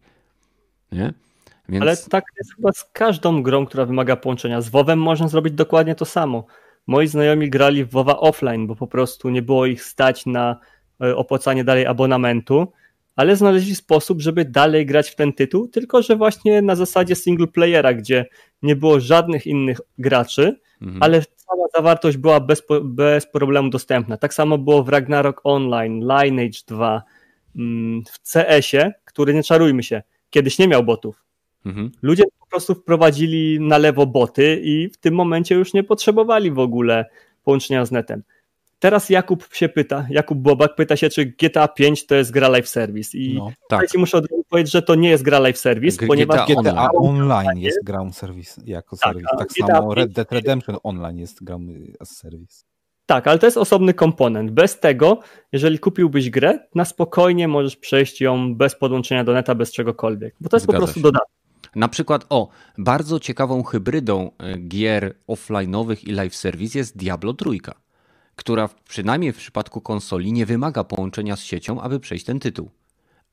Nie? 0.91 1.13
Więc... 1.69 1.81
Ale 1.81 1.97
tak 1.97 2.23
jest 2.37 2.55
chyba 2.55 2.71
z 2.71 2.85
każdą 2.93 3.43
grą, 3.43 3.65
która 3.65 3.85
wymaga 3.85 4.15
połączenia. 4.15 4.61
Z 4.61 4.69
WoWem 4.69 4.99
można 4.99 5.27
zrobić 5.27 5.53
dokładnie 5.53 5.95
to 5.95 6.05
samo. 6.05 6.45
Moi 6.87 7.07
znajomi 7.07 7.49
grali 7.49 7.85
w 7.85 7.89
WoWa 7.89 8.19
offline, 8.19 8.67
bo 8.67 8.75
po 8.75 8.87
prostu 8.87 9.29
nie 9.29 9.41
było 9.41 9.65
ich 9.65 9.83
stać 9.83 10.25
na 10.25 10.59
e, 11.01 11.15
opłacanie 11.15 11.63
dalej 11.63 11.85
abonamentu, 11.85 12.71
ale 13.15 13.35
znaleźli 13.35 13.75
sposób, 13.75 14.21
żeby 14.21 14.45
dalej 14.45 14.85
grać 14.85 15.09
w 15.09 15.15
ten 15.15 15.33
tytuł, 15.33 15.67
tylko 15.67 16.01
że 16.01 16.15
właśnie 16.15 16.61
na 16.61 16.75
zasadzie 16.75 17.15
single 17.15 17.47
playera, 17.47 17.93
gdzie 17.93 18.25
nie 18.61 18.75
było 18.75 18.99
żadnych 18.99 19.47
innych 19.47 19.79
graczy, 19.97 20.59
mhm. 20.81 21.03
ale 21.03 21.21
cała 21.35 21.67
zawartość 21.75 22.17
była 22.17 22.39
bez, 22.39 22.63
bez 22.83 23.27
problemu 23.27 23.69
dostępna. 23.69 24.17
Tak 24.17 24.33
samo 24.33 24.57
było 24.57 24.83
w 24.83 24.89
Ragnarok 24.89 25.41
Online, 25.43 25.99
Lineage 25.99 26.59
2, 26.67 27.03
mm, 27.55 28.03
w 28.11 28.31
CS-ie, 28.33 28.93
który 29.05 29.33
nie 29.33 29.43
czarujmy 29.43 29.83
się, 29.83 30.01
kiedyś 30.29 30.59
nie 30.59 30.67
miał 30.67 30.83
botów. 30.83 31.23
Mhm. 31.65 31.91
Ludzie 32.01 32.23
po 32.39 32.47
prostu 32.47 32.75
wprowadzili 32.75 33.59
na 33.59 33.77
lewo 33.77 34.05
boty 34.05 34.61
i 34.63 34.89
w 34.89 34.97
tym 34.97 35.15
momencie 35.15 35.55
już 35.55 35.73
nie 35.73 35.83
potrzebowali 35.83 36.51
w 36.51 36.59
ogóle 36.59 37.05
połączenia 37.43 37.85
z 37.85 37.91
netem. 37.91 38.23
Teraz 38.79 39.09
Jakub 39.09 39.53
się 39.53 39.69
pyta, 39.69 40.07
Jakub 40.09 40.37
Bobak 40.37 40.75
pyta 40.75 40.95
się, 40.95 41.09
czy 41.09 41.25
GTA 41.25 41.67
5 41.67 42.05
to 42.05 42.15
jest 42.15 42.31
gra 42.31 42.49
live 42.49 42.67
service. 42.67 43.17
I 43.17 43.35
no, 43.35 43.51
tak. 43.69 43.87
muszę 43.97 44.17
od 44.17 44.31
razu 44.31 44.43
powiedzieć, 44.49 44.73
że 44.73 44.81
to 44.81 44.95
nie 44.95 45.09
jest 45.09 45.23
gra 45.23 45.39
live 45.39 45.57
service, 45.57 45.97
G 45.97 46.07
ponieważ 46.07 46.49
GTA, 46.49 46.61
GTA 46.61 46.89
Online 46.91 47.57
jest 47.57 47.83
grą 47.83 48.11
serwis, 48.11 48.59
jako 48.65 48.97
tak, 48.97 49.13
serwis. 49.13 49.29
Tak 49.37 49.51
samo 49.51 49.95
Red 49.95 50.11
Dead 50.11 50.31
Redemption 50.31 50.77
Online 50.83 51.19
jest 51.19 51.43
grą 51.43 51.59
as 51.99 52.09
service. 52.09 52.63
Tak, 53.05 53.27
ale 53.27 53.39
to 53.39 53.47
jest 53.47 53.57
osobny 53.57 53.93
komponent. 53.93 54.51
Bez 54.51 54.79
tego, 54.79 55.19
jeżeli 55.51 55.79
kupiłbyś 55.79 56.29
grę, 56.29 56.59
na 56.75 56.85
spokojnie 56.85 57.47
możesz 57.47 57.75
przejść 57.75 58.21
ją 58.21 58.55
bez 58.55 58.75
podłączenia 58.75 59.23
do 59.23 59.33
neta, 59.33 59.55
bez 59.55 59.71
czegokolwiek, 59.71 60.35
bo 60.41 60.49
to 60.49 60.55
jest 60.55 60.63
Zgadza 60.63 60.77
po 60.77 60.83
prostu 60.85 60.99
się. 60.99 61.03
dodatek. 61.03 61.42
Na 61.75 61.87
przykład, 61.87 62.25
o, 62.29 62.49
bardzo 62.77 63.19
ciekawą 63.19 63.63
hybrydą 63.63 64.31
e, 64.37 64.57
gier 64.57 65.15
offline'owych 65.27 66.07
i 66.07 66.11
live 66.11 66.35
service 66.35 66.77
jest 66.77 66.97
Diablo 66.97 67.33
Trójka 67.33 67.83
która 68.35 68.69
przynajmniej 68.87 69.33
w 69.33 69.37
przypadku 69.37 69.81
konsoli 69.81 70.33
nie 70.33 70.45
wymaga 70.45 70.83
połączenia 70.83 71.35
z 71.35 71.43
siecią, 71.43 71.81
aby 71.81 71.99
przejść 71.99 72.25
ten 72.25 72.39
tytuł. 72.39 72.69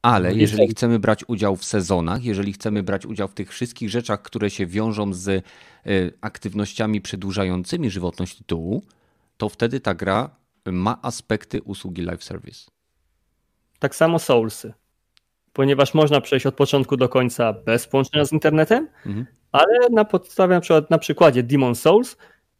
Ale 0.03 0.31
no 0.31 0.37
jeżeli 0.37 0.69
chcemy 0.69 0.99
brać 0.99 1.25
udział 1.29 1.57
w 1.57 1.65
sezonach, 1.65 2.25
jeżeli 2.25 2.53
chcemy 2.53 2.83
brać 2.83 3.07
udział 3.07 3.29
w 3.29 3.35
tych 3.35 3.51
wszystkich 3.51 3.91
rzeczach, 3.91 4.23
które 4.23 4.51
się 4.51 4.67
wiążą 4.67 5.15
z 5.15 5.29
y, 5.29 5.43
aktywnościami 6.21 7.01
przedłużającymi 7.01 7.91
żywotność 7.91 8.37
tytułu, 8.37 8.83
to 9.37 9.49
wtedy 9.49 9.81
ta 9.81 9.95
gra 9.95 10.37
ma 10.67 11.03
aspekty 11.03 11.63
usługi 11.63 12.03
live 12.03 12.25
service. 12.25 12.71
Tak 13.79 13.97
samo 13.97 14.19
Soulsy. 14.19 14.73
Ponieważ 15.53 15.95
można 15.95 16.21
przejść 16.21 16.47
od 16.47 16.55
początku 16.55 16.97
do 16.97 17.09
końca 17.09 17.53
bez 17.53 17.87
połączenia 17.87 18.25
z 18.25 18.33
internetem, 18.33 18.89
mhm. 19.07 19.27
ale 19.53 19.89
na 19.91 20.05
podstawie 20.05 20.55
na 20.55 20.61
przykład 20.61 20.91
na 20.91 20.99
przykładzie 20.99 21.43
Demon 21.43 21.75
Souls 21.75 22.17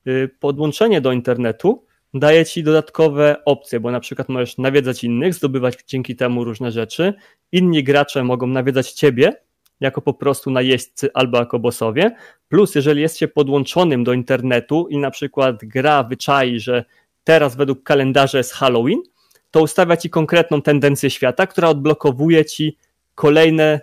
y, 0.07 0.31
podłączenie 0.41 1.01
do 1.01 1.13
internetu 1.13 1.85
daje 2.15 2.47
ci 2.47 2.63
dodatkowe 2.63 3.45
opcje, 3.45 3.81
bo 3.81 3.91
na 3.91 4.01
przykład 4.01 4.29
możesz 4.29 4.59
nawiedzać 4.59 5.05
innych, 5.05 5.35
zdobywać 5.35 5.75
dzięki 5.87 6.17
temu 6.17 6.45
różne 6.45 6.73
rzeczy. 6.73 7.15
Inni 7.53 7.85
gracze 7.85 8.25
mogą 8.25 8.47
nawiedzać 8.47 8.93
ciebie 8.93 9.33
jako 9.81 10.03
po 10.03 10.15
prostu 10.15 10.51
najeźdźcy 10.51 11.11
albo 11.15 11.39
jako 11.39 11.59
bossowie. 11.59 12.17
Plus, 12.49 12.75
jeżeli 12.75 13.03
jest 13.03 13.19
się 13.19 13.29
podłączonym 13.29 14.05
do 14.05 14.13
internetu 14.13 14.87
i 14.91 14.99
na 14.99 15.11
przykład 15.11 15.65
gra 15.65 16.03
wyczai, 16.03 16.61
że 16.61 16.85
teraz 17.25 17.57
według 17.57 17.83
kalendarza 17.83 18.39
jest 18.39 18.53
Halloween, 18.53 19.03
to 19.51 19.63
ustawia 19.63 19.97
ci 19.97 20.11
konkretną 20.11 20.63
tendencję 20.63 21.11
świata, 21.11 21.47
która 21.47 21.69
odblokowuje 21.69 22.45
ci 22.45 22.77
kolejne, 23.15 23.81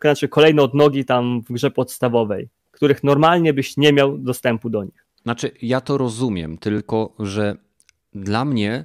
znaczy 0.00 0.28
kolejne 0.28 0.62
odnogi 0.62 1.04
tam 1.04 1.42
w 1.42 1.52
grze 1.52 1.70
podstawowej, 1.70 2.48
których 2.70 3.04
normalnie 3.04 3.52
byś 3.52 3.76
nie 3.76 3.92
miał 3.92 4.18
dostępu 4.18 4.70
do 4.70 4.84
nich. 4.84 5.06
Znaczy, 5.22 5.50
ja 5.62 5.80
to 5.80 5.98
rozumiem, 5.98 6.58
tylko 6.58 7.14
że 7.18 7.56
dla 8.14 8.44
mnie, 8.44 8.84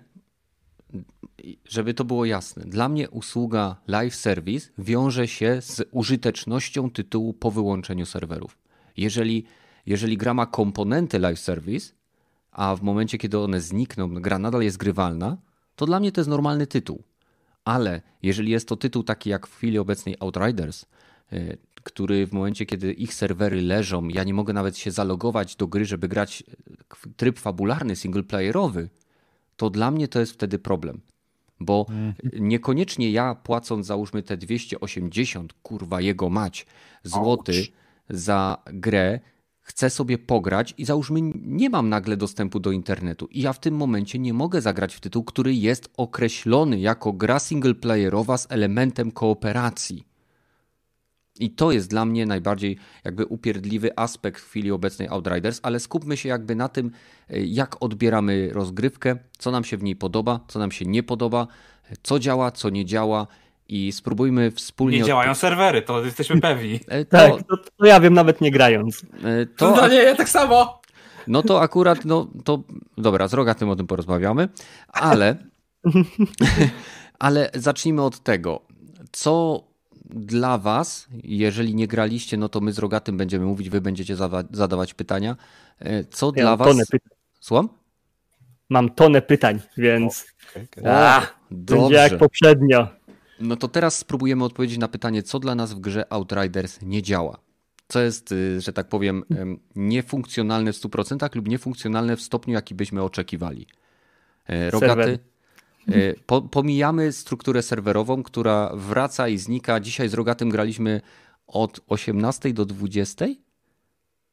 żeby 1.70 1.94
to 1.94 2.06
było 2.06 2.26
jasne, 2.26 2.64
dla 2.66 2.90
mnie 2.90 3.10
usługa 3.10 3.76
live 3.88 4.16
service 4.16 4.70
wiąże 4.78 5.28
się 5.28 5.62
z 5.62 5.84
użytecznością 5.92 6.92
tytułu 6.92 7.34
po 7.34 7.52
wyłączeniu 7.52 8.06
serwerów. 8.06 8.58
Jeżeli, 8.98 9.46
jeżeli 9.86 10.18
gra 10.18 10.34
ma 10.34 10.46
komponenty 10.46 11.20
live 11.20 11.40
service, 11.40 11.94
a 12.52 12.76
w 12.76 12.82
momencie, 12.82 13.18
kiedy 13.18 13.40
one 13.40 13.62
znikną, 13.62 14.14
gra 14.14 14.40
nadal 14.40 14.62
jest 14.62 14.78
grywalna, 14.78 15.38
to 15.78 15.86
dla 15.86 16.00
mnie 16.00 16.12
to 16.12 16.22
jest 16.22 16.30
normalny 16.30 16.68
tytuł. 16.68 17.04
Ale 17.66 18.02
jeżeli 18.24 18.52
jest 18.52 18.68
to 18.68 18.76
tytuł 18.76 19.04
taki 19.04 19.30
jak 19.30 19.48
w 19.48 19.56
chwili 19.56 19.80
obecnej 19.80 20.16
Outriders, 20.20 20.86
y, 21.34 21.58
który 21.84 22.28
w 22.28 22.34
momencie, 22.34 22.66
kiedy 22.66 22.94
ich 22.94 23.14
serwery 23.14 23.62
leżą, 23.62 24.08
ja 24.08 24.24
nie 24.24 24.34
mogę 24.34 24.54
nawet 24.54 24.78
się 24.78 24.92
zalogować 24.92 25.56
do 25.56 25.68
gry, 25.68 25.86
żeby 25.86 26.08
grać 26.08 26.44
tryb 27.18 27.40
fabularny, 27.40 27.96
singleplayerowy, 27.96 28.90
to 29.58 29.70
dla 29.70 29.92
mnie 29.92 30.08
to 30.08 30.20
jest 30.20 30.32
wtedy 30.32 30.60
problem. 30.60 31.02
Bo 31.60 31.86
mhm. 31.90 32.14
niekoniecznie 32.48 33.12
ja 33.12 33.36
płacąc 33.36 33.86
załóżmy 33.86 34.24
te 34.24 34.38
280, 34.38 35.54
kurwa 35.64 36.02
jego 36.02 36.30
mać, 36.30 36.66
złoty 37.04 37.68
za 38.10 38.58
grę, 38.66 39.20
chcę 39.68 39.90
sobie 39.90 40.18
pograć 40.18 40.74
i 40.78 40.86
załóżmy 40.86 41.20
nie 41.36 41.70
mam 41.70 41.90
nagle 41.90 42.18
dostępu 42.18 42.60
do 42.60 42.72
internetu 42.72 43.28
i 43.32 43.42
ja 43.42 43.54
w 43.54 43.60
tym 43.60 43.76
momencie 43.76 44.20
nie 44.20 44.34
mogę 44.34 44.62
zagrać 44.62 44.96
w 44.96 45.00
tytuł, 45.00 45.24
który 45.24 45.56
jest 45.56 45.90
określony 45.98 46.80
jako 46.80 47.14
gra 47.14 47.40
singleplayerowa 47.40 48.38
z 48.38 48.48
elementem 48.50 49.12
kooperacji. 49.12 50.08
I 51.40 51.50
to 51.50 51.72
jest 51.72 51.90
dla 51.90 52.06
mnie 52.06 52.26
najbardziej 52.26 52.78
jakby 53.04 53.26
upierdliwy 53.26 54.00
aspekt 54.00 54.42
w 54.42 54.50
chwili 54.50 54.72
obecnej 54.72 55.08
Outriders, 55.08 55.60
ale 55.64 55.80
skupmy 55.80 56.18
się 56.18 56.30
jakby 56.30 56.56
na 56.56 56.70
tym, 56.70 56.92
e, 57.30 57.40
jak 57.40 57.84
odbieramy 57.84 58.50
rozgrywkę, 58.54 59.18
co 59.38 59.52
nam 59.52 59.64
się 59.64 59.78
w 59.78 59.84
niej 59.84 59.96
podoba, 59.96 60.40
co 60.48 60.60
nam 60.60 60.72
się 60.72 60.86
nie 60.86 61.04
podoba, 61.04 61.48
co 62.04 62.20
działa, 62.20 62.52
co 62.52 62.70
nie 62.70 62.86
działa 62.86 63.28
i 63.70 63.92
spróbujmy 63.92 64.52
wspólnie. 64.52 65.00
Nie 65.00 65.04
działają 65.04 65.32
od... 65.32 65.38
serwery, 65.38 65.82
to 65.82 66.06
jesteśmy 66.06 66.42
pewni. 66.50 66.80
E, 66.88 67.06
to... 67.06 67.18
Tak, 67.18 67.32
to, 67.32 67.58
to, 67.78 67.86
ja 67.86 68.00
wiem 68.00 68.14
nawet 68.14 68.42
nie 68.42 68.52
grając. 68.52 69.06
E, 69.24 69.46
to, 69.46 69.76
no 69.76 69.88
nie, 69.88 69.96
ja 69.96 70.16
tak 70.16 70.30
samo. 70.30 70.82
No 71.28 71.42
to 71.44 71.62
akurat, 71.62 72.06
no 72.06 72.28
to 72.44 72.64
dobra, 72.98 73.28
z 73.28 73.34
rogatym 73.34 73.70
o 73.70 73.76
tym 73.76 73.88
porozmawiamy, 73.88 74.50
ale, 74.88 75.36
ale 77.20 77.50
zacznijmy 77.54 78.02
od 78.02 78.20
tego, 78.20 78.62
co 79.12 79.64
dla 80.10 80.58
Was, 80.58 81.08
jeżeli 81.24 81.76
nie 81.76 81.88
graliście, 81.88 82.38
no 82.38 82.50
to 82.50 82.62
my 82.62 82.72
z 82.72 82.80
Rogatym 82.80 83.18
będziemy 83.18 83.46
mówić, 83.46 83.70
Wy 83.70 83.82
będziecie 83.82 84.16
zadawać 84.52 84.94
pytania. 84.94 85.36
E, 85.80 86.04
co 86.04 86.32
ja 86.36 86.44
dla 86.44 86.58
Was. 86.58 86.78
Słucham? 87.40 87.70
Mam 88.70 88.90
tonę 88.90 89.22
pytań, 89.22 89.60
więc. 89.78 90.26
O, 90.56 90.60
okay, 90.60 90.94
A, 90.94 91.22
będzie 91.52 91.96
jak 91.96 92.18
poprzednio. 92.18 92.88
No 93.40 93.56
to 93.56 93.68
teraz 93.68 93.98
spróbujemy 93.98 94.44
odpowiedzieć 94.44 94.78
na 94.78 94.88
pytanie, 94.88 95.24
co 95.24 95.40
dla 95.40 95.56
nas 95.56 95.74
w 95.74 95.80
grze 95.80 96.14
Outriders 96.14 96.80
nie 96.82 97.02
działa. 97.02 97.38
Co 97.88 98.00
jest, 98.00 98.32
y, 98.32 98.62
że 98.62 98.74
tak 98.74 98.90
powiem, 98.90 99.24
niefunkcjonalne 99.76 100.74
w 100.74 100.76
100% 100.76 101.36
lub 101.36 101.48
niefunkcjonalne 101.48 102.16
w 102.16 102.22
stopniu, 102.22 102.54
jaki 102.54 102.76
byśmy 102.76 103.04
oczekiwali. 103.04 103.68
E, 104.48 104.72
Rogaty. 104.72 104.88
Serwer 104.88 105.20
E, 105.92 106.14
po, 106.26 106.42
pomijamy 106.42 107.12
strukturę 107.12 107.62
serwerową, 107.62 108.24
która 108.24 108.72
wraca 108.76 109.28
i 109.28 109.38
znika. 109.38 109.80
Dzisiaj 109.80 110.10
z 110.10 110.14
Rogatym 110.14 110.50
graliśmy 110.50 111.02
od 111.48 111.80
18 111.88 112.54
do 112.54 112.66
20. 112.66 113.26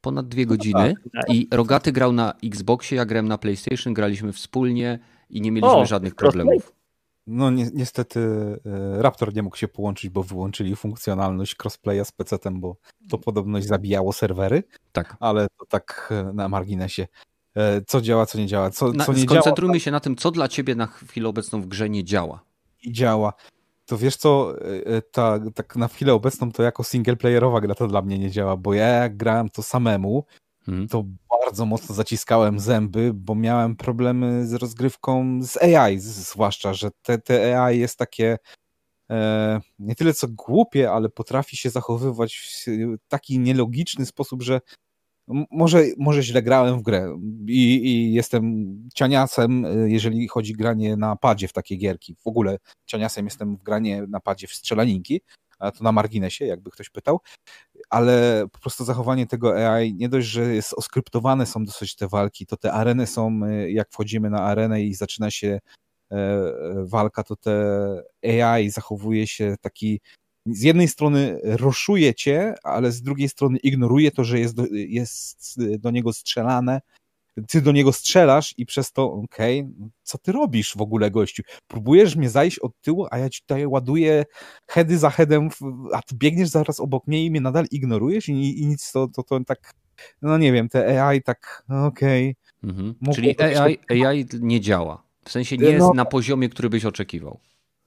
Ponad 0.01 0.29
dwie 0.29 0.45
no 0.45 0.49
godziny. 0.49 0.95
Tak, 1.05 1.13
tak. 1.13 1.35
I 1.35 1.49
Rogaty 1.51 1.93
grał 1.93 2.13
na 2.13 2.35
Xboxie, 2.45 2.97
ja 2.97 3.05
grałem 3.05 3.29
na 3.29 3.39
PlayStation, 3.39 3.95
graliśmy 3.95 4.33
wspólnie 4.33 4.99
i 5.31 5.41
nie 5.41 5.53
mieliśmy 5.53 5.77
o, 5.77 5.87
żadnych 5.87 6.15
problemów. 6.15 6.73
No 7.27 7.51
ni 7.51 7.67
niestety 7.75 8.21
e, 8.67 9.03
Raptor 9.03 9.35
nie 9.35 9.43
mógł 9.43 9.57
się 9.57 9.69
połączyć, 9.69 10.11
bo 10.11 10.23
wyłączyli 10.23 10.77
funkcjonalność 10.77 11.57
crossplaya 11.63 12.05
z 12.05 12.13
PC-tem, 12.13 12.61
bo 12.61 12.77
to 13.09 13.19
podobność 13.19 13.67
zabijało 13.67 14.13
serwery. 14.13 14.63
Tak. 14.93 15.17
Ale 15.21 15.47
to 15.59 15.67
tak 15.67 16.09
e, 16.11 16.33
na 16.33 16.49
marginesie. 16.49 17.07
E, 17.57 17.83
co 17.87 18.01
działa, 18.01 18.27
co 18.27 18.39
nie 18.39 18.47
działa. 18.47 18.71
Co, 18.71 18.93
na, 18.93 19.05
co 19.05 19.13
nie 19.13 19.23
skoncentrujmy 19.23 19.75
działa, 19.75 19.85
się 19.85 19.91
na 19.91 20.01
tym, 20.01 20.17
co 20.17 20.31
dla 20.31 20.49
ciebie 20.49 20.75
na 20.75 20.87
chwilę 20.87 21.29
obecną 21.29 21.63
w 21.63 21.67
grze 21.67 21.91
nie 21.91 22.05
działa. 22.05 22.41
I 22.83 22.93
działa. 22.93 23.33
To 23.87 23.99
wiesz 23.99 24.17
co, 24.17 24.55
ta, 25.11 25.39
tak 25.55 25.77
na 25.77 25.89
chwilę 25.89 26.15
obecną 26.15 26.53
to 26.53 26.63
jako 26.63 26.85
singleplayerowa 26.85 27.61
gra 27.61 27.75
to 27.75 27.87
dla 27.87 28.03
mnie 28.03 28.19
nie 28.19 28.31
działa, 28.31 28.57
bo 28.57 28.75
ja 28.75 28.87
jak 28.87 29.17
grałem 29.17 29.49
to 29.49 29.63
samemu, 29.63 30.25
hmm. 30.66 30.89
to 30.89 31.05
bardzo 31.31 31.66
mocno 31.66 31.95
zaciskałem 31.95 32.61
zęby, 32.61 33.12
bo 33.15 33.35
miałem 33.35 33.77
problemy 33.77 34.47
z 34.47 34.53
rozgrywką 34.53 35.43
z 35.43 35.57
AI, 35.57 35.99
zwłaszcza, 35.99 36.74
że 36.74 36.91
te, 37.03 37.19
te 37.19 37.62
AI 37.62 37.78
jest 37.78 37.99
takie 37.99 38.39
e, 39.11 39.61
nie 39.78 39.95
tyle 39.95 40.15
co 40.15 40.28
głupie, 40.28 40.91
ale 40.91 41.09
potrafi 41.09 41.57
się 41.57 41.70
zachowywać 41.70 42.36
w 42.66 43.09
taki 43.09 43.39
nielogiczny 43.39 44.07
sposób, 44.07 44.43
że 44.43 44.61
może, 45.51 45.85
może 45.99 46.23
źle 46.23 46.43
grałem 46.43 46.78
w 46.78 46.82
grę 46.82 47.19
i, 47.49 47.86
i 47.86 48.12
jestem 48.12 48.74
cianiasem, 48.95 49.65
y, 49.65 49.91
jeżeli 49.91 50.28
chodzi 50.28 50.53
granie 50.53 50.97
na 50.97 51.16
padzie 51.16 51.49
w 51.49 51.53
takie 51.53 51.77
gierki. 51.77 52.16
W 52.24 52.27
ogóle 52.27 52.59
cianiasem 52.86 53.24
jestem 53.24 53.57
w 53.57 53.62
granie 53.62 54.05
na 54.09 54.20
padzie 54.20 54.47
w 54.47 54.53
strzelaninki, 54.53 55.20
a 55.59 55.71
to 55.71 55.85
na 55.85 55.93
marginesie, 55.93 56.47
jakby 56.47 56.71
ktoś 56.71 56.91
pytał. 56.91 57.21
ale 57.91 58.47
po 58.53 58.59
prostu 58.59 58.85
zachowanie 58.85 59.27
tego 59.27 59.71
AI, 59.71 59.95
nie 59.95 60.09
dość, 60.09 60.29
że 60.29 60.55
jest 60.55 60.73
oskryptowane 60.73 61.47
są 61.47 61.65
dosyć 61.65 61.97
te 61.97 62.09
walki, 62.09 62.47
to 62.47 62.57
te 62.57 62.73
areny 62.73 63.07
są, 63.07 63.41
jak 63.69 63.91
wchodzimy 63.91 64.31
na 64.31 64.41
arenę 64.43 64.83
i 64.83 64.95
zaczyna 64.95 65.31
się 65.31 65.59
walka, 66.85 67.23
to 67.23 67.37
te 67.37 68.03
AI 68.23 68.71
zachowuje 68.71 69.27
się 69.27 69.57
taki 69.61 70.01
z 70.47 70.63
jednej 70.63 70.89
strony 70.89 71.41
roszuje 71.45 72.15
cię, 72.15 72.55
ale 72.63 72.93
z 72.93 73.03
drugiej 73.03 73.29
strony 73.29 73.59
ignoruje 73.59 74.11
to, 74.11 74.25
że 74.25 74.39
jest 74.39 74.55
do, 74.55 74.67
jest 74.73 75.61
do 75.79 75.91
niego 75.91 76.13
strzelane. 76.13 76.81
Ty 77.48 77.61
do 77.61 77.73
niego 77.73 77.93
strzelasz 77.93 78.55
i 78.59 78.66
przez 78.66 78.93
to, 78.93 79.12
okej, 79.12 79.61
okay, 79.61 79.90
co 80.02 80.19
ty 80.19 80.32
robisz 80.32 80.77
w 80.77 80.81
ogóle, 80.81 81.11
gościu? 81.11 81.43
Próbujesz 81.66 82.16
mnie 82.16 82.31
zajść 82.31 82.59
od 82.59 82.73
tyłu, 82.81 83.06
a 83.11 83.19
ja 83.19 83.31
ci 83.31 83.40
tutaj 83.40 83.66
ładuję 83.66 84.24
heady 84.70 84.98
za 84.98 85.11
headem, 85.11 85.48
a 85.93 86.02
ty 86.02 86.15
biegniesz 86.15 86.48
zaraz 86.48 86.81
obok 86.81 87.06
mnie 87.06 87.24
i 87.24 87.31
mnie 87.31 87.40
nadal 87.40 87.65
ignorujesz 87.70 88.28
i, 88.28 88.62
i 88.62 88.66
nic, 88.66 88.93
to, 88.93 89.09
to, 89.09 89.23
to 89.23 89.40
tak, 89.40 89.74
no 90.23 90.39
nie 90.39 90.52
wiem, 90.52 90.69
te 90.69 91.02
AI 91.02 91.23
tak, 91.23 91.65
no 91.69 91.86
okej. 91.86 92.36
Okay. 92.62 92.70
Mhm. 92.70 93.15
Czyli 93.15 93.40
AI, 93.40 93.78
AI 93.89 94.27
nie 94.40 94.61
działa. 94.61 95.02
W 95.24 95.31
sensie 95.31 95.56
nie 95.56 95.69
jest 95.69 95.78
no, 95.78 95.93
na 95.94 96.05
poziomie, 96.05 96.48
który 96.48 96.70
byś 96.70 96.85
oczekiwał 96.85 97.40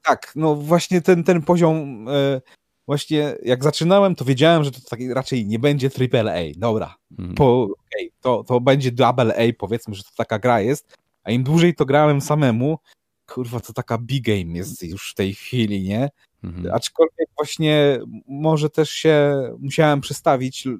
tak, 0.08 0.32
no 0.36 0.54
właśnie 0.54 1.00
ten, 1.00 1.24
ten 1.24 1.42
poziom, 1.42 2.06
e, 2.08 2.40
właśnie 2.88 3.36
jak 3.42 3.64
zaczynałem, 3.64 4.14
to 4.14 4.24
wiedziałem, 4.24 4.64
że 4.64 4.70
to 4.70 4.80
tak 4.90 5.00
raczej 5.14 5.46
nie 5.46 5.58
będzie 5.58 5.90
triple 5.90 6.34
A. 6.34 6.58
Dobra, 6.58 6.96
mm. 7.18 7.34
po, 7.34 7.62
okay, 7.62 8.10
to, 8.20 8.44
to 8.44 8.60
będzie 8.60 8.92
double 8.92 9.34
A, 9.36 9.52
powiedzmy, 9.58 9.94
że 9.94 10.02
to 10.02 10.10
taka 10.16 10.38
gra 10.38 10.60
jest, 10.60 10.96
a 11.24 11.30
im 11.30 11.42
dłużej 11.42 11.74
to 11.74 11.84
grałem 11.86 12.20
samemu, 12.20 12.78
kurwa, 13.26 13.60
to 13.60 13.72
taka 13.72 13.98
big 13.98 14.24
game 14.24 14.56
jest 14.58 14.82
już 14.82 15.10
w 15.10 15.14
tej 15.14 15.34
chwili, 15.34 15.82
nie? 15.82 16.08
Mhm. 16.44 16.74
Aczkolwiek 16.74 17.28
właśnie 17.36 18.00
może 18.28 18.70
też 18.70 18.90
się 18.90 19.42
musiałem 19.58 20.00
przestawić 20.00 20.66
yy, 20.66 20.76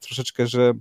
troszeczkę, 0.00 0.46
że 0.46 0.72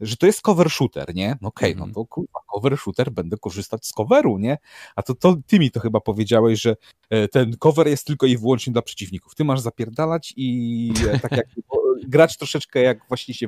że 0.00 0.16
to 0.16 0.26
jest 0.26 0.42
cover 0.42 0.70
shooter, 0.70 1.14
nie? 1.14 1.36
No 1.40 1.48
okej, 1.48 1.74
okay, 1.74 1.86
no 1.86 1.94
to 1.94 2.04
kurwa, 2.04 2.40
cover 2.46 2.78
shooter, 2.78 3.10
będę 3.10 3.36
korzystać 3.36 3.86
z 3.86 3.92
coveru, 3.92 4.38
nie? 4.38 4.58
A 4.96 5.02
to, 5.02 5.14
to 5.14 5.36
ty 5.46 5.58
mi 5.58 5.70
to 5.70 5.80
chyba 5.80 6.00
powiedziałeś, 6.00 6.60
że 6.60 6.76
e, 7.10 7.28
ten 7.28 7.56
cover 7.56 7.86
jest 7.86 8.06
tylko 8.06 8.26
i 8.26 8.36
wyłącznie 8.36 8.72
dla 8.72 8.82
przeciwników. 8.82 9.34
Ty 9.34 9.44
masz 9.44 9.60
zapierdalać 9.60 10.34
i 10.36 10.92
e, 11.12 11.18
tak 11.18 11.32
jak 11.32 11.46
grać 12.08 12.36
troszeczkę 12.36 12.80
jak 12.80 13.08
właśnie 13.08 13.34
się 13.34 13.46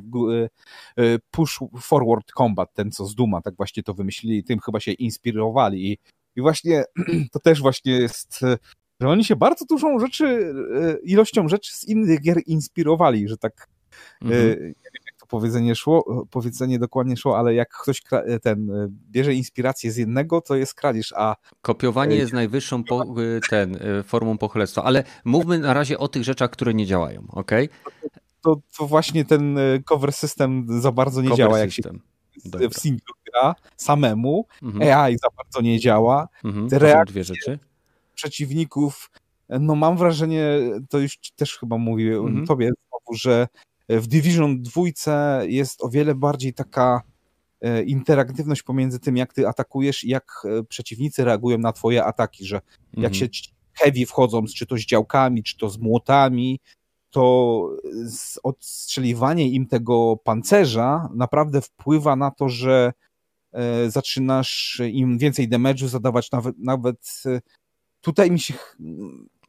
e, 0.98 1.18
push 1.30 1.58
forward 1.80 2.32
combat, 2.38 2.74
ten 2.74 2.90
co 2.90 3.06
z 3.06 3.14
Duma, 3.14 3.42
tak 3.42 3.56
właśnie 3.56 3.82
to 3.82 3.94
wymyślili, 3.94 4.44
tym 4.44 4.58
chyba 4.58 4.80
się 4.80 4.92
inspirowali 4.92 5.92
i, 5.92 5.98
i 6.36 6.40
właśnie 6.40 6.84
to 7.32 7.40
też 7.40 7.60
właśnie 7.60 7.92
jest 7.92 8.40
że 9.00 9.08
oni 9.08 9.24
się 9.24 9.36
bardzo 9.36 9.64
dużą 9.64 9.98
rzeczy, 9.98 10.54
ilością 11.02 11.48
rzeczy 11.48 11.76
z 11.76 11.84
innych 11.84 12.20
gier 12.20 12.38
inspirowali, 12.46 13.28
że 13.28 13.36
tak 13.36 13.68
mm 14.22 14.74
powiedzenie 15.28 15.74
szło, 15.74 16.26
powiedzenie 16.30 16.78
dokładnie 16.78 17.16
szło, 17.16 17.38
ale 17.38 17.54
jak 17.54 17.68
ktoś 17.82 18.02
ten 18.42 18.88
bierze 19.10 19.34
inspirację 19.34 19.92
z 19.92 19.96
jednego, 19.96 20.40
to 20.40 20.56
jest 20.56 20.74
kradzież, 20.74 21.14
a... 21.16 21.36
Kopiowanie 21.62 22.16
jest 22.16 22.32
najwyższą 22.32 22.84
po, 22.84 23.04
ten, 23.50 23.78
formą 24.04 24.38
pochylestwa, 24.38 24.84
ale 24.84 25.04
mówmy 25.24 25.58
na 25.58 25.74
razie 25.74 25.98
o 25.98 26.08
tych 26.08 26.24
rzeczach, 26.24 26.50
które 26.50 26.74
nie 26.74 26.86
działają, 26.86 27.26
ok? 27.28 27.50
To, 28.40 28.56
to 28.78 28.86
właśnie 28.86 29.24
ten 29.24 29.58
e, 29.58 29.62
cover 29.84 30.12
system 30.12 30.66
za 30.80 30.92
bardzo 30.92 31.22
nie 31.22 31.28
cover 31.28 31.38
działa, 31.38 31.58
jak 31.58 31.70
system. 31.70 32.00
się 32.42 32.50
Dobra. 32.50 32.68
w 32.68 32.74
singlu 32.74 33.14
gra 33.32 33.54
samemu, 33.76 34.46
mhm. 34.62 34.98
AI 34.98 35.16
za 35.18 35.28
bardzo 35.36 35.60
nie 35.60 35.80
działa. 35.80 36.28
Mhm. 36.44 36.68
Reakcje 36.72 37.58
przeciwników, 38.14 39.10
no 39.48 39.74
mam 39.74 39.96
wrażenie, 39.96 40.44
to 40.88 40.98
już 40.98 41.18
też 41.36 41.58
chyba 41.58 41.78
mówiłem 41.78 42.26
mhm. 42.26 42.46
tobie 42.46 42.66
znowu, 42.66 43.18
że 43.18 43.48
w 43.88 44.06
Division 44.06 44.62
2 44.62 44.82
jest 45.42 45.82
o 45.84 45.88
wiele 45.88 46.14
bardziej 46.14 46.54
taka 46.54 47.02
e, 47.60 47.82
interaktywność 47.82 48.62
pomiędzy 48.62 49.00
tym, 49.00 49.16
jak 49.16 49.32
ty 49.32 49.48
atakujesz 49.48 50.04
i 50.04 50.08
jak 50.08 50.42
e, 50.44 50.64
przeciwnicy 50.64 51.24
reagują 51.24 51.58
na 51.58 51.72
twoje 51.72 52.04
ataki, 52.04 52.46
że 52.46 52.60
jak 52.92 53.12
mhm. 53.12 53.14
się 53.14 53.28
heavy 53.74 54.06
wchodzą, 54.06 54.44
czy 54.56 54.66
to 54.66 54.76
z 54.76 54.80
działkami, 54.80 55.42
czy 55.42 55.56
to 55.56 55.70
z 55.70 55.78
młotami, 55.78 56.60
to 57.10 57.68
odstrzeliwanie 58.42 59.48
im 59.48 59.66
tego 59.66 60.16
pancerza 60.24 61.08
naprawdę 61.14 61.60
wpływa 61.60 62.16
na 62.16 62.30
to, 62.30 62.48
że 62.48 62.92
e, 63.52 63.90
zaczynasz 63.90 64.82
im 64.92 65.18
więcej 65.18 65.48
damage'u 65.48 65.86
zadawać 65.86 66.30
nawet, 66.30 66.58
nawet 66.58 67.22
tutaj 68.00 68.30
mi 68.30 68.40
się 68.40 68.54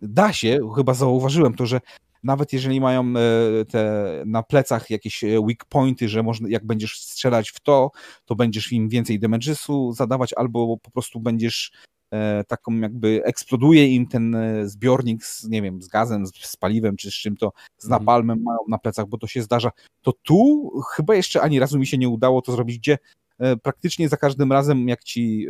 da 0.01 0.33
się, 0.33 0.59
chyba 0.75 0.93
zauważyłem 0.93 1.53
to, 1.53 1.65
że 1.65 1.81
nawet 2.23 2.53
jeżeli 2.53 2.81
mają 2.81 3.03
e, 3.03 3.65
te 3.65 4.23
na 4.25 4.43
plecach 4.43 4.89
jakieś 4.89 5.23
e, 5.23 5.41
weak 5.41 5.65
pointy, 5.65 6.09
że 6.09 6.23
można, 6.23 6.49
jak 6.49 6.65
będziesz 6.65 6.99
strzelać 6.99 7.49
w 7.49 7.59
to, 7.59 7.91
to 8.25 8.35
będziesz 8.35 8.71
im 8.71 8.89
więcej 8.89 9.19
damage'u 9.19 9.93
zadawać, 9.93 10.33
albo 10.33 10.77
po 10.77 10.91
prostu 10.91 11.19
będziesz 11.19 11.71
e, 12.11 12.43
taką 12.43 12.75
jakby 12.75 13.21
eksploduje 13.25 13.87
im 13.87 14.07
ten 14.07 14.37
zbiornik 14.63 15.25
z, 15.25 15.49
nie 15.49 15.61
wiem, 15.61 15.81
z 15.81 15.87
gazem, 15.87 16.27
z, 16.27 16.31
z 16.45 16.55
paliwem, 16.55 16.95
czy 16.95 17.11
z 17.11 17.13
czym 17.13 17.37
to, 17.37 17.51
z 17.77 17.85
mhm. 17.85 18.01
napalmem 18.01 18.43
mają 18.43 18.59
na 18.67 18.77
plecach, 18.77 19.07
bo 19.07 19.17
to 19.17 19.27
się 19.27 19.41
zdarza. 19.41 19.71
To 20.01 20.13
tu 20.23 20.69
chyba 20.95 21.15
jeszcze 21.15 21.41
ani 21.41 21.59
razu 21.59 21.79
mi 21.79 21.87
się 21.87 21.97
nie 21.97 22.09
udało 22.09 22.41
to 22.41 22.51
zrobić, 22.51 22.77
gdzie 22.77 22.97
praktycznie 23.63 24.09
za 24.09 24.17
każdym 24.17 24.51
razem, 24.51 24.87
jak 24.87 25.03
ci 25.03 25.47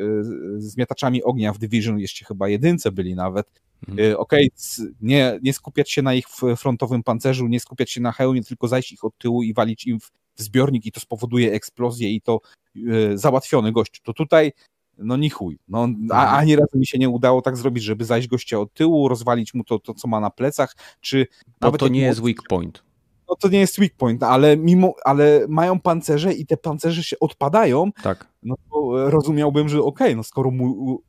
z 0.58 0.78
miataczami 0.78 1.24
ognia 1.24 1.54
w 1.54 1.58
Division, 1.58 2.00
jeszcze 2.00 2.26
chyba 2.26 2.50
jedynce 2.50 2.92
byli 2.92 3.16
nawet, 3.16 3.52
Mhm. 3.88 4.12
Y, 4.12 4.18
okej, 4.18 4.52
okay, 4.78 4.94
nie, 5.02 5.40
nie 5.44 5.54
skupiać 5.54 5.92
się 5.92 6.02
na 6.02 6.14
ich 6.14 6.26
frontowym 6.58 7.04
pancerzu, 7.04 7.48
nie 7.48 7.60
skupiać 7.60 7.92
się 7.92 8.02
na 8.02 8.12
hełmie, 8.12 8.44
tylko 8.44 8.68
zajść 8.68 8.92
ich 8.92 9.06
od 9.06 9.18
tyłu 9.18 9.44
i 9.44 9.54
walić 9.54 9.88
im 9.88 10.00
w 10.00 10.12
zbiornik 10.36 10.86
i 10.86 10.92
to 10.92 11.00
spowoduje 11.00 11.54
eksplozję 11.54 12.10
i 12.14 12.22
to 12.22 12.42
yy, 12.76 13.18
załatwiony 13.18 13.72
gość. 13.72 14.02
To 14.04 14.14
tutaj 14.14 14.52
no 14.98 15.18
ni 15.18 15.30
chuj. 15.30 15.60
No, 15.68 15.80
a, 15.82 15.86
mhm. 15.86 16.36
ani 16.36 16.56
razu 16.56 16.78
mi 16.78 16.88
się 16.88 16.98
nie 16.98 17.10
udało 17.10 17.42
tak 17.42 17.58
zrobić, 17.58 17.84
żeby 17.84 18.06
zajść 18.06 18.28
gościa 18.28 18.60
od 18.60 18.74
tyłu, 18.74 19.08
rozwalić 19.08 19.54
mu 19.54 19.64
to, 19.64 19.80
to 19.80 19.94
co 19.94 20.08
ma 20.08 20.20
na 20.20 20.30
plecach, 20.30 20.76
czy... 21.02 21.28
No 21.62 21.72
to 21.72 21.88
nie 21.88 22.02
jest 22.02 22.22
weak 22.22 22.38
point. 22.50 22.84
No 23.30 23.36
to 23.36 23.48
nie 23.48 23.60
jest 23.60 23.80
weak 23.80 23.94
point, 23.96 24.24
ale 24.24 24.58
mimo, 24.58 24.94
ale 25.06 25.46
mają 25.50 25.80
pancerze 25.80 26.34
i 26.34 26.46
te 26.46 26.58
pancerze 26.58 27.04
się 27.04 27.20
odpadają, 27.20 27.92
tak. 28.04 28.28
no 28.44 28.56
to 28.72 29.10
rozumiałbym, 29.10 29.70
że 29.70 29.80
okej, 29.80 30.08
okay, 30.08 30.16
no 30.16 30.24
skoro 30.24 30.52
mu 30.52 31.02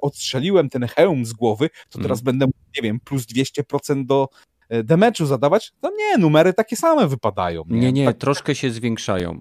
odstrzeliłem 0.00 0.68
ten 0.68 0.86
hełm 0.86 1.26
z 1.26 1.32
głowy, 1.32 1.70
to 1.90 1.98
teraz 1.98 2.18
mm. 2.18 2.24
będę, 2.24 2.46
nie 2.46 2.82
wiem, 2.82 3.00
plus 3.00 3.26
200% 3.26 4.06
do 4.06 4.28
e, 4.68 4.84
damage'u 4.84 5.26
zadawać, 5.26 5.72
to 5.80 5.90
nie, 5.90 6.18
numery 6.18 6.52
takie 6.52 6.76
same 6.76 7.08
wypadają. 7.08 7.62
Nie, 7.68 7.80
nie, 7.80 7.92
nie 7.92 8.06
tak... 8.06 8.16
troszkę 8.16 8.54
się 8.54 8.70
zwiększają. 8.70 9.40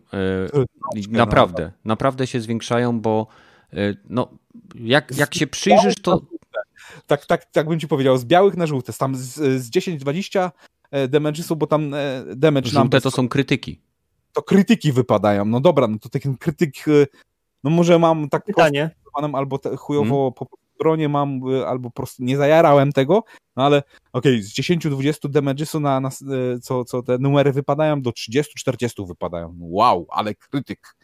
Troszkę, 0.91 1.11
naprawdę, 1.11 1.63
no. 1.63 1.71
naprawdę 1.85 2.27
się 2.27 2.41
zwiększają, 2.41 3.01
bo 3.01 3.27
e, 3.73 3.77
no, 4.09 4.29
jak, 4.75 5.17
jak 5.17 5.35
się 5.35 5.47
przyjrzysz, 5.47 5.95
to... 6.01 6.21
Tak, 7.07 7.25
tak, 7.25 7.45
tak 7.45 7.69
bym 7.69 7.79
ci 7.79 7.87
powiedział, 7.87 8.17
z 8.17 8.25
białych 8.25 8.57
na 8.57 8.67
żółte, 8.67 8.93
tam 8.93 9.15
z, 9.15 9.33
z 9.61 9.69
10-20 9.69 10.51
damage'u, 10.91 11.55
bo 11.55 11.67
tam 11.67 11.95
damage 12.35 12.69
Żółte 12.69 13.01
to 13.01 13.11
są 13.11 13.27
krytyki. 13.27 13.81
To 14.33 14.41
krytyki 14.41 14.91
wypadają, 14.91 15.45
no 15.45 15.59
dobra, 15.59 15.87
no 15.87 15.97
to 15.99 16.09
ten 16.09 16.37
krytyk, 16.37 16.73
no 17.63 17.69
może 17.69 17.99
mam 17.99 18.29
tak... 18.29 18.43
Pytanie 18.45 18.89
panem, 19.15 19.35
albo 19.35 19.57
te, 19.57 19.77
chujowo 19.77 20.15
hmm. 20.15 20.33
po 20.33 20.47
bronie 20.79 21.09
mam, 21.09 21.41
y, 21.53 21.67
albo 21.67 21.89
po 21.89 21.95
prostu 21.95 22.23
nie 22.23 22.37
zajarałem 22.37 22.91
tego, 22.91 23.23
no 23.55 23.63
ale 23.63 23.77
okej, 24.13 24.33
okay, 24.33 24.43
z 24.43 24.53
10-20 24.53 25.29
damage'u 25.29 25.79
na, 25.79 25.99
na, 25.99 26.09
y, 26.55 26.59
co, 26.59 26.85
co 26.85 27.03
te 27.03 27.17
numery 27.17 27.51
wypadają, 27.51 28.01
do 28.01 28.09
30-40 28.09 29.07
wypadają. 29.07 29.55
Wow, 29.59 30.07
ale 30.09 30.35
krytyk. 30.35 30.95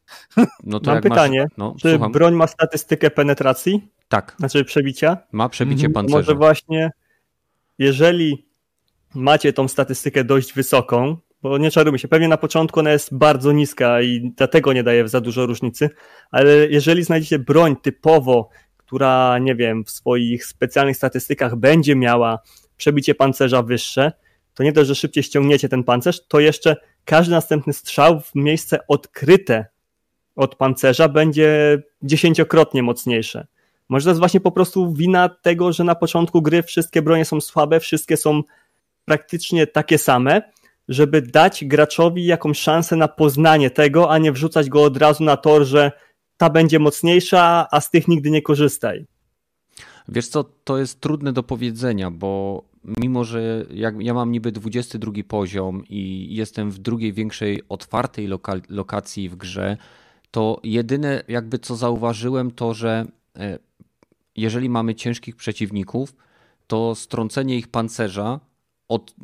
No 0.63 0.79
to 0.79 0.91
mam 0.91 1.01
pytanie, 1.01 1.41
masz, 1.41 1.57
no, 1.57 1.75
czy 1.79 1.91
słucham. 1.91 2.11
broń 2.11 2.33
ma 2.33 2.47
statystykę 2.47 3.11
penetracji? 3.11 3.87
Tak. 4.07 4.35
Znaczy 4.39 4.65
przebicia? 4.65 5.17
Ma 5.31 5.49
przebicie 5.49 5.87
mhm. 5.87 5.93
pancerza. 5.93 6.17
Może 6.17 6.35
właśnie, 6.35 6.91
jeżeli 7.79 8.45
macie 9.15 9.53
tą 9.53 9.67
statystykę 9.67 10.23
dość 10.23 10.53
wysoką, 10.53 11.17
bo 11.41 11.57
nie 11.57 11.71
czarujmy 11.71 11.99
się, 11.99 12.07
pewnie 12.07 12.27
na 12.27 12.37
początku 12.37 12.79
ona 12.79 12.91
jest 12.91 13.17
bardzo 13.17 13.51
niska 13.51 14.01
i 14.01 14.31
dlatego 14.37 14.73
nie 14.73 14.83
daje 14.83 15.07
za 15.07 15.21
dużo 15.21 15.45
różnicy, 15.45 15.89
ale 16.31 16.67
jeżeli 16.69 17.03
znajdziecie 17.03 17.39
broń 17.39 17.75
typowo, 17.75 18.49
która, 18.77 19.37
nie 19.39 19.55
wiem, 19.55 19.85
w 19.85 19.91
swoich 19.91 20.45
specjalnych 20.45 20.97
statystykach 20.97 21.55
będzie 21.55 21.95
miała 21.95 22.39
przebicie 22.77 23.15
pancerza 23.15 23.63
wyższe, 23.63 24.11
to 24.53 24.63
nie 24.63 24.71
dość, 24.71 24.87
że 24.87 24.95
szybciej 24.95 25.23
ściągniecie 25.23 25.69
ten 25.69 25.83
pancerz, 25.83 26.27
to 26.27 26.39
jeszcze 26.39 26.75
każdy 27.05 27.31
następny 27.31 27.73
strzał 27.73 28.19
w 28.19 28.35
miejsce 28.35 28.87
odkryte 28.87 29.65
od 30.35 30.55
pancerza 30.55 31.09
będzie 31.09 31.81
dziesięciokrotnie 32.03 32.83
mocniejsze. 32.83 33.47
Może 33.89 34.03
to 34.03 34.09
jest 34.09 34.19
właśnie 34.19 34.39
po 34.39 34.51
prostu 34.51 34.93
wina 34.93 35.29
tego, 35.29 35.73
że 35.73 35.83
na 35.83 35.95
początku 35.95 36.41
gry 36.41 36.63
wszystkie 36.63 37.01
bronie 37.01 37.25
są 37.25 37.41
słabe, 37.41 37.79
wszystkie 37.79 38.17
są 38.17 38.41
praktycznie 39.05 39.67
takie 39.67 39.97
same, 39.97 40.41
żeby 40.91 41.21
dać 41.21 41.65
graczowi 41.65 42.25
jakąś 42.25 42.59
szansę 42.59 42.95
na 42.95 43.07
poznanie 43.07 43.69
tego, 43.69 44.11
a 44.11 44.17
nie 44.17 44.31
wrzucać 44.31 44.69
go 44.69 44.83
od 44.83 44.97
razu 44.97 45.23
na 45.23 45.37
tor, 45.37 45.65
że 45.65 45.91
ta 46.37 46.49
będzie 46.49 46.79
mocniejsza, 46.79 47.67
a 47.71 47.81
z 47.81 47.91
tych 47.91 48.07
nigdy 48.07 48.31
nie 48.31 48.41
korzystaj. 48.41 49.05
Wiesz 50.07 50.27
co, 50.27 50.43
to 50.43 50.77
jest 50.77 51.01
trudne 51.01 51.33
do 51.33 51.43
powiedzenia, 51.43 52.11
bo 52.11 52.63
mimo 52.83 53.23
że 53.23 53.65
jak, 53.73 53.95
ja 53.99 54.13
mam 54.13 54.31
niby 54.31 54.51
22 54.51 55.11
poziom 55.27 55.83
i 55.89 56.27
jestem 56.35 56.71
w 56.71 56.79
drugiej 56.79 57.13
większej 57.13 57.61
otwartej 57.69 58.27
loka, 58.27 58.55
lokacji 58.69 59.29
w 59.29 59.35
grze, 59.35 59.77
to 60.31 60.59
jedyne 60.63 61.23
jakby 61.27 61.59
co 61.59 61.75
zauważyłem 61.75 62.51
to, 62.51 62.73
że 62.73 63.05
e, 63.37 63.59
jeżeli 64.35 64.69
mamy 64.69 64.95
ciężkich 64.95 65.35
przeciwników, 65.35 66.15
to 66.67 66.95
strącenie 66.95 67.57
ich 67.57 67.67
pancerza 67.67 68.39
od, 68.91 69.15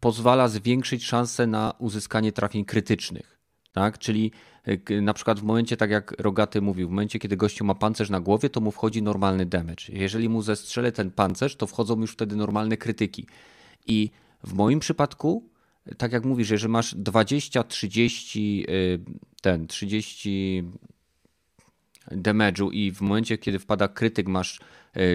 pozwala 0.00 0.48
zwiększyć 0.48 1.04
szanse 1.04 1.46
na 1.46 1.74
uzyskanie 1.78 2.32
trafień 2.32 2.64
krytycznych. 2.64 3.38
Tak? 3.72 3.98
Czyli 3.98 4.32
e, 4.64 5.00
na 5.00 5.14
przykład 5.14 5.40
w 5.40 5.42
momencie, 5.42 5.76
tak 5.76 5.90
jak 5.90 6.14
Rogaty 6.18 6.60
mówił, 6.62 6.88
w 6.88 6.90
momencie, 6.90 7.18
kiedy 7.18 7.36
gościu 7.36 7.64
ma 7.64 7.74
pancerz 7.74 8.10
na 8.10 8.20
głowie, 8.20 8.50
to 8.50 8.60
mu 8.60 8.70
wchodzi 8.70 9.02
normalny 9.02 9.46
damage. 9.46 9.84
Jeżeli 9.88 10.28
mu 10.28 10.42
zestrzelę 10.42 10.92
ten 10.92 11.10
pancerz, 11.10 11.56
to 11.56 11.66
wchodzą 11.66 12.00
już 12.00 12.12
wtedy 12.12 12.36
normalne 12.36 12.76
krytyki. 12.76 13.26
I 13.86 14.10
w 14.44 14.52
moim 14.52 14.80
przypadku, 14.80 15.48
tak 15.98 16.12
jak 16.12 16.24
mówisz, 16.24 16.50
jeżeli 16.50 16.72
masz 16.72 16.94
20, 16.94 17.64
30, 17.64 18.66
y, 18.68 19.00
ten 19.42 19.66
30 19.66 20.64
damage'u 22.10 22.72
i 22.72 22.92
w 22.92 23.00
momencie, 23.00 23.38
kiedy 23.38 23.58
wpada 23.58 23.88
krytyk 23.88 24.28
masz 24.28 24.60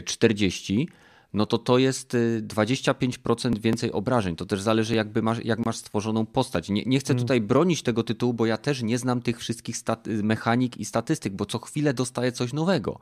40, 0.05 0.87
y, 0.89 1.08
no 1.33 1.45
to 1.45 1.57
to 1.57 1.77
jest 1.77 2.17
25% 2.41 3.57
y, 3.57 3.59
więcej 3.59 3.91
obrażeń. 3.91 4.35
To 4.35 4.45
też 4.45 4.61
zależy, 4.61 4.95
jakby 4.95 5.21
masz, 5.21 5.45
jak 5.45 5.65
masz 5.65 5.77
stworzoną 5.77 6.25
postać. 6.25 6.69
Nie, 6.69 6.83
nie 6.85 6.99
chcę 6.99 7.13
mm. 7.13 7.23
tutaj 7.23 7.41
bronić 7.41 7.83
tego 7.83 8.03
tytułu, 8.03 8.33
bo 8.33 8.45
ja 8.45 8.57
też 8.57 8.83
nie 8.83 8.97
znam 8.97 9.21
tych 9.21 9.39
wszystkich 9.39 9.75
mechanik 10.23 10.77
i 10.77 10.85
statystyk, 10.85 11.33
bo 11.33 11.45
co 11.45 11.59
chwilę 11.59 11.93
dostaję 11.93 12.31
coś 12.31 12.53
nowego. 12.53 12.99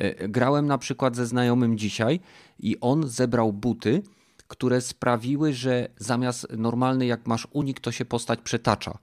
Y, 0.00 0.28
grałem 0.28 0.66
na 0.66 0.78
przykład 0.78 1.16
ze 1.16 1.26
znajomym 1.26 1.78
dzisiaj 1.78 2.20
i 2.60 2.76
on 2.80 3.08
zebrał 3.08 3.52
buty, 3.52 4.02
które 4.48 4.80
sprawiły, 4.80 5.52
że 5.52 5.88
zamiast 5.98 6.46
normalny, 6.56 7.06
jak 7.06 7.26
masz 7.26 7.48
unik, 7.50 7.80
to 7.80 7.92
się 7.92 8.04
postać 8.04 8.40
przetacza. 8.40 8.98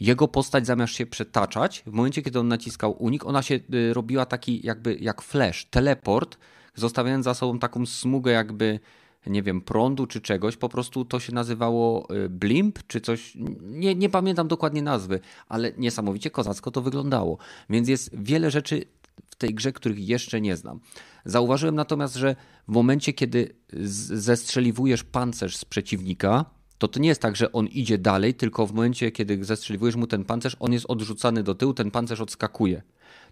Jego 0.00 0.28
postać 0.28 0.66
zamiast 0.66 0.92
się 0.92 1.06
przetaczać, 1.06 1.82
w 1.86 1.92
momencie 1.92 2.22
kiedy 2.22 2.40
on 2.40 2.48
naciskał 2.48 3.02
unik, 3.02 3.26
ona 3.26 3.42
się 3.42 3.60
y, 3.74 3.94
robiła 3.94 4.26
taki 4.26 4.66
jakby 4.66 4.94
jak 4.94 5.22
flash, 5.22 5.64
teleport, 5.64 6.38
zostawiając 6.74 7.24
za 7.24 7.34
sobą 7.34 7.58
taką 7.58 7.86
smugę 7.86 8.32
jakby 8.32 8.80
nie 9.26 9.42
wiem, 9.42 9.60
prądu 9.60 10.06
czy 10.06 10.20
czegoś, 10.20 10.56
po 10.56 10.68
prostu 10.68 11.04
to 11.04 11.20
się 11.20 11.34
nazywało 11.34 12.08
y, 12.14 12.28
blimp 12.28 12.78
czy 12.86 13.00
coś, 13.00 13.32
nie, 13.60 13.94
nie 13.94 14.08
pamiętam 14.08 14.48
dokładnie 14.48 14.82
nazwy, 14.82 15.20
ale 15.48 15.72
niesamowicie 15.78 16.30
kozacko 16.30 16.70
to 16.70 16.82
wyglądało. 16.82 17.38
Więc 17.70 17.88
jest 17.88 18.10
wiele 18.12 18.50
rzeczy 18.50 18.84
w 19.30 19.36
tej 19.36 19.54
grze, 19.54 19.72
których 19.72 20.08
jeszcze 20.08 20.40
nie 20.40 20.56
znam. 20.56 20.80
Zauważyłem 21.24 21.74
natomiast, 21.74 22.14
że 22.14 22.36
w 22.68 22.72
momencie, 22.72 23.12
kiedy 23.12 23.54
zestrzeliwujesz 23.72 25.04
pancerz 25.04 25.56
z 25.56 25.64
przeciwnika, 25.64 26.44
to 26.78 26.88
to 26.88 27.00
nie 27.00 27.08
jest 27.08 27.22
tak, 27.22 27.36
że 27.36 27.52
on 27.52 27.66
idzie 27.66 27.98
dalej, 27.98 28.34
tylko 28.34 28.66
w 28.66 28.72
momencie, 28.72 29.10
kiedy 29.10 29.44
zestrzeliwujesz 29.44 29.96
mu 29.96 30.06
ten 30.06 30.24
pancerz, 30.24 30.56
on 30.60 30.72
jest 30.72 30.86
odrzucany 30.88 31.42
do 31.42 31.54
tyłu, 31.54 31.74
ten 31.74 31.90
pancerz 31.90 32.20
odskakuje 32.20 32.82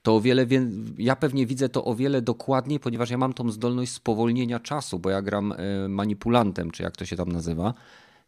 to 0.03 0.17
o 0.17 0.21
wiele, 0.21 0.47
ja 0.99 1.17
pewnie 1.17 1.47
widzę 1.47 1.69
to 1.69 1.85
o 1.85 1.95
wiele 1.95 2.23
dokładniej, 2.23 2.81
ponieważ 2.81 3.11
ja 3.11 3.19
mam 3.19 3.33
tą 3.33 3.51
zdolność 3.51 3.93
spowolnienia 3.93 4.61
czasu, 4.61 4.99
bo 4.99 5.11
ja 5.11 5.23
gram 5.23 5.53
e, 5.53 5.89
manipulantem, 5.89 6.71
czy 6.71 6.83
jak 6.83 6.97
to 6.97 7.05
się 7.05 7.17
tam 7.17 7.33
nazywa. 7.33 7.75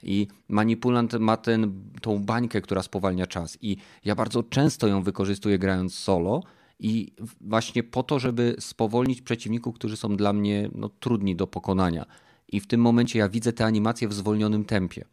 I 0.02 0.26
manipulant 0.48 1.12
ma 1.12 1.36
ten, 1.36 1.72
tą 2.00 2.24
bańkę, 2.24 2.60
która 2.60 2.82
spowalnia 2.82 3.26
czas. 3.26 3.58
I 3.60 3.76
ja 4.04 4.14
bardzo 4.14 4.42
często 4.42 4.86
ją 4.86 5.02
wykorzystuję 5.02 5.58
grając 5.58 5.94
solo. 5.94 6.42
I 6.78 7.12
właśnie 7.40 7.82
po 7.82 8.02
to, 8.02 8.18
żeby 8.18 8.56
spowolnić 8.58 9.22
przeciwników, 9.22 9.74
którzy 9.74 9.96
są 9.96 10.16
dla 10.16 10.32
mnie 10.32 10.70
no, 10.74 10.88
trudni 10.88 11.36
do 11.36 11.46
pokonania. 11.46 12.06
I 12.48 12.60
w 12.60 12.66
tym 12.66 12.80
momencie 12.80 13.18
ja 13.18 13.28
widzę 13.28 13.52
te 13.52 13.64
animacje 13.64 14.08
w 14.08 14.12
zwolnionym 14.12 14.64
tempie. 14.64 15.04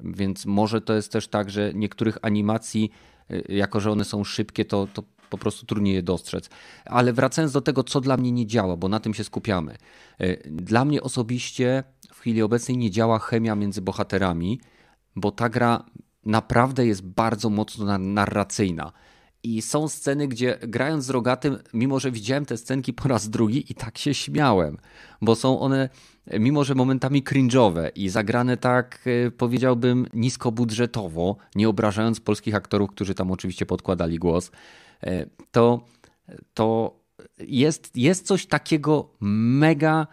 Więc 0.00 0.46
może 0.46 0.80
to 0.80 0.94
jest 0.94 1.12
też 1.12 1.28
tak, 1.28 1.50
że 1.50 1.72
niektórych 1.74 2.18
animacji, 2.22 2.90
e, 3.30 3.54
jako 3.54 3.80
że 3.80 3.90
one 3.90 4.04
są 4.04 4.24
szybkie, 4.24 4.64
to, 4.64 4.88
to 4.94 5.02
po 5.34 5.38
prostu 5.38 5.66
trudniej 5.66 5.94
je 5.94 6.02
dostrzec. 6.02 6.50
Ale 6.84 7.12
wracając 7.12 7.52
do 7.52 7.60
tego, 7.60 7.84
co 7.84 8.00
dla 8.00 8.16
mnie 8.16 8.32
nie 8.32 8.46
działa, 8.46 8.76
bo 8.76 8.88
na 8.88 9.00
tym 9.00 9.14
się 9.14 9.24
skupiamy. 9.24 9.76
E, 10.18 10.50
dla 10.50 10.84
mnie 10.84 11.02
osobiście 11.02 11.84
w 12.12 12.20
chwili 12.20 12.42
obecnej 12.42 12.76
nie 12.76 12.90
działa 12.90 13.18
chemia 13.18 13.54
między 13.54 13.82
bohaterami, 13.82 14.60
bo 15.16 15.30
ta 15.30 15.48
gra 15.48 15.84
naprawdę 16.26 16.86
jest 16.86 17.02
bardzo 17.02 17.50
mocno 17.50 17.98
narracyjna. 17.98 18.92
I 19.42 19.62
są 19.62 19.88
sceny, 19.88 20.28
gdzie 20.28 20.58
grając 20.62 21.04
z 21.04 21.10
rogatym, 21.10 21.58
mimo 21.74 22.00
że 22.00 22.10
widziałem 22.10 22.46
te 22.46 22.56
scenki 22.56 22.92
po 22.92 23.08
raz 23.08 23.28
drugi 23.28 23.72
i 23.72 23.74
tak 23.74 23.98
się 23.98 24.14
śmiałem, 24.14 24.78
bo 25.22 25.34
są 25.34 25.60
one, 25.60 25.88
mimo 26.40 26.64
że 26.64 26.74
momentami 26.74 27.22
cringe'owe 27.22 27.90
i 27.94 28.08
zagrane 28.08 28.56
tak, 28.56 29.00
e, 29.26 29.30
powiedziałbym, 29.30 30.06
niskobudżetowo, 30.14 31.36
nie 31.54 31.68
obrażając 31.68 32.20
polskich 32.20 32.54
aktorów, 32.54 32.90
którzy 32.90 33.14
tam 33.14 33.30
oczywiście 33.30 33.66
podkładali 33.66 34.18
głos, 34.18 34.50
E, 34.50 34.93
to, 35.50 35.84
to 36.54 37.00
jest, 37.38 37.96
jest 37.96 38.26
coś 38.26 38.46
takiego 38.46 39.10
mega 39.20 40.06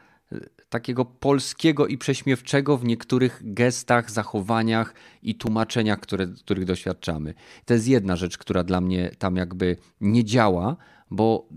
takiego 0.72 1.05
polskiego 1.05 1.88
i 1.88 1.97
prześmiewczego 1.97 2.77
w 2.77 2.85
niektórych 2.85 3.41
gestach, 3.43 4.11
zachowaniach 4.11 4.93
i 5.23 5.35
tłumaczeniach, 5.35 5.99
które, 5.99 6.27
których 6.27 6.65
doświadczamy. 6.65 7.34
To 7.65 7.73
jest 7.73 7.88
jedna 7.88 8.15
rzecz, 8.15 8.38
która 8.38 8.63
dla 8.63 8.81
mnie 8.81 9.11
tam 9.18 9.35
jakby 9.35 9.77
nie 10.01 10.23
działa, 10.23 10.77
bo 11.09 11.47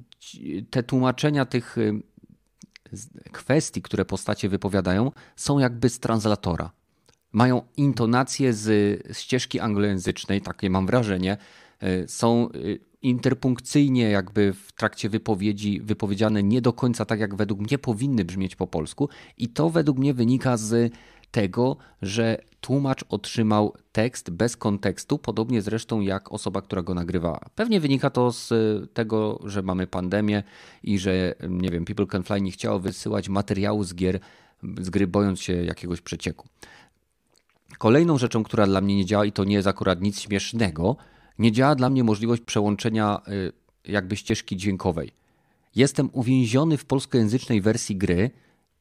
te 0.70 0.82
tłumaczenia 0.82 1.44
tych 1.44 1.78
y, 1.78 2.02
kwestii, 3.32 3.82
które 3.82 4.05
postacie 4.05 4.48
wypowiadają, 4.48 5.12
są 5.36 5.59
jakby 5.59 5.89
z 5.89 6.01
translatora. 6.01 6.70
Mają 7.32 7.62
intonację 7.77 8.52
z 8.52 8.69
ścieżki 9.19 9.61
anglojęzycznej, 9.61 10.40
takie 10.40 10.70
mam 10.70 10.86
wrażenie. 10.86 11.36
Y, 11.82 12.09
są 12.09 12.48
y, 12.55 12.81
interpunkcyjnie 13.05 14.11
jakby 14.11 14.53
w 14.53 14.73
trakcie 14.73 15.09
wypowiedzi 15.09 15.81
wypowiedziane 15.81 16.43
nie 16.43 16.61
do 16.61 16.73
końca 16.73 17.05
tak, 17.05 17.21
jak 17.21 17.35
według 17.35 17.61
mnie 17.61 17.79
powinny 17.79 18.25
brzmieć 18.25 18.57
po 18.57 18.67
polsku. 18.67 19.09
I 19.39 19.49
to 19.49 19.71
według 19.71 19.99
mnie 19.99 20.15
wynika 20.15 20.57
z 20.57 20.93
tego, 21.31 21.77
że 22.03 22.39
tłumacz 22.61 23.05
otrzymał 23.09 23.75
tekst 23.93 24.31
bez 24.31 24.57
kontekstu, 24.57 25.19
podobnie 25.19 25.63
zresztą 25.63 26.01
jak 26.01 26.33
osoba, 26.33 26.63
która 26.63 26.83
go 26.83 26.95
nagrywała. 26.95 27.41
Pewnie 27.55 27.81
wynika 27.81 28.11
to 28.11 28.33
z 28.33 28.53
tego, 28.93 29.41
że 29.45 29.63
mamy 29.63 29.87
pandemię 29.87 30.43
i 30.83 30.99
że, 30.99 31.35
nie 31.49 31.71
wiem, 31.71 31.85
People 31.85 32.07
Can 32.07 32.23
Fly 32.23 32.41
nie 32.41 32.51
chciało 32.51 32.79
wysyłać 32.79 33.29
materiału 33.29 33.85
z 33.85 33.95
gier, 33.95 34.21
z 34.81 34.91
gry 34.91 35.07
bojąc 35.07 35.41
się 35.41 35.53
jakiegoś 35.53 36.01
przecieku. 36.01 36.49
Kolejną 37.79 38.19
rzeczą, 38.19 38.45
która 38.45 38.67
dla 38.67 38.81
mnie 38.81 38.97
nie 38.97 39.05
działa 39.05 39.25
i 39.25 39.33
to 39.33 39.45
nie 39.45 39.55
jest 39.55 39.69
akurat 39.69 40.01
nic 40.01 40.21
śmiesznego, 40.21 40.97
nie 41.39 41.52
działa 41.52 41.74
dla 41.74 41.90
mnie 41.90 42.05
możliwość 42.05 42.43
przełączenia 42.43 43.20
y, 43.28 43.52
jakby 43.93 44.16
ścieżki 44.16 44.56
dźwiękowej. 44.56 45.12
Jestem 45.74 46.11
uwięziony 46.12 46.77
w 46.77 46.85
polskojęzycznej 46.85 47.61
wersji 47.61 47.97
gry 47.97 48.31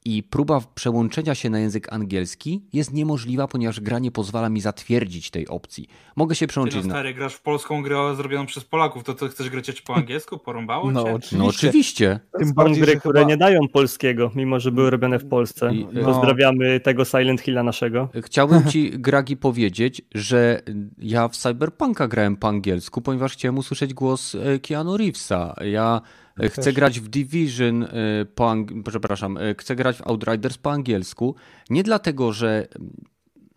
i 0.05 0.23
próba 0.23 0.61
przełączenia 0.75 1.35
się 1.35 1.49
na 1.49 1.59
język 1.59 1.93
angielski 1.93 2.63
jest 2.73 2.93
niemożliwa, 2.93 3.47
ponieważ 3.47 3.81
gra 3.81 3.99
nie 3.99 4.11
pozwala 4.11 4.49
mi 4.49 4.61
zatwierdzić 4.61 5.31
tej 5.31 5.47
opcji. 5.47 5.87
Mogę 6.15 6.35
się 6.35 6.47
przełączyć 6.47 6.81
Ty 6.81 6.87
no 6.87 6.93
stary, 6.93 7.09
na... 7.09 7.15
grasz 7.15 7.33
w 7.33 7.41
polską 7.41 7.83
grę 7.83 8.15
zrobioną 8.15 8.45
przez 8.45 8.63
Polaków, 8.63 9.03
to 9.03 9.13
co, 9.13 9.27
chcesz 9.27 9.49
grać 9.49 9.81
po 9.81 9.95
angielsku? 9.95 10.37
Porąbało 10.37 10.91
no, 10.91 11.03
cię? 11.03 11.13
Oczywiście. 11.13 11.37
No 11.37 11.45
oczywiście. 11.45 12.19
Tym 12.39 12.53
bardziej, 12.53 12.81
gry, 12.81 12.95
które 12.95 13.19
chyba... 13.19 13.29
nie 13.29 13.37
dają 13.37 13.59
polskiego, 13.73 14.31
mimo 14.35 14.59
że 14.59 14.71
były 14.71 14.89
robione 14.89 15.19
w 15.19 15.27
Polsce. 15.27 15.73
I, 15.75 15.87
no... 15.93 16.05
Pozdrawiamy 16.05 16.79
tego 16.79 17.05
Silent 17.05 17.41
Hilla 17.41 17.63
naszego. 17.63 18.09
Chciałbym 18.23 18.65
ci, 18.71 18.91
Gragi, 18.91 19.37
powiedzieć, 19.37 20.01
że 20.15 20.61
ja 20.97 21.27
w 21.27 21.37
Cyberpunka 21.37 22.07
grałem 22.07 22.37
po 22.37 22.47
angielsku, 22.47 23.01
ponieważ 23.01 23.33
chciałem 23.33 23.57
usłyszeć 23.57 23.93
głos 23.93 24.35
e, 24.35 24.59
Keanu 24.59 24.97
Reevesa. 24.97 25.55
Ja 25.65 26.01
Chcę 26.49 26.73
grać 26.73 26.99
w 26.99 27.07
Division, 27.07 27.83
y, 27.83 27.89
po 28.35 28.43
ang- 28.43 28.83
przepraszam, 28.83 29.37
y, 29.37 29.55
chcę 29.59 29.75
grać 29.75 29.97
w 29.97 30.07
Outriders 30.07 30.57
po 30.57 30.71
angielsku. 30.71 31.35
Nie 31.69 31.83
dlatego, 31.83 32.33
że 32.33 32.67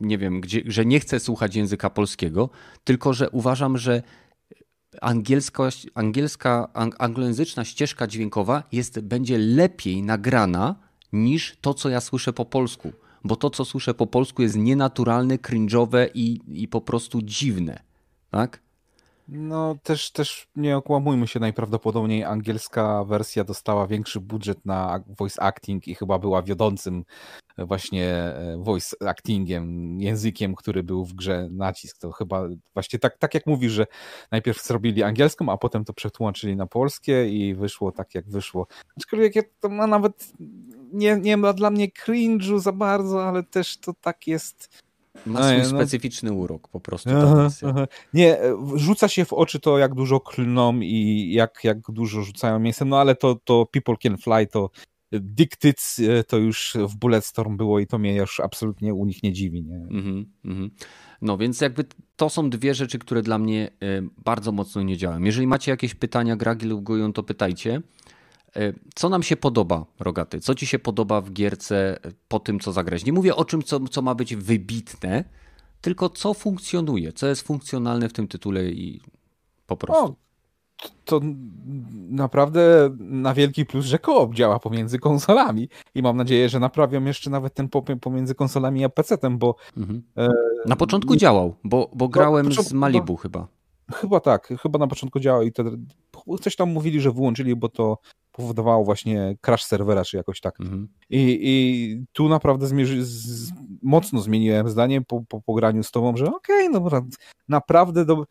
nie 0.01 0.19
wiem, 0.19 0.41
gdzie, 0.41 0.63
że 0.67 0.87
nie 0.87 1.01
chcę 1.01 1.21
słuchać 1.21 1.57
języka 1.57 1.91
polskiego, 1.91 2.51
tylko 2.85 3.13
że 3.13 3.31
uważam, 3.31 3.79
że 3.79 4.03
angielska, 5.01 5.69
angielska 5.95 6.69
anglojęzyczna 6.99 7.65
ścieżka 7.65 8.07
dźwiękowa 8.07 8.63
jest, 8.73 9.01
będzie 9.01 9.39
lepiej 9.39 10.03
nagrana 10.03 10.75
niż 11.13 11.57
to, 11.61 11.75
co 11.75 11.89
ja 11.89 12.01
słyszę 12.01 12.33
po 12.33 12.45
polsku. 12.45 12.93
Bo 13.25 13.37
to, 13.37 13.51
co 13.51 13.65
słyszę 13.65 13.95
po 13.95 14.07
polsku, 14.07 14.43
jest 14.43 14.57
nienaturalne, 14.57 15.37
cringe'owe 15.37 16.09
i, 16.15 16.41
i 16.49 16.69
po 16.69 16.81
prostu 16.81 17.23
dziwne. 17.23 17.83
Tak? 18.31 18.63
No 19.29 19.77
też, 19.83 20.11
też 20.11 20.49
nie 20.57 20.77
okłamujmy 20.77 21.27
się, 21.27 21.41
najprawdopodobniej 21.41 22.25
angielska 22.25 23.05
wersja 23.05 23.45
dostała 23.45 23.87
większy 23.87 24.21
budżet 24.21 24.67
na 24.67 25.05
voice 25.19 25.43
acting 25.43 25.89
i 25.89 25.95
chyba 25.95 26.19
była 26.19 26.43
wiodącym 26.43 27.05
właśnie 27.59 28.09
e, 28.15 28.57
voice 28.59 28.97
actingiem, 29.09 30.01
językiem, 30.01 30.55
który 30.55 30.83
był 30.83 31.05
w 31.05 31.15
grze 31.15 31.49
nacisk. 31.51 31.99
To 31.99 32.13
chyba 32.13 32.49
właśnie 32.75 32.99
tak, 32.99 33.19
tak 33.19 33.35
jak 33.35 33.47
mówisz, 33.47 33.73
że 33.73 33.87
najpierw 34.31 34.63
zrobili 34.63 35.03
angielską, 35.03 35.53
a 35.53 35.57
potem 35.57 35.85
to 35.85 35.93
przetłumaczyli 35.93 36.57
na 36.57 36.67
polskie 36.67 37.29
i 37.29 37.55
wyszło 37.55 37.93
tak 37.93 38.15
jak 38.15 38.31
wyszło. 38.31 38.67
Aczkolwiek 38.97 39.35
to 39.61 39.69
no, 39.69 39.87
nawet 39.87 40.33
nie, 40.93 41.17
nie 41.17 41.37
ma 41.37 41.53
dla 41.53 41.71
mnie 41.71 41.89
cringe'u 41.89 42.59
za 42.59 42.73
bardzo, 42.73 43.29
ale 43.29 43.43
też 43.43 43.79
to 43.79 43.95
tak 44.01 44.27
jest 44.27 44.86
ma 45.27 45.49
swój 45.49 45.73
no, 45.73 45.79
specyficzny 45.79 46.33
urok 46.33 46.69
po 46.69 46.81
prostu. 46.81 47.11
Aha, 47.11 47.49
aha. 47.67 47.87
Nie, 48.15 48.39
rzuca 48.75 49.09
się 49.09 49.25
w 49.25 49.33
oczy 49.33 49.61
to, 49.61 49.79
jak 49.79 49.95
dużo 49.95 50.21
klną 50.21 50.81
i 50.81 51.31
jak, 51.33 51.65
jak 51.65 51.79
dużo 51.91 52.23
rzucają 52.23 52.59
mięsem, 52.59 52.89
no 52.89 52.99
ale 52.99 53.15
to, 53.15 53.37
to 53.45 53.67
People 53.73 53.97
Can 54.03 54.17
Fly, 54.17 54.47
to 54.47 54.71
Dictyc 55.13 55.99
e, 55.99 56.25
to 56.25 56.37
już 56.37 56.77
w 56.89 56.97
Bulletstorm 56.97 57.57
było 57.57 57.81
i 57.81 57.87
to 57.87 57.99
mnie 57.99 58.17
już 58.17 58.41
absolutnie 58.41 58.95
u 58.95 59.05
nich 59.05 59.23
nie 59.23 59.33
dziwi. 59.33 59.63
Nie? 59.63 59.77
Mm 59.77 60.27
-hmm. 60.45 60.71
No 61.23 61.39
więc 61.39 61.61
jakby 61.61 61.85
to 62.17 62.31
są 62.31 62.51
dwie 62.51 62.75
rzeczy, 62.75 62.99
które 62.99 63.23
dla 63.23 63.39
mnie 63.39 63.71
e, 63.83 64.03
bardzo 64.25 64.53
mocno 64.53 64.83
nie 64.83 64.97
działają. 64.97 65.23
Jeżeli 65.23 65.47
macie 65.47 65.71
jakieś 65.71 65.95
pytania, 65.95 66.37
gragi 66.37 66.67
lub 66.67 66.83
goją, 66.83 67.13
to 67.13 67.23
pytajcie. 67.23 67.83
E, 68.57 68.73
co 68.95 69.09
nam 69.09 69.23
się 69.23 69.37
podoba, 69.37 69.85
Rogaty? 70.01 70.41
Co 70.41 70.55
ci 70.55 70.67
się 70.67 70.79
podoba 70.79 71.21
w 71.21 71.33
gierce 71.33 71.99
po 72.29 72.41
tym, 72.41 72.61
co 72.61 72.73
zagrać? 72.73 73.05
Nie 73.05 73.13
mówię 73.13 73.37
o 73.37 73.45
czym, 73.45 73.63
co, 73.63 73.81
co 73.81 74.03
ma 74.03 74.15
być 74.15 74.37
wybitne, 74.37 75.25
tylko 75.81 76.09
co 76.09 76.35
funkcjonuje, 76.35 77.13
co 77.13 77.27
jest 77.27 77.43
funkcjonalne 77.43 78.09
w 78.09 78.13
tym 78.13 78.29
tytule 78.29 78.65
i 78.65 79.01
po 79.67 79.77
prostu. 79.77 80.05
O, 80.05 80.17
to 81.05 81.21
naprawdę 82.11 82.91
na 82.99 83.35
wielki 83.35 83.67
plus, 83.67 83.87
że 83.87 83.99
koop 83.99 84.35
działa 84.35 84.59
pomiędzy 84.59 84.99
konsolami 84.99 85.69
i 85.95 86.03
mam 86.03 86.17
nadzieję, 86.17 86.49
że 86.49 86.61
naprawią 86.61 87.05
jeszcze 87.05 87.31
nawet 87.31 87.55
ten 87.55 87.69
pomiędzy 88.01 88.35
konsolami 88.35 88.85
a 88.85 88.89
PC-tem, 88.89 89.39
bo... 89.39 89.57
Mhm. 89.77 90.03
E, 90.17 90.29
na 90.67 90.77
początku 90.77 91.15
e, 91.15 91.17
działał, 91.17 91.55
bo, 91.65 91.91
bo 91.95 92.09
grałem 92.09 92.53
z 92.53 92.73
Malibu 92.73 93.13
no, 93.13 93.17
chyba. 93.17 93.49
Chyba 93.95 94.21
tak, 94.21 94.55
chyba 94.63 94.79
na 94.79 94.87
początku 94.87 95.21
działał 95.21 95.43
i 95.43 95.53
to, 95.53 95.65
coś 96.41 96.57
tam 96.57 96.73
mówili, 96.73 97.01
że 97.01 97.13
wyłączyli, 97.13 97.57
bo 97.57 97.69
to 97.69 97.99
powodowało 98.37 98.85
właśnie 98.85 99.37
crash 99.41 99.65
serwera, 99.65 100.05
czy 100.05 100.17
jakoś 100.17 100.41
tak. 100.41 100.61
Mhm. 100.61 100.89
I, 101.11 101.39
I 101.43 102.05
tu 102.13 102.29
naprawdę 102.29 102.67
zmierzy, 102.67 103.05
z, 103.05 103.53
mocno 103.83 104.21
zmieniłem 104.21 104.69
zdanie 104.69 105.03
po, 105.03 105.23
po, 105.29 105.41
po 105.41 105.55
graniu 105.55 105.83
z 105.83 105.91
tobą, 105.91 106.17
że 106.17 106.27
okej, 106.27 106.69
okay, 106.69 106.81
no 106.81 107.07
naprawdę 107.49 108.05
do, 108.05 108.25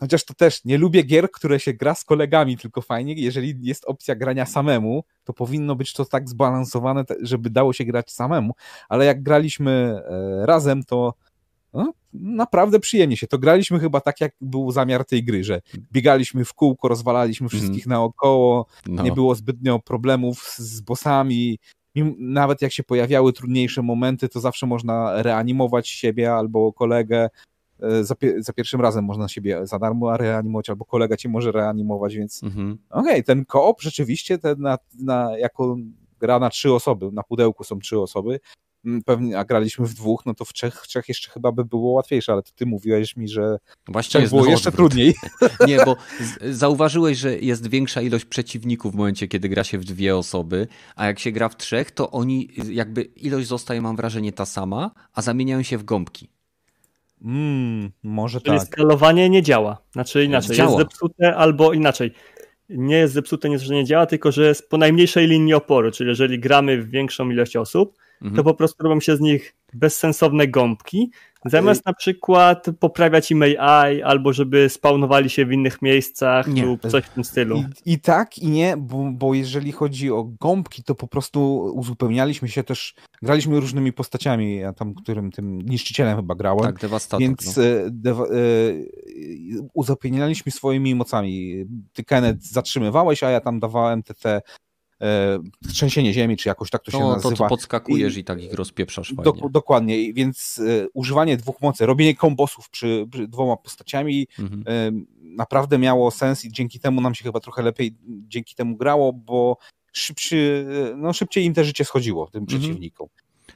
Chociaż 0.00 0.24
to 0.24 0.34
też 0.34 0.64
nie 0.64 0.78
lubię 0.78 1.02
gier, 1.02 1.30
które 1.30 1.60
się 1.60 1.72
gra 1.72 1.94
z 1.94 2.04
kolegami, 2.04 2.56
tylko 2.56 2.82
fajnie, 2.82 3.14
jeżeli 3.14 3.54
jest 3.62 3.84
opcja 3.84 4.14
grania 4.14 4.46
samemu, 4.46 5.04
to 5.24 5.32
powinno 5.32 5.76
być 5.76 5.92
to 5.92 6.04
tak 6.04 6.28
zbalansowane, 6.28 7.04
żeby 7.20 7.50
dało 7.50 7.72
się 7.72 7.84
grać 7.84 8.12
samemu, 8.12 8.52
ale 8.88 9.04
jak 9.04 9.22
graliśmy 9.22 10.02
e, 10.04 10.46
razem, 10.46 10.84
to 10.84 11.14
no, 11.76 11.92
naprawdę 12.12 12.80
przyjemnie 12.80 13.16
się. 13.16 13.26
To 13.26 13.38
graliśmy 13.38 13.80
chyba 13.80 14.00
tak, 14.00 14.20
jak 14.20 14.32
był 14.40 14.70
zamiar 14.70 15.04
tej 15.04 15.24
gry, 15.24 15.44
że 15.44 15.60
biegaliśmy 15.92 16.44
w 16.44 16.54
kółko, 16.54 16.88
rozwalaliśmy 16.88 17.44
mhm. 17.44 17.60
wszystkich 17.60 17.86
mm. 17.86 17.98
naokoło, 17.98 18.66
no. 18.86 19.02
nie 19.02 19.12
było 19.12 19.34
zbytnio 19.34 19.78
problemów 19.78 20.54
z 20.58 20.80
bossami, 20.80 21.58
nawet 22.18 22.62
jak 22.62 22.72
się 22.72 22.82
pojawiały 22.82 23.32
trudniejsze 23.32 23.82
momenty, 23.82 24.28
to 24.28 24.40
zawsze 24.40 24.66
można 24.66 25.22
reanimować 25.22 25.88
siebie 25.88 26.34
albo 26.34 26.72
kolegę, 26.72 27.28
E, 27.80 28.04
za, 28.04 28.14
za, 28.38 28.52
pierwszym 28.52 28.80
razem 28.80 29.04
można 29.04 29.28
siebie 29.28 29.66
za 29.66 29.78
darmo 29.78 30.16
reanimować, 30.16 30.70
albo 30.70 30.84
kolega 30.84 31.16
cię 31.16 31.28
może 31.28 31.52
reanimować, 31.52 32.16
więc 32.16 32.42
mhm. 32.42 32.78
okej, 32.90 33.12
okay, 33.12 33.22
ten 33.22 33.44
koop 33.44 33.82
rzeczywiście 33.82 34.38
ten 34.38 34.60
na, 34.60 34.78
na, 34.98 35.38
jako 35.38 35.76
gra 36.20 36.38
na 36.38 36.50
trzy 36.50 36.72
osoby, 36.72 37.10
na 37.12 37.22
pudełku 37.22 37.64
są 37.64 37.78
trzy 37.78 38.00
osoby, 38.00 38.40
pewnie, 39.04 39.38
a 39.38 39.44
graliśmy 39.44 39.86
w 39.86 39.94
dwóch, 39.94 40.26
no 40.26 40.34
to 40.34 40.44
w 40.44 40.52
trzech, 40.52 40.74
w 40.74 40.88
trzech 40.88 41.08
jeszcze 41.08 41.30
chyba 41.30 41.52
by 41.52 41.64
było 41.64 41.92
łatwiejsze, 41.92 42.32
ale 42.32 42.42
to 42.42 42.50
ty 42.56 42.66
mówiłeś 42.66 43.16
mi, 43.16 43.28
że 43.28 43.58
Właśnie 43.88 44.20
jest 44.20 44.32
było 44.32 44.46
jeszcze 44.46 44.68
odwrót. 44.68 44.90
trudniej. 44.90 45.14
Nie, 45.68 45.84
bo 45.84 45.96
zauważyłeś, 46.50 47.18
że 47.18 47.38
jest 47.38 47.70
większa 47.70 48.02
ilość 48.02 48.24
przeciwników 48.24 48.92
w 48.92 48.96
momencie, 48.96 49.28
kiedy 49.28 49.48
gra 49.48 49.64
się 49.64 49.78
w 49.78 49.84
dwie 49.84 50.16
osoby, 50.16 50.68
a 50.96 51.06
jak 51.06 51.18
się 51.18 51.32
gra 51.32 51.48
w 51.48 51.56
trzech, 51.56 51.90
to 51.90 52.10
oni 52.10 52.48
jakby 52.70 53.02
ilość 53.02 53.46
zostaje, 53.46 53.82
mam 53.82 53.96
wrażenie, 53.96 54.32
ta 54.32 54.46
sama, 54.46 54.90
a 55.14 55.22
zamieniają 55.22 55.62
się 55.62 55.78
w 55.78 55.84
gąbki. 55.84 56.28
Mm, 57.24 57.90
może 58.02 58.40
Czyli 58.40 58.58
tak. 58.58 58.66
skalowanie 58.66 59.30
nie 59.30 59.42
działa. 59.42 59.78
Znaczy 59.92 60.24
inaczej, 60.24 60.56
działa. 60.56 60.70
jest 60.70 60.82
zepsute 60.82 61.36
albo 61.36 61.72
inaczej. 61.72 62.12
Nie 62.68 62.96
jest 62.96 63.14
zepsute, 63.14 63.48
nie, 63.48 63.58
że 63.58 63.74
nie 63.74 63.84
działa, 63.84 64.06
tylko 64.06 64.32
że 64.32 64.48
jest 64.48 64.70
po 64.70 64.78
najmniejszej 64.78 65.26
linii 65.26 65.54
oporu, 65.54 65.90
czyli 65.90 66.10
jeżeli 66.10 66.40
gramy 66.40 66.82
w 66.82 66.90
większą 66.90 67.30
ilość 67.30 67.56
osób, 67.56 67.98
mhm. 68.22 68.36
to 68.36 68.44
po 68.44 68.54
prostu 68.54 68.82
robią 68.82 69.00
się 69.00 69.16
z 69.16 69.20
nich 69.20 69.54
bezsensowne 69.74 70.48
gąbki, 70.48 71.10
zamiast 71.44 71.86
na 71.86 71.94
przykład 71.94 72.66
poprawiać 72.80 73.30
im 73.30 73.42
AI, 73.42 74.02
albo 74.02 74.32
żeby 74.32 74.68
spawnowali 74.68 75.30
się 75.30 75.46
w 75.46 75.52
innych 75.52 75.82
miejscach 75.82 76.48
nie. 76.48 76.64
lub 76.64 76.80
coś 76.88 77.04
w 77.04 77.08
tym 77.08 77.24
stylu. 77.24 77.64
I, 77.86 77.92
i 77.92 78.00
tak, 78.00 78.38
i 78.38 78.48
nie, 78.48 78.76
bo, 78.76 79.10
bo 79.12 79.34
jeżeli 79.34 79.72
chodzi 79.72 80.10
o 80.10 80.24
gąbki, 80.40 80.82
to 80.82 80.94
po 80.94 81.06
prostu 81.06 81.56
uzupełnialiśmy 81.74 82.48
się 82.48 82.64
też, 82.64 82.94
graliśmy 83.22 83.60
różnymi 83.60 83.92
postaciami, 83.92 84.56
ja 84.56 84.72
tam 84.72 84.94
którym 84.94 85.30
tym 85.32 85.60
niszczycielem 85.62 86.16
chyba 86.16 86.34
grałem. 86.34 86.64
Tak, 86.64 86.80
dewastator. 86.80 87.20
Więc 87.20 87.56
no. 87.56 87.64
E, 87.64 87.90
dewa, 87.90 88.24
e, 88.24 88.28
uzupełnialiśmy 89.74 90.52
swoimi 90.52 90.94
mocami. 90.94 91.64
Ty, 91.92 92.04
Kenneth, 92.04 92.42
zatrzymywałeś, 92.42 93.22
a 93.22 93.30
ja 93.30 93.40
tam 93.40 93.60
dawałem 93.60 94.02
te, 94.02 94.14
te 94.14 94.42
trzęsienie 95.68 96.12
ziemi, 96.12 96.36
czy 96.36 96.48
jakoś 96.48 96.70
tak 96.70 96.82
to 96.82 96.90
się 96.90 96.98
no, 96.98 97.12
nazywa. 97.12 97.30
To, 97.30 97.36
to 97.36 97.48
podskakujesz 97.48 98.16
i, 98.16 98.20
i 98.20 98.24
tak 98.24 98.42
ich 98.42 98.52
rozpieprzasz 98.52 99.08
fajnie. 99.08 99.40
Do, 99.42 99.48
dokładnie, 99.48 100.12
więc 100.12 100.58
e, 100.58 100.88
używanie 100.94 101.36
dwóch 101.36 101.60
mocy, 101.60 101.86
robienie 101.86 102.14
kombosów 102.14 102.70
przy, 102.70 103.06
przy 103.10 103.28
dwoma 103.28 103.56
postaciami 103.56 104.26
mhm. 104.38 104.64
e, 104.66 104.90
naprawdę 105.22 105.78
miało 105.78 106.10
sens 106.10 106.44
i 106.44 106.52
dzięki 106.52 106.80
temu 106.80 107.00
nam 107.00 107.14
się 107.14 107.24
chyba 107.24 107.40
trochę 107.40 107.62
lepiej 107.62 107.96
dzięki 108.06 108.54
temu 108.54 108.76
grało, 108.76 109.12
bo 109.12 109.56
szybszy, 109.92 110.66
e, 110.92 110.96
no, 110.96 111.12
szybciej 111.12 111.44
im 111.44 111.54
te 111.54 111.64
życie 111.64 111.84
schodziło, 111.84 112.26
tym 112.26 112.42
mhm. 112.42 112.60
przeciwnikom. 112.60 113.08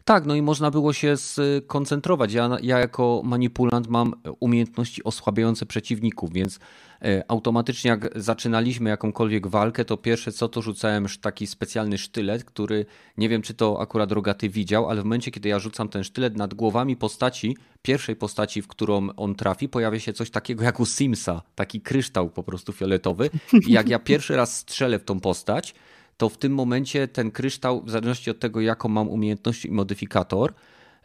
Tak, 0.04 0.26
no 0.26 0.34
i 0.34 0.42
można 0.42 0.70
było 0.70 0.92
się 0.92 1.16
skoncentrować. 1.16 2.32
Ja, 2.32 2.58
ja 2.62 2.78
jako 2.78 3.22
manipulant 3.24 3.88
mam 3.88 4.14
umiejętności 4.40 5.04
osłabiające 5.04 5.66
przeciwników, 5.66 6.32
więc 6.32 6.58
e, 7.02 7.24
automatycznie 7.28 7.88
jak 7.88 8.10
zaczynaliśmy 8.16 8.90
jakąkolwiek 8.90 9.46
walkę, 9.46 9.84
to 9.84 9.96
pierwsze 9.96 10.32
co 10.32 10.48
to 10.48 10.62
rzucałem 10.62 11.06
taki 11.20 11.46
specjalny 11.46 11.98
sztylet, 11.98 12.44
który 12.44 12.86
nie 13.16 13.28
wiem 13.28 13.42
czy 13.42 13.54
to 13.54 13.80
akurat 13.80 14.12
Rogaty 14.12 14.48
widział, 14.48 14.88
ale 14.88 15.00
w 15.00 15.04
momencie 15.04 15.30
kiedy 15.30 15.48
ja 15.48 15.58
rzucam 15.58 15.88
ten 15.88 16.04
sztylet 16.04 16.36
nad 16.36 16.54
głowami 16.54 16.96
postaci, 16.96 17.56
pierwszej 17.82 18.16
postaci, 18.16 18.62
w 18.62 18.68
którą 18.68 19.08
on 19.16 19.34
trafi, 19.34 19.68
pojawia 19.68 20.00
się 20.00 20.12
coś 20.12 20.30
takiego 20.30 20.64
jak 20.64 20.80
u 20.80 20.86
Simsa, 20.86 21.42
taki 21.54 21.80
kryształ 21.80 22.30
po 22.30 22.42
prostu 22.42 22.72
fioletowy 22.72 23.30
i 23.68 23.72
jak 23.72 23.88
ja 23.88 23.98
pierwszy 23.98 24.36
raz 24.36 24.56
strzelę 24.56 24.98
w 24.98 25.04
tą 25.04 25.20
postać, 25.20 25.74
to 26.20 26.28
w 26.28 26.38
tym 26.38 26.54
momencie 26.54 27.08
ten 27.08 27.30
kryształ, 27.30 27.82
w 27.82 27.90
zależności 27.90 28.30
od 28.30 28.38
tego, 28.38 28.60
jaką 28.60 28.88
mam 28.88 29.08
umiejętność 29.08 29.64
i 29.64 29.70
modyfikator, 29.70 30.54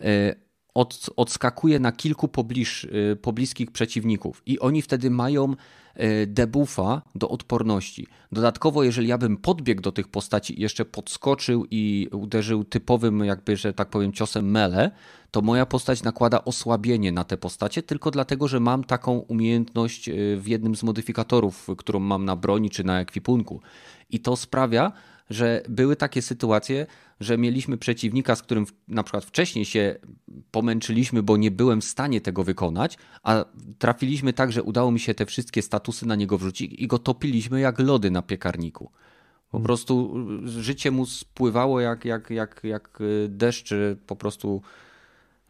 e, 0.02 0.36
od, 0.76 1.10
odskakuje 1.16 1.80
na 1.80 1.92
kilku 1.92 2.28
pobliż, 2.28 2.86
e, 2.86 3.16
pobliskich 3.16 3.72
przeciwników 3.72 4.42
i 4.46 4.60
oni 4.60 4.82
wtedy 4.82 5.10
mają 5.10 5.54
e, 5.96 6.28
debuffa 6.28 7.02
do 7.16 7.30
odporności. 7.30 8.08
Dodatkowo, 8.32 8.84
jeżeli 8.84 9.08
ja 9.08 9.18
bym 9.18 9.38
podbiegł 9.38 9.82
do 9.82 9.92
tych 9.92 10.08
postaci 10.08 10.60
i 10.60 10.62
jeszcze 10.62 10.86
podskoczył 10.86 11.66
i 11.72 12.08
uderzył 12.12 12.64
typowym, 12.64 13.26
jakby, 13.26 13.58
że 13.58 13.74
tak 13.74 13.90
powiem, 13.90 14.14
ciosem 14.14 14.52
mele, 14.52 14.92
to 15.32 15.42
moja 15.42 15.66
postać 15.66 16.04
nakłada 16.04 16.46
osłabienie 16.46 17.12
na 17.12 17.24
te 17.24 17.38
postacie, 17.38 17.84
tylko 17.84 18.12
dlatego, 18.12 18.48
że 18.48 18.60
mam 18.60 18.84
taką 18.84 19.18
umiejętność 19.18 20.10
w 20.38 20.44
jednym 20.48 20.76
z 20.76 20.84
modyfikatorów, 20.84 21.68
którą 21.78 22.00
mam 22.00 22.26
na 22.26 22.36
broni 22.36 22.70
czy 22.70 22.84
na 22.84 23.00
ekwipunku. 23.00 23.62
I 24.10 24.20
to 24.20 24.36
sprawia, 24.36 24.92
że 25.30 25.64
były 25.70 25.96
takie 25.96 26.22
sytuacje, 26.22 26.86
że 27.20 27.38
mieliśmy 27.38 27.78
przeciwnika, 27.78 28.36
z 28.36 28.42
którym 28.42 28.66
na 28.88 29.04
przykład 29.04 29.26
wcześniej 29.26 29.66
się 29.66 29.96
pomęczyliśmy, 30.52 31.24
bo 31.24 31.38
nie 31.38 31.52
byłem 31.52 31.82
w 31.82 31.86
stanie 31.86 32.22
tego 32.22 32.44
wykonać, 32.44 32.98
a 33.24 33.46
trafiliśmy 33.80 34.34
tak, 34.34 34.52
że 34.52 34.64
udało 34.64 34.92
mi 34.92 35.00
się 35.00 35.14
te 35.14 35.26
wszystkie 35.26 35.62
statusy 35.62 36.06
na 36.06 36.16
niego 36.16 36.38
wrzucić 36.38 36.74
i 36.74 36.88
go 36.88 37.00
topiliśmy 37.00 37.60
jak 37.60 37.80
lody 37.80 38.12
na 38.12 38.22
piekarniku. 38.22 38.92
Po 39.52 39.58
hmm. 39.58 39.66
prostu 39.66 40.16
życie 40.46 40.92
mu 40.92 41.06
spływało 41.06 41.80
jak, 41.80 42.06
jak, 42.06 42.30
jak, 42.30 42.62
jak 42.64 43.00
deszcz, 43.30 43.74
po 44.08 44.16
prostu 44.16 44.62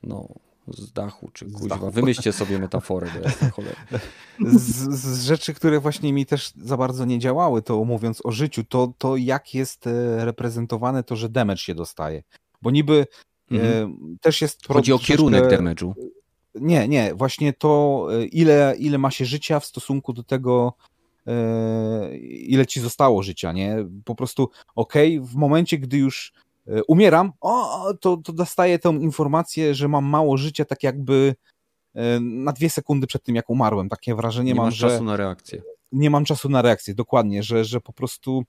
no, 0.03 0.27
z 0.68 0.92
dachu, 0.92 1.30
czy 1.34 1.52
kuźwa. 1.52 1.92
Wymyślcie 1.92 2.34
sobie 2.34 2.60
metaforę. 2.60 3.08
Z, 4.40 5.00
z, 5.00 5.24
rzeczy, 5.26 5.54
które 5.54 5.80
właśnie 5.80 6.14
mi 6.14 6.26
też 6.26 6.52
za 6.56 6.78
bardzo 6.78 7.06
nie 7.06 7.20
działały, 7.20 7.62
to 7.62 7.86
mówiąc 7.86 8.26
o 8.26 8.32
życiu, 8.32 8.64
to, 8.64 8.94
to 8.98 9.18
jak 9.18 9.54
jest 9.54 9.88
e, 9.88 10.26
reprezentowane 10.26 11.04
to, 11.04 11.16
że 11.16 11.30
damage 11.30 11.58
się 11.58 11.76
dostaje. 11.76 12.24
Bo 12.62 12.72
niby 12.72 13.08
e, 13.52 13.56
mhm. 13.56 13.98
e, 14.14 14.18
też 14.22 14.42
jest... 14.42 14.68
Chodzi 14.68 14.94
o 14.94 15.00
kierunek 15.00 15.44
damage'u. 15.44 15.94
Nie, 16.56 16.88
nie, 16.88 17.16
właśnie 17.16 17.54
to 17.54 18.08
e, 18.12 18.26
ile, 18.26 18.76
ile 18.80 18.98
ma 18.98 19.12
się 19.12 19.26
życia 19.26 19.60
w 19.60 19.66
stosunku 19.66 20.14
do 20.14 20.24
tego 20.24 20.74
e, 21.28 22.18
ile 22.18 22.66
ci 22.66 22.82
zostało 22.82 23.24
życia, 23.24 23.52
nie? 23.52 23.78
Po 24.06 24.16
prostu 24.16 24.50
okej, 24.76 25.18
okay, 25.18 25.30
w 25.30 25.36
momencie, 25.36 25.78
gdy 25.78 25.98
już 25.98 26.34
umieram, 26.88 27.32
o, 27.42 27.94
to, 28.02 28.18
to 28.18 28.34
dostaję 28.34 28.80
tą 28.80 29.00
informację, 29.00 29.76
że 29.76 29.88
mam 29.88 30.06
mało 30.06 30.38
życia, 30.38 30.66
tak 30.66 30.84
jakby 30.84 31.36
e, 31.96 32.20
na 32.20 32.52
dwie 32.52 32.70
sekundy 32.70 33.08
przed 33.08 33.24
tym, 33.24 33.36
jak 33.36 33.50
umarłem. 33.50 33.90
Takie 33.90 34.16
wrażenie 34.16 34.54
nie 34.54 34.62
mam, 34.62 34.72
że... 34.72 34.90
czasu 34.90 35.04
na 35.04 35.18
reakcję. 35.18 35.62
Nie 35.92 36.10
mam 36.10 36.26
czasu 36.26 36.50
na 36.50 36.62
reakcję, 36.62 36.96
dokładnie, 36.96 37.44
że, 37.44 37.66
że 37.66 37.82
po 37.82 37.94
prostu 37.94 38.44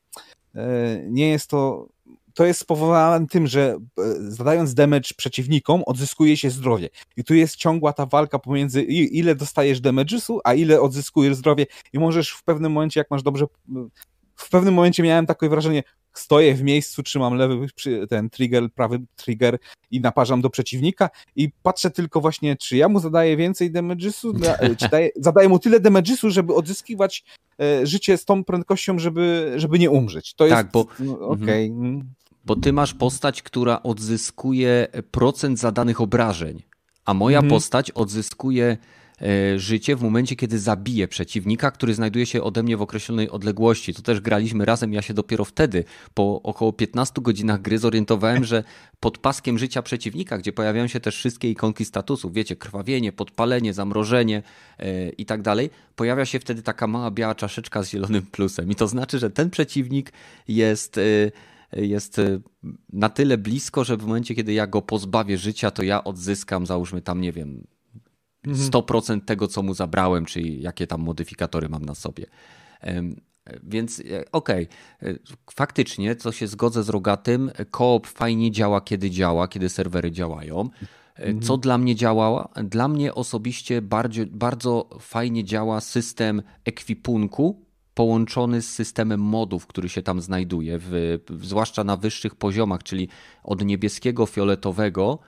e, 0.54 1.02
nie 1.08 1.28
jest 1.28 1.50
to 1.50 1.88
to 2.36 2.44
jest 2.44 2.60
spowodowane 2.60 3.26
tym, 3.26 3.46
że 3.46 3.78
e, 3.98 4.02
zadając 4.18 4.74
damage 4.74 5.08
przeciwnikom, 5.16 5.82
odzyskuje 5.86 6.36
się 6.36 6.50
zdrowie. 6.50 6.88
I 7.16 7.24
tu 7.24 7.34
jest 7.34 7.56
ciągła 7.56 7.92
ta 7.92 8.06
walka 8.06 8.38
pomiędzy 8.38 8.82
ile 8.82 9.34
dostajesz 9.34 9.80
damage'u, 9.80 10.38
a 10.44 10.54
ile 10.54 10.80
odzyskujesz 10.80 11.34
zdrowie 11.34 11.66
i 11.92 11.98
możesz 11.98 12.30
w 12.30 12.44
pewnym 12.44 12.72
momencie, 12.72 13.00
jak 13.00 13.10
masz 13.10 13.22
dobrze 13.22 13.46
w 14.36 14.50
pewnym 14.50 14.74
momencie 14.74 15.02
miałem 15.02 15.26
takie 15.26 15.48
wrażenie, 15.48 15.82
stoję 16.14 16.54
w 16.54 16.62
miejscu, 16.62 17.02
trzymam 17.02 17.34
lewy 17.34 17.66
ten 18.08 18.30
trigger, 18.30 18.72
prawy 18.72 18.98
trigger 19.16 19.58
i 19.90 20.00
naparzam 20.00 20.40
do 20.40 20.50
przeciwnika 20.50 21.10
i 21.36 21.50
patrzę 21.62 21.90
tylko 21.90 22.20
właśnie, 22.20 22.56
czy 22.56 22.76
ja 22.76 22.88
mu 22.88 23.00
zadaję 23.00 23.36
więcej 23.36 23.72
damage'u, 23.72 24.32
czy 24.78 24.88
daję, 24.88 25.10
zadaję 25.26 25.48
mu 25.48 25.58
tyle 25.58 25.80
damage'u, 25.80 26.30
żeby 26.30 26.54
odzyskiwać 26.54 27.24
e, 27.60 27.86
życie 27.86 28.16
z 28.16 28.24
tą 28.24 28.44
prędkością, 28.44 28.98
żeby, 28.98 29.52
żeby 29.56 29.78
nie 29.78 29.90
umrzeć. 29.90 30.34
To 30.34 30.48
tak, 30.48 30.66
jest, 30.66 30.72
bo, 30.72 30.86
no, 31.00 31.28
okay. 31.28 31.64
Mhm. 31.64 32.14
bo 32.44 32.56
ty 32.56 32.72
masz 32.72 32.94
postać, 32.94 33.42
która 33.42 33.82
odzyskuje 33.82 34.86
procent 35.10 35.58
zadanych 35.58 36.00
obrażeń, 36.00 36.62
a 37.04 37.14
moja 37.14 37.38
mhm. 37.38 37.50
postać 37.50 37.90
odzyskuje 37.90 38.76
E, 38.76 38.78
życie 39.56 39.96
w 39.96 40.02
momencie, 40.02 40.36
kiedy 40.36 40.58
zabiję 40.58 41.08
przeciwnika, 41.08 41.70
który 41.70 41.94
znajduje 41.94 42.26
się 42.26 42.42
ode 42.42 42.62
mnie 42.62 42.76
w 42.76 42.82
określonej 42.82 43.30
odległości. 43.30 43.94
To 43.94 44.02
też 44.02 44.20
graliśmy 44.20 44.64
razem. 44.64 44.92
Ja 44.92 45.02
się 45.02 45.14
dopiero 45.14 45.44
wtedy, 45.44 45.84
po 46.14 46.42
około 46.42 46.72
15 46.72 47.22
godzinach 47.22 47.62
gry, 47.62 47.78
zorientowałem, 47.78 48.44
że 48.44 48.64
pod 49.00 49.18
paskiem 49.18 49.58
życia 49.58 49.82
przeciwnika, 49.82 50.38
gdzie 50.38 50.52
pojawiają 50.52 50.86
się 50.86 51.00
też 51.00 51.16
wszystkie 51.16 51.50
ikonki 51.50 51.84
statusów, 51.84 52.32
wiecie, 52.32 52.56
krwawienie, 52.56 53.12
podpalenie, 53.12 53.72
zamrożenie 53.72 54.42
yy, 54.78 54.86
i 55.18 55.26
tak 55.26 55.42
dalej, 55.42 55.70
pojawia 55.96 56.24
się 56.24 56.38
wtedy 56.38 56.62
taka 56.62 56.86
mała 56.86 57.10
biała 57.10 57.34
czaszeczka 57.34 57.82
z 57.82 57.90
zielonym 57.90 58.22
plusem. 58.26 58.70
I 58.70 58.74
to 58.74 58.88
znaczy, 58.88 59.18
że 59.18 59.30
ten 59.30 59.50
przeciwnik 59.50 60.12
jest. 60.48 60.96
Yy, 60.96 61.32
jest 61.72 62.20
na 62.92 63.08
tyle 63.08 63.38
blisko, 63.38 63.84
że 63.84 63.96
w 63.96 64.06
momencie, 64.06 64.34
kiedy 64.34 64.52
ja 64.52 64.66
go 64.66 64.82
pozbawię 64.82 65.38
życia, 65.38 65.70
to 65.70 65.82
ja 65.82 66.04
odzyskam, 66.04 66.66
załóżmy 66.66 67.02
tam, 67.02 67.20
nie 67.20 67.32
wiem, 67.32 67.66
100% 68.46 69.20
tego, 69.20 69.48
co 69.48 69.62
mu 69.62 69.74
zabrałem, 69.74 70.24
czyli 70.24 70.62
jakie 70.62 70.86
tam 70.86 71.00
modyfikatory 71.00 71.68
mam 71.68 71.84
na 71.84 71.94
sobie. 71.94 72.26
Więc 73.62 74.00
e, 74.00 74.02
okej, 74.32 74.68
okay. 75.00 75.10
E, 75.10 75.18
faktycznie, 75.52 76.16
co 76.16 76.32
się 76.32 76.46
zgodzę 76.46 76.82
z 76.82 76.88
Rogatym, 76.88 77.50
koop 77.70 78.06
fajnie 78.06 78.50
działa, 78.50 78.80
kiedy 78.80 79.10
działa, 79.10 79.48
kiedy 79.48 79.68
serwery 79.68 80.12
działają. 80.12 80.60
E, 80.60 81.22
mhm. 81.22 81.40
Co 81.40 81.56
dla 81.56 81.78
mnie 81.78 81.94
działała? 81.94 82.48
Dla 82.64 82.88
mnie 82.88 83.14
osobiście 83.14 83.82
bardzo, 83.82 84.22
bardzo 84.30 84.88
fajnie 85.00 85.44
działa 85.44 85.80
system 85.80 86.42
ekwipunku 86.64 87.66
połączony 87.94 88.62
z 88.62 88.74
systemem 88.74 89.20
modów, 89.20 89.66
który 89.66 89.88
się 89.88 90.02
tam 90.02 90.20
znajduje, 90.20 90.78
w, 90.78 91.18
zwłaszcza 91.40 91.84
na 91.84 91.96
wyższych 91.96 92.34
poziomach, 92.34 92.82
czyli 92.82 93.08
od 93.44 93.64
niebieskiego, 93.64 94.26
fioletowego, 94.26 95.18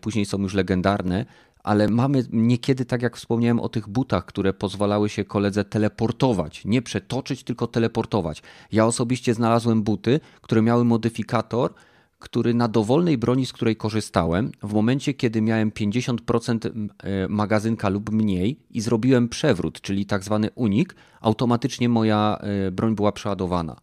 później 0.00 0.26
są 0.26 0.42
już 0.42 0.54
legendarne, 0.54 1.26
ale 1.62 1.88
mamy 1.88 2.24
niekiedy, 2.30 2.84
tak 2.84 3.02
jak 3.02 3.16
wspomniałem 3.16 3.60
o 3.60 3.68
tych 3.68 3.88
butach, 3.88 4.24
które 4.24 4.52
pozwalały 4.52 5.08
się 5.08 5.24
koledze 5.24 5.64
teleportować. 5.64 6.64
Nie 6.64 6.82
przetoczyć, 6.82 7.44
tylko 7.44 7.66
teleportować. 7.66 8.42
Ja 8.72 8.86
osobiście 8.86 9.34
znalazłem 9.34 9.82
buty, 9.82 10.20
które 10.40 10.62
miały 10.62 10.84
modyfikator, 10.84 11.74
który 12.18 12.54
na 12.54 12.68
dowolnej 12.68 13.18
broni, 13.18 13.46
z 13.46 13.52
której 13.52 13.76
korzystałem, 13.76 14.52
w 14.62 14.72
momencie, 14.72 15.14
kiedy 15.14 15.42
miałem 15.42 15.70
50% 15.70 16.88
e, 17.02 17.28
magazynka 17.28 17.88
lub 17.88 18.12
mniej 18.12 18.58
i 18.70 18.80
zrobiłem 18.80 19.28
przewrót, 19.28 19.80
czyli 19.80 20.06
tak 20.06 20.24
zwany 20.24 20.50
unik, 20.54 20.96
automatycznie 21.20 21.88
moja 21.88 22.38
e, 22.40 22.70
broń 22.70 22.94
była 22.94 23.12
przeładowana 23.12 23.76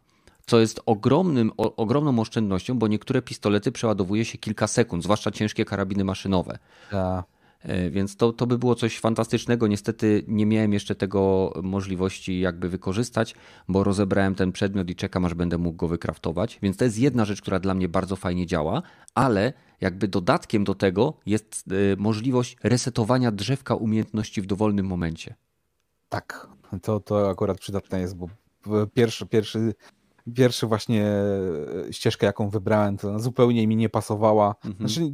co 0.50 0.60
jest 0.60 0.82
ogromnym, 0.86 1.52
o, 1.58 1.76
ogromną 1.76 2.20
oszczędnością, 2.20 2.80
bo 2.80 2.88
niektóre 2.88 3.22
pistolety 3.22 3.72
przeładowuje 3.72 4.26
się 4.26 4.38
kilka 4.38 4.68
sekund, 4.68 5.04
zwłaszcza 5.04 5.32
ciężkie 5.32 5.66
karabiny 5.66 6.04
maszynowe. 6.04 6.60
Ja. 6.94 7.24
E, 7.60 7.90
więc 7.90 8.16
to, 8.16 8.34
to 8.34 8.48
by 8.48 8.58
było 8.58 8.76
coś 8.76 9.00
fantastycznego. 9.00 9.68
Niestety 9.68 10.24
nie 10.28 10.46
miałem 10.46 10.74
jeszcze 10.74 10.96
tego 10.96 11.54
możliwości 11.64 12.40
jakby 12.40 12.70
wykorzystać, 12.70 13.36
bo 13.68 13.84
rozebrałem 13.84 14.36
ten 14.36 14.52
przedmiot 14.52 14.90
i 14.90 14.96
czekam 14.96 15.26
aż 15.26 15.34
będę 15.34 15.58
mógł 15.58 15.78
go 15.78 15.88
wykraftować. 15.88 16.60
Więc 16.62 16.78
to 16.78 16.84
jest 16.86 17.00
jedna 17.00 17.26
rzecz, 17.26 17.42
która 17.42 17.60
dla 17.60 17.74
mnie 17.74 17.90
bardzo 17.90 18.16
fajnie 18.16 18.48
działa, 18.48 18.82
ale 19.16 19.54
jakby 19.82 20.08
dodatkiem 20.08 20.64
do 20.64 20.76
tego 20.76 21.14
jest 21.26 21.66
e, 21.72 21.96
możliwość 21.98 22.58
resetowania 22.64 23.32
drzewka 23.32 23.76
umiejętności 23.76 24.42
w 24.42 24.46
dowolnym 24.46 24.86
momencie. 24.86 25.36
Tak, 26.10 26.48
to, 26.82 27.00
to 27.00 27.30
akurat 27.30 27.60
przydatne 27.60 28.00
jest, 28.00 28.16
bo 28.16 28.28
pierwszy, 28.94 29.26
pierwszy 29.26 29.74
pierwszy 30.36 30.68
właśnie 30.68 31.06
e, 31.06 31.94
ścieżkę, 31.94 32.26
jaką 32.26 32.50
wybrałem, 32.50 32.98
to 32.98 33.20
zupełnie 33.20 33.68
mi 33.68 33.76
nie 33.76 33.90
pasowała. 33.90 34.56
Mhm. 34.66 34.90
Znaczy, 34.90 35.14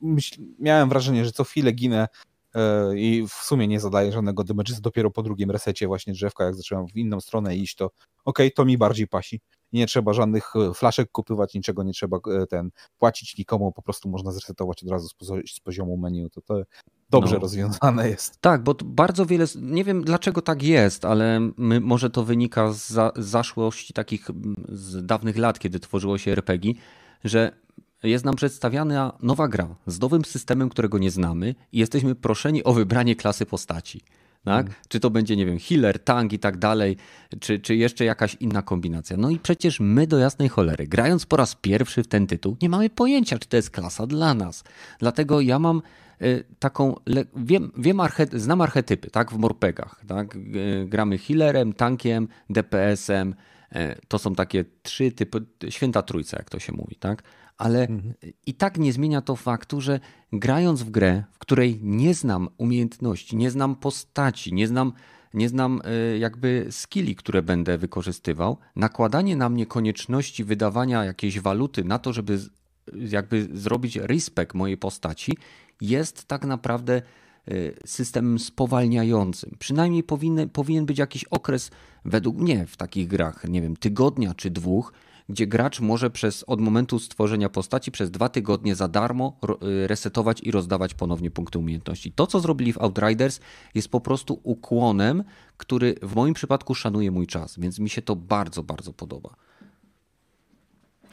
myśl, 0.00 0.42
miałem 0.58 0.88
wrażenie, 0.88 1.24
że 1.24 1.32
co 1.32 1.44
chwilę 1.44 1.72
ginę 1.72 2.08
yy, 2.54 2.60
i 3.00 3.26
w 3.28 3.32
sumie 3.32 3.68
nie 3.68 3.80
zadaję 3.80 4.12
żadnego 4.12 4.42
damage'u, 4.42 4.80
dopiero 4.80 5.10
po 5.10 5.22
drugim 5.22 5.50
resecie 5.50 5.86
właśnie 5.86 6.12
drzewka, 6.12 6.44
jak 6.44 6.54
zacząłem 6.54 6.86
w 6.86 6.96
inną 6.96 7.20
stronę 7.20 7.56
iść, 7.56 7.74
to 7.74 7.84
okej, 7.84 7.96
okay, 8.24 8.50
to 8.50 8.64
mi 8.64 8.78
bardziej 8.78 9.08
pasi. 9.08 9.40
Nie 9.72 9.86
trzeba 9.86 10.12
żadnych 10.12 10.52
e, 10.56 10.74
flaszek 10.74 11.10
kupywać, 11.12 11.54
niczego 11.54 11.82
nie 11.82 11.92
trzeba 11.92 12.18
ten 12.50 12.70
płacić 12.98 13.38
nikomu, 13.38 13.72
po 13.72 13.82
prostu 13.82 14.08
można 14.08 14.32
zresetować 14.32 14.82
od 14.82 14.90
razu 14.90 15.08
z, 15.46 15.60
poziomu 15.60 15.96
menu. 15.96 16.30
To, 16.30 16.40
to 16.40 16.62
dobrze 17.10 17.34
no. 17.34 17.40
rozwiązane 17.40 18.08
jest. 18.08 18.40
Tak, 18.40 18.62
bo 18.62 18.74
bardzo 18.84 19.26
wiele, 19.26 19.44
nie 19.56 19.84
wiem 19.84 20.04
dlaczego 20.04 20.42
tak 20.42 20.62
jest, 20.62 21.04
ale 21.04 21.40
my, 21.56 21.80
może 21.80 22.10
to 22.10 22.24
wynika 22.24 22.72
z, 22.72 22.88
za, 22.88 23.12
zaszłości 23.16 23.92
takich 23.92 24.28
z 24.68 25.06
dawnych 25.06 25.36
lat, 25.36 25.58
kiedy 25.58 25.80
tworzyło 25.80 26.18
się 26.18 26.32
RPG, 26.32 26.72
że 27.24 27.52
jest 28.02 28.24
nam 28.24 28.36
przedstawiana 28.36 29.18
nowa 29.22 29.48
gra 29.48 29.76
z 29.86 30.00
nowym 30.00 30.24
systemem, 30.24 30.68
którego 30.68 30.98
nie 30.98 31.10
znamy 31.10 31.54
i 31.72 31.78
jesteśmy 31.78 32.14
proszeni 32.14 32.64
o 32.64 32.72
wybranie 32.72 33.16
klasy 33.16 33.46
postaci. 33.46 34.00
Tak? 34.44 34.66
Hmm. 34.66 34.82
Czy 34.88 35.00
to 35.00 35.10
będzie, 35.10 35.36
nie 35.36 35.46
wiem, 35.46 35.58
healer, 35.58 35.98
tank 35.98 36.32
i 36.32 36.38
tak 36.38 36.56
dalej, 36.56 36.96
czy, 37.40 37.58
czy 37.58 37.76
jeszcze 37.76 38.04
jakaś 38.04 38.36
inna 38.40 38.62
kombinacja. 38.62 39.16
No 39.16 39.30
i 39.30 39.38
przecież 39.38 39.80
my 39.80 40.06
do 40.06 40.18
jasnej 40.18 40.48
cholery, 40.48 40.86
grając 40.86 41.26
po 41.26 41.36
raz 41.36 41.54
pierwszy 41.54 42.02
w 42.02 42.08
ten 42.08 42.26
tytuł, 42.26 42.56
nie 42.62 42.68
mamy 42.68 42.90
pojęcia, 42.90 43.38
czy 43.38 43.48
to 43.48 43.56
jest 43.56 43.70
klasa 43.70 44.06
dla 44.06 44.34
nas. 44.34 44.64
Dlatego 44.98 45.40
ja 45.40 45.58
mam 45.58 45.82
Y, 46.22 46.44
taką, 46.58 46.94
wiem, 47.36 47.72
wiem 47.76 48.00
archet, 48.00 48.32
znam 48.32 48.60
archetypy, 48.60 49.10
tak, 49.10 49.32
w 49.32 49.38
morpegach, 49.38 50.02
tak, 50.08 50.38
gramy 50.86 51.18
healerem, 51.18 51.72
tankiem, 51.72 52.28
DPS-em, 52.50 53.34
y, 53.76 53.76
to 54.08 54.18
są 54.18 54.34
takie 54.34 54.64
trzy 54.82 55.12
typy, 55.12 55.46
święta 55.68 56.02
trójca, 56.02 56.36
jak 56.36 56.50
to 56.50 56.58
się 56.58 56.72
mówi, 56.72 56.96
tak, 56.96 57.22
ale 57.58 57.80
mhm. 57.82 58.14
i 58.46 58.54
tak 58.54 58.78
nie 58.78 58.92
zmienia 58.92 59.20
to 59.20 59.36
faktu, 59.36 59.80
że 59.80 60.00
grając 60.32 60.82
w 60.82 60.90
grę, 60.90 61.24
w 61.32 61.38
której 61.38 61.80
nie 61.82 62.14
znam 62.14 62.48
umiejętności, 62.58 63.36
nie 63.36 63.50
znam 63.50 63.76
postaci, 63.76 64.54
nie 64.54 64.68
znam 64.68 64.92
nie 65.34 65.48
znam 65.48 65.80
jakby 66.18 66.66
skilli, 66.70 67.16
które 67.16 67.42
będę 67.42 67.78
wykorzystywał, 67.78 68.56
nakładanie 68.76 69.36
na 69.36 69.48
mnie 69.48 69.66
konieczności 69.66 70.44
wydawania 70.44 71.04
jakiejś 71.04 71.40
waluty 71.40 71.84
na 71.84 71.98
to, 71.98 72.12
żeby 72.12 72.38
jakby 72.94 73.48
zrobić 73.52 73.96
respekt 73.96 74.54
mojej 74.54 74.76
postaci, 74.76 75.32
jest 75.80 76.24
tak 76.24 76.44
naprawdę 76.44 77.02
y, 77.48 77.74
systemem 77.84 78.38
spowalniającym. 78.38 79.56
Przynajmniej 79.58 80.02
powinny, 80.02 80.48
powinien 80.48 80.86
być 80.86 80.98
jakiś 80.98 81.24
okres, 81.24 81.70
według 82.04 82.36
mnie, 82.36 82.66
w 82.66 82.76
takich 82.76 83.08
grach, 83.08 83.44
nie 83.48 83.62
wiem, 83.62 83.76
tygodnia 83.76 84.34
czy 84.34 84.50
dwóch, 84.50 84.92
gdzie 85.28 85.46
gracz 85.46 85.80
może 85.80 86.10
przez 86.10 86.44
od 86.46 86.60
momentu 86.60 86.98
stworzenia 86.98 87.48
postaci 87.48 87.90
przez 87.90 88.10
dwa 88.10 88.28
tygodnie 88.28 88.74
za 88.74 88.88
darmo 88.88 89.38
y, 89.62 89.86
resetować 89.86 90.40
i 90.42 90.50
rozdawać 90.50 90.94
ponownie 90.94 91.30
punkty 91.30 91.58
umiejętności. 91.58 92.12
To, 92.12 92.26
co 92.26 92.40
zrobili 92.40 92.72
w 92.72 92.78
Outriders, 92.78 93.40
jest 93.74 93.88
po 93.88 94.00
prostu 94.00 94.40
ukłonem, 94.42 95.24
który 95.56 95.94
w 96.02 96.14
moim 96.14 96.34
przypadku 96.34 96.74
szanuje 96.74 97.10
mój 97.10 97.26
czas, 97.26 97.58
więc 97.58 97.78
mi 97.78 97.90
się 97.90 98.02
to 98.02 98.16
bardzo, 98.16 98.62
bardzo 98.62 98.92
podoba. 98.92 99.34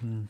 Hmm 0.01 0.27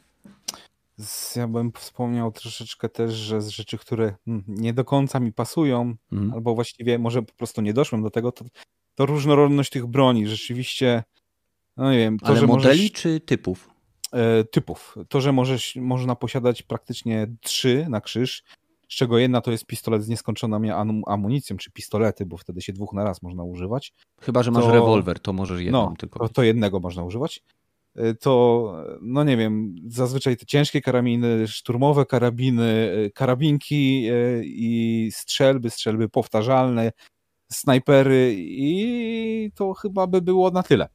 ja 1.36 1.48
bym 1.48 1.72
wspomniał 1.72 2.32
troszeczkę 2.32 2.90
też, 2.90 3.14
że 3.14 3.42
z 3.42 3.50
rzeczy, 3.50 3.78
które 3.78 4.16
mm, 4.28 4.44
nie 4.48 4.74
do 4.74 4.86
końca 4.86 5.20
mi 5.20 5.34
pasują, 5.34 5.96
mhm. 6.12 6.34
albo 6.34 6.56
właściwie 6.56 7.00
może 7.00 7.22
po 7.22 7.34
prostu 7.34 7.62
nie 7.62 7.74
doszłem 7.74 8.04
do 8.04 8.10
tego, 8.10 8.32
to, 8.32 8.46
to 8.96 9.06
różnorodność 9.06 9.70
tych 9.70 9.86
broni. 9.86 10.28
Rzeczywiście, 10.28 11.04
no 11.78 11.92
nie 11.92 11.98
wiem. 11.98 12.20
To, 12.20 12.26
Ale 12.26 12.42
modeli 12.42 12.80
możesz, 12.80 12.92
czy 12.92 13.20
typów? 13.20 13.75
E, 14.16 14.44
typów. 14.44 14.96
To, 15.10 15.22
że 15.22 15.32
możesz, 15.32 15.76
można 15.76 16.16
posiadać 16.16 16.62
praktycznie 16.62 17.28
trzy 17.42 17.86
na 17.90 18.02
krzyż, 18.02 18.44
z 18.90 18.96
czego 18.96 19.18
jedna 19.18 19.42
to 19.42 19.52
jest 19.52 19.66
pistolet 19.66 20.04
z 20.04 20.08
nieskończoną 20.08 20.62
amunicją, 21.08 21.58
czy 21.58 21.72
pistolety, 21.72 22.26
bo 22.26 22.38
wtedy 22.38 22.62
się 22.62 22.74
dwóch 22.74 22.94
na 22.94 23.04
raz 23.04 23.22
można 23.22 23.44
używać. 23.44 23.94
Chyba, 24.22 24.44
że 24.44 24.52
masz 24.52 24.66
to, 24.66 24.72
rewolwer, 24.72 25.20
to 25.20 25.34
możesz 25.34 25.62
jedną 25.62 25.90
no, 25.90 25.96
tylko. 25.98 26.20
To, 26.20 26.34
to 26.34 26.44
jednego 26.44 26.80
można 26.80 27.04
używać. 27.04 27.44
Y, 28.00 28.16
to 28.16 28.74
no 29.02 29.24
nie 29.24 29.38
wiem, 29.38 29.76
zazwyczaj 29.88 30.38
te 30.38 30.46
ciężkie 30.46 30.82
karabiny, 30.82 31.48
szturmowe 31.48 32.06
karabiny, 32.06 32.92
y, 33.06 33.12
karabinki 33.12 34.10
i 34.44 35.10
strzelby, 35.14 35.70
strzelby 35.70 36.10
powtarzalne, 36.10 36.92
snajpery 37.52 38.36
i 38.38 39.52
to 39.56 39.74
chyba 39.74 40.08
by 40.08 40.22
było 40.22 40.52
na 40.52 40.64
tyle. 40.64 40.90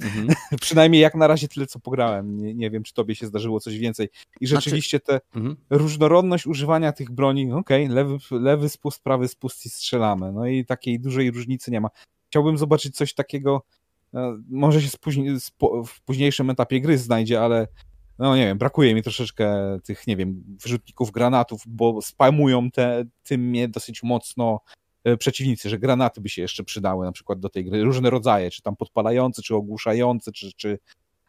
Mhm. 0.00 0.28
Przynajmniej 0.60 1.02
jak 1.02 1.14
na 1.14 1.26
razie 1.26 1.48
tyle, 1.48 1.66
co 1.66 1.80
pograłem. 1.80 2.36
Nie, 2.36 2.54
nie, 2.54 2.70
wiem, 2.70 2.82
czy 2.82 2.94
tobie 2.94 3.14
się 3.14 3.26
zdarzyło 3.26 3.60
coś 3.60 3.78
więcej. 3.78 4.08
I 4.40 4.46
znaczy- 4.46 4.64
rzeczywiście 4.64 5.00
te 5.00 5.20
mhm. 5.34 5.56
różnorodność 5.70 6.46
używania 6.46 6.92
tych 6.92 7.10
broni, 7.10 7.52
okej, 7.52 7.84
okay, 7.84 7.94
lewy, 7.94 8.18
lewy 8.30 8.68
spust, 8.68 9.02
prawy 9.02 9.28
spust 9.28 9.66
i 9.66 9.68
strzelamy. 9.68 10.32
No 10.32 10.46
i 10.46 10.64
takiej 10.64 11.00
dużej 11.00 11.30
różnicy 11.30 11.70
nie 11.70 11.80
ma. 11.80 11.88
Chciałbym 12.30 12.58
zobaczyć 12.58 12.96
coś 12.96 13.14
takiego, 13.14 13.62
no, 14.12 14.38
może 14.50 14.82
się 14.82 14.88
w 15.86 16.00
późniejszym 16.04 16.50
etapie 16.50 16.80
gry 16.80 16.98
znajdzie, 16.98 17.40
ale 17.40 17.68
no 18.18 18.36
nie 18.36 18.46
wiem, 18.46 18.58
brakuje 18.58 18.94
mi 18.94 19.02
troszeczkę 19.02 19.78
tych, 19.84 20.06
nie 20.06 20.16
wiem, 20.16 20.44
wyrzutników 20.62 21.10
granatów, 21.10 21.62
bo 21.66 22.02
spamują 22.02 22.70
te, 22.70 23.04
tym 23.22 23.40
mnie 23.40 23.68
dosyć 23.68 24.02
mocno 24.02 24.60
E, 24.70 24.87
przeciwnicy, 25.16 25.70
że 25.70 25.78
granaty 25.78 26.20
by 26.20 26.28
się 26.28 26.42
jeszcze 26.42 26.64
przydały 26.64 27.06
na 27.06 27.12
przykład 27.12 27.40
do 27.40 27.48
tej 27.48 27.64
gry, 27.64 27.84
różne 27.84 28.10
rodzaje, 28.10 28.50
czy 28.50 28.62
tam 28.62 28.76
podpalające, 28.76 29.42
czy 29.42 29.54
ogłuszające, 29.54 30.32
czy, 30.32 30.52
czy 30.56 30.78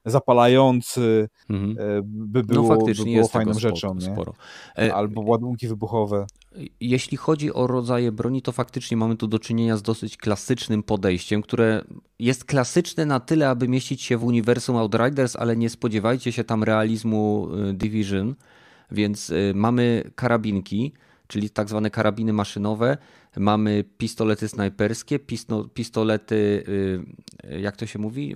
zapalający, 0.06 1.30
mhm. 1.50 1.72
E, 1.72 2.02
by 2.04 2.40
no, 2.40 2.46
było, 2.46 2.68
no, 2.68 2.76
faktycznie 2.76 3.06
by 3.06 3.12
było 3.12 3.22
jest 3.22 3.32
fajną 3.32 3.54
rzeczą. 3.54 3.96
Nie? 3.96 4.02
Sporo. 4.02 4.34
E, 4.78 4.96
Albo 4.96 5.22
ładunki 5.22 5.68
wybuchowe. 5.68 6.28
Jeśli 6.82 7.18
chodzi 7.18 7.54
o 7.54 7.68
rodzaje 7.68 8.12
broni, 8.12 8.42
to 8.42 8.52
faktycznie 8.52 8.98
mamy 8.98 9.18
tu 9.18 9.28
do 9.28 9.40
czynienia 9.40 9.78
z 9.78 9.82
dosyć 9.82 10.18
klasycznym 10.18 10.84
podejściem, 10.84 11.42
które 11.42 11.84
jest 12.20 12.46
klasyczne 12.46 13.06
na 13.06 13.20
tyle, 13.20 13.50
aby 13.50 13.68
mieścić 13.68 14.02
się 14.02 14.18
w 14.18 14.24
uniwersum 14.24 14.76
Outriders, 14.76 15.36
ale 15.36 15.58
nie 15.58 15.70
spodziewajcie 15.70 16.32
się 16.32 16.44
tam 16.44 16.64
realizmu 16.64 17.48
Division, 17.74 18.36
więc 18.92 19.34
mamy 19.54 20.12
karabinki, 20.16 20.94
czyli 21.28 21.50
tak 21.50 21.70
zwane 21.70 21.90
karabiny 21.90 22.34
maszynowe, 22.34 22.98
mamy 23.38 23.84
pistolety 23.98 24.48
snajperskie, 24.48 25.20
pistolety, 25.74 26.64
y, 27.46 27.60
jak 27.60 27.78
to 27.78 27.86
się 27.86 28.00
mówi? 28.00 28.36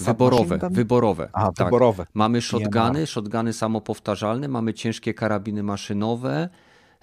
Wyborowe, 0.00 0.58
wyborowe. 0.70 1.28
Tak. 1.32 1.66
wyborowe. 1.66 2.06
Mamy 2.14 2.42
shotguny, 2.42 3.06
shotguny 3.06 3.52
samopowtarzalne, 3.52 4.48
mamy 4.48 4.74
ciężkie 4.74 5.14
karabiny 5.14 5.62
maszynowe 5.62 6.48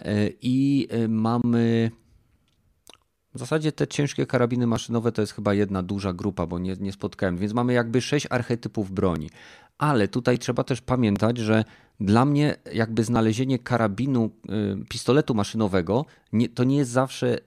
y, 0.02 0.38
i 0.42 0.88
y, 0.94 1.08
mamy 1.10 1.92
w 3.34 3.40
zasadzie 3.40 3.72
te 3.72 3.88
ciężkie 3.88 4.26
karabiny 4.26 4.68
maszynowe 4.68 5.12
to 5.12 5.22
jest 5.22 5.34
chyba 5.34 5.54
jedna 5.54 5.84
duża 5.84 6.14
grupa, 6.14 6.46
bo 6.46 6.60
nie, 6.60 6.76
nie 6.80 6.92
spotkałem, 6.92 7.38
więc 7.38 7.54
mamy 7.54 7.74
jakby 7.74 8.02
sześć 8.02 8.28
archetypów 8.30 8.92
broni. 8.92 9.30
Ale 9.78 10.08
tutaj 10.08 10.38
trzeba 10.40 10.64
też 10.64 10.82
pamiętać, 10.82 11.38
że 11.38 11.64
dla 12.02 12.26
mnie 12.26 12.56
jakby 12.74 13.04
znalezienie 13.04 13.60
karabinu, 13.60 14.30
y, 14.82 14.86
pistoletu 14.90 15.34
maszynowego 15.34 16.06
nie, 16.34 16.50
to 16.50 16.64
nie 16.64 16.78
jest 16.78 16.92
zawsze 16.92 17.38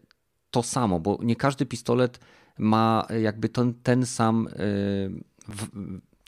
to 0.50 0.62
samo, 0.62 1.00
bo 1.00 1.18
nie 1.22 1.36
każdy 1.36 1.66
pistolet 1.66 2.20
ma 2.58 3.06
jakby 3.22 3.48
ten, 3.48 3.74
ten 3.74 4.06
sam, 4.06 4.48
y, 4.48 5.24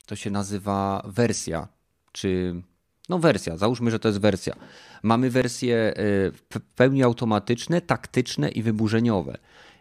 to 0.05 0.15
się 0.15 0.31
nazywa 0.31 1.03
wersja, 1.05 1.67
czy 2.11 2.61
no 3.09 3.19
wersja, 3.19 3.57
załóżmy, 3.57 3.91
że 3.91 3.99
to 3.99 4.07
jest 4.07 4.19
wersja. 4.19 4.55
Mamy 5.03 5.29
wersje 5.29 5.93
y, 5.97 6.31
w 6.31 6.59
pełni 6.75 7.03
automatyczne, 7.03 7.81
taktyczne 7.81 8.49
i 8.49 8.63
wyburzeniowe 8.63 9.37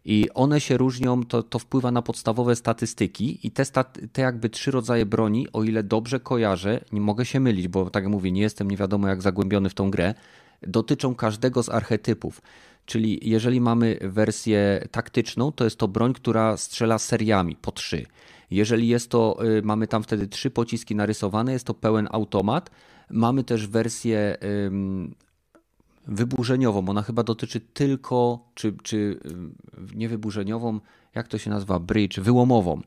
i 0.08 0.28
one 0.34 0.60
się 0.60 0.76
różnią, 0.76 1.24
to, 1.24 1.42
to 1.42 1.58
wpływa 1.58 1.90
na 1.90 2.02
podstawowe 2.02 2.56
statystyki 2.56 3.46
i 3.46 3.50
te, 3.50 3.64
te 4.12 4.22
jakby 4.22 4.50
trzy 4.50 4.70
rodzaje 4.70 5.06
broni, 5.06 5.46
o 5.52 5.64
ile 5.64 5.82
dobrze 5.82 6.20
kojarzę, 6.20 6.80
nie 6.92 7.00
mogę 7.00 7.24
się 7.24 7.40
mylić, 7.40 7.68
bo 7.68 7.90
tak 7.90 8.04
jak 8.04 8.12
mówię, 8.12 8.32
nie 8.32 8.40
jestem 8.40 8.70
nie 8.70 8.76
wiadomo 8.76 9.08
jak 9.08 9.22
zagłębiony 9.22 9.70
w 9.70 9.74
tą 9.74 9.90
grę, 9.90 10.14
dotyczą 10.62 11.14
każdego 11.14 11.62
z 11.62 11.68
archetypów. 11.68 12.42
Czyli 12.84 13.30
jeżeli 13.30 13.60
mamy 13.60 13.98
wersję 14.00 14.88
taktyczną, 14.90 15.52
to 15.52 15.64
jest 15.64 15.78
to 15.78 15.88
broń, 15.88 16.14
która 16.14 16.56
strzela 16.56 16.98
seriami 16.98 17.56
po 17.56 17.72
trzy. 17.72 18.06
Jeżeli 18.50 18.88
jest 18.88 19.10
to, 19.10 19.38
y, 19.58 19.62
mamy 19.62 19.86
tam 19.86 20.02
wtedy 20.02 20.26
trzy 20.26 20.50
pociski 20.50 20.94
narysowane, 20.94 21.52
jest 21.52 21.66
to 21.66 21.74
pełen 21.74 22.08
automat. 22.10 22.70
Mamy 23.10 23.44
też 23.44 23.66
wersję 23.66 24.36
wyburzeniową. 26.06 26.88
Ona 26.88 27.02
chyba 27.02 27.22
dotyczy 27.22 27.60
tylko, 27.60 28.48
czy, 28.54 28.74
czy 28.82 28.96
y, 28.96 29.96
nie 29.96 30.08
wyburzeniową, 30.08 30.80
jak 31.14 31.28
to 31.28 31.38
się 31.38 31.50
nazywa, 31.50 31.80
bridge, 31.80 32.20
wyłomową, 32.20 32.80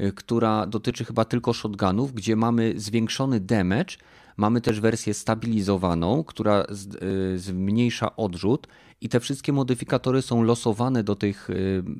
y, 0.00 0.12
która 0.12 0.66
dotyczy 0.66 1.04
chyba 1.04 1.24
tylko 1.24 1.52
shotgunów, 1.52 2.12
gdzie 2.12 2.36
mamy 2.36 2.74
zwiększony 2.76 3.40
damage. 3.40 3.96
Mamy 4.36 4.60
też 4.60 4.80
wersję 4.80 5.14
stabilizowaną, 5.14 6.24
która 6.24 6.66
y, 7.34 7.38
zmniejsza 7.38 8.16
odrzut 8.16 8.66
i 9.00 9.08
te 9.08 9.20
wszystkie 9.20 9.52
modyfikatory 9.52 10.22
są 10.22 10.42
losowane 10.42 11.04
do 11.04 11.16
tych, 11.16 11.48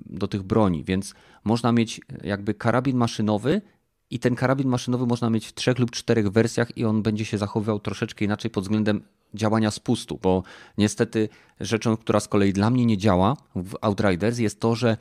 do 0.07 0.29
tych 0.29 0.43
broni, 0.43 0.85
więc 0.85 1.15
można 1.45 1.73
mieć 1.73 2.01
jakby 2.23 2.55
karabin 2.55 2.97
maszynowy 2.97 3.63
i 4.11 4.19
ten 4.19 4.35
karabin 4.35 4.69
maszynowy 4.69 5.07
można 5.07 5.31
mieć 5.31 5.47
w 5.47 5.55
trzech 5.55 5.79
lub 5.79 5.91
czterech 5.91 6.29
wersjach 6.29 6.77
i 6.77 6.85
on 6.85 7.03
będzie 7.03 7.25
się 7.25 7.39
zachowywał 7.39 7.81
troszeczkę 7.81 8.25
inaczej 8.25 8.51
pod 8.51 8.65
względem 8.65 9.03
działania 9.35 9.71
spustu, 9.71 10.19
bo 10.23 10.43
niestety 10.79 11.29
rzeczą, 11.61 11.97
która 11.97 12.21
z 12.21 12.29
kolei 12.29 12.53
dla 12.53 12.71
mnie 12.71 12.87
nie 12.87 12.99
działa 12.99 13.37
w 13.57 13.75
Outriders 13.81 14.39
jest 14.39 14.61
to, 14.61 14.75
że 14.75 14.97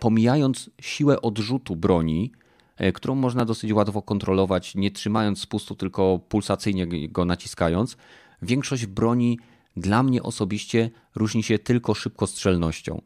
pomijając 0.00 0.70
siłę 0.80 1.22
odrzutu 1.22 1.76
broni, 1.76 2.32
e, 2.76 2.92
którą 2.92 3.14
można 3.14 3.44
dosyć 3.44 3.72
łatwo 3.72 4.02
kontrolować, 4.02 4.74
nie 4.74 4.90
trzymając 4.90 5.40
spustu, 5.40 5.74
tylko 5.74 6.20
pulsacyjnie 6.28 7.08
go 7.08 7.24
naciskając, 7.24 7.96
większość 8.42 8.86
broni 8.86 9.38
dla 9.76 10.02
mnie 10.02 10.22
osobiście 10.22 10.90
różni 11.14 11.42
się 11.42 11.58
tylko 11.58 11.94
szybkostrzelnością. 11.94 13.02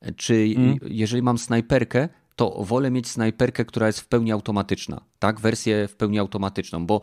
E, 0.00 0.12
czy 0.12 0.54
mm. 0.56 0.78
jeżeli 0.86 1.22
mam 1.22 1.38
snajperkę, 1.38 2.08
to 2.36 2.64
wolę 2.64 2.90
mieć 2.90 3.08
snajperkę, 3.08 3.64
która 3.64 3.86
jest 3.86 4.00
w 4.00 4.06
pełni 4.06 4.32
automatyczna, 4.32 5.00
tak? 5.18 5.40
Wersję 5.40 5.88
w 5.88 5.96
pełni 5.96 6.18
automatyczną, 6.18 6.86
bo 6.86 7.00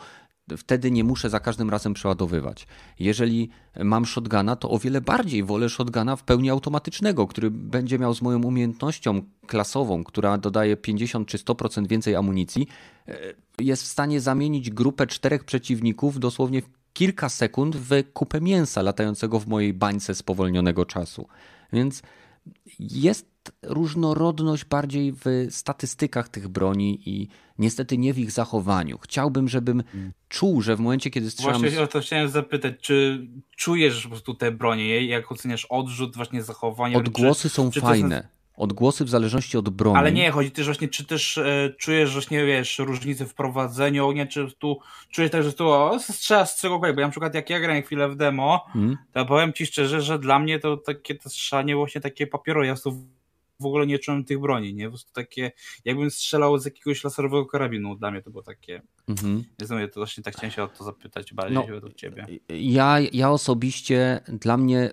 wtedy 0.57 0.91
nie 0.91 1.03
muszę 1.03 1.29
za 1.29 1.39
każdym 1.39 1.69
razem 1.69 1.93
przeładowywać. 1.93 2.67
Jeżeli 2.99 3.49
mam 3.83 4.05
shotguna, 4.05 4.55
to 4.55 4.69
o 4.69 4.79
wiele 4.79 5.01
bardziej 5.01 5.43
wolę 5.43 5.69
shotguna 5.69 6.15
w 6.15 6.23
pełni 6.23 6.49
automatycznego, 6.49 7.27
który 7.27 7.51
będzie 7.51 7.99
miał 7.99 8.13
z 8.13 8.21
moją 8.21 8.43
umiejętnością 8.43 9.21
klasową, 9.47 10.03
która 10.03 10.37
dodaje 10.37 10.77
50 10.77 11.27
czy 11.27 11.37
100% 11.37 11.87
więcej 11.87 12.15
amunicji, 12.15 12.67
e, 13.07 13.17
jest 13.59 13.83
w 13.83 13.87
stanie 13.87 14.21
zamienić 14.21 14.69
grupę 14.69 15.07
czterech 15.07 15.43
przeciwników 15.43 16.19
dosłownie 16.19 16.61
w 16.61 16.69
kilka 16.93 17.29
sekund 17.29 17.75
w 17.75 17.89
kupę 18.13 18.41
mięsa 18.41 18.81
latającego 18.81 19.39
w 19.39 19.47
mojej 19.47 19.73
bańce 19.73 20.15
spowolnionego 20.15 20.85
czasu. 20.85 21.27
Więc 21.73 22.01
jest 22.79 23.32
różnorodność 23.61 24.65
bardziej 24.65 25.13
w 25.13 25.47
statystykach 25.49 26.29
tych 26.29 26.47
broni 26.47 26.99
i 27.05 27.27
niestety 27.59 27.97
nie 27.97 28.13
w 28.13 28.19
ich 28.19 28.31
zachowaniu. 28.31 28.97
Chciałbym, 28.97 29.49
żebym 29.49 29.83
hmm. 29.91 30.13
czuł, 30.29 30.61
że 30.61 30.75
w 30.75 30.79
momencie, 30.79 31.09
kiedy 31.09 31.31
strzelam... 31.31 31.61
Właśnie 31.61 31.81
o 31.81 31.87
to 31.87 31.99
chciałem 31.99 32.29
zapytać, 32.29 32.73
czy 32.81 33.27
czujesz 33.55 34.03
po 34.03 34.09
prostu 34.09 34.33
te 34.33 34.51
bronie, 34.51 35.05
jak 35.05 35.31
oceniasz 35.31 35.65
odrzut, 35.65 36.15
właśnie 36.15 36.43
zachowanie? 36.43 36.97
Odgłosy 36.97 37.49
czy, 37.49 37.55
są 37.55 37.71
czy 37.71 37.81
fajne. 37.81 38.27
Odgłosy 38.57 39.05
w 39.05 39.09
zależności 39.09 39.57
od 39.57 39.69
broni. 39.69 39.97
Ale 39.97 40.11
nie, 40.11 40.31
chodzi 40.31 40.51
też 40.51 40.65
właśnie, 40.65 40.87
czy 40.87 41.05
też 41.05 41.37
e, 41.37 41.73
czujesz 41.77 42.13
właśnie, 42.13 42.45
wiesz, 42.45 42.79
różnicę 42.79 43.25
w 43.25 43.33
prowadzeniu 43.33 44.07
ognia, 44.07 44.27
czy 44.27 44.51
tu 44.59 44.79
czujesz 45.11 45.31
też, 45.31 45.45
że 45.45 45.53
tu 45.53 45.69
o, 45.69 45.99
strzela 45.99 46.45
z 46.45 46.61
czegokolwiek, 46.61 46.95
bo 46.95 47.01
ja 47.01 47.07
na 47.07 47.11
przykład 47.11 47.35
jak 47.35 47.49
ja 47.49 47.59
grałem 47.59 47.83
chwilę 47.83 48.09
w 48.09 48.15
demo, 48.15 48.65
hmm. 48.73 48.97
to 49.13 49.25
powiem 49.25 49.53
ci 49.53 49.65
szczerze, 49.65 50.01
że 50.01 50.19
dla 50.19 50.39
mnie 50.39 50.59
to 50.59 50.77
takie 50.77 51.15
to 51.15 51.29
strzelanie 51.29 51.75
właśnie 51.75 52.01
takie 52.01 52.27
papierowe, 52.27 52.67
ja 52.67 52.75
w 53.63 53.65
ogóle 53.65 53.87
nie 53.87 53.99
czułem 53.99 54.23
tych 54.23 54.39
broni, 54.39 54.73
nie? 54.73 54.85
Po 54.85 54.91
prostu 54.91 55.13
takie, 55.13 55.51
jakbym 55.85 56.11
strzelał 56.11 56.57
z 56.57 56.65
jakiegoś 56.65 57.03
laserowego 57.03 57.45
karabinu, 57.45 57.95
dla 57.95 58.11
mnie 58.11 58.21
to 58.21 58.31
było 58.31 58.43
takie, 58.43 58.81
mhm. 59.07 59.43
ja 59.59 59.87
to 59.87 59.99
właśnie 59.99 60.23
tak 60.23 60.33
chciałem 60.33 60.51
się 60.51 60.63
o 60.63 60.67
to 60.67 60.83
zapytać 60.83 61.33
bardziej 61.33 61.57
no, 61.67 61.87
od 61.87 61.95
ciebie. 61.95 62.27
Ja, 62.49 62.97
ja 63.13 63.31
osobiście, 63.31 64.19
dla 64.27 64.57
mnie 64.57 64.91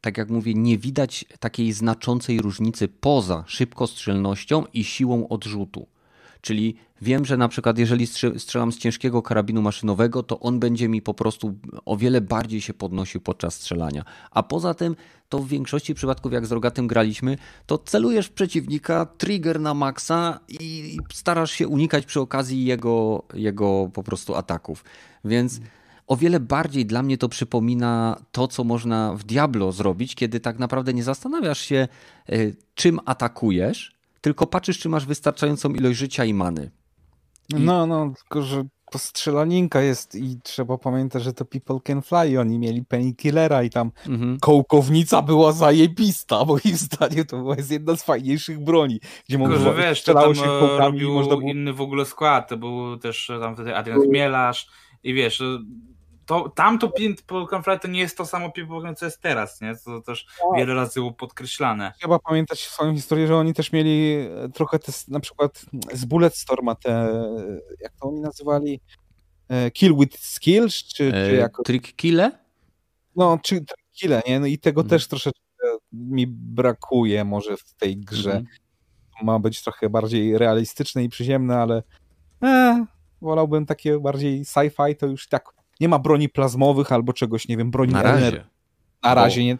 tak 0.00 0.18
jak 0.18 0.30
mówię, 0.30 0.54
nie 0.54 0.78
widać 0.78 1.24
takiej 1.40 1.72
znaczącej 1.72 2.40
różnicy 2.40 2.88
poza 2.88 3.44
szybkostrzelnością 3.46 4.64
i 4.72 4.84
siłą 4.84 5.28
odrzutu. 5.28 5.86
Czyli 6.44 6.76
wiem, 7.02 7.24
że 7.24 7.36
na 7.36 7.48
przykład 7.48 7.78
jeżeli 7.78 8.06
strzelam 8.38 8.72
z 8.72 8.78
ciężkiego 8.78 9.22
karabinu 9.22 9.62
maszynowego, 9.62 10.22
to 10.22 10.40
on 10.40 10.60
będzie 10.60 10.88
mi 10.88 11.02
po 11.02 11.14
prostu 11.14 11.54
o 11.84 11.96
wiele 11.96 12.20
bardziej 12.20 12.60
się 12.60 12.74
podnosił 12.74 13.20
podczas 13.20 13.54
strzelania. 13.54 14.04
A 14.30 14.42
poza 14.42 14.74
tym, 14.74 14.96
to 15.28 15.38
w 15.38 15.48
większości 15.48 15.94
przypadków, 15.94 16.32
jak 16.32 16.46
z 16.46 16.52
rogatym 16.52 16.86
graliśmy, 16.86 17.38
to 17.66 17.78
celujesz 17.78 18.28
przeciwnika, 18.28 19.06
trigger 19.06 19.60
na 19.60 19.74
maksa 19.74 20.40
i 20.48 20.98
starasz 21.12 21.50
się 21.50 21.68
unikać 21.68 22.06
przy 22.06 22.20
okazji 22.20 22.64
jego, 22.64 23.22
jego 23.34 23.90
po 23.92 24.02
prostu 24.02 24.34
ataków. 24.34 24.84
Więc 25.24 25.60
o 26.06 26.16
wiele 26.16 26.40
bardziej 26.40 26.86
dla 26.86 27.02
mnie 27.02 27.18
to 27.18 27.28
przypomina 27.28 28.18
to, 28.32 28.48
co 28.48 28.64
można 28.64 29.14
w 29.14 29.24
Diablo 29.24 29.72
zrobić, 29.72 30.14
kiedy 30.14 30.40
tak 30.40 30.58
naprawdę 30.58 30.94
nie 30.94 31.02
zastanawiasz 31.02 31.60
się, 31.60 31.88
e, 32.28 32.36
czym 32.74 33.00
atakujesz, 33.04 33.93
tylko 34.24 34.46
patrzysz, 34.46 34.78
czy 34.78 34.88
masz 34.88 35.06
wystarczającą 35.06 35.74
ilość 35.74 35.98
życia 35.98 36.24
i 36.24 36.34
many. 36.34 36.70
I... 37.48 37.54
No, 37.54 37.86
no, 37.86 38.12
tylko 38.18 38.42
że 38.42 38.64
to 38.90 38.98
strzelaninka 38.98 39.80
jest 39.80 40.14
i 40.14 40.40
trzeba 40.42 40.78
pamiętać, 40.78 41.22
że 41.22 41.32
to 41.32 41.44
People 41.44 41.80
Can 41.84 42.02
Fly, 42.02 42.40
oni 42.40 42.58
mieli 42.58 42.84
Painkillera 42.84 43.62
i 43.62 43.70
tam 43.70 43.90
mhm. 44.06 44.38
kołkownica 44.40 45.22
była 45.22 45.52
zajebista, 45.52 46.44
bo 46.44 46.58
ich 46.64 46.78
zdaniem 46.78 47.24
to 47.24 47.36
była 47.36 47.56
jedna 47.70 47.96
z 47.96 48.02
fajniejszych 48.02 48.64
broni, 48.64 49.00
gdzie 49.28 49.38
można 49.38 49.56
że 49.56 49.74
wiesz, 49.74 50.00
strzelało 50.00 50.34
się 50.34 50.44
kołkami 50.44 51.00
i 51.00 51.04
można 51.04 51.36
było... 51.36 51.50
inny 51.50 51.72
w 51.72 51.80
ogóle 51.80 52.04
skład, 52.04 52.48
to 52.48 52.56
był 52.56 52.96
też 52.96 53.30
tam 53.40 53.54
wtedy 53.54 53.76
Adrian 53.76 54.00
Chmielarz 54.02 54.68
i 55.02 55.14
wiesz, 55.14 55.42
to, 56.26 56.48
tamto 56.48 56.88
People 56.88 57.46
Can 57.50 57.62
Fly 57.62 57.78
to 57.78 57.88
nie 57.88 58.00
jest 58.00 58.16
to 58.16 58.26
samo 58.26 58.52
People 58.52 58.94
co 58.94 59.04
jest 59.04 59.20
teraz, 59.20 59.60
nie? 59.60 59.76
To 59.84 60.00
też 60.00 60.26
tak. 60.26 60.58
wiele 60.58 60.74
razy 60.74 61.00
było 61.00 61.12
podkreślane. 61.12 61.92
Trzeba 61.98 62.18
pamiętać 62.18 62.60
swoją 62.60 62.94
historię, 62.94 63.26
że 63.26 63.36
oni 63.36 63.54
też 63.54 63.72
mieli 63.72 64.14
e, 64.14 64.48
trochę 64.48 64.78
te, 64.78 64.92
na 65.08 65.20
przykład 65.20 65.64
z 65.92 66.04
Bulletstorma 66.04 66.74
te, 66.74 67.24
jak 67.80 67.92
to 68.00 68.08
oni 68.08 68.20
nazywali? 68.20 68.80
E, 69.48 69.70
kill 69.70 69.96
with 69.96 70.18
skills, 70.18 70.74
czy, 70.74 71.08
e, 71.08 71.28
czy 71.28 71.36
jako... 71.36 71.62
Trick 71.62 71.96
kille? 71.96 72.30
No, 73.16 73.38
czy 73.42 73.54
trick 73.54 73.92
kille, 73.92 74.22
nie? 74.26 74.40
No 74.40 74.46
i 74.46 74.58
tego 74.58 74.80
mhm. 74.80 74.90
też 74.90 75.08
troszeczkę 75.08 75.40
mi 75.92 76.26
brakuje 76.26 77.24
może 77.24 77.56
w 77.56 77.74
tej 77.74 77.96
grze. 77.96 78.32
Mhm. 78.32 78.46
Ma 79.22 79.38
być 79.38 79.62
trochę 79.62 79.90
bardziej 79.90 80.38
realistyczne 80.38 81.04
i 81.04 81.08
przyziemne, 81.08 81.58
ale 81.58 81.82
e, 82.42 82.86
wolałbym 83.20 83.66
takie 83.66 83.98
bardziej 83.98 84.44
sci-fi, 84.44 84.96
to 84.96 85.06
już 85.06 85.28
tak 85.28 85.44
nie 85.80 85.88
ma 85.88 85.98
broni 85.98 86.28
plazmowych 86.28 86.92
albo 86.92 87.12
czegoś, 87.12 87.48
nie 87.48 87.56
wiem, 87.56 87.70
broni 87.70 87.92
Na 87.92 88.02
razie. 88.02 88.44
Na 89.02 89.14
razie 89.14 89.40
bo, 89.40 89.46
nie. 89.46 89.58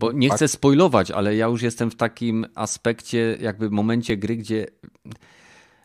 Bo 0.00 0.12
nie 0.12 0.30
chcę 0.30 0.48
spoilować, 0.48 1.10
ale 1.10 1.36
ja 1.36 1.46
już 1.46 1.62
jestem 1.62 1.90
w 1.90 1.96
takim 1.96 2.46
aspekcie, 2.54 3.38
jakby 3.40 3.70
momencie 3.70 4.16
gry, 4.16 4.36
gdzie 4.36 4.66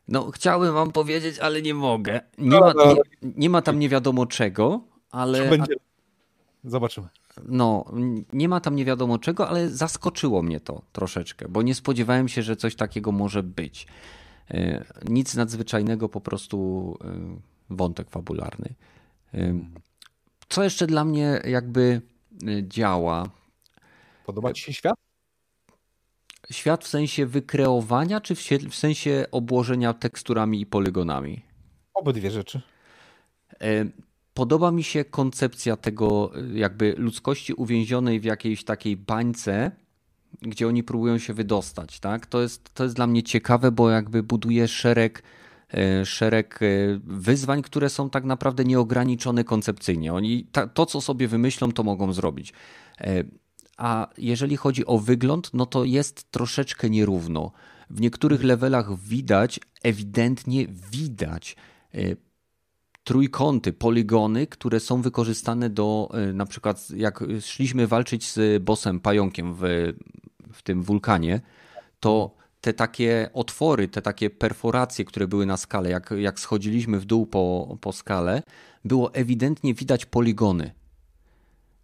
no 0.08 0.32
chciałbym 0.32 0.74
wam 0.74 0.91
powiedzieć, 0.91 1.40
ale 1.40 1.62
nie 1.62 1.74
mogę. 1.74 2.22
Nie 2.38 2.60
ma, 2.60 2.74
nie, 2.74 2.95
nie 3.38 3.49
ma 3.49 3.62
tam 3.62 3.80
nie 3.80 3.90
wiadomo 3.90 4.26
czego, 4.26 4.82
ale... 5.12 5.49
Będzie... 5.49 5.74
Zobaczymy. 6.64 7.08
No, 7.45 7.86
nie 8.34 8.49
ma 8.49 8.60
tam 8.60 8.76
nie 8.76 8.86
wiadomo 8.86 9.20
czego, 9.20 9.49
ale 9.49 9.70
zaskoczyło 9.70 10.41
mnie 10.41 10.60
to 10.60 10.82
troszeczkę, 10.91 11.48
bo 11.49 11.62
nie 11.62 11.76
spodziewałem 11.76 12.28
się, 12.28 12.41
że 12.41 12.56
coś 12.56 12.76
takiego 12.76 13.12
może 13.12 13.44
być. 13.44 13.88
E, 14.52 14.86
nic 15.10 15.36
nadzwyczajnego, 15.36 16.10
po 16.10 16.22
prostu 16.22 16.98
e, 17.03 17.76
wątek 17.76 18.10
fabularny. 18.10 18.74
Co 20.49 20.64
jeszcze 20.64 20.88
dla 20.88 21.06
mnie 21.06 21.41
jakby 21.45 22.02
y, 22.48 22.64
działa? 22.68 23.30
Podoba 24.26 24.53
Ci 24.53 24.64
się 24.64 24.74
świat? 24.74 24.95
Świat 26.52 26.84
w 26.84 26.88
sensie 26.88 27.26
wykreowania, 27.26 28.22
czy 28.22 28.36
w 28.70 28.76
sensie 28.76 29.26
obłożenia 29.32 29.94
teksturami 29.94 30.62
i 30.62 30.66
polygonami? 30.66 31.41
Obydwie 31.94 32.32
rzeczy. 32.32 32.62
Podoba 34.34 34.72
mi 34.72 34.84
się 34.84 35.06
koncepcja 35.06 35.78
tego, 35.78 36.32
y, 36.40 36.58
jakby 36.60 36.95
ludzkości 36.98 37.53
uwięzionej 37.53 38.20
w 38.20 38.24
jakiejś 38.24 38.64
takiej 38.64 38.98
bańce, 38.98 39.72
gdzie 40.41 40.68
oni 40.68 40.84
próbują 40.84 41.18
się 41.18 41.34
wydostać. 41.34 41.99
Tak? 41.99 42.26
To, 42.26 42.41
jest, 42.41 42.74
to 42.74 42.84
jest 42.84 42.95
dla 42.95 43.08
mnie 43.08 43.24
ciekawe, 43.24 43.72
bo 43.72 43.90
jakby 43.90 44.24
buduje 44.24 44.68
szereg 44.68 45.24
szereg 46.06 46.60
e, 46.61 46.65
wyzwań, 47.03 47.61
które 47.61 47.89
są 47.89 48.10
tak 48.10 48.23
naprawdę 48.23 48.65
nieograniczone 48.65 49.43
koncepcyjnie. 49.43 50.14
Oni 50.14 50.48
to, 50.73 50.85
co 50.85 51.02
sobie 51.02 51.27
wymyślą, 51.27 51.72
to 51.72 51.84
mogą 51.84 52.14
zrobić. 52.14 52.53
E, 53.02 53.23
a 53.77 54.07
jeżeli 54.18 54.57
chodzi 54.57 54.85
o 54.85 54.98
wygląd, 54.98 55.49
no 55.53 55.65
to 55.65 55.84
jest 55.84 56.31
troszeczkę 56.31 56.89
nierówno. 56.89 57.52
W 57.89 58.02
niektórych 58.02 58.43
levelach 58.43 58.98
widać, 58.98 59.60
ewidentnie 59.84 60.68
widać 60.91 61.56
trójkąty, 63.03 63.73
poligony, 63.73 64.48
które 64.48 64.80
są 64.80 65.02
wykorzystane 65.02 65.69
do 65.69 66.10
na 66.34 66.45
przykład 66.45 66.89
jak 66.95 67.23
szliśmy 67.39 67.88
walczyć 67.88 68.31
z 68.31 68.64
bossem 68.64 68.99
pająkiem 68.99 69.56
w, 69.56 69.61
w 70.53 70.61
tym 70.61 70.84
wulkanie, 70.84 71.41
to 71.99 72.40
te 72.61 72.73
takie 72.73 73.29
otwory, 73.33 73.88
te 73.88 74.01
takie 74.01 74.29
perforacje, 74.29 75.05
które 75.05 75.27
były 75.27 75.45
na 75.45 75.57
skale, 75.57 75.89
jak, 75.89 76.13
jak 76.17 76.39
schodziliśmy 76.39 76.99
w 76.99 77.05
dół 77.05 77.25
po, 77.25 77.77
po 77.81 77.91
skale, 77.91 78.43
było 78.85 79.13
ewidentnie 79.13 79.73
widać 79.73 80.05
poligony. 80.05 80.71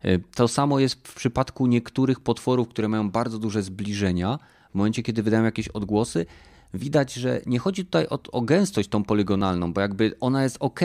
E, 0.01 0.19
to 0.19 0.47
samo 0.47 0.79
jest 0.79 1.07
w 1.07 1.15
przypadku 1.15 1.67
niektórych 1.67 2.19
potworów, 2.19 2.67
które 2.67 2.87
mają 2.87 3.11
bardzo 3.11 3.39
duże 3.39 3.63
zbliżenia. 3.63 4.39
W 4.71 4.75
momencie, 4.75 5.03
kiedy 5.03 5.23
wydają 5.23 5.43
jakieś 5.43 5.67
odgłosy, 5.67 6.25
widać, 6.73 7.13
że 7.13 7.41
nie 7.45 7.59
chodzi 7.59 7.85
tutaj 7.85 8.07
o, 8.09 8.19
o 8.31 8.41
gęstość 8.41 8.89
tą 8.89 9.03
poligonalną, 9.03 9.73
bo 9.73 9.81
jakby 9.81 10.11
ona 10.19 10.43
jest 10.43 10.57
ok, 10.59 10.79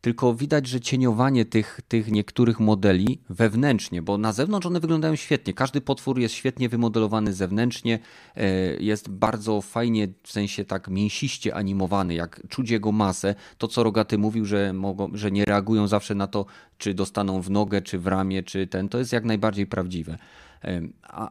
tylko 0.00 0.34
widać, 0.34 0.66
że 0.66 0.80
cieniowanie 0.80 1.44
tych, 1.44 1.80
tych 1.88 2.10
niektórych 2.10 2.60
modeli 2.60 3.20
wewnętrznie, 3.30 4.02
bo 4.02 4.18
na 4.18 4.32
zewnątrz 4.32 4.66
one 4.66 4.80
wyglądają 4.80 5.16
świetnie. 5.16 5.54
Każdy 5.54 5.80
potwór 5.80 6.18
jest 6.18 6.34
świetnie 6.34 6.68
wymodelowany 6.68 7.32
zewnętrznie, 7.32 7.98
e, 8.36 8.50
jest 8.76 9.08
bardzo 9.08 9.60
fajnie, 9.60 10.08
w 10.22 10.32
sensie 10.32 10.64
tak 10.64 10.88
mięsiście 10.88 11.54
animowany, 11.54 12.14
jak 12.14 12.40
czuć 12.48 12.70
jego 12.70 12.92
masę. 12.92 13.34
To, 13.58 13.68
co 13.68 13.82
Rogaty 13.82 14.18
mówił, 14.18 14.44
że, 14.44 14.72
mogą, 14.72 15.10
że 15.14 15.30
nie 15.30 15.44
reagują 15.44 15.88
zawsze 15.88 16.14
na 16.14 16.26
to, 16.26 16.46
czy 16.78 16.94
dostaną 16.94 17.42
w 17.42 17.50
nogę, 17.50 17.82
czy 17.82 17.98
w 17.98 18.06
ramię, 18.06 18.42
czy 18.42 18.66
ten, 18.66 18.88
to 18.88 18.98
jest 18.98 19.12
jak 19.12 19.24
najbardziej 19.24 19.66
prawdziwe 19.66 20.18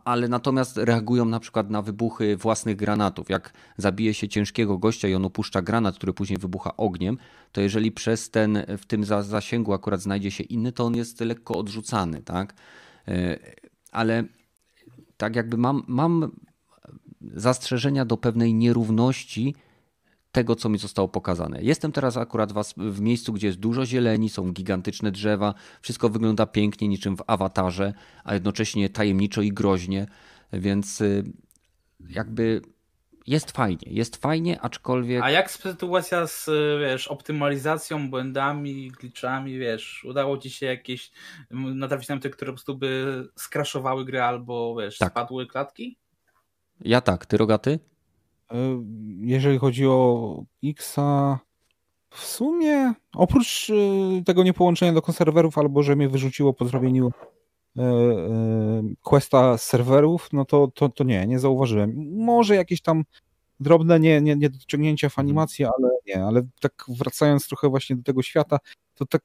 ale 0.06 0.28
natomiast 0.28 0.78
reagują 0.78 1.26
na 1.26 1.40
przykład 1.40 1.70
na 1.70 1.82
wybuchy 1.82 2.38
własnych 2.38 2.76
granatów. 2.76 3.30
Jak 3.30 3.54
zabije 3.78 4.14
się 4.14 4.28
ciężkiego 4.28 4.78
gościa 4.78 5.08
i 5.08 5.14
on 5.14 5.26
opuszcza 5.26 5.62
granat, 5.62 5.96
który 5.96 6.14
później 6.14 6.40
wybucha 6.40 6.78
ogniem, 6.78 7.18
to 7.52 7.62
jeżeli 7.62 7.92
przez 7.92 8.30
ten, 8.30 8.66
w 8.78 8.86
tym 8.86 9.06
zasięgu 9.06 9.74
akurat 9.74 10.02
znajdzie 10.02 10.32
się 10.32 10.44
inny, 10.44 10.72
to 10.72 10.86
on 10.86 10.96
jest 10.96 11.22
lekko 11.22 11.58
odrzucany, 11.58 12.22
tak? 12.22 12.54
E, 13.08 13.40
ale 13.92 14.24
tak 15.18 15.36
jakby 15.36 15.58
mam, 15.58 15.84
mam 15.88 16.32
zastrzeżenia 17.22 18.06
do 18.06 18.18
pewnej 18.18 18.54
nierówności 18.54 19.56
tego, 20.32 20.56
co 20.56 20.70
mi 20.70 20.78
zostało 20.78 21.08
pokazane. 21.08 21.62
Jestem 21.62 21.92
teraz 21.92 22.18
akurat 22.18 22.54
w 22.78 23.02
miejscu, 23.02 23.34
gdzie 23.34 23.48
jest 23.48 23.60
dużo 23.60 23.86
zieleni, 23.86 24.30
są 24.30 24.52
gigantyczne 24.52 25.12
drzewa, 25.12 25.54
wszystko 25.82 26.10
wygląda 26.10 26.46
pięknie, 26.46 26.88
niczym 26.88 27.18
w 27.18 27.24
awatarze, 27.28 27.94
a 28.24 28.34
jednocześnie 28.34 28.90
tajemniczo 28.90 29.42
i 29.42 29.52
groźnie, 29.52 30.08
więc 30.54 31.02
y, 31.02 31.24
jakby 32.10 32.62
jest 33.28 33.52
fajnie, 33.52 33.84
jest 33.86 34.16
fajnie, 34.16 34.62
aczkolwiek... 34.62 35.24
A 35.24 35.32
jak 35.32 35.52
sytuacja 35.52 36.28
z, 36.28 36.50
wiesz, 36.82 37.08
optymalizacją, 37.08 38.10
błędami, 38.10 38.92
glitchami, 38.92 39.60
wiesz, 39.60 40.04
udało 40.04 40.38
ci 40.38 40.50
się 40.50 40.66
jakieś 40.66 41.12
natrafić 41.52 42.10
na 42.10 42.20
te, 42.20 42.30
które 42.30 42.52
po 42.52 42.56
prostu 42.56 42.78
by 42.78 43.24
skraszowały 43.36 44.06
grę 44.06 44.26
albo, 44.26 44.76
wiesz, 44.76 44.98
tak. 44.98 45.12
spadły 45.12 45.48
klatki? 45.48 45.98
Ja 46.82 47.02
tak, 47.02 47.26
ty 47.26 47.38
rogaty? 47.38 47.80
E, 48.52 48.84
jeżeli 49.20 49.58
chodzi 49.58 49.88
o 49.88 50.44
Xa, 50.64 51.40
w 52.10 52.26
sumie 52.26 52.94
oprócz 53.16 53.70
e, 53.70 54.24
tego 54.24 54.44
niepołączenia 54.44 54.94
do 54.94 55.02
konserwerów 55.02 55.58
albo 55.58 55.84
że 55.84 55.96
mnie 55.96 56.10
wyrzuciło 56.10 56.54
po 56.54 56.66
zrobieniu 56.66 57.12
e, 57.78 57.84
questa 59.02 59.58
z 59.58 59.64
serwerów, 59.64 60.30
no 60.34 60.46
to, 60.46 60.68
to, 60.68 60.90
to 60.90 61.04
nie, 61.04 61.28
nie 61.28 61.40
zauważyłem. 61.40 62.12
Może 62.16 62.56
jakieś 62.56 62.82
tam 62.82 63.04
drobne 63.60 64.00
nie, 64.00 64.22
nie, 64.22 64.36
niedociągnięcia 64.36 65.10
w 65.10 65.20
animacji, 65.20 65.66
ale 65.66 65.90
nie, 66.08 66.24
ale 66.24 66.42
tak 66.62 66.86
wracając 66.88 67.48
trochę 67.48 67.70
właśnie 67.70 67.96
do 67.96 68.04
tego 68.04 68.22
świata, 68.22 68.58
to 68.96 69.06
tak 69.06 69.22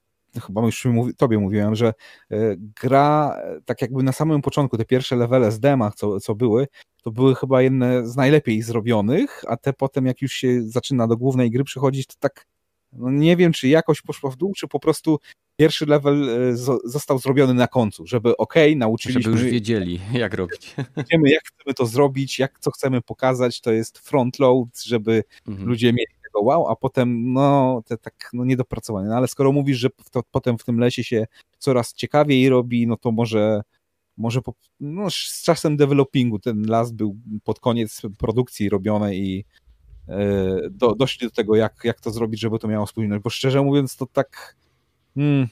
chyba 0.46 0.62
już 0.62 0.84
mówi, 0.84 1.14
tobie 1.14 1.38
mówiłem, 1.38 1.74
że 1.74 1.94
gra 2.82 3.36
tak 3.64 3.82
jakby 3.82 4.02
na 4.02 4.12
samym 4.12 4.42
początku, 4.42 4.76
te 4.76 4.84
pierwsze 4.84 5.16
levele 5.16 5.52
z 5.52 5.60
demach, 5.60 5.94
co, 5.94 6.20
co 6.20 6.34
były, 6.34 6.66
to 7.06 7.10
były 7.10 7.34
chyba 7.34 7.62
jedne 7.62 8.08
z 8.08 8.16
najlepiej 8.16 8.62
zrobionych, 8.62 9.44
a 9.48 9.56
te 9.56 9.72
potem 9.72 10.06
jak 10.06 10.22
już 10.22 10.32
się 10.32 10.62
zaczyna 10.62 11.06
do 11.06 11.16
głównej 11.16 11.50
gry 11.50 11.64
przychodzić, 11.64 12.06
to 12.06 12.14
tak 12.20 12.46
no 12.92 13.10
nie 13.10 13.36
wiem, 13.36 13.52
czy 13.52 13.68
jakoś 13.68 14.02
poszło 14.02 14.30
w 14.30 14.36
dół, 14.36 14.52
czy 14.56 14.68
po 14.68 14.80
prostu 14.80 15.18
pierwszy 15.56 15.86
level 15.86 16.28
e, 16.28 16.56
został 16.84 17.18
zrobiony 17.18 17.54
na 17.54 17.68
końcu, 17.68 18.06
żeby 18.06 18.36
ok, 18.36 18.54
nauczyliśmy... 18.76 19.22
Żeby 19.22 19.36
już 19.36 19.52
wiedzieli, 19.52 20.00
jak 20.12 20.34
robić. 20.34 20.74
Wiemy, 21.10 21.30
jak 21.30 21.42
chcemy 21.44 21.74
to 21.74 21.86
zrobić, 21.86 22.38
jak 22.38 22.58
co 22.60 22.70
chcemy 22.70 23.02
pokazać, 23.02 23.60
to 23.60 23.72
jest 23.72 23.98
front 23.98 24.38
load, 24.38 24.82
żeby 24.82 25.24
mhm. 25.48 25.68
ludzie 25.68 25.86
mieli 25.86 26.14
tego 26.22 26.40
wow, 26.40 26.68
a 26.68 26.76
potem 26.76 27.32
no, 27.32 27.82
te 27.86 27.98
tak 27.98 28.30
no, 28.32 28.44
niedopracowane. 28.44 29.08
No 29.08 29.16
ale 29.16 29.28
skoro 29.28 29.52
mówisz, 29.52 29.78
że 29.78 29.88
to, 30.10 30.22
potem 30.30 30.58
w 30.58 30.64
tym 30.64 30.78
lesie 30.78 31.04
się 31.04 31.26
coraz 31.58 31.94
ciekawiej 31.94 32.48
robi, 32.48 32.86
no 32.86 32.96
to 32.96 33.12
może 33.12 33.62
może 34.16 34.42
po, 34.42 34.54
no, 34.80 35.10
z 35.10 35.42
czasem 35.42 35.76
developingu 35.76 36.38
ten 36.38 36.66
las 36.66 36.92
był 36.92 37.16
pod 37.44 37.60
koniec 37.60 38.02
produkcji 38.18 38.68
robiony 38.68 39.16
i 39.16 39.44
e, 40.08 40.56
do, 40.70 40.94
doszli 40.94 41.26
do 41.26 41.34
tego, 41.34 41.56
jak, 41.56 41.80
jak 41.84 42.00
to 42.00 42.10
zrobić, 42.10 42.40
żeby 42.40 42.58
to 42.58 42.68
miało 42.68 42.86
spójność, 42.86 43.22
bo 43.22 43.30
szczerze 43.30 43.62
mówiąc 43.62 43.96
to 43.96 44.06
tak 44.06 44.56
hmm, 45.14 45.48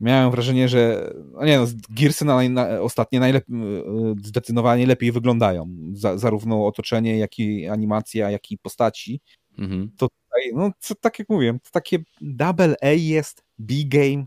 miałem 0.00 0.30
wrażenie, 0.30 0.68
że 0.68 1.12
no 1.32 1.44
nie 1.44 1.58
no, 1.58 1.66
Gearsy 1.90 2.24
na, 2.24 2.48
na, 2.48 2.80
ostatnie 2.80 3.20
najlepiej, 3.20 3.56
e, 3.56 4.14
zdecydowanie 4.22 4.86
lepiej 4.86 5.12
wyglądają, 5.12 5.68
Za, 5.92 6.18
zarówno 6.18 6.66
otoczenie, 6.66 7.18
jak 7.18 7.38
i 7.38 7.68
animacja, 7.68 8.30
jak 8.30 8.50
i 8.50 8.58
postaci, 8.58 9.20
mhm. 9.58 9.90
to 9.96 10.08
no 10.54 10.70
co, 10.78 10.94
tak 10.94 11.18
jak 11.18 11.28
mówiłem, 11.28 11.58
takie 11.72 11.98
double 12.20 12.74
A 12.82 12.88
jest, 12.88 13.44
B-game, 13.58 14.24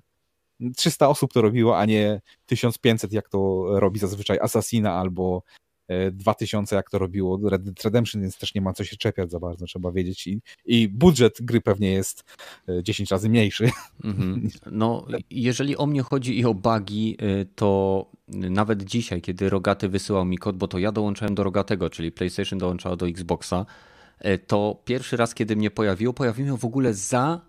300 0.75 1.09
osób 1.09 1.33
to 1.33 1.41
robiło, 1.41 1.77
a 1.77 1.85
nie 1.85 2.21
1500 2.45 3.13
jak 3.13 3.29
to 3.29 3.65
robi 3.79 3.99
zazwyczaj 3.99 4.39
Assassina 4.41 4.93
albo 4.93 5.43
2000 6.11 6.75
e, 6.75 6.77
jak 6.77 6.89
to 6.89 6.99
robiło 6.99 7.49
Red 7.49 7.63
Dead 7.63 7.83
Redemption, 7.83 8.21
więc 8.21 8.37
też 8.37 8.55
nie 8.55 8.61
ma 8.61 8.73
co 8.73 8.83
się 8.83 8.97
czepiać 8.97 9.31
za 9.31 9.39
bardzo, 9.39 9.65
trzeba 9.65 9.91
wiedzieć 9.91 10.27
i, 10.27 10.41
i 10.65 10.89
budżet 10.89 11.37
gry 11.41 11.61
pewnie 11.61 11.91
jest 11.91 12.23
10 12.83 13.11
e, 13.11 13.15
razy 13.15 13.29
mniejszy. 13.29 13.69
Mhm. 14.03 14.49
No, 14.71 15.05
jeżeli 15.29 15.77
o 15.77 15.85
mnie 15.85 16.01
chodzi 16.01 16.39
i 16.39 16.45
o 16.45 16.53
bugi, 16.53 17.17
e, 17.19 17.45
to 17.55 18.05
nawet 18.27 18.83
dzisiaj, 18.83 19.21
kiedy 19.21 19.49
Rogaty 19.49 19.89
wysyłał 19.89 20.25
mi 20.25 20.37
kod, 20.37 20.57
bo 20.57 20.67
to 20.67 20.79
ja 20.79 20.91
dołączałem 20.91 21.35
do 21.35 21.43
Rogatego, 21.43 21.89
czyli 21.89 22.11
PlayStation 22.11 22.59
dołączała 22.59 22.95
do 22.95 23.07
Xboxa, 23.07 23.65
to 24.47 24.81
pierwszy 24.85 25.17
raz, 25.17 25.33
kiedy 25.33 25.55
mnie 25.55 25.71
pojawiło, 25.71 26.13
pojawiło 26.13 26.57
w 26.57 26.65
ogóle 26.65 26.93
za, 26.93 27.41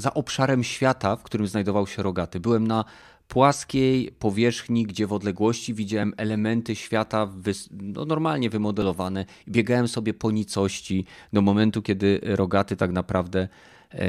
za 0.00 0.14
obszarem 0.14 0.64
świata, 0.64 1.16
w 1.16 1.22
którym 1.22 1.46
znajdował 1.46 1.86
się 1.86 2.02
Rogaty. 2.02 2.40
Byłem 2.40 2.66
na 2.66 2.84
płaskiej 3.28 4.12
powierzchni, 4.18 4.86
gdzie 4.86 5.06
w 5.06 5.12
odległości 5.12 5.74
widziałem 5.74 6.14
elementy 6.16 6.76
świata 6.76 7.28
no, 7.70 8.04
normalnie 8.04 8.50
wymodelowane. 8.50 9.24
Biegałem 9.48 9.88
sobie 9.88 10.14
po 10.14 10.30
nicości 10.30 11.04
do 11.32 11.42
momentu, 11.42 11.82
kiedy 11.82 12.20
Rogaty 12.22 12.76
tak 12.76 12.92
naprawdę 12.92 13.48
e, 13.92 14.00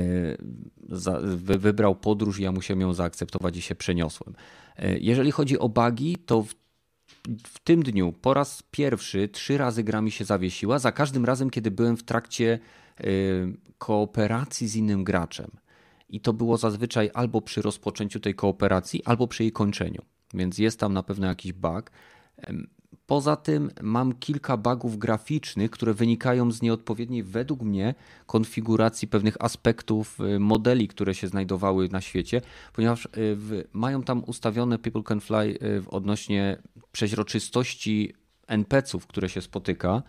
wybrał 1.58 1.96
podróż 1.96 2.40
i 2.40 2.44
ja 2.44 2.52
musiałem 2.52 2.82
ją 2.82 2.94
zaakceptować 2.94 3.58
i 3.58 3.62
się 3.62 3.76
przeniosłem. 3.76 4.36
E, 4.78 4.98
jeżeli 4.98 5.32
chodzi 5.32 5.60
o 5.60 5.70
bugi, 5.70 6.18
to 6.26 6.42
w, 6.44 6.54
w 7.44 7.60
tym 7.60 7.84
dniu 7.84 8.14
po 8.22 8.34
raz 8.34 8.64
pierwszy 8.72 9.28
trzy 9.28 9.58
razy 9.58 9.84
gra 9.84 10.02
mi 10.02 10.12
się 10.12 10.26
zawiesiła, 10.26 10.80
za 10.80 10.92
każdym 10.92 11.26
razem, 11.26 11.50
kiedy 11.50 11.72
byłem 11.72 11.98
w 11.98 12.04
trakcie 12.04 12.60
e, 13.00 13.04
kooperacji 13.78 14.68
z 14.68 14.76
innym 14.76 15.04
graczem 15.04 15.59
i 16.10 16.22
to 16.22 16.34
było 16.34 16.58
zazwyczaj 16.58 17.10
albo 17.14 17.42
przy 17.42 17.62
rozpoczęciu 17.62 18.20
tej 18.20 18.36
kooperacji, 18.36 19.06
albo 19.06 19.28
przy 19.28 19.44
jej 19.44 19.52
kończeniu. 19.52 20.02
Więc 20.34 20.58
jest 20.58 20.80
tam 20.80 20.94
na 20.94 21.04
pewno 21.04 21.28
jakiś 21.28 21.54
bug. 21.54 21.92
Poza 23.06 23.36
tym 23.36 23.72
mam 23.82 24.14
kilka 24.14 24.58
bugów 24.58 24.98
graficznych, 24.98 25.72
które 25.72 25.94
wynikają 25.94 26.52
z 26.52 26.62
nieodpowiedniej, 26.62 27.24
według 27.24 27.62
mnie, 27.62 27.96
konfiguracji 28.26 29.08
pewnych 29.08 29.38
aspektów 29.40 30.20
y, 30.20 30.40
modeli, 30.40 30.88
które 30.88 31.16
się 31.16 31.28
znajdowały 31.28 31.90
na 31.90 32.02
świecie, 32.02 32.42
ponieważ 32.74 33.06
y, 33.06 33.38
mają 33.74 34.04
tam 34.04 34.24
ustawione 34.28 34.80
People 34.80 35.04
Can 35.04 35.22
Fly 35.22 35.58
y, 35.64 35.90
odnośnie 35.90 36.58
przeźroczystości 36.92 38.14
NPC-ów, 38.48 39.08
które 39.08 39.30
się 39.30 39.42
spotyka 39.42 40.04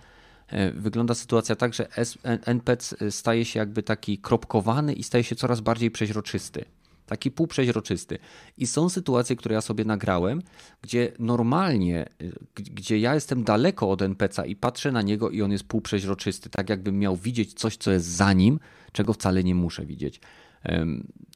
wygląda 0.74 1.14
sytuacja 1.14 1.56
tak, 1.56 1.74
że 1.74 1.88
NPC 2.24 3.10
staje 3.10 3.44
się 3.44 3.58
jakby 3.58 3.82
taki 3.82 4.18
kropkowany 4.18 4.92
i 4.92 5.02
staje 5.02 5.24
się 5.24 5.36
coraz 5.36 5.60
bardziej 5.60 5.90
przeźroczysty. 5.90 6.64
Taki 7.06 7.30
półprzeźroczysty. 7.30 8.18
I 8.58 8.66
są 8.66 8.88
sytuacje, 8.88 9.36
które 9.36 9.54
ja 9.54 9.60
sobie 9.60 9.84
nagrałem, 9.84 10.42
gdzie 10.82 11.12
normalnie, 11.18 12.04
e, 12.04 12.10
gdzie 12.54 12.98
ja 12.98 13.14
jestem 13.14 13.44
daleko 13.44 13.90
od 13.90 14.00
NPC'a 14.02 14.46
i 14.46 14.56
patrzę 14.56 14.92
na 14.92 15.02
niego 15.02 15.30
i 15.30 15.42
on 15.42 15.52
jest 15.52 15.64
półprzeźroczysty, 15.64 16.50
tak 16.50 16.70
jakbym 16.70 16.98
miał 16.98 17.16
widzieć 17.16 17.54
coś, 17.54 17.76
co 17.76 17.90
jest 17.90 18.06
za 18.06 18.32
nim, 18.32 18.60
czego 18.92 19.12
wcale 19.12 19.44
nie 19.44 19.54
muszę 19.54 19.86
widzieć. 19.86 20.20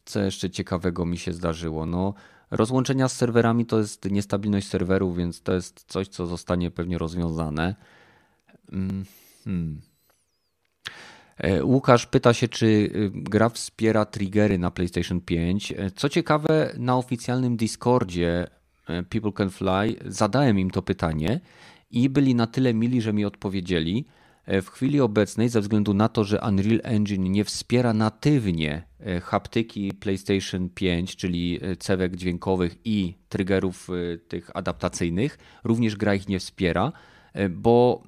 Co 0.05 0.23
jeszcze 0.23 0.51
ciekawego 0.51 1.07
mi 1.07 1.19
się 1.19 1.33
zdarzyło? 1.33 1.87
No, 1.87 2.15
rozłączenia 2.51 3.09
z 3.09 3.17
serwerami 3.17 3.67
to 3.67 3.79
jest 3.79 4.11
niestabilność 4.11 4.69
serwerów, 4.69 5.17
więc 5.17 5.43
to 5.43 5.55
jest 5.55 5.85
coś, 5.89 6.09
co 6.09 6.27
zostanie 6.27 6.71
pewnie 6.71 6.99
rozwiązane. 6.99 7.75
Hmm. 8.71 9.81
Łukasz 11.63 12.07
pyta 12.07 12.35
się, 12.35 12.49
czy 12.49 12.67
y, 12.67 13.11
gra 13.15 13.49
wspiera 13.49 14.05
triggery 14.05 14.59
na 14.59 14.71
PlayStation 14.71 15.21
5. 15.21 15.73
E, 15.73 15.91
co 15.91 16.09
ciekawe, 16.09 16.75
na 16.79 16.97
oficjalnym 16.97 17.57
Discordzie 17.57 18.47
e, 18.89 19.03
People 19.03 19.33
Can 19.33 19.51
Fly 19.51 19.97
zadałem 20.07 20.59
im 20.59 20.71
to 20.71 20.83
pytanie 20.83 21.41
i 21.91 22.09
byli 22.11 22.35
na 22.35 22.47
tyle 22.47 22.75
mili, 22.75 23.03
że 23.03 23.13
mi 23.13 23.25
odpowiedzieli. 23.25 24.07
W 24.63 24.69
chwili 24.69 25.01
obecnej, 25.01 25.49
ze 25.49 25.61
względu 25.61 25.95
na 25.95 26.09
to, 26.09 26.25
że 26.25 26.41
Unreal 26.49 26.81
Engine 26.83 27.33
nie 27.33 27.45
wspiera 27.45 27.93
natywnie 27.93 28.83
haptyki 29.23 29.93
PlayStation 29.93 30.69
5, 30.69 31.17
czyli 31.17 31.61
cewek 31.79 32.17
dźwiękowych 32.17 32.77
i 32.85 33.15
triggerów 33.29 33.89
tych 34.29 34.57
adaptacyjnych, 34.57 35.39
również 35.65 35.97
gra 35.97 36.15
ich 36.15 36.29
nie 36.29 36.39
wspiera, 36.39 36.93
bo 37.51 38.03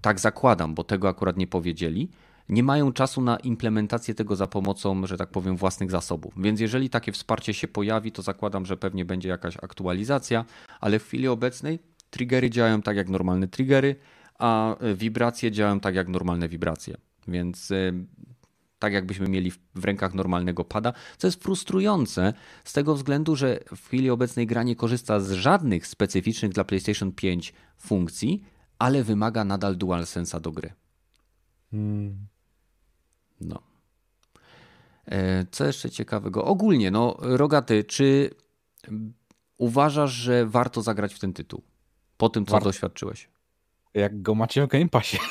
tak 0.00 0.20
zakładam, 0.20 0.74
bo 0.74 0.84
tego 0.84 1.08
akurat 1.08 1.36
nie 1.36 1.46
powiedzieli, 1.46 2.10
nie 2.48 2.62
mają 2.62 2.92
czasu 2.92 3.20
na 3.20 3.36
implementację 3.36 4.14
tego 4.14 4.36
za 4.36 4.46
pomocą, 4.46 5.06
że 5.06 5.16
tak 5.16 5.30
powiem, 5.30 5.56
własnych 5.56 5.90
zasobów. 5.90 6.34
Więc 6.36 6.60
jeżeli 6.60 6.90
takie 6.90 7.12
wsparcie 7.12 7.54
się 7.54 7.68
pojawi, 7.68 8.12
to 8.12 8.22
zakładam, 8.22 8.66
że 8.66 8.76
pewnie 8.76 9.04
będzie 9.04 9.28
jakaś 9.28 9.56
aktualizacja, 9.56 10.44
ale 10.80 10.98
w 10.98 11.04
chwili 11.04 11.28
obecnej 11.28 11.78
triggery 12.10 12.50
działają 12.50 12.82
tak 12.82 12.96
jak 12.96 13.08
normalne 13.08 13.48
triggery, 13.48 13.96
a 14.38 14.76
wibracje 14.94 15.50
działają 15.50 15.80
tak 15.80 15.94
jak 15.94 16.08
normalne 16.08 16.48
wibracje. 16.48 16.96
Więc 17.28 17.70
y, 17.70 17.92
tak 18.78 18.92
jakbyśmy 18.92 19.28
mieli 19.28 19.50
w 19.74 19.84
rękach 19.84 20.14
normalnego 20.14 20.64
pada, 20.64 20.92
co 21.18 21.26
jest 21.26 21.42
frustrujące 21.42 22.32
z 22.64 22.72
tego 22.72 22.94
względu, 22.94 23.36
że 23.36 23.60
w 23.76 23.86
chwili 23.86 24.10
obecnej 24.10 24.46
gra 24.46 24.62
nie 24.62 24.76
korzysta 24.76 25.20
z 25.20 25.32
żadnych 25.32 25.86
specyficznych 25.86 26.52
dla 26.52 26.64
PlayStation 26.64 27.12
5 27.12 27.52
funkcji, 27.78 28.44
ale 28.80 29.04
wymaga 29.04 29.44
nadal 29.44 29.76
DualSense'a 29.76 30.40
do 30.40 30.52
gry. 30.52 30.72
Hmm. 31.70 32.26
No. 33.40 33.62
E, 35.06 35.46
co 35.50 35.66
jeszcze 35.66 35.90
ciekawego? 35.90 36.44
Ogólnie, 36.44 36.90
no, 36.90 37.16
Rogaty, 37.20 37.84
czy 37.84 38.30
uważasz, 39.58 40.12
że 40.12 40.46
warto 40.46 40.82
zagrać 40.82 41.14
w 41.14 41.18
ten 41.18 41.32
tytuł? 41.32 41.62
Po 42.16 42.28
tym, 42.28 42.46
co 42.46 42.52
warto. 42.52 42.68
doświadczyłeś. 42.68 43.28
Jak 43.94 44.22
go 44.22 44.34
macie 44.34 44.66
w 44.66 44.68
Game 44.68 44.88
Passie. 44.88 45.18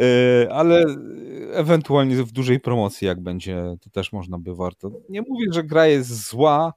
E, 0.00 0.48
ale 0.52 0.84
ewentualnie 1.52 2.16
w 2.16 2.32
dużej 2.32 2.60
promocji, 2.60 3.06
jak 3.06 3.20
będzie, 3.20 3.76
to 3.80 3.90
też 3.90 4.12
można 4.12 4.38
by 4.38 4.54
warto. 4.54 4.90
Nie 5.08 5.22
mówię, 5.22 5.46
że 5.52 5.64
gra 5.64 5.86
jest 5.86 6.28
zła, 6.28 6.72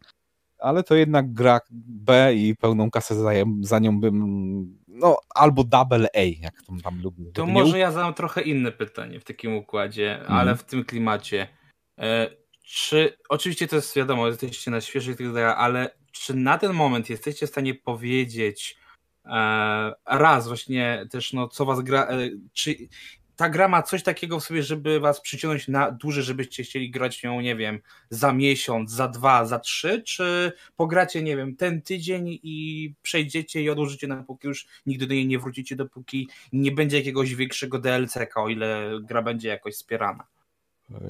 ale 0.64 0.84
to 0.84 0.96
jednak 0.96 1.34
gra 1.34 1.60
B 1.72 2.34
i 2.36 2.56
pełną 2.56 2.92
kasę 2.92 3.16
za, 3.16 3.32
za 3.62 3.80
nią 3.80 4.00
bym, 4.00 4.80
no 4.88 5.18
albo 5.36 5.64
double 5.64 6.08
A, 6.16 6.42
jak 6.42 6.62
to 6.62 6.74
tam 6.84 7.02
lubię. 7.02 7.32
To 7.32 7.46
może 7.46 7.80
ja 7.80 7.92
zadam 7.92 8.14
trochę 8.14 8.42
inne 8.42 8.72
pytanie 8.72 9.20
w 9.20 9.24
takim 9.24 9.56
układzie, 9.56 10.20
mhm. 10.20 10.40
ale 10.40 10.56
w 10.56 10.64
tym 10.64 10.86
klimacie. 10.86 11.48
E, 12.00 12.30
czy, 12.66 13.18
oczywiście 13.30 13.68
to 13.68 13.76
jest 13.76 13.96
wiadomo, 13.96 14.28
jesteście 14.28 14.72
na 14.72 14.82
świeżych 14.82 15.18
tych 15.18 15.38
ale 15.38 15.90
czy 16.12 16.34
na 16.34 16.58
ten 16.58 16.74
moment 16.74 17.10
jesteście 17.10 17.48
w 17.48 17.50
stanie 17.50 17.76
powiedzieć 17.76 18.78
e, 19.26 19.94
raz 20.06 20.48
właśnie 20.48 21.06
też, 21.12 21.34
no 21.34 21.48
co 21.48 21.66
was 21.66 21.82
gra, 21.82 22.08
e, 22.08 22.30
czy 22.54 22.76
ta 23.36 23.50
gra 23.50 23.68
ma 23.68 23.82
coś 23.82 24.04
takiego 24.04 24.40
w 24.40 24.44
sobie, 24.44 24.64
żeby 24.64 25.00
was 25.00 25.22
przyciągnąć 25.22 25.68
na 25.68 25.92
dłużej, 25.92 26.24
żebyście 26.24 26.64
chcieli 26.64 26.92
grać 26.92 27.24
nią, 27.24 27.42
nie 27.42 27.56
wiem, 27.56 27.80
za 28.10 28.34
miesiąc, 28.34 28.92
za 28.92 29.08
dwa, 29.08 29.46
za 29.46 29.60
trzy, 29.60 30.02
czy 30.02 30.52
pogracie, 30.76 31.24
nie 31.24 31.38
wiem, 31.38 31.56
ten 31.56 31.82
tydzień 31.82 32.40
i 32.44 32.94
przejdziecie 33.02 33.62
i 33.62 33.70
odłożycie 33.70 34.08
na 34.08 34.24
póki 34.24 34.48
już 34.48 34.68
nigdy 34.86 35.08
do 35.08 35.14
niej 35.14 35.28
nie 35.28 35.40
wrócicie, 35.40 35.76
dopóki 35.76 36.30
nie 36.54 36.72
będzie 36.72 36.98
jakiegoś 36.98 37.36
większego 37.36 37.80
DLC, 37.80 38.18
o 38.36 38.50
ile 38.50 39.00
gra 39.04 39.22
będzie 39.22 39.50
jakoś 39.50 39.74
wspierana. 39.74 40.24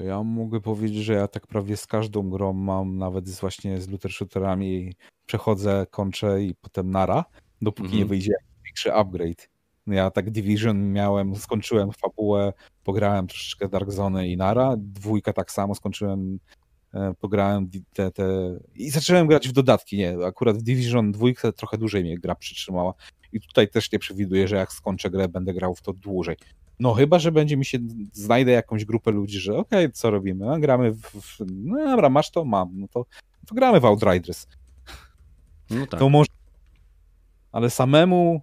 Ja 0.04 0.22
mogę 0.22 0.60
powiedzieć, 0.60 1.04
że 1.04 1.12
ja 1.12 1.28
tak 1.28 1.46
prawie 1.46 1.76
z 1.76 1.86
każdą 1.86 2.30
grą 2.30 2.52
mam, 2.52 2.98
nawet 2.98 3.28
z 3.28 3.40
właśnie 3.40 3.80
z 3.80 3.88
looter 3.88 4.12
shooterami, 4.12 4.94
przechodzę, 5.26 5.86
kończę 5.90 6.42
i 6.42 6.54
potem 6.54 6.90
nara, 6.90 7.24
dopóki 7.62 7.86
mhm. 7.86 7.98
nie 7.98 8.06
wyjdzie 8.06 8.32
większy 8.64 8.94
upgrade. 8.94 9.53
Ja 9.86 10.10
tak 10.10 10.30
Division 10.30 10.92
miałem, 10.92 11.36
skończyłem 11.36 11.92
fabułę, 11.92 12.52
pograłem 12.84 13.26
troszeczkę 13.26 13.68
Dark 13.68 13.90
Zone 13.90 14.28
i 14.28 14.36
Nara, 14.36 14.74
dwójka 14.78 15.32
tak 15.32 15.52
samo, 15.52 15.74
skończyłem, 15.74 16.38
e, 16.94 17.14
pograłem 17.20 17.70
te, 17.92 18.10
te... 18.10 18.24
i 18.74 18.90
zacząłem 18.90 19.26
grać 19.26 19.48
w 19.48 19.52
dodatki, 19.52 19.96
nie, 19.96 20.16
akurat 20.26 20.58
w 20.58 20.62
Division 20.62 21.12
dwójkę 21.12 21.52
trochę 21.52 21.78
dłużej 21.78 22.02
mnie 22.02 22.18
gra 22.18 22.34
przytrzymała 22.34 22.94
i 23.32 23.40
tutaj 23.40 23.68
też 23.68 23.92
nie 23.92 23.98
przewiduję, 23.98 24.48
że 24.48 24.56
jak 24.56 24.72
skończę 24.72 25.10
grę, 25.10 25.28
będę 25.28 25.54
grał 25.54 25.74
w 25.74 25.82
to 25.82 25.92
dłużej. 25.92 26.36
No 26.80 26.94
chyba, 26.94 27.18
że 27.18 27.32
będzie 27.32 27.56
mi 27.56 27.64
się, 27.64 27.78
znajdę 28.12 28.52
jakąś 28.52 28.84
grupę 28.84 29.10
ludzi, 29.10 29.38
że 29.38 29.56
okej, 29.56 29.84
okay, 29.84 29.92
co 29.92 30.10
robimy, 30.10 30.46
no, 30.46 30.58
gramy 30.60 30.92
w, 30.92 31.00
w, 31.00 31.38
no 31.48 31.84
dobra, 31.84 32.10
masz 32.10 32.30
to, 32.30 32.44
mam, 32.44 32.70
no 32.80 32.88
to, 32.88 33.06
to 33.46 33.54
gramy 33.54 33.80
w 33.80 33.84
Outriders. 33.84 34.46
No 35.70 35.86
tak. 35.86 36.00
To 36.00 36.08
może, 36.08 36.30
ale 37.52 37.70
samemu 37.70 38.40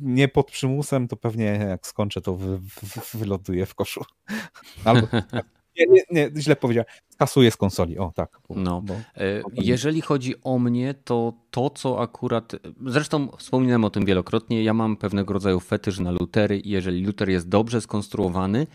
nie 0.00 0.28
pod 0.28 0.50
przymusem, 0.50 1.08
to 1.08 1.16
pewnie 1.16 1.44
jak 1.44 1.86
skończę, 1.86 2.20
to 2.20 2.36
wy, 2.36 2.58
wy, 2.58 3.18
wyląduję 3.18 3.66
w 3.66 3.74
koszu. 3.74 4.04
Albo 4.84 5.06
Nie, 5.78 5.86
nie, 5.86 6.02
nie, 6.10 6.42
źle 6.42 6.56
powiedziałem. 6.56 6.86
Kasuje 7.16 7.50
z 7.50 7.56
konsoli, 7.56 7.98
o 7.98 8.12
tak. 8.14 8.40
No, 8.50 8.82
bo, 8.82 8.94
e, 8.94 9.42
jeżeli 9.54 10.00
chodzi 10.00 10.34
o 10.42 10.58
mnie, 10.58 10.94
to 11.04 11.32
to, 11.50 11.70
co 11.70 12.00
akurat, 12.00 12.52
zresztą 12.86 13.28
wspominałem 13.38 13.84
o 13.84 13.90
tym 13.90 14.04
wielokrotnie, 14.04 14.62
ja 14.62 14.74
mam 14.74 14.96
pewnego 14.96 15.34
rodzaju 15.34 15.60
fetysz 15.60 15.98
na 15.98 16.10
lutery 16.10 16.58
i 16.58 16.70
jeżeli 16.70 17.04
luter 17.06 17.28
jest 17.28 17.48
dobrze 17.48 17.80
skonstruowany, 17.80 18.66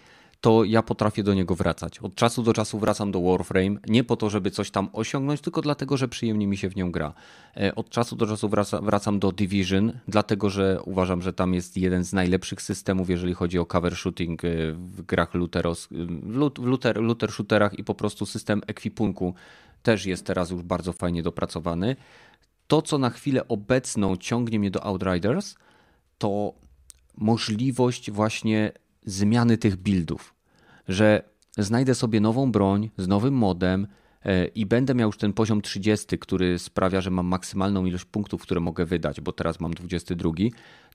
to 0.44 0.64
ja 0.64 0.84
potrafię 0.84 1.24
do 1.24 1.34
niego 1.34 1.56
wracać. 1.56 2.00
Od 2.00 2.16
czasu 2.16 2.44
do 2.44 2.54
czasu 2.54 2.80
wracam 2.80 3.12
do 3.12 3.22
Warframe, 3.22 3.78
nie 3.88 4.04
po 4.04 4.16
to, 4.16 4.30
żeby 4.30 4.52
coś 4.52 4.72
tam 4.72 4.90
osiągnąć, 4.94 5.42
tylko 5.42 5.62
dlatego, 5.62 5.98
że 5.98 6.08
przyjemnie 6.08 6.48
mi 6.48 6.58
się 6.58 6.70
w 6.70 6.76
nią 6.76 6.92
gra. 6.92 7.14
E, 7.58 7.76
od 7.76 7.90
czasu 7.90 8.16
do 8.16 8.28
czasu 8.28 8.50
wracam 8.82 9.20
do 9.20 9.32
Division, 9.32 9.92
dlatego, 10.08 10.50
że 10.50 10.80
uważam, 10.86 11.22
że 11.22 11.34
tam 11.34 11.54
jest 11.54 11.78
jeden 11.78 12.04
z 12.04 12.14
najlepszych 12.14 12.62
systemów, 12.62 13.10
jeżeli 13.10 13.34
chodzi 13.34 13.60
o 13.60 13.66
cover 13.66 13.96
shooting 13.96 14.46
e, 14.46 14.48
w 14.72 15.02
grach 15.02 15.34
luteros, 15.34 15.88
w 16.52 16.66
looter, 16.66 17.02
looter 17.02 17.32
shooterach 17.32 17.80
i 17.80 17.84
po 17.84 17.96
prostu 17.96 18.26
system 18.26 18.62
ekwipunku 18.68 19.34
też 19.84 20.06
jest 20.06 20.26
teraz 20.26 20.52
już 20.52 20.62
bardzo 20.62 20.94
fajnie 20.94 21.24
dopracowany. 21.24 21.96
To, 22.68 22.82
co 22.82 22.98
na 22.98 23.10
chwilę 23.10 23.48
obecną 23.48 24.18
ciągnie 24.18 24.60
mnie 24.60 24.72
do 24.72 24.84
Outriders, 24.84 25.56
to 26.18 26.54
możliwość 27.18 28.12
właśnie 28.12 28.72
zmiany 29.06 29.58
tych 29.58 29.76
buildów, 29.76 30.33
że 30.88 31.34
znajdę 31.58 31.96
sobie 31.96 32.20
nową 32.20 32.52
broń 32.52 32.90
z 32.98 33.08
nowym 33.08 33.34
modem 33.34 33.88
e, 34.26 34.46
i 34.46 34.66
będę 34.66 34.96
miał 34.96 35.08
już 35.08 35.18
ten 35.18 35.34
poziom 35.34 35.62
30, 35.62 36.20
który 36.20 36.60
sprawia, 36.60 37.02
że 37.02 37.12
mam 37.12 37.26
maksymalną 37.26 37.86
ilość 37.86 38.06
punktów, 38.06 38.42
które 38.42 38.60
mogę 38.60 38.86
wydać, 38.86 39.22
bo 39.22 39.32
teraz 39.32 39.60
mam 39.60 39.74
22, 39.74 40.32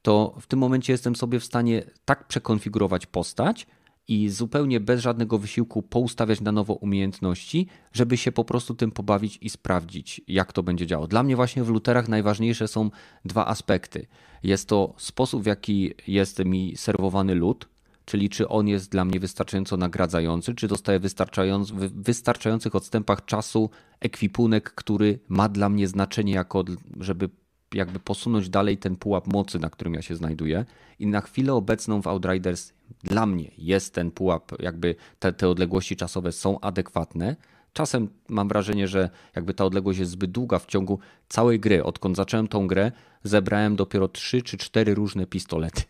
to 0.03 0.35
w 0.41 0.47
tym 0.47 0.59
momencie 0.59 0.93
jestem 0.93 1.17
sobie 1.17 1.41
w 1.41 1.45
stanie 1.45 1.83
tak 2.05 2.29
przekonfigurować 2.29 3.07
postać 3.07 3.67
i 4.09 4.29
zupełnie 4.29 4.81
bez 4.81 5.01
żadnego 5.01 5.39
wysiłku 5.39 5.83
poustawiać 5.83 6.41
na 6.41 6.53
nowo 6.53 6.75
umiejętności, 6.75 7.67
żeby 7.93 8.17
się 8.17 8.33
po 8.33 8.45
prostu 8.45 8.75
tym 8.75 8.91
pobawić 8.91 9.39
i 9.43 9.51
sprawdzić, 9.51 10.21
jak 10.29 10.53
to 10.53 10.63
będzie 10.63 10.87
działało. 10.87 11.09
Dla 11.09 11.23
mnie 11.23 11.37
właśnie 11.37 11.65
w 11.65 11.69
luterach 11.69 12.09
najważniejsze 12.09 12.69
są 12.69 12.91
dwa 13.25 13.47
aspekty. 13.47 14.07
Jest 14.43 14.69
to 14.69 14.95
sposób, 14.97 15.43
w 15.43 15.47
jaki 15.47 15.95
jest 16.07 16.45
mi 16.45 16.77
serwowany 16.77 17.35
lód, 17.35 17.69
czyli 18.09 18.29
czy 18.29 18.49
on 18.49 18.69
jest 18.69 18.91
dla 18.91 19.05
mnie 19.05 19.21
wystarczająco 19.21 19.77
nagradzający, 19.77 20.55
czy 20.55 20.69
dostaję 20.69 20.99
wystarczając, 21.01 21.71
w 21.71 22.03
wystarczających 22.03 22.75
odstępach 22.75 23.25
czasu 23.25 23.71
ekwipunek, 24.01 24.75
który 24.75 25.19
ma 25.29 25.49
dla 25.49 25.69
mnie 25.69 25.89
znaczenie, 25.89 26.33
jako 26.33 26.65
żeby 27.01 27.29
jakby 27.75 27.99
posunąć 27.99 28.49
dalej 28.49 28.79
ten 28.79 28.97
pułap 28.97 29.27
mocy, 29.27 29.59
na 29.59 29.71
którym 29.71 29.95
ja 29.95 30.03
się 30.03 30.17
znajduję. 30.17 30.65
I 30.99 31.07
na 31.07 31.21
chwilę 31.21 31.55
obecną 31.55 32.03
w 32.03 32.07
Outriders 32.07 32.73
dla 33.05 33.27
mnie 33.27 33.51
jest 33.59 33.95
ten 33.95 34.11
pułap, 34.11 34.53
jakby 34.63 34.95
te, 35.19 35.33
te 35.33 35.49
odległości 35.49 35.97
czasowe 35.97 36.33
są 36.33 36.61
adekwatne. 36.61 37.37
Czasem 37.73 38.09
mam 38.29 38.49
wrażenie, 38.49 38.89
że 38.89 39.11
jakby 39.37 39.55
ta 39.55 39.65
odległość 39.65 39.99
jest 39.99 40.13
zbyt 40.13 40.31
długa 40.31 40.59
w 40.59 40.67
ciągu 40.67 40.99
całej 41.29 41.61
gry. 41.61 41.85
Odkąd 41.85 42.17
zacząłem 42.17 42.49
tą 42.49 42.67
grę, 42.67 42.93
zebrałem 43.25 43.77
dopiero 43.77 44.09
trzy 44.09 44.43
czy 44.43 44.57
cztery 44.57 44.95
różne 44.95 45.27
pistolety 45.27 45.83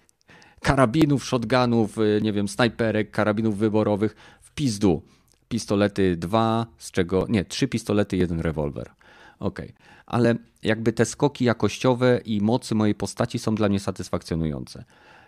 karabinów, 0.61 1.25
shotgunów, 1.25 1.99
y, 1.99 2.21
nie 2.23 2.33
wiem, 2.33 2.49
snajperek, 2.49 3.11
karabinów 3.11 3.59
wyborowych 3.59 4.17
w 4.41 4.51
pizdu. 4.51 5.03
Pistolety 5.49 6.17
dwa, 6.17 6.67
z 6.79 6.91
czego, 6.91 7.27
nie, 7.29 7.45
trzy 7.45 7.69
pistolety, 7.69 8.17
jeden 8.17 8.41
rewolwer. 8.41 8.91
Okej, 9.39 9.67
okay. 9.67 9.87
ale 10.07 10.35
jakby 10.63 10.93
te 10.93 11.05
skoki 11.05 11.45
jakościowe 11.45 12.21
i 12.25 12.41
mocy 12.41 12.75
mojej 12.75 12.95
postaci 12.95 13.39
są 13.39 13.55
dla 13.55 13.69
mnie 13.69 13.81
satysfakcjonujące. 13.81 14.85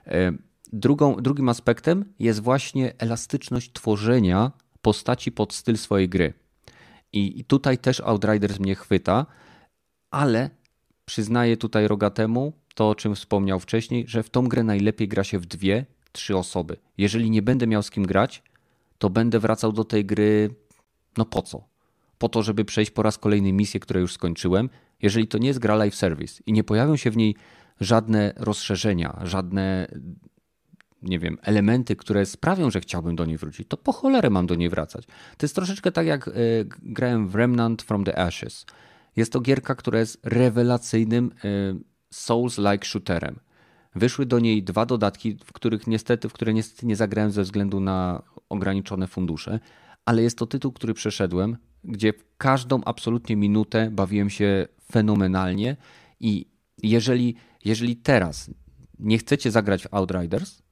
E, 0.07 0.32
drugą, 0.73 1.16
drugim 1.16 1.48
aspektem 1.48 2.05
jest 2.19 2.40
właśnie 2.40 2.94
elastyczność 2.98 3.73
tworzenia 3.73 4.52
postaci 4.82 5.32
pod 5.32 5.55
styl 5.55 5.77
swojej 5.77 6.09
gry. 6.09 6.32
I 7.12 7.44
tutaj 7.44 7.78
też 7.78 8.01
Outriders 8.01 8.59
mnie 8.59 8.74
chwyta, 8.74 9.27
ale 10.11 10.51
przyznaję 11.11 11.57
tutaj 11.57 11.89
rogatemu, 11.89 12.53
to, 12.74 12.89
o 12.89 12.95
czym 12.95 13.15
wspomniał 13.15 13.61
wcześniej, 13.61 14.05
że 14.09 14.23
w 14.23 14.31
tą 14.31 14.49
grę 14.49 14.62
najlepiej 14.65 15.09
gra 15.09 15.24
się 15.24 15.39
w 15.39 15.47
dwie, 15.47 15.87
trzy 16.12 16.37
osoby. 16.37 16.77
Jeżeli 16.99 17.31
nie 17.31 17.43
będę 17.43 17.66
miał 17.66 17.82
z 17.82 17.91
kim 17.91 18.07
grać, 18.07 18.43
to 18.99 19.11
będę 19.11 19.39
wracał 19.39 19.73
do 19.73 19.85
tej 19.85 20.05
gry. 20.05 20.55
No 21.16 21.24
po 21.24 21.43
co? 21.43 21.65
Po 22.19 22.28
to, 22.28 22.43
żeby 22.43 22.65
przejść 22.65 22.91
po 22.91 23.03
raz 23.03 23.19
kolejny 23.19 23.53
misję, 23.53 23.81
które 23.81 24.01
już 24.01 24.12
skończyłem. 24.12 24.70
Jeżeli 25.03 25.28
to 25.28 25.39
nie 25.39 25.49
jest 25.49 25.59
gra 25.59 25.74
live 25.74 25.95
service 25.95 26.43
i 26.47 26.53
nie 26.53 26.65
pojawią 26.65 26.97
się 26.97 27.11
w 27.11 27.16
niej 27.16 27.37
żadne 27.81 28.32
rozszerzenia, 28.37 29.20
żadne 29.23 29.89
nie 31.03 31.19
wiem, 31.19 31.39
elementy, 31.43 31.97
które 31.97 32.27
sprawią, 32.27 32.70
że 32.70 32.81
chciałbym 32.81 33.16
do 33.16 33.24
niej 33.24 33.37
wrócić, 33.37 33.69
to 33.69 33.77
po 33.77 33.93
cholerę 33.93 34.31
mam 34.31 34.47
do 34.47 34.55
niej 34.55 34.69
wracać. 34.69 35.07
To 35.37 35.47
jest 35.47 35.55
troszeczkę 35.55 35.93
tak 35.93 36.07
jak 36.07 36.28
y, 36.28 36.32
grałem 36.82 37.28
w 37.28 37.35
Remnant 37.35 37.82
from 37.82 38.05
the 38.05 38.19
Ashes. 38.19 38.66
Jest 39.16 39.32
to 39.32 39.41
gierka, 39.41 39.74
która 39.74 39.99
jest 39.99 40.20
rewelacyjnym 40.23 41.31
y, 41.45 41.74
Souls-like 42.11 42.85
shooterem. 42.85 43.39
Wyszły 43.95 44.27
do 44.27 44.39
niej 44.39 44.62
dwa 44.62 44.87
dodatki, 44.87 45.37
w 45.45 45.53
których 45.53 45.87
niestety, 45.87 46.28
w 46.28 46.32
które 46.32 46.55
niestety 46.55 46.87
nie 46.87 46.97
zagrałem 46.97 47.31
ze 47.31 47.43
względu 47.43 47.81
na 47.81 48.23
ograniczone 48.49 49.07
fundusze, 49.07 49.61
ale 50.05 50.23
jest 50.23 50.39
to 50.39 50.47
tytuł, 50.47 50.73
który 50.73 50.95
przeszedłem, 50.95 51.57
gdzie 51.85 52.12
każdą 52.39 52.81
absolutnie 52.85 53.37
minutę 53.37 53.91
bawiłem 53.91 54.31
się 54.31 54.66
fenomenalnie 54.93 55.77
i 56.20 56.47
jeżeli, 56.82 57.35
jeżeli 57.65 57.97
teraz 57.97 58.51
nie 58.99 59.19
chcecie 59.19 59.51
zagrać 59.51 59.82
w 59.82 59.95
Outriders, 59.95 60.62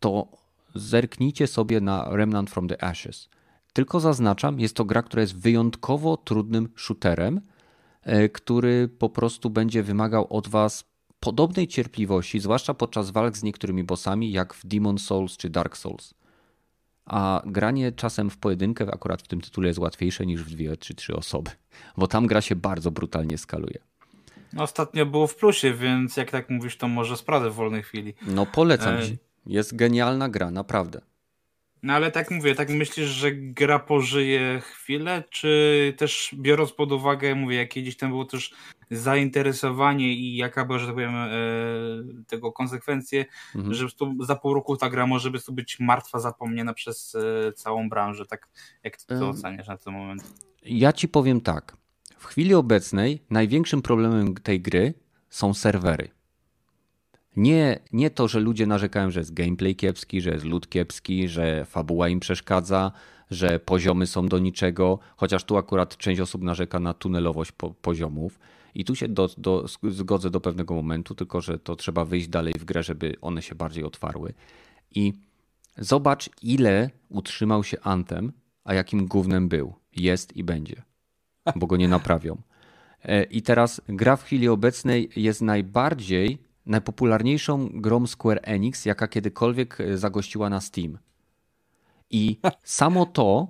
to 0.00 0.28
zerknijcie 0.74 1.46
sobie 1.46 1.80
na 1.80 2.08
Remnant 2.10 2.50
from 2.50 2.68
the 2.68 2.84
Ashes. 2.84 3.28
Tylko 3.72 4.00
zaznaczam, 4.00 4.60
jest 4.60 4.76
to 4.76 4.84
gra, 4.84 5.02
która 5.02 5.20
jest 5.20 5.36
wyjątkowo 5.36 6.16
trudnym 6.16 6.68
shooterem, 6.76 7.40
który 8.32 8.88
po 8.88 9.08
prostu 9.08 9.50
będzie 9.50 9.82
wymagał 9.82 10.26
od 10.30 10.48
Was 10.48 10.84
podobnej 11.20 11.68
cierpliwości, 11.68 12.40
zwłaszcza 12.40 12.74
podczas 12.74 13.10
walk 13.10 13.36
z 13.36 13.42
niektórymi 13.42 13.84
bossami, 13.84 14.32
jak 14.32 14.54
w 14.54 14.66
Demon 14.66 14.98
Souls 14.98 15.36
czy 15.36 15.50
Dark 15.50 15.76
Souls. 15.76 16.14
A 17.06 17.42
granie 17.46 17.92
czasem 17.92 18.30
w 18.30 18.38
pojedynkę 18.38 18.86
akurat 18.94 19.22
w 19.22 19.28
tym 19.28 19.40
tytule 19.40 19.68
jest 19.68 19.80
łatwiejsze 19.80 20.26
niż 20.26 20.42
w 20.42 20.50
dwie 20.50 20.76
czy 20.76 20.94
trzy 20.94 21.16
osoby, 21.16 21.50
bo 21.96 22.06
tam 22.06 22.26
gra 22.26 22.40
się 22.40 22.56
bardzo 22.56 22.90
brutalnie 22.90 23.38
skaluje. 23.38 23.78
Ostatnio 24.56 25.06
było 25.06 25.26
w 25.26 25.36
plusie, 25.36 25.74
więc 25.74 26.16
jak 26.16 26.30
tak 26.30 26.50
mówisz, 26.50 26.76
to 26.76 26.88
może 26.88 27.16
sprawdzę 27.16 27.50
w 27.50 27.54
wolnej 27.54 27.82
chwili. 27.82 28.14
No 28.26 28.46
polecam 28.46 28.94
e... 28.94 29.02
ci. 29.02 29.16
Jest 29.46 29.76
genialna 29.76 30.28
gra, 30.28 30.50
naprawdę. 30.50 31.00
No 31.84 31.92
ale 31.92 32.10
tak 32.10 32.30
mówię, 32.30 32.54
tak 32.54 32.68
myślisz, 32.68 33.08
że 33.08 33.32
gra 33.32 33.78
pożyje 33.78 34.60
chwilę, 34.60 35.24
czy 35.30 35.94
też 35.96 36.34
biorąc 36.38 36.72
pod 36.72 36.92
uwagę, 36.92 37.34
mówię, 37.34 37.56
jakie 37.56 37.82
gdzieś 37.82 37.96
tam 37.96 38.10
było 38.10 38.24
też 38.24 38.54
zainteresowanie 38.90 40.12
i 40.12 40.36
jaka 40.36 40.64
była, 40.64 40.78
że 40.78 40.86
tak 40.86 40.94
powiem, 40.94 41.14
e, 41.14 41.30
tego 42.26 42.52
konsekwencje, 42.52 43.24
mhm. 43.54 43.74
że 43.74 43.86
za 44.20 44.36
pół 44.36 44.54
roku 44.54 44.76
ta 44.76 44.90
gra 44.90 45.06
może 45.06 45.30
być 45.50 45.80
martwa, 45.80 46.18
zapomniana 46.18 46.74
przez 46.74 47.14
e, 47.14 47.52
całą 47.52 47.88
branżę, 47.88 48.26
tak 48.26 48.48
jak 48.84 48.96
ty 48.96 49.18
to 49.18 49.28
oceniasz 49.28 49.68
na 49.68 49.76
ten 49.76 49.92
moment? 49.92 50.22
Ja 50.62 50.92
ci 50.92 51.08
powiem 51.08 51.40
tak. 51.40 51.76
W 52.18 52.24
chwili 52.24 52.54
obecnej 52.54 53.22
największym 53.30 53.82
problemem 53.82 54.34
tej 54.34 54.60
gry 54.60 54.94
są 55.30 55.54
serwery. 55.54 56.08
Nie, 57.36 57.78
nie 57.92 58.10
to, 58.10 58.28
że 58.28 58.40
ludzie 58.40 58.66
narzekają, 58.66 59.10
że 59.10 59.20
jest 59.20 59.34
gameplay 59.34 59.76
kiepski, 59.76 60.20
że 60.20 60.30
jest 60.30 60.44
lud 60.44 60.68
kiepski, 60.68 61.28
że 61.28 61.64
fabuła 61.64 62.08
im 62.08 62.20
przeszkadza, 62.20 62.92
że 63.30 63.58
poziomy 63.58 64.06
są 64.06 64.26
do 64.26 64.38
niczego, 64.38 64.98
chociaż 65.16 65.44
tu 65.44 65.56
akurat 65.56 65.96
część 65.96 66.20
osób 66.20 66.42
narzeka 66.42 66.80
na 66.80 66.94
tunelowość 66.94 67.52
po, 67.52 67.70
poziomów. 67.70 68.38
I 68.74 68.84
tu 68.84 68.94
się 68.94 69.08
do, 69.08 69.28
do, 69.38 69.64
zgodzę 69.82 70.30
do 70.30 70.40
pewnego 70.40 70.74
momentu, 70.74 71.14
tylko 71.14 71.40
że 71.40 71.58
to 71.58 71.76
trzeba 71.76 72.04
wyjść 72.04 72.28
dalej 72.28 72.54
w 72.58 72.64
grę, 72.64 72.82
żeby 72.82 73.16
one 73.20 73.42
się 73.42 73.54
bardziej 73.54 73.84
otwarły. 73.84 74.34
I 74.90 75.12
zobacz, 75.78 76.30
ile 76.42 76.90
utrzymał 77.08 77.64
się 77.64 77.80
Anthem, 77.80 78.32
a 78.64 78.74
jakim 78.74 79.06
gównem 79.06 79.48
był, 79.48 79.74
jest 79.96 80.36
i 80.36 80.44
będzie, 80.44 80.82
bo 81.56 81.66
go 81.66 81.76
nie 81.76 81.88
naprawią. 81.88 82.36
E, 83.02 83.22
I 83.24 83.42
teraz 83.42 83.80
gra 83.88 84.16
w 84.16 84.22
chwili 84.22 84.48
obecnej 84.48 85.10
jest 85.16 85.42
najbardziej 85.42 86.38
najpopularniejszą 86.66 87.68
grą 87.72 88.06
Square 88.06 88.40
Enix, 88.42 88.84
jaka 88.84 89.08
kiedykolwiek 89.08 89.80
e, 89.80 89.98
zagościła 89.98 90.50
na 90.50 90.60
Steam. 90.60 90.98
I 92.10 92.36
samo 92.80 93.06
to, 93.06 93.48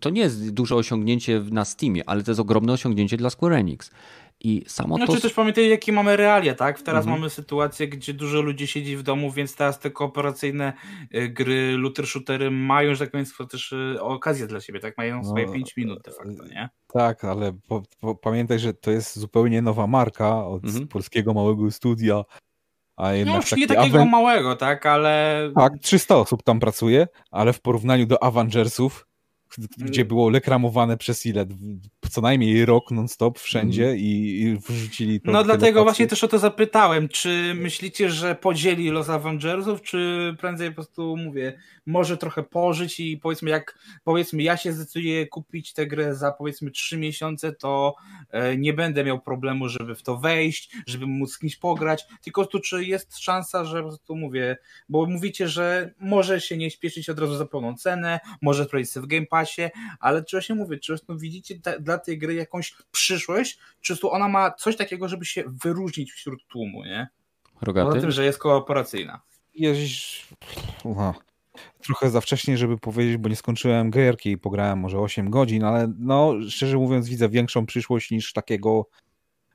to 0.00 0.10
nie 0.10 0.20
jest 0.20 0.50
duże 0.50 0.76
osiągnięcie 0.76 1.42
na 1.50 1.64
Steamie, 1.64 2.08
ale 2.08 2.22
to 2.22 2.30
jest 2.30 2.40
ogromne 2.40 2.72
osiągnięcie 2.72 3.16
dla 3.16 3.30
Square 3.30 3.52
Enix. 3.52 3.90
I 4.40 4.64
samo 4.66 4.96
znaczy 4.96 5.12
to... 5.12 5.20
też 5.20 5.32
pamiętaj, 5.32 5.68
jakie 5.68 5.92
mamy 5.92 6.16
realia, 6.16 6.54
tak? 6.54 6.82
Teraz 6.82 7.04
mhm. 7.04 7.20
mamy 7.20 7.30
sytuację, 7.30 7.88
gdzie 7.88 8.14
dużo 8.14 8.40
ludzi 8.40 8.66
siedzi 8.66 8.96
w 8.96 9.02
domu, 9.02 9.30
więc 9.30 9.56
teraz 9.56 9.78
te 9.78 9.90
kooperacyjne 9.90 10.72
e, 11.10 11.28
gry, 11.28 11.76
looter 11.76 12.06
shootery 12.06 12.50
mają, 12.50 12.94
że 12.94 12.98
tak 12.98 13.10
powiem, 13.10 13.26
też 13.50 13.72
e, 13.72 14.02
okazję 14.02 14.46
dla 14.46 14.60
siebie, 14.60 14.80
tak? 14.80 14.98
Mają 14.98 15.24
swoje 15.24 15.46
no, 15.46 15.52
5 15.52 15.76
minut 15.76 16.02
de 16.02 16.12
facto, 16.12 16.44
nie? 16.46 16.68
Tak, 16.92 17.24
ale 17.24 17.52
po, 17.68 17.82
po, 18.00 18.14
pamiętaj, 18.14 18.58
że 18.58 18.74
to 18.74 18.90
jest 18.90 19.18
zupełnie 19.18 19.62
nowa 19.62 19.86
marka 19.86 20.46
od 20.46 20.64
mhm. 20.64 20.88
polskiego 20.88 21.34
małego 21.34 21.70
studia. 21.70 22.24
A 22.96 23.12
jednak 23.12 23.34
no 23.34 23.40
już 23.40 23.52
nie 23.52 23.66
takiego 23.66 24.04
małego, 24.04 24.56
tak, 24.56 24.86
ale... 24.86 25.40
Tak, 25.54 25.78
300 25.78 26.16
osób 26.16 26.42
tam 26.42 26.60
pracuje, 26.60 27.06
ale 27.30 27.52
w 27.52 27.60
porównaniu 27.60 28.06
do 28.06 28.22
Avengersów 28.22 29.07
gdzie 29.78 30.04
było 30.04 30.30
lekramowane 30.30 30.96
przez 30.96 31.26
ile? 31.26 31.46
Co 32.10 32.20
najmniej 32.20 32.64
rok 32.66 32.90
non-stop 32.90 33.38
wszędzie 33.38 33.84
mm. 33.84 33.98
i, 33.98 34.40
i 34.40 34.56
wrzucili 34.68 35.20
to. 35.20 35.30
No 35.30 35.44
dlatego 35.44 35.84
właśnie 35.84 36.06
też 36.06 36.24
o 36.24 36.28
to 36.28 36.38
zapytałem. 36.38 37.08
Czy 37.08 37.54
myślicie, 37.54 38.10
że 38.10 38.34
podzieli 38.34 38.90
los 38.90 39.08
Avengersów, 39.08 39.82
czy 39.82 40.34
prędzej 40.40 40.68
po 40.68 40.74
prostu 40.74 41.16
mówię, 41.16 41.58
może 41.88 42.16
trochę 42.16 42.42
pożyć 42.42 43.00
i 43.00 43.16
powiedzmy, 43.16 43.50
jak 43.50 43.78
powiedzmy, 44.04 44.42
ja 44.42 44.56
się 44.56 44.72
zdecyduję 44.72 45.26
kupić 45.26 45.72
tę 45.72 45.86
grę 45.86 46.14
za 46.14 46.32
powiedzmy 46.32 46.70
trzy 46.70 46.98
miesiące, 46.98 47.52
to 47.52 47.94
e, 48.30 48.56
nie 48.56 48.72
będę 48.72 49.04
miał 49.04 49.20
problemu, 49.20 49.68
żeby 49.68 49.94
w 49.94 50.02
to 50.02 50.16
wejść, 50.16 50.76
żeby 50.86 51.06
móc 51.06 51.32
z 51.32 51.38
kimś 51.38 51.56
pograć. 51.56 52.06
Tylko 52.22 52.46
tu, 52.46 52.60
czy 52.60 52.84
jest 52.84 53.18
szansa, 53.18 53.64
że 53.64 53.82
po 53.82 53.88
prostu 53.88 54.16
mówię, 54.16 54.56
bo 54.88 55.06
mówicie, 55.06 55.48
że 55.48 55.94
może 55.98 56.40
się 56.40 56.56
nie 56.56 56.70
śpieszyć 56.70 57.10
od 57.10 57.18
razu 57.18 57.36
za 57.36 57.46
pełną 57.46 57.76
cenę, 57.76 58.20
może 58.42 58.64
sprawdzić 58.64 58.92
sobie 58.92 59.06
w 59.06 59.10
Game 59.10 59.26
Passie, 59.26 59.62
ale 60.00 60.24
czy 60.24 60.36
właśnie 60.36 60.54
mówię, 60.54 60.78
czy 60.78 60.96
widzicie 61.08 61.60
te, 61.60 61.80
dla 61.80 61.98
tej 61.98 62.18
gry 62.18 62.34
jakąś 62.34 62.74
przyszłość, 62.90 63.58
czy 63.80 63.96
tu 63.96 64.10
ona 64.10 64.28
ma 64.28 64.50
coś 64.50 64.76
takiego, 64.76 65.08
żeby 65.08 65.24
się 65.24 65.44
wyróżnić 65.46 66.12
wśród 66.12 66.46
tłumu, 66.46 66.84
nie? 66.84 67.08
Rogaty? 67.62 67.88
Poza 67.88 68.00
tym, 68.00 68.10
że 68.10 68.24
jest 68.24 68.38
kooperacyjna. 68.38 69.20
Jeźdź... 69.54 70.26
Trochę 71.82 72.10
za 72.10 72.20
wcześnie, 72.20 72.58
żeby 72.58 72.78
powiedzieć, 72.78 73.16
bo 73.16 73.28
nie 73.28 73.36
skończyłem 73.36 73.90
gierki 73.90 74.30
i 74.30 74.38
pograłem 74.38 74.78
może 74.78 74.98
8 74.98 75.30
godzin, 75.30 75.64
ale 75.64 75.92
no, 75.98 76.34
szczerze 76.48 76.76
mówiąc 76.76 77.08
widzę 77.08 77.28
większą 77.28 77.66
przyszłość 77.66 78.10
niż 78.10 78.32
takiego 78.32 78.86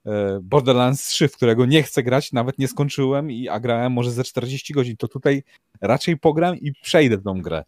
e, 0.06 0.40
Borderlands 0.42 1.08
3, 1.08 1.28
w 1.28 1.36
którego 1.36 1.66
nie 1.66 1.84
chcę 1.84 2.04
grać, 2.04 2.32
nawet 2.32 2.60
nie 2.60 2.68
skończyłem, 2.68 3.32
i, 3.32 3.50
a 3.50 3.60
grałem 3.60 3.92
może 3.92 4.12
ze 4.12 4.24
40 4.24 4.74
godzin, 4.74 4.98
to 4.98 5.08
tutaj 5.08 5.44
raczej 5.82 6.18
pogram 6.18 6.58
i 6.58 6.74
przejdę 6.82 7.18
tą 7.18 7.42
grę 7.42 7.64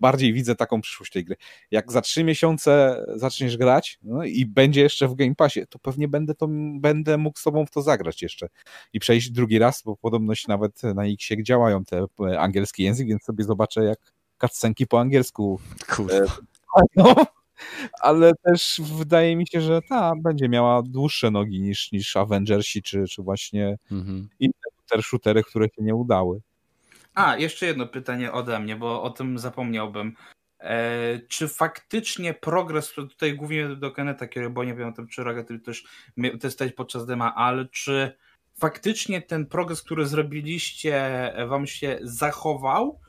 bardziej 0.00 0.32
widzę 0.32 0.54
taką 0.54 0.80
przyszłość 0.80 1.12
tej 1.12 1.24
gry. 1.24 1.36
Jak 1.70 1.92
za 1.92 2.00
trzy 2.00 2.24
miesiące 2.24 3.04
zaczniesz 3.16 3.56
grać 3.56 3.98
no, 4.02 4.24
i 4.24 4.46
będzie 4.46 4.80
jeszcze 4.80 5.08
w 5.08 5.14
Game 5.14 5.34
Passie, 5.34 5.66
to 5.68 5.78
pewnie 5.78 6.08
będę, 6.08 6.34
to, 6.34 6.48
będę 6.80 7.18
mógł 7.18 7.38
z 7.38 7.42
tobą 7.42 7.66
w 7.66 7.70
to 7.70 7.82
zagrać 7.82 8.22
jeszcze 8.22 8.48
i 8.92 9.00
przejść 9.00 9.30
drugi 9.30 9.58
raz, 9.58 9.82
bo 9.82 9.96
podobność 9.96 10.46
nawet 10.46 10.82
na 10.82 11.04
Xie 11.04 11.42
działają 11.42 11.84
te 11.84 12.06
e, 12.20 12.40
angielski 12.40 12.82
język, 12.82 13.08
więc 13.08 13.22
sobie 13.22 13.44
zobaczę 13.44 13.84
jak 13.84 13.98
cutscenki 14.40 14.86
po 14.86 15.00
angielsku 15.00 15.60
Kurde. 15.88 16.26
No, 16.96 17.14
ale 18.00 18.32
też 18.42 18.80
wydaje 18.98 19.36
mi 19.36 19.48
się, 19.48 19.60
że 19.60 19.80
ta 19.88 20.14
będzie 20.22 20.48
miała 20.48 20.82
dłuższe 20.82 21.30
nogi 21.30 21.60
niż, 21.60 21.92
niż 21.92 22.16
Avengersi, 22.16 22.82
czy, 22.82 23.04
czy 23.10 23.22
właśnie 23.22 23.78
mhm. 23.92 24.28
inne 24.40 24.52
shootery, 25.02 25.42
które 25.42 25.66
się 25.66 25.82
nie 25.82 25.94
udały. 25.94 26.40
A, 27.18 27.36
jeszcze 27.36 27.66
jedno 27.66 27.86
pytanie 27.86 28.32
ode 28.32 28.60
mnie, 28.60 28.76
bo 28.76 29.02
o 29.02 29.10
tym 29.10 29.38
zapomniałbym. 29.38 30.14
E, 30.60 31.18
czy 31.28 31.48
faktycznie 31.48 32.34
progres, 32.34 32.92
tutaj 32.92 33.34
głównie 33.34 33.68
do 33.68 33.90
Keneta 33.90 34.26
bo 34.50 34.64
nie 34.64 34.74
wiem 34.74 34.88
o 34.88 34.92
tym, 34.92 35.08
czy 35.08 35.24
Ragaty 35.24 35.58
też 35.58 35.84
testować 36.40 36.72
podczas 36.72 37.06
dema, 37.06 37.34
ale 37.34 37.68
czy 37.68 38.16
faktycznie 38.60 39.22
ten 39.22 39.46
progres, 39.46 39.82
który 39.82 40.06
zrobiliście, 40.06 41.32
wam 41.48 41.66
się 41.66 41.98
zachował? 42.02 43.00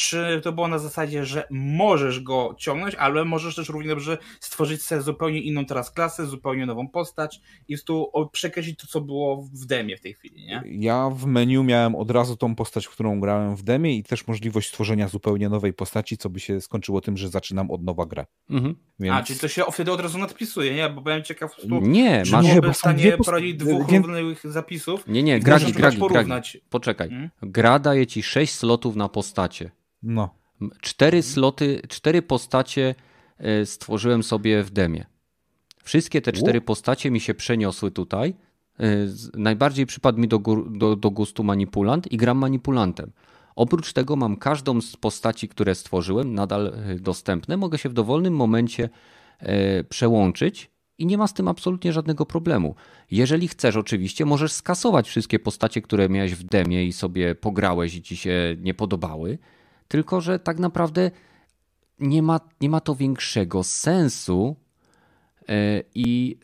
Czy 0.00 0.40
to 0.42 0.52
było 0.52 0.68
na 0.68 0.78
zasadzie, 0.78 1.24
że 1.24 1.46
możesz 1.50 2.20
go 2.20 2.54
ciągnąć, 2.58 2.94
ale 2.94 3.24
możesz 3.24 3.56
też 3.56 3.68
równie 3.68 3.88
dobrze 3.88 4.18
stworzyć 4.40 4.82
sobie 4.82 5.02
zupełnie 5.02 5.40
inną 5.40 5.64
teraz 5.64 5.90
klasę, 5.90 6.26
zupełnie 6.26 6.66
nową 6.66 6.88
postać 6.88 7.40
i 7.68 7.76
tu 7.78 8.12
przekreślić 8.32 8.80
to, 8.80 8.86
co 8.86 9.00
było 9.00 9.42
w 9.52 9.66
demie 9.66 9.96
w 9.96 10.00
tej 10.00 10.14
chwili, 10.14 10.46
nie? 10.46 10.62
Ja 10.66 11.10
w 11.10 11.26
menu 11.26 11.64
miałem 11.64 11.94
od 11.94 12.10
razu 12.10 12.36
tą 12.36 12.54
postać, 12.54 12.86
w 12.86 12.90
którą 12.90 13.20
grałem 13.20 13.56
w 13.56 13.62
demie 13.62 13.96
i 13.96 14.02
też 14.02 14.26
możliwość 14.26 14.68
stworzenia 14.68 15.08
zupełnie 15.08 15.48
nowej 15.48 15.72
postaci, 15.72 16.16
co 16.16 16.30
by 16.30 16.40
się 16.40 16.60
skończyło 16.60 17.00
tym, 17.00 17.16
że 17.16 17.28
zaczynam 17.28 17.70
od 17.70 17.82
nowa 17.82 18.06
grę. 18.06 18.26
Mhm. 18.50 18.74
Więc... 19.00 19.14
A, 19.14 19.22
czyli 19.22 19.38
to 19.38 19.48
się 19.48 19.62
wtedy 19.72 19.92
od 19.92 20.00
razu 20.00 20.18
nadpisuje, 20.18 20.74
nie? 20.74 20.90
Bo 20.90 21.00
byłem 21.00 21.22
ciekaw, 21.22 21.54
prostu, 21.54 21.80
nie, 21.80 22.22
czy 22.24 22.32
masz... 22.32 22.44
nie, 22.44 22.60
w 22.60 22.76
stanie 22.76 23.12
prowadzić 23.12 23.54
dwóch 23.54 23.90
Więc... 23.90 24.06
równych 24.06 24.52
zapisów. 24.52 25.06
Nie, 25.06 25.22
nie, 25.22 25.40
gragi, 25.40 25.72
gragi, 25.72 25.98
gragi. 25.98 26.60
Poczekaj. 26.70 27.08
Hmm? 27.08 27.30
Gra 27.42 27.78
daje 27.78 28.06
ci 28.06 28.22
sześć 28.22 28.54
slotów 28.54 28.96
na 28.96 29.08
postacie. 29.08 29.70
No. 30.02 30.34
Cztery 30.80 31.22
sloty, 31.22 31.82
cztery 31.88 32.22
postacie 32.22 32.94
e, 33.38 33.66
stworzyłem 33.66 34.22
sobie 34.22 34.62
w 34.62 34.70
demie. 34.70 35.06
Wszystkie 35.82 36.22
te 36.22 36.32
cztery 36.32 36.60
postacie 36.60 37.10
mi 37.10 37.20
się 37.20 37.34
przeniosły 37.34 37.90
tutaj. 37.90 38.34
E, 38.80 38.86
najbardziej 39.34 39.86
przypadł 39.86 40.18
mi 40.18 40.28
do, 40.28 40.38
do, 40.70 40.96
do 40.96 41.10
gustu 41.10 41.44
manipulant 41.44 42.12
i 42.12 42.16
gram 42.16 42.38
manipulantem. 42.38 43.12
Oprócz 43.56 43.92
tego 43.92 44.16
mam 44.16 44.36
każdą 44.36 44.80
z 44.80 44.96
postaci, 44.96 45.48
które 45.48 45.74
stworzyłem, 45.74 46.34
nadal 46.34 46.66
e, 46.66 46.94
dostępne. 46.94 47.56
Mogę 47.56 47.78
się 47.78 47.88
w 47.88 47.92
dowolnym 47.92 48.34
momencie 48.36 48.88
przełączyć 49.88 50.70
i 50.98 51.06
nie 51.06 51.18
ma 51.18 51.26
z 51.26 51.34
tym 51.34 51.48
absolutnie 51.48 51.92
żadnego 51.92 52.26
problemu. 52.26 52.74
Jeżeli 53.10 53.48
chcesz, 53.48 53.76
oczywiście, 53.76 54.24
możesz 54.24 54.52
skasować 54.52 55.08
wszystkie 55.08 55.38
postacie, 55.38 55.82
które 55.82 56.08
miałeś 56.08 56.34
w 56.34 56.42
demie 56.42 56.84
i 56.84 56.92
sobie 56.92 57.34
pograłeś 57.34 57.94
i 57.94 58.02
ci 58.02 58.16
się 58.16 58.56
nie 58.58 58.74
podobały 58.74 59.38
tylko 59.90 60.20
że 60.20 60.38
tak 60.38 60.58
naprawdę 60.58 61.10
nie 61.98 62.22
ma, 62.22 62.40
nie 62.60 62.70
ma 62.70 62.80
to 62.80 62.94
większego 62.94 63.64
sensu 63.64 64.56
e, 65.48 65.82
i, 65.94 66.38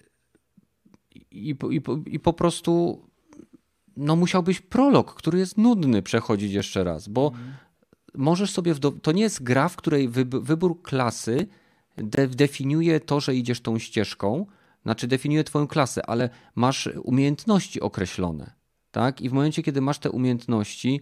i, 1.31 1.57
i, 1.71 1.83
i 2.07 2.21
po 2.21 2.33
prostu 2.33 3.03
no 3.97 4.17
musiałbyś 4.17 4.61
prolog, 4.61 5.15
który 5.15 5.39
jest 5.39 5.59
nudny, 5.59 6.03
przechodzić 6.03 6.53
jeszcze 6.53 6.85
raz, 6.85 7.09
bo 7.09 7.33
możesz 8.15 8.51
sobie. 8.51 8.75
Do... 8.75 8.93
To 8.93 9.13
nie 9.13 9.23
jest 9.23 9.43
gra, 9.43 9.69
w 9.69 9.77
której 9.77 10.09
wybór 10.09 10.83
klasy 10.83 11.47
de 11.97 12.27
definiuje 12.29 13.01
to, 13.01 13.21
że 13.21 13.35
idziesz 13.35 13.61
tą 13.61 13.79
ścieżką, 13.79 14.47
znaczy 14.83 15.07
definiuje 15.07 15.45
Twoją 15.45 15.67
klasę, 15.67 16.07
ale 16.07 16.31
masz 16.55 16.89
umiejętności 17.03 17.81
określone. 17.81 18.53
Tak? 18.91 19.21
I 19.21 19.29
w 19.29 19.33
momencie, 19.33 19.63
kiedy 19.63 19.81
masz 19.81 19.99
te 19.99 20.11
umiejętności, 20.11 21.01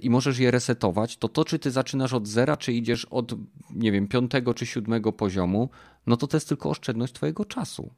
i 0.00 0.10
możesz 0.10 0.38
je 0.38 0.50
resetować, 0.50 1.16
to 1.16 1.28
to, 1.28 1.44
czy 1.44 1.58
ty 1.58 1.70
zaczynasz 1.70 2.12
od 2.12 2.28
zera, 2.28 2.56
czy 2.56 2.72
idziesz 2.72 3.04
od, 3.04 3.34
nie 3.70 3.92
wiem, 3.92 4.08
piątego 4.08 4.54
czy 4.54 4.66
siódmego 4.66 5.12
poziomu, 5.12 5.70
no 6.06 6.16
to 6.16 6.26
to 6.26 6.36
jest 6.36 6.48
tylko 6.48 6.70
oszczędność 6.70 7.12
twojego 7.12 7.44
czasu. 7.44 7.94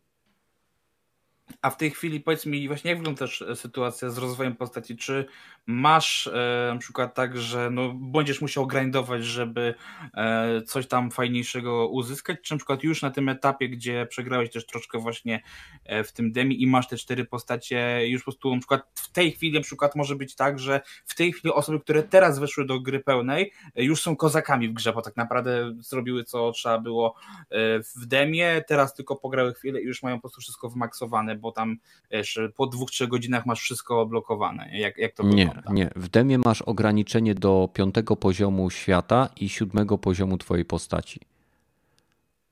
A 1.62 1.70
w 1.70 1.76
tej 1.76 1.90
chwili 1.90 2.20
powiedz 2.20 2.46
mi 2.46 2.68
właśnie 2.68 2.90
jak 2.90 2.98
wygląda 2.98 3.18
też 3.18 3.42
e, 3.42 3.56
sytuacja 3.56 4.10
z 4.10 4.18
rozwojem 4.18 4.56
postaci? 4.56 4.96
Czy 4.96 5.26
masz 5.66 6.26
e, 6.26 6.70
na 6.74 6.78
przykład 6.78 7.14
tak, 7.14 7.38
że 7.38 7.70
no, 7.70 7.94
będziesz 7.94 8.40
musiał 8.40 8.66
grindować, 8.66 9.24
żeby 9.24 9.74
e, 10.14 10.62
coś 10.62 10.86
tam 10.86 11.10
fajniejszego 11.10 11.88
uzyskać, 11.88 12.38
czy 12.42 12.54
na 12.54 12.58
przykład 12.58 12.82
już 12.82 13.02
na 13.02 13.10
tym 13.10 13.28
etapie, 13.28 13.68
gdzie 13.68 14.06
przegrałeś 14.06 14.50
też 14.50 14.66
troszkę 14.66 14.98
właśnie 14.98 15.42
e, 15.84 16.04
w 16.04 16.12
tym 16.12 16.32
demi 16.32 16.62
i 16.62 16.66
masz 16.66 16.88
te 16.88 16.96
cztery 16.96 17.24
postacie, 17.24 18.08
już 18.08 18.22
po 18.22 18.24
prostu 18.24 18.54
na 18.54 18.58
przykład 18.58 18.82
w 18.94 19.12
tej 19.12 19.32
chwili 19.32 19.52
na 19.52 19.60
przykład 19.60 19.96
może 19.96 20.16
być 20.16 20.34
tak, 20.34 20.58
że 20.58 20.80
w 21.04 21.14
tej 21.14 21.32
chwili 21.32 21.54
osoby, 21.54 21.80
które 21.80 22.02
teraz 22.02 22.38
weszły 22.38 22.66
do 22.66 22.80
gry 22.80 23.00
pełnej, 23.00 23.52
e, 23.76 23.84
już 23.84 24.02
są 24.02 24.16
kozakami 24.16 24.68
w 24.68 24.72
grze, 24.72 24.92
bo 24.92 25.02
tak 25.02 25.16
naprawdę 25.16 25.74
zrobiły 25.80 26.24
co 26.24 26.52
trzeba 26.52 26.78
było 26.78 27.14
e, 27.50 27.82
w 27.82 28.06
demie, 28.06 28.64
teraz 28.68 28.94
tylko 28.94 29.16
pograły 29.16 29.54
chwilę 29.54 29.80
i 29.80 29.84
już 29.84 30.02
mają 30.02 30.16
po 30.16 30.20
prostu 30.20 30.40
wszystko 30.40 30.70
wymaksowane, 30.70 31.36
bo 31.42 31.52
tam 31.52 31.76
wiesz, 32.10 32.38
po 32.56 32.66
dwóch, 32.66 32.90
trzech 32.90 33.08
godzinach 33.08 33.46
masz 33.46 33.60
wszystko 33.60 34.06
blokowane. 34.06 34.70
Jak, 34.72 34.98
jak 34.98 35.14
to 35.14 35.22
Nie, 35.22 35.50
nie. 35.70 35.90
W 35.96 36.08
demie 36.08 36.38
masz 36.38 36.62
ograniczenie 36.62 37.34
do 37.34 37.68
piątego 37.72 38.16
poziomu 38.16 38.70
świata 38.70 39.28
i 39.36 39.48
siódmego 39.48 39.98
poziomu 39.98 40.38
twojej 40.38 40.64
postaci. 40.64 41.20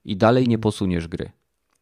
I 0.04 0.16
dalej 0.16 0.48
nie 0.48 0.58
posuniesz 0.58 1.08
gry. 1.08 1.30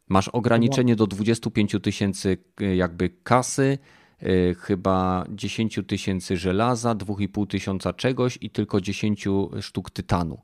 Masz 0.09 0.27
ograniczenie 0.27 0.95
do 0.95 1.07
25 1.07 1.75
tysięcy 1.83 2.37
y, 2.61 2.75
jakby 2.75 3.09
kasy, 3.09 3.77
yy, 4.21 4.55
chyba 4.55 5.25
10 5.29 5.79
tysięcy 5.87 6.37
żelaza, 6.37 6.95
2,5 6.95 7.47
tysiąca 7.47 7.93
czegoś 7.93 8.37
i 8.41 8.49
tylko 8.49 8.81
10 8.81 9.25
sztuk 9.61 9.91
tytanu. 9.91 10.41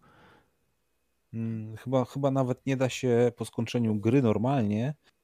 Hmm, 1.32 1.78
chyba, 1.78 2.06
chyba 2.06 2.32
nawet 2.32 2.66
nie 2.66 2.78
da 2.78 2.90
się 2.90 3.32
po 3.36 3.46
skończeniu 3.46 3.96
gry 3.96 4.22
normalnie 4.22 4.94
E, 4.94 5.15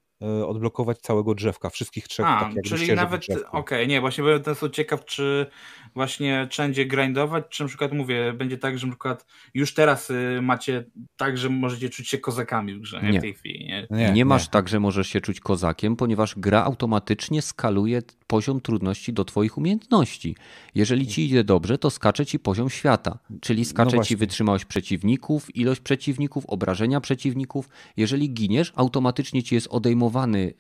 odblokować 0.48 1.00
całego 1.00 1.36
drzewka, 1.36 1.70
wszystkich 1.70 2.08
trzech. 2.08 2.26
A, 2.26 2.40
tak 2.40 2.64
czyli 2.64 2.94
nawet, 2.94 3.24
okej, 3.24 3.46
okay, 3.52 3.88
nie, 3.88 4.02
właśnie 4.02 4.24
byłem 4.24 4.44
teraz 4.44 4.60
ciekaw, 4.72 5.06
czy 5.06 5.46
właśnie 5.94 6.48
wszędzie 6.50 6.86
grindować, 6.86 7.46
czy 7.50 7.64
na 7.64 7.70
przykład 7.70 7.92
mówię, 7.94 8.34
będzie 8.34 8.58
tak, 8.58 8.80
że 8.80 8.88
na 8.88 8.94
przykład 8.94 9.26
już 9.54 9.74
teraz 9.74 10.10
y, 10.10 10.40
macie 10.42 10.86
tak, 11.18 11.38
że 11.38 11.50
możecie 11.50 11.90
czuć 11.90 12.08
się 12.08 12.18
kozakami 12.18 12.74
w 12.74 12.80
grze, 12.80 13.02
nie, 13.02 13.12
nie. 13.12 13.20
w 13.20 13.22
tej 13.22 13.34
chwili. 13.34 13.66
Nie, 13.66 13.88
nie, 13.90 14.12
nie 14.12 14.26
masz 14.26 14.48
tak, 14.48 14.70
że 14.70 14.80
możesz 14.80 15.08
się 15.08 15.22
czuć 15.22 15.40
kozakiem, 15.40 15.96
ponieważ 15.96 16.36
gra 16.38 16.64
automatycznie 16.64 17.42
skaluje 17.42 18.02
poziom 18.28 18.62
trudności 18.62 19.14
do 19.14 19.26
twoich 19.26 19.58
umiejętności. 19.58 20.36
Jeżeli 20.76 21.08
ci 21.08 21.26
idzie 21.26 21.44
dobrze, 21.44 21.78
to 21.78 21.90
skacze 21.90 22.26
ci 22.26 22.40
poziom 22.40 22.70
świata, 22.70 23.20
czyli 23.42 23.66
skacze 23.66 23.98
no 23.98 24.04
ci 24.04 24.16
wytrzymałość 24.16 24.66
przeciwników, 24.66 25.56
ilość 25.56 25.82
przeciwników, 25.82 26.46
obrażenia 26.46 27.02
przeciwników. 27.02 27.70
Jeżeli 27.98 28.34
giniesz, 28.34 28.74
automatycznie 28.76 29.44
ci 29.44 29.56
jest 29.56 29.68
odejmowany 29.68 30.54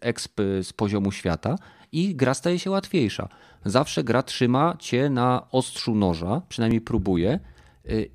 exp 0.00 0.40
z 0.62 0.72
poziomu 0.72 1.12
świata 1.12 1.56
i 1.94 2.14
gra 2.14 2.34
staje 2.34 2.58
się 2.58 2.70
łatwiejsza. 2.70 3.28
Zawsze 3.64 4.04
gra 4.04 4.22
trzyma 4.22 4.76
cię 4.78 5.10
na 5.10 5.46
ostrzu 5.50 5.94
noża, 5.94 6.42
przynajmniej 6.48 6.80
próbuje, 6.80 7.40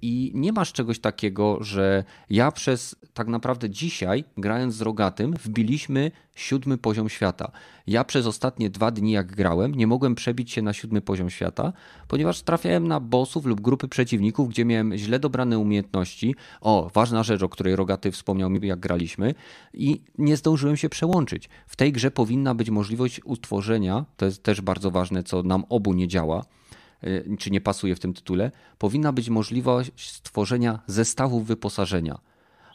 I 0.01 0.31
nie 0.35 0.53
masz 0.53 0.73
czegoś 0.73 0.99
takiego, 0.99 1.57
że 1.63 2.03
ja 2.29 2.51
przez 2.51 2.95
tak 3.13 3.27
naprawdę 3.27 3.69
dzisiaj, 3.69 4.23
grając 4.37 4.75
z 4.75 4.81
rogatym, 4.81 5.33
wbiliśmy 5.33 6.11
siódmy 6.35 6.77
poziom 6.77 7.09
świata. 7.09 7.51
Ja 7.87 8.03
przez 8.03 8.25
ostatnie 8.25 8.69
dwa 8.69 8.91
dni, 8.91 9.11
jak 9.11 9.35
grałem, 9.35 9.75
nie 9.75 9.87
mogłem 9.87 10.15
przebić 10.15 10.51
się 10.51 10.61
na 10.61 10.73
siódmy 10.73 11.01
poziom 11.01 11.29
świata, 11.29 11.73
ponieważ 12.07 12.41
trafiałem 12.41 12.87
na 12.87 12.99
bossów 12.99 13.45
lub 13.45 13.61
grupy 13.61 13.87
przeciwników, 13.87 14.49
gdzie 14.49 14.65
miałem 14.65 14.97
źle 14.97 15.19
dobrane 15.19 15.59
umiejętności. 15.59 16.35
O, 16.61 16.91
ważna 16.93 17.23
rzecz, 17.23 17.43
o 17.43 17.49
której 17.49 17.75
rogaty 17.75 18.11
wspomniał 18.11 18.49
mi, 18.49 18.67
jak 18.67 18.79
graliśmy, 18.79 19.35
i 19.73 20.01
nie 20.17 20.37
zdążyłem 20.37 20.77
się 20.77 20.89
przełączyć. 20.89 21.49
W 21.67 21.75
tej 21.75 21.91
grze 21.91 22.11
powinna 22.11 22.55
być 22.55 22.69
możliwość 22.69 23.21
utworzenia, 23.23 24.05
to 24.17 24.25
jest 24.25 24.43
też 24.43 24.61
bardzo 24.61 24.91
ważne, 24.91 25.23
co 25.23 25.43
nam 25.43 25.63
obu 25.69 25.93
nie 25.93 26.07
działa 26.07 26.43
Y, 26.73 26.78
czy 27.39 27.51
nie 27.51 27.61
pasuje 27.61 27.95
w 27.95 27.99
tym 27.99 28.13
tytule, 28.13 28.51
powinna 28.77 29.13
być 29.13 29.29
możliwość 29.29 30.11
stworzenia 30.11 30.79
zestawów 30.87 31.47
wyposażenia. 31.47 32.19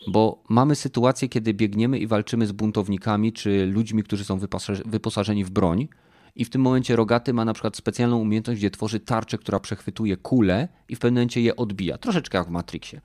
Bo 0.09 0.43
mamy 0.49 0.75
sytuację, 0.75 1.29
kiedy 1.29 1.55
biegniemy 1.55 1.99
i 1.99 2.07
walczymy 2.07 2.47
z 2.47 2.53
buntownikami 2.53 3.33
czy 3.33 3.67
ludźmi, 3.67 4.03
którzy 4.03 4.25
są 4.25 4.39
wyposażeni 4.85 5.45
w 5.45 5.51
broń. 5.51 5.89
I 6.37 6.45
w 6.45 6.51
tym 6.51 6.61
momencie 6.61 6.97
rogaty 6.97 7.33
ma 7.33 7.45
na 7.45 7.53
przykład 7.53 7.77
specjalną 7.77 8.19
umiejętność, 8.19 8.61
gdzie 8.61 8.71
tworzy 8.71 9.01
tarczę, 9.01 9.39
która 9.39 9.61
przechwytuje 9.61 10.17
kule 10.17 10.69
i 10.89 10.97
w 10.97 10.99
pewnym 10.99 11.15
momencie 11.15 11.41
je 11.41 11.57
odbija. 11.57 11.99
Troszeczkę 11.99 12.39
jak 12.39 12.47
w 12.47 12.51
Matrixie. 12.51 13.01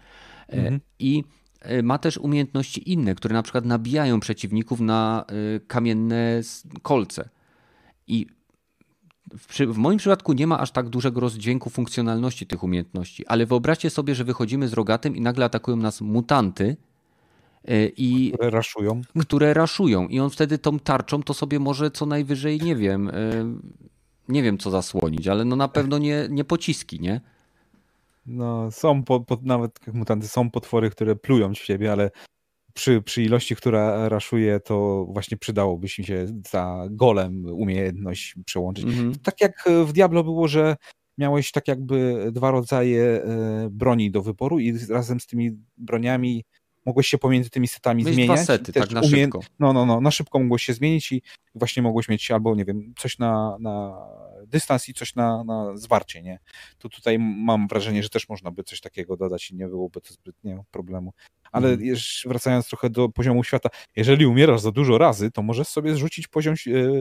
E, 0.49 0.53
mhm. 0.53 0.79
I 0.99 1.23
e, 1.61 1.83
ma 1.83 1.97
też 1.97 2.17
umiejętności 2.17 2.91
inne, 2.91 3.15
które 3.15 3.33
na 3.33 3.43
przykład 3.43 3.65
nabijają 3.65 4.19
przeciwników 4.19 4.79
na 4.79 5.25
e, 5.27 5.59
kamienne 5.59 6.41
kolce. 6.81 7.29
I 8.07 8.27
w, 9.37 9.59
w, 9.59 9.77
moim 9.77 9.97
przypadku 9.97 10.33
nie 10.33 10.47
ma 10.47 10.59
aż 10.59 10.71
tak 10.71 10.89
dużego 10.89 11.19
rozdźwięku 11.19 11.69
funkcjonalności 11.69 12.47
tych 12.47 12.63
umiejętności, 12.63 13.27
ale 13.27 13.45
wyobraźcie 13.45 13.89
sobie, 13.89 14.15
że 14.15 14.23
wychodzimy 14.23 14.67
z 14.67 14.73
rogatem 14.73 15.15
i 15.15 15.21
nagle 15.21 15.45
atakują 15.45 15.77
nas 15.77 16.01
mutanty. 16.01 16.77
E, 17.67 17.85
I, 17.85 18.31
które 18.33 18.49
raszują. 18.49 19.01
Które 19.19 19.53
raszują. 19.53 20.07
I 20.07 20.19
on 20.19 20.29
wtedy 20.29 20.57
tą 20.57 20.79
tarczą 20.79 21.23
to 21.23 21.33
sobie 21.33 21.59
może 21.59 21.91
co 21.91 22.05
najwyżej, 22.05 22.61
nie 22.61 22.75
wiem, 22.75 23.09
e, 23.09 23.13
nie 24.29 24.43
wiem 24.43 24.57
co 24.57 24.71
zasłonić, 24.71 25.27
ale 25.27 25.45
no 25.45 25.55
na 25.55 25.67
pewno 25.67 25.97
nie, 25.97 26.27
nie 26.29 26.43
pociski, 26.43 26.99
nie? 26.99 27.21
No, 28.25 28.71
są 28.71 29.03
po, 29.03 29.19
po, 29.19 29.37
nawet 29.41 29.79
mutanty, 29.93 30.27
są 30.27 30.49
potwory, 30.49 30.89
które 30.89 31.15
plują 31.15 31.53
w 31.53 31.57
siebie, 31.57 31.91
ale 31.91 32.11
przy, 32.79 33.01
przy 33.01 33.23
ilości, 33.23 33.55
która 33.55 34.09
raszuje, 34.09 34.59
to 34.59 35.05
właśnie 35.09 35.37
przydałoby 35.37 35.89
się 35.89 36.27
za 36.47 36.87
golem 36.89 37.45
umiejętność 37.45 38.35
przełączyć. 38.45 38.85
Mhm. 38.85 39.15
Tak 39.23 39.41
jak 39.41 39.69
w 39.85 39.93
Diablo 39.93 40.23
było, 40.23 40.47
że 40.47 40.75
miałeś 41.17 41.51
tak 41.51 41.67
jakby 41.67 42.27
dwa 42.31 42.51
rodzaje 42.51 43.03
e, 43.03 43.69
broni 43.71 44.11
do 44.11 44.21
wyboru 44.21 44.59
i 44.59 44.77
razem 44.89 45.19
z 45.19 45.27
tymi 45.27 45.51
broniami 45.77 46.45
mogłeś 46.85 47.07
się 47.07 47.17
pomiędzy 47.17 47.49
tymi 47.49 47.67
setami 47.67 48.03
mieć 48.03 48.13
zmieniać. 48.13 48.37
Dwa 48.37 48.45
sety, 48.45 48.73
tak 48.73 48.91
na 48.91 49.01
umie... 49.01 49.09
szybko. 49.09 49.39
No, 49.59 49.73
no, 49.73 49.85
no, 49.85 50.01
na 50.01 50.11
szybko 50.11 50.39
mogłeś 50.39 50.63
się 50.63 50.73
zmienić 50.73 51.11
i 51.11 51.21
właśnie 51.55 51.83
mogłeś 51.83 52.09
mieć 52.09 52.31
albo, 52.31 52.55
nie 52.55 52.65
wiem, 52.65 52.93
coś 52.97 53.19
na, 53.19 53.57
na 53.59 53.97
dystans 54.47 54.89
i 54.89 54.93
coś 54.93 55.15
na, 55.15 55.43
na 55.43 55.77
zwarcie, 55.77 56.21
nie? 56.21 56.39
To 56.77 56.89
tutaj 56.89 57.19
mam 57.19 57.67
wrażenie, 57.67 58.03
że 58.03 58.09
też 58.09 58.29
można 58.29 58.51
by 58.51 58.63
coś 58.63 58.81
takiego 58.81 59.17
dodać 59.17 59.51
i 59.51 59.55
nie 59.55 59.67
byłoby 59.67 60.01
to 60.01 60.13
zbytnio 60.13 60.63
problemu. 60.71 61.13
Ale 61.51 61.69
mhm. 61.69 61.95
wracając 62.25 62.67
trochę 62.67 62.89
do 62.89 63.09
poziomu 63.09 63.43
świata, 63.43 63.69
jeżeli 63.95 64.25
umierasz 64.25 64.61
za 64.61 64.71
dużo 64.71 64.97
razy, 64.97 65.31
to 65.31 65.41
możesz 65.41 65.67
sobie 65.67 65.93
zrzucić 65.93 66.27
poziom 66.27 66.55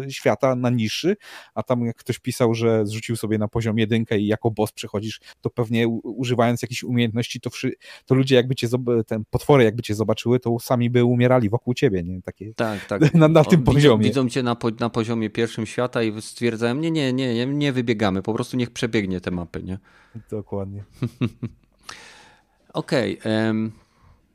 e, 0.06 0.10
świata 0.10 0.54
na 0.54 0.70
niższy, 0.70 1.16
a 1.54 1.62
tam 1.62 1.84
jak 1.84 1.96
ktoś 1.96 2.18
pisał, 2.18 2.54
że 2.54 2.86
zrzucił 2.86 3.16
sobie 3.16 3.38
na 3.38 3.48
poziom 3.48 3.78
jedynkę 3.78 4.18
i 4.18 4.26
jako 4.26 4.50
boss 4.50 4.72
przechodzisz, 4.72 5.20
to 5.40 5.50
pewnie 5.50 5.88
używając 5.88 6.62
jakichś 6.62 6.82
umiejętności, 6.82 7.40
to, 7.40 7.50
wszy, 7.50 7.72
to 8.06 8.14
ludzie 8.14 8.36
jakby 8.36 8.54
cię, 8.54 8.68
ten 9.06 9.22
potwory 9.30 9.64
jakby 9.64 9.82
cię 9.82 9.94
zobaczyły, 9.94 10.40
to 10.40 10.58
sami 10.58 10.90
by 10.90 11.04
umierali 11.04 11.48
wokół 11.48 11.74
ciebie, 11.74 12.02
nie? 12.02 12.22
Takie, 12.22 12.54
tak, 12.54 12.86
tak. 12.86 13.14
Na, 13.14 13.28
na 13.28 13.44
tym 13.44 13.62
poziomie. 13.62 14.04
Widzą 14.04 14.28
cię 14.28 14.42
na, 14.42 14.56
na 14.80 14.90
poziomie 14.90 15.30
pierwszym 15.30 15.66
świata 15.66 16.02
i 16.02 16.22
stwierdzają, 16.22 16.74
nie, 16.74 16.90
nie, 16.90 17.12
nie, 17.12 17.34
nie, 17.34 17.46
nie 17.46 17.72
wybiegamy, 17.72 18.22
po 18.22 18.34
prostu 18.34 18.56
niech 18.56 18.70
przebiegnie 18.70 19.20
te 19.20 19.30
mapy, 19.30 19.62
nie? 19.62 19.78
Dokładnie. 20.30 20.84
Okej, 22.72 23.18
okay, 23.18 23.46
um, 23.46 23.72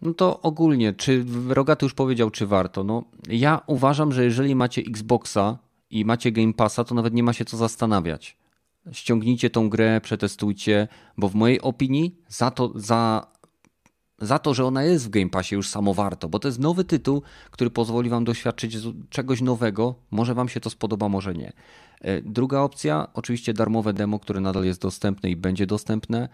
no 0.03 0.13
to 0.13 0.41
ogólnie, 0.41 0.93
czy 0.93 1.25
Rogaty 1.47 1.85
już 1.85 1.93
powiedział, 1.93 2.29
czy 2.29 2.47
warto? 2.47 2.83
No, 2.83 3.03
ja 3.29 3.61
uważam, 3.67 4.11
że 4.11 4.23
jeżeli 4.23 4.55
macie 4.55 4.81
Xboxa 4.81 5.57
i 5.89 6.05
macie 6.05 6.31
Game 6.31 6.53
Passa, 6.53 6.83
to 6.83 6.95
nawet 6.95 7.13
nie 7.13 7.23
ma 7.23 7.33
się 7.33 7.45
co 7.45 7.57
zastanawiać. 7.57 8.37
Ściągnijcie 8.91 9.49
tą 9.49 9.69
grę, 9.69 10.01
przetestujcie, 10.01 10.87
bo 11.17 11.29
w 11.29 11.35
mojej 11.35 11.61
opinii 11.61 12.15
za 12.27 12.51
to, 12.51 12.71
za, 12.75 13.27
za 14.19 14.39
to, 14.39 14.53
że 14.53 14.65
ona 14.65 14.83
jest 14.83 15.05
w 15.05 15.09
Game 15.09 15.29
Passie 15.29 15.55
już 15.55 15.69
samo 15.69 15.93
warto, 15.93 16.29
bo 16.29 16.39
to 16.39 16.47
jest 16.47 16.59
nowy 16.59 16.83
tytuł, 16.83 17.21
który 17.51 17.69
pozwoli 17.69 18.09
wam 18.09 18.23
doświadczyć 18.23 18.77
czegoś 19.09 19.41
nowego. 19.41 19.95
Może 20.11 20.33
wam 20.33 20.49
się 20.49 20.59
to 20.59 20.69
spodoba, 20.69 21.09
może 21.09 21.33
nie. 21.33 21.53
E, 22.01 22.21
druga 22.21 22.59
opcja, 22.59 23.07
oczywiście 23.13 23.53
darmowe 23.53 23.93
demo, 23.93 24.19
które 24.19 24.41
nadal 24.41 24.65
jest 24.65 24.81
dostępne 24.81 25.29
i 25.29 25.35
będzie 25.35 25.65
dostępne. 25.65 26.29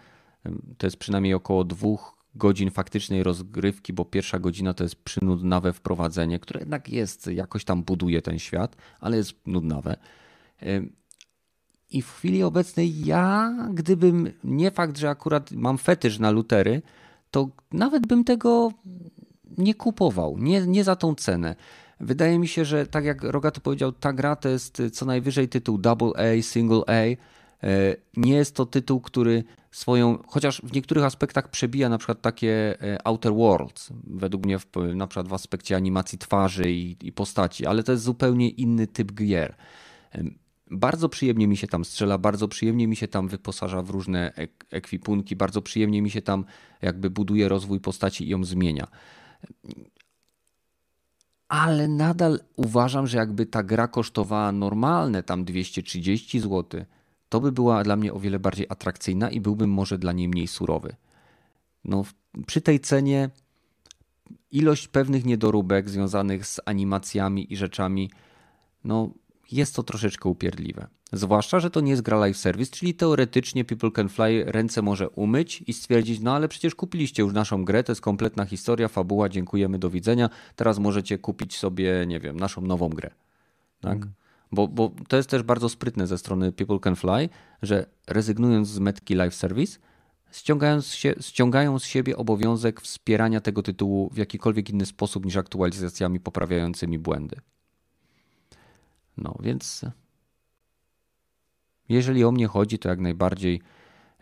To 0.77 0.87
jest 0.87 0.97
przynajmniej 0.97 1.33
około 1.33 1.63
dwóch 1.63 2.18
godzin 2.39 2.71
faktycznej 2.71 3.23
rozgrywki, 3.23 3.93
bo 3.93 4.05
pierwsza 4.05 4.39
godzina 4.39 4.73
to 4.73 4.83
jest 4.83 4.95
przynudnawe 4.95 5.73
wprowadzenie, 5.73 6.39
które 6.39 6.59
jednak 6.59 6.89
jest, 6.89 7.27
jakoś 7.27 7.63
tam 7.65 7.83
buduje 7.83 8.21
ten 8.21 8.39
świat, 8.39 8.75
ale 8.99 9.17
jest 9.17 9.33
nudnawe. 9.45 9.97
I 11.89 12.01
w 12.01 12.11
chwili 12.11 12.43
obecnej 12.43 13.05
ja, 13.05 13.55
gdybym 13.73 14.31
nie 14.43 14.71
fakt, 14.71 14.97
że 14.97 15.09
akurat 15.09 15.51
mam 15.51 15.77
fetysz 15.77 16.19
na 16.19 16.31
lutery, 16.31 16.81
to 17.31 17.49
nawet 17.71 18.07
bym 18.07 18.23
tego 18.23 18.71
nie 19.57 19.75
kupował, 19.75 20.37
nie, 20.37 20.67
nie 20.67 20.83
za 20.83 20.95
tą 20.95 21.15
cenę. 21.15 21.55
Wydaje 21.99 22.39
mi 22.39 22.47
się, 22.47 22.65
że 22.65 22.85
tak 22.85 23.05
jak 23.05 23.23
Rogato 23.23 23.61
powiedział, 23.61 23.91
ta 23.91 24.13
gra 24.13 24.35
to 24.35 24.49
jest 24.49 24.81
co 24.93 25.05
najwyżej 25.05 25.49
tytuł 25.49 25.77
Double 25.77 26.11
A, 26.15 26.41
Single 26.41 26.81
A. 26.87 27.15
E, 27.63 27.95
nie 28.17 28.33
jest 28.33 28.55
to 28.55 28.65
tytuł, 28.65 29.01
który 29.01 29.43
swoją, 29.71 30.23
chociaż 30.27 30.61
w 30.61 30.73
niektórych 30.73 31.03
aspektach 31.03 31.49
przebija 31.51 31.89
na 31.89 31.97
przykład 31.97 32.21
takie 32.21 32.81
e, 32.81 33.07
Outer 33.07 33.33
Worlds, 33.33 33.89
według 34.03 34.45
mnie 34.45 34.59
w, 34.59 34.65
na 34.95 35.07
przykład 35.07 35.27
w 35.27 35.33
aspekcie 35.33 35.75
animacji 35.75 36.17
twarzy 36.17 36.71
i, 36.71 37.07
i 37.07 37.11
postaci, 37.11 37.65
ale 37.65 37.83
to 37.83 37.91
jest 37.91 38.03
zupełnie 38.03 38.49
inny 38.49 38.87
typ 38.87 39.11
gier. 39.11 39.55
Bardzo 40.71 41.09
przyjemnie 41.09 41.47
mi 41.47 41.57
się 41.57 41.67
tam 41.67 41.85
strzela, 41.85 42.17
bardzo 42.17 42.47
przyjemnie 42.47 42.87
mi 42.87 42.95
się 42.95 43.07
tam 43.07 43.27
wyposaża 43.27 43.81
w 43.81 43.89
różne 43.89 44.33
ek 44.35 44.65
ekwipunki, 44.71 45.35
bardzo 45.35 45.61
przyjemnie 45.61 46.01
mi 46.01 46.09
się 46.09 46.21
tam 46.21 46.45
jakby 46.81 47.09
buduje 47.09 47.49
rozwój 47.49 47.79
postaci 47.79 48.25
i 48.25 48.29
ją 48.29 48.43
zmienia. 48.43 48.87
Ale 51.47 51.87
nadal 51.87 52.39
uważam, 52.55 53.07
że 53.07 53.17
jakby 53.17 53.45
ta 53.45 53.63
gra 53.63 53.87
kosztowała 53.87 54.51
normalne 54.51 55.23
tam 55.23 55.45
230 55.45 56.39
zł, 56.39 56.85
to 57.29 57.39
by 57.39 57.51
była 57.51 57.83
dla 57.83 57.95
mnie 57.95 58.13
o 58.13 58.19
wiele 58.19 58.39
bardziej 58.39 58.65
atrakcyjna 58.69 59.29
i 59.29 59.41
byłbym 59.41 59.69
może 59.69 59.97
dla 59.97 60.11
niej 60.11 60.27
mniej 60.27 60.47
surowy. 60.47 60.95
No, 61.85 62.05
przy 62.47 62.61
tej 62.61 62.79
cenie 62.79 63.29
ilość 64.51 64.87
pewnych 64.87 65.25
niedoróbek 65.25 65.89
związanych 65.89 66.45
z 66.45 66.59
animacjami 66.65 67.53
i 67.53 67.57
rzeczami, 67.57 68.11
no 68.83 69.09
jest 69.51 69.75
to 69.75 69.83
troszeczkę 69.83 70.29
upierdliwe. 70.29 70.87
Zwłaszcza, 71.11 71.59
że 71.59 71.69
to 71.69 71.81
nie 71.81 71.91
jest 71.91 72.01
gra 72.01 72.17
live 72.17 72.37
service, 72.37 72.71
czyli 72.71 72.93
teoretycznie 72.93 73.65
People 73.65 73.91
Can 73.91 74.09
Fly 74.09 74.43
ręce 74.47 74.81
może 74.81 75.09
umyć 75.09 75.63
i 75.67 75.73
stwierdzić, 75.73 76.19
no 76.19 76.35
ale 76.35 76.47
przecież 76.47 76.75
kupiliście 76.75 77.23
już 77.23 77.33
naszą 77.33 77.65
grę, 77.65 77.83
to 77.83 77.91
jest 77.91 78.01
kompletna 78.01 78.45
historia, 78.45 78.87
fabuła, 78.87 79.29
dziękujemy, 79.29 79.79
do 79.79 79.89
widzenia, 79.89 80.29
teraz 80.55 80.79
możecie 80.79 81.17
kupić 81.17 81.57
sobie, 81.57 82.05
nie 82.07 82.19
wiem, 82.19 82.39
naszą 82.39 82.61
nową 82.61 82.89
grę. 82.89 83.11
Tak? 83.81 83.97
Mm. 83.97 84.13
Bo, 84.51 84.67
bo 84.67 84.91
to 85.07 85.17
jest 85.17 85.29
też 85.29 85.43
bardzo 85.43 85.69
sprytne 85.69 86.07
ze 86.07 86.17
strony 86.17 86.51
People 86.51 86.79
Can 86.79 86.95
Fly, 86.95 87.29
że 87.61 87.85
rezygnując 88.07 88.67
z 88.67 88.79
metki 88.79 89.15
live 89.15 89.35
service, 89.35 89.79
ściągając 90.31 90.87
się, 90.87 91.15
ściągają 91.21 91.79
z 91.79 91.83
siebie 91.83 92.17
obowiązek 92.17 92.81
wspierania 92.81 93.41
tego 93.41 93.63
tytułu 93.63 94.09
w 94.13 94.17
jakikolwiek 94.17 94.69
inny 94.69 94.85
sposób 94.85 95.25
niż 95.25 95.37
aktualizacjami 95.37 96.19
poprawiającymi 96.19 96.99
błędy. 96.99 97.35
No 99.17 99.35
więc 99.39 99.85
jeżeli 101.89 102.23
o 102.23 102.31
mnie 102.31 102.47
chodzi, 102.47 102.79
to 102.79 102.89
jak 102.89 102.99
najbardziej, 102.99 103.61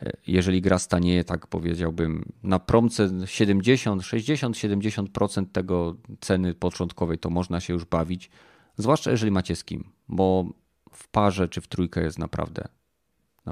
e, 0.02 0.12
jeżeli 0.28 0.62
gra 0.62 0.80
stanieje, 0.80 1.24
tak 1.24 1.48
powiedziałbym, 1.48 2.32
na 2.44 2.60
promce 2.60 3.10
70, 3.26 4.04
60, 4.04 4.58
70% 4.58 5.46
tego 5.52 5.96
ceny 6.20 6.54
początkowej, 6.54 7.18
to 7.18 7.30
można 7.30 7.60
się 7.60 7.74
już 7.74 7.86
bawić. 7.86 8.30
Zwłaszcza 8.78 9.12
jeżeli 9.12 9.32
macie 9.32 9.56
z 9.56 9.64
kim, 9.64 9.84
bo 10.08 10.46
w 10.94 11.08
parze 11.08 11.50
czy 11.50 11.62
w 11.62 11.68
trójkę 11.68 12.04
jest 12.04 12.20
naprawdę, 12.20 12.68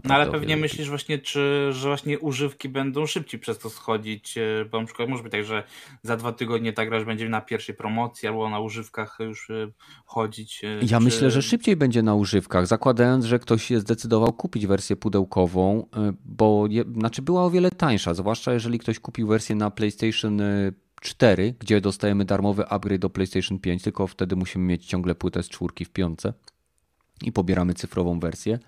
No 0.04 0.16
ale 0.16 0.32
pewnie 0.32 0.58
myślisz 0.58 0.90
właśnie, 0.90 1.20
czy, 1.20 1.70
że 1.72 1.88
właśnie 1.88 2.20
używki 2.20 2.70
będą 2.70 3.06
szybciej 3.06 3.40
przez 3.40 3.60
to 3.60 3.70
schodzić, 3.70 4.38
e, 4.38 4.66
bo 4.72 4.80
na 4.80 4.86
przykład 4.86 5.10
może 5.10 5.24
być 5.24 5.32
tak, 5.32 5.46
że 5.46 5.64
za 6.04 6.18
dwa 6.18 6.32
tygodnie 6.32 6.74
ta 6.74 6.86
gra 6.86 7.06
będzie 7.06 7.30
na 7.30 7.42
pierwszej 7.42 7.76
promocji 7.76 8.28
albo 8.28 8.50
na 8.50 8.60
używkach 8.60 9.18
już 9.20 9.50
e, 9.50 9.72
chodzić. 10.06 10.64
E, 10.64 10.68
ja 10.82 10.98
czy... 10.98 11.06
myślę, 11.06 11.32
że 11.32 11.42
szybciej 11.42 11.76
będzie 11.76 12.04
na 12.04 12.16
używkach, 12.16 12.68
zakładając, 12.68 13.26
że 13.26 13.40
ktoś 13.40 13.64
się 13.64 13.80
zdecydował 13.80 14.34
kupić 14.34 14.68
wersję 14.68 14.96
pudełkową, 14.96 15.88
bo 16.26 16.68
je, 16.70 16.84
znaczy 16.84 17.22
była 17.22 17.44
o 17.46 17.50
wiele 17.50 17.72
tańsza, 17.72 18.14
zwłaszcza 18.14 18.54
jeżeli 18.54 18.80
ktoś 18.80 19.00
kupił 19.00 19.28
wersję 19.28 19.56
na 19.56 19.72
PlayStation 19.72 20.42
4, 21.02 21.54
gdzie 21.60 21.82
dostajemy 21.82 22.26
darmowy 22.26 22.68
upgrade 22.68 23.02
do 23.02 23.10
PlayStation 23.10 23.60
5, 23.60 23.84
tylko 23.84 24.08
wtedy 24.08 24.36
musimy 24.36 24.66
mieć 24.66 24.86
ciągle 24.86 25.16
płytę 25.16 25.44
z 25.44 25.50
czwórki 25.50 25.86
w 25.86 25.90
piące 25.90 26.34
i 27.24 27.32
pobieramy 27.32 27.74
cyfrową 27.74 28.20
wersję, 28.20 28.60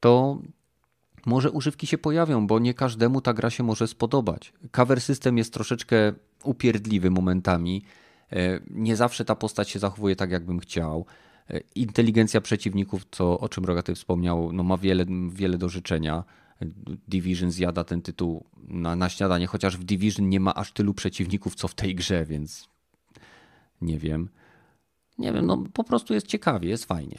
to 0.00 0.38
może 1.26 1.50
używki 1.50 1.86
się 1.86 1.98
pojawią, 1.98 2.46
bo 2.46 2.58
nie 2.58 2.74
każdemu 2.74 3.20
ta 3.20 3.34
gra 3.34 3.50
się 3.50 3.62
może 3.62 3.86
spodobać. 3.86 4.52
Cover 4.70 5.00
system 5.00 5.38
jest 5.38 5.52
troszeczkę 5.52 6.12
upierdliwy 6.44 7.10
momentami. 7.10 7.84
E, 8.32 8.60
nie 8.70 8.96
zawsze 8.96 9.24
ta 9.24 9.34
postać 9.34 9.70
się 9.70 9.78
zachowuje 9.78 10.16
tak, 10.16 10.30
jakbym 10.30 10.58
chciał. 10.58 11.06
E, 11.50 11.60
inteligencja 11.74 12.40
przeciwników, 12.40 13.06
co, 13.10 13.40
o 13.40 13.48
czym 13.48 13.64
Rogaty 13.64 13.94
wspomniał, 13.94 14.52
no 14.52 14.62
ma 14.62 14.76
wiele, 14.76 15.04
wiele 15.30 15.58
do 15.58 15.68
życzenia. 15.68 16.24
Division 17.08 17.50
zjada 17.50 17.84
ten 17.84 18.02
tytuł 18.02 18.44
na, 18.68 18.96
na 18.96 19.08
śniadanie, 19.08 19.46
chociaż 19.46 19.76
w 19.76 19.84
Division 19.84 20.28
nie 20.28 20.40
ma 20.40 20.54
aż 20.54 20.72
tylu 20.72 20.94
przeciwników, 20.94 21.54
co 21.54 21.68
w 21.68 21.74
tej 21.74 21.94
grze, 21.94 22.24
więc 22.24 22.68
nie 23.80 23.98
wiem. 23.98 24.28
Nie 25.18 25.32
wiem, 25.32 25.46
no 25.46 25.64
po 25.72 25.84
prostu 25.84 26.14
jest 26.14 26.26
ciekawie, 26.26 26.68
jest 26.68 26.84
fajnie. 26.84 27.18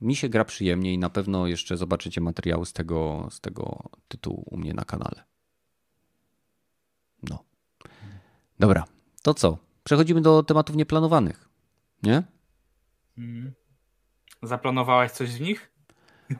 Mi 0.00 0.16
się 0.16 0.28
gra 0.28 0.44
przyjemnie 0.44 0.94
i 0.94 0.98
na 0.98 1.10
pewno 1.10 1.46
jeszcze 1.46 1.76
zobaczycie 1.76 2.20
materiały 2.20 2.66
z 2.66 2.72
tego, 2.72 3.28
z 3.30 3.40
tego 3.40 3.90
tytułu 4.08 4.44
u 4.50 4.56
mnie 4.56 4.74
na 4.74 4.84
kanale. 4.84 5.24
No. 7.22 7.44
Dobra, 8.58 8.84
to 9.22 9.34
co? 9.34 9.58
Przechodzimy 9.84 10.20
do 10.20 10.42
tematów 10.42 10.76
nieplanowanych. 10.76 11.48
Nie? 12.02 12.22
Hmm. 13.16 13.52
Zaplanowałeś 14.42 15.12
coś 15.12 15.30
z 15.30 15.40
nich? 15.40 15.70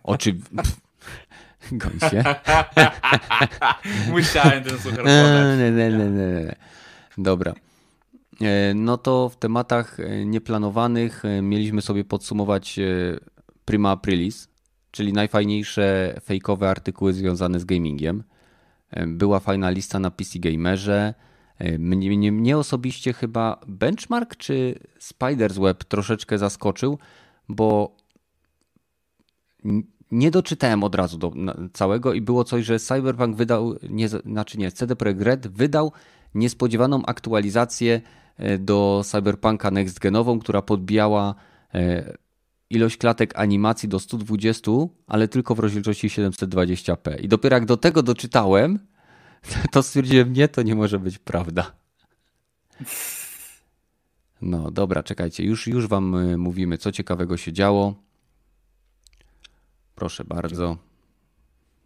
Oczywiście. 0.03 0.51
Goń 1.73 2.11
się. 2.11 2.25
Musiałem 4.11 4.65
ten 4.65 4.79
suchar 4.79 5.05
Nie, 5.05 5.71
nie, 5.73 5.91
nie, 5.91 6.11
nie. 6.11 6.57
Dobra. 7.19 7.55
E, 8.41 8.75
no 8.75 8.99
to 8.99 9.29
w 9.29 9.37
tematach 9.37 10.01
e, 10.01 10.25
nieplanowanych 10.25 11.25
e, 11.25 11.43
mieliśmy 11.43 11.83
sobie 11.83 12.05
podsumować 12.05 12.81
Prima 13.65 13.91
Aprilis, 13.91 14.49
czyli 14.91 15.13
najfajniejsze 15.13 16.17
fejkowe 16.25 16.71
artykuły 16.71 17.13
związane 17.13 17.61
z 17.61 17.65
gamingiem. 17.65 18.23
Była 19.07 19.41
fajna 19.41 19.71
lista 19.71 19.99
na 19.99 20.11
PC 20.11 20.39
Gamerze. 20.39 21.15
Mnie, 21.79 22.11
mnie, 22.11 22.33
mnie 22.33 22.59
osobiście 22.59 23.13
chyba 23.13 23.61
Benchmark 23.67 24.37
czy 24.37 24.79
Spider's 25.01 25.63
Web 25.63 25.85
troszeczkę 25.85 26.39
zaskoczył, 26.39 26.99
bo 27.49 27.97
nie 30.11 30.31
doczytałem 30.31 30.85
od 30.85 30.95
razu 30.95 31.19
do 31.19 31.33
całego 31.73 32.13
i 32.13 32.21
było 32.21 32.45
coś, 32.45 32.65
że 32.65 32.79
Cyberpunk 32.79 33.37
wydał, 33.37 33.75
nie, 33.91 34.09
znaczy 34.09 34.59
nie, 34.59 34.73
CD 34.73 34.97
Projekt 34.97 35.23
Red 35.23 35.47
wydał 35.47 35.93
niespodziewaną 36.35 37.07
aktualizację 37.07 38.01
e, 38.37 38.59
do 38.59 39.03
Cyberpunka 39.05 39.71
Next 39.71 39.99
Genową, 39.99 40.39
która 40.39 40.63
podbijała 40.63 41.35
e, 41.75 42.17
ilość 42.71 42.97
klatek 42.97 43.39
animacji 43.39 43.89
do 43.89 44.01
120, 44.01 44.73
ale 45.07 45.29
tylko 45.29 45.55
w 45.55 45.59
rozdzielczości 45.59 46.09
720p. 46.09 47.21
I 47.21 47.29
dopiero 47.29 47.57
jak 47.57 47.65
do 47.65 47.77
tego 47.77 48.03
doczytałem, 48.03 48.79
to 49.73 49.83
stwierdziłem, 49.83 50.33
nie, 50.33 50.49
to 50.49 50.63
nie 50.63 50.75
może 50.75 50.99
być 50.99 51.19
prawda. 51.19 51.73
No 54.43 54.71
dobra, 54.71 55.03
czekajcie, 55.03 55.45
już, 55.45 55.67
już 55.67 55.87
wam 55.87 56.15
e, 56.15 56.37
mówimy, 56.37 56.79
co 56.79 56.93
ciekawego 56.93 57.37
się 57.37 57.53
działo. 57.53 58.06
Proszę 59.97 60.25
bardzo. 60.25 60.77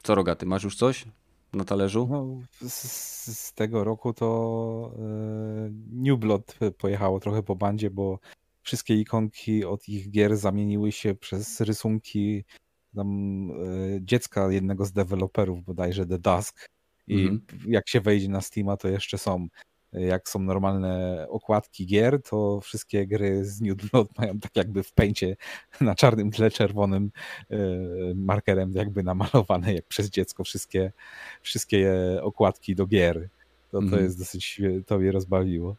Co 0.03 0.15
rogaty, 0.15 0.47
masz 0.47 0.65
już 0.65 0.77
coś 0.77 1.05
na 1.53 1.65
talerzu? 1.65 2.09
No, 2.11 2.43
z, 2.69 2.83
z, 3.39 3.53
tego 3.53 3.85
roku 3.85 4.13
to 4.15 4.93
e, 4.99 5.01
New 5.93 6.19
Blood 6.19 6.59
pojechało 6.79 7.21
trochę 7.21 7.43
po 7.43 7.57
bandzie, 7.57 7.91
bo 7.91 8.19
wszystkie 8.63 9.01
ikonki 9.01 9.65
od 9.65 9.89
ich 9.89 10.11
gier 10.11 10.37
zamieniły 10.37 10.93
się 10.93 11.15
przez 11.15 11.61
rysunki 11.61 12.45
tam 12.95 13.51
e, 13.51 13.55
dziecka 14.01 14.53
jednego 14.53 14.85
z 14.85 14.93
deweloperów, 14.93 15.65
bodajże 15.65 16.07
The 16.07 16.19
Dusk. 16.19 16.69
I 17.07 17.23
mhm. 17.23 17.41
jak 17.67 17.89
się 17.89 18.01
wejdzie 18.01 18.29
na 18.29 18.41
Steama, 18.41 18.77
to 18.77 18.89
jeszcze 18.89 19.19
są 19.19 19.49
jak 19.93 20.29
są 20.29 20.39
normalne 20.39 21.27
okładki 21.29 21.87
gier, 21.87 22.23
to 22.23 22.61
wszystkie 22.61 23.07
gry 23.07 23.45
z 23.45 23.61
New 23.61 23.77
Blood 23.77 24.09
mają 24.19 24.41
tak 24.41 24.57
jakby 24.57 24.83
w 24.83 24.93
pęcie 24.93 25.37
na 25.81 25.95
czarnym 25.95 26.31
tle 26.31 26.51
czerwonym 26.51 27.11
e, 27.51 27.57
markerem 28.15 28.73
jakby 28.73 29.03
namalowane 29.03 29.75
jak 29.75 29.87
przez 29.87 30.11
dziecko 30.11 30.45
wszystkie, 30.45 30.93
wszystkie 31.43 31.93
okładki 32.23 32.75
do 32.75 32.87
gier. 32.87 33.29
To, 33.71 33.79
to 33.79 33.85
mhm. 33.85 34.03
jest 34.03 34.19
dosyć, 34.19 34.61
to 34.87 34.99
mnie 34.99 35.13
rozbawiło. 35.13 35.77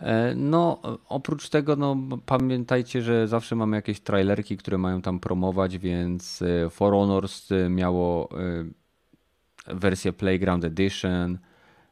E, 0.00 0.34
no, 0.34 0.80
oprócz 1.08 1.48
tego, 1.48 1.76
no, 1.76 1.96
pamiętajcie, 2.26 3.02
że 3.02 3.28
zawsze 3.28 3.56
mamy 3.56 3.76
jakieś 3.76 4.00
trailerki, 4.00 4.56
które 4.56 4.78
mają 4.78 5.02
tam 5.02 5.20
promować, 5.20 5.78
więc 5.78 6.42
e, 6.42 6.70
For 6.70 6.92
Honors 6.92 7.48
miało 7.70 8.28
wersję 9.66 10.12
Playground 10.12 10.64
Edition, 10.64 11.38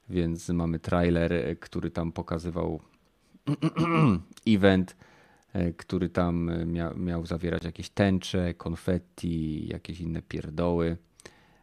więc 0.08 0.48
mamy 0.48 0.78
trailer, 0.78 1.32
e, 1.32 1.56
który 1.56 1.90
tam 1.90 2.12
pokazywał 2.12 2.80
event, 4.46 4.96
e, 5.52 5.72
który 5.72 6.08
tam 6.08 6.50
e, 6.50 6.66
miał, 6.66 6.98
miał 6.98 7.26
zawierać 7.26 7.64
jakieś 7.64 7.90
tęcze, 7.90 8.54
konfetti, 8.54 9.68
jakieś 9.68 10.00
inne 10.00 10.22
pierdoły. 10.22 10.96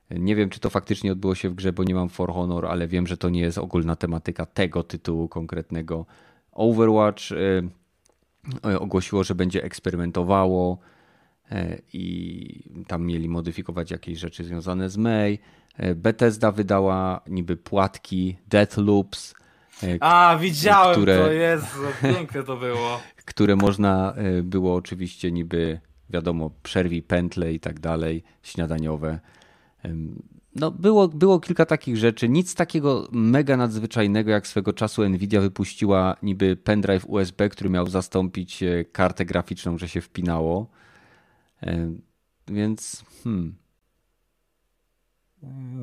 Nie 0.10 0.36
wiem, 0.36 0.50
czy 0.50 0.60
to 0.60 0.70
faktycznie 0.70 1.12
odbyło 1.12 1.36
się 1.36 1.50
w 1.50 1.56
grze, 1.56 1.74
bo 1.74 1.84
nie 1.84 1.96
mam 1.96 2.10
For 2.10 2.34
Honor, 2.34 2.66
ale 2.66 2.88
wiem, 2.88 3.08
że 3.08 3.18
to 3.18 3.30
nie 3.30 3.42
jest 3.42 3.58
ogólna 3.58 3.96
tematyka 3.96 4.46
tego 4.46 4.84
tytułu 4.84 5.28
konkretnego. 5.28 6.06
Overwatch 6.52 7.24
ogłosiło, 8.80 9.24
że 9.24 9.36
będzie 9.36 9.64
eksperymentowało 9.64 10.78
i 11.94 12.86
tam 12.88 13.06
mieli 13.06 13.30
modyfikować 13.30 13.92
jakieś 13.92 14.20
rzeczy 14.20 14.44
związane 14.44 14.90
z 14.90 14.98
May. 14.98 15.40
E, 15.78 15.96
Bethesda 15.96 16.52
wydała 16.52 17.22
niby 17.28 17.58
płatki 17.58 18.38
Deathloops. 18.48 19.34
E, 19.84 19.98
A, 20.00 20.38
widziałem 20.38 20.96
które, 20.96 21.18
to, 21.18 21.32
jest 21.32 21.66
piękne 22.02 22.44
to 22.44 22.58
było. 22.58 23.00
Które 23.26 23.56
można 23.56 24.14
e, 24.14 24.44
było 24.44 24.76
oczywiście 24.76 25.32
niby, 25.32 25.80
wiadomo, 26.10 26.52
przerwij 26.64 27.02
pętle 27.02 27.54
i 27.54 27.60
tak 27.60 27.80
dalej, 27.80 28.24
śniadaniowe. 28.44 29.20
No, 30.56 30.72
było, 30.72 31.08
było 31.08 31.40
kilka 31.40 31.66
takich 31.66 31.98
rzeczy, 31.98 32.30
nic 32.30 32.56
takiego 32.56 33.08
mega 33.12 33.58
nadzwyczajnego, 33.58 34.32
jak 34.32 34.48
swego 34.48 34.74
czasu 34.74 35.10
Nvidia 35.10 35.42
wypuściła 35.42 36.16
niby 36.24 36.56
pendrive 36.56 37.06
USB, 37.10 37.50
który 37.50 37.70
miał 37.70 37.88
zastąpić 37.88 38.64
kartę 38.92 39.26
graficzną, 39.26 39.78
że 39.78 39.88
się 39.88 40.02
wpinało. 40.02 40.68
Więc 42.48 43.04
hmm, 43.24 43.56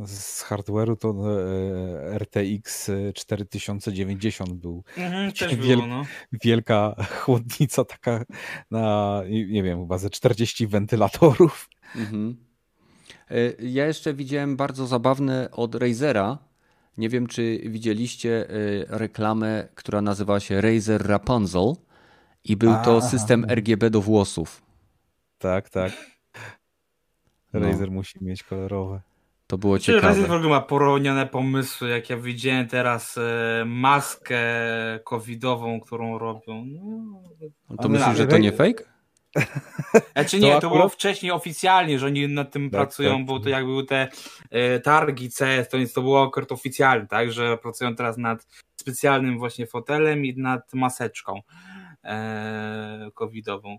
z 0.07 0.43
hardware'u 0.43 0.97
to 0.97 1.15
e, 2.15 2.19
RTX 2.19 2.91
4090 3.15 4.53
był. 4.53 4.85
Mhm, 4.97 5.33
też 5.33 5.57
Wiel 5.57 5.77
było, 5.77 5.87
no. 5.87 6.05
Wielka 6.45 6.95
chłodnica 7.21 7.85
taka 7.85 8.25
na, 8.71 9.23
nie 9.49 9.63
wiem, 9.63 9.81
chyba 9.81 9.99
ze 9.99 10.11
40 10.11 10.67
wentylatorów. 10.67 11.69
Mhm. 11.97 12.37
E, 13.31 13.37
ja 13.63 13.87
jeszcze 13.87 14.15
widziałem 14.15 14.57
bardzo 14.57 14.87
zabawne 14.87 15.49
od 15.51 15.75
Razera. 15.75 16.39
Nie 16.99 17.09
wiem, 17.09 17.27
czy 17.27 17.61
widzieliście 17.67 18.51
e, 18.51 18.55
reklamę, 18.99 19.69
która 19.75 20.03
nazywa 20.03 20.41
się 20.41 20.61
Razer 20.61 21.07
Rapunzel 21.07 21.73
i 22.45 22.57
był 22.57 22.73
A, 22.73 22.85
to 22.85 23.03
system 23.03 23.45
RGB 23.45 23.91
do 23.91 24.01
włosów. 24.01 24.68
Tak, 25.39 25.71
tak. 25.71 25.93
No. 27.53 27.61
Razer 27.61 27.89
no. 27.89 27.95
musi 27.95 28.25
mieć 28.25 28.43
kolorowe. 28.43 29.01
To 29.47 29.59
było 29.59 29.79
ciekawe. 29.79 30.07
Razer 30.07 30.29
w 30.29 30.33
ogóle 30.33 30.51
ma 30.51 30.61
poronione 30.61 31.27
pomysły, 31.27 31.89
jak 31.89 32.11
ja 32.11 32.17
widziałem 32.17 32.69
teraz 32.69 33.19
e, 33.19 33.65
maskę 33.67 34.41
covidową, 35.05 35.81
którą 35.81 36.19
robią. 36.19 36.65
No, 37.71 37.77
to 37.83 37.89
myślisz, 37.89 38.17
że 38.17 38.27
to 38.27 38.39
nie 38.39 38.53
fake? 38.53 38.85
Znaczy 40.13 40.41
nie, 40.41 40.53
to, 40.53 40.61
to 40.61 40.71
było 40.71 40.89
wcześniej 40.89 41.33
oficjalnie, 41.33 41.99
że 41.99 42.07
oni 42.07 42.29
nad 42.29 42.53
tym 42.53 42.71
tak, 42.71 42.81
pracują, 42.81 43.17
tak. 43.17 43.27
bo 43.27 43.41
to 43.41 43.49
jak 43.49 43.65
były 43.65 43.85
te 43.85 44.09
e, 44.51 44.81
targi 44.81 45.29
CS, 45.31 45.69
to, 45.69 45.79
to 45.95 46.03
było 46.03 46.23
akurat 46.23 46.53
oficjalnie, 46.53 47.07
tak, 47.07 47.33
że 47.33 47.59
pracują 47.59 47.95
teraz 47.95 48.17
nad 48.17 48.47
specjalnym 48.77 49.39
właśnie 49.39 49.67
fotelem 49.67 50.25
i 50.25 50.37
nad 50.37 50.75
maseczką 50.75 51.41
e, 52.05 53.11
covidową. 53.15 53.79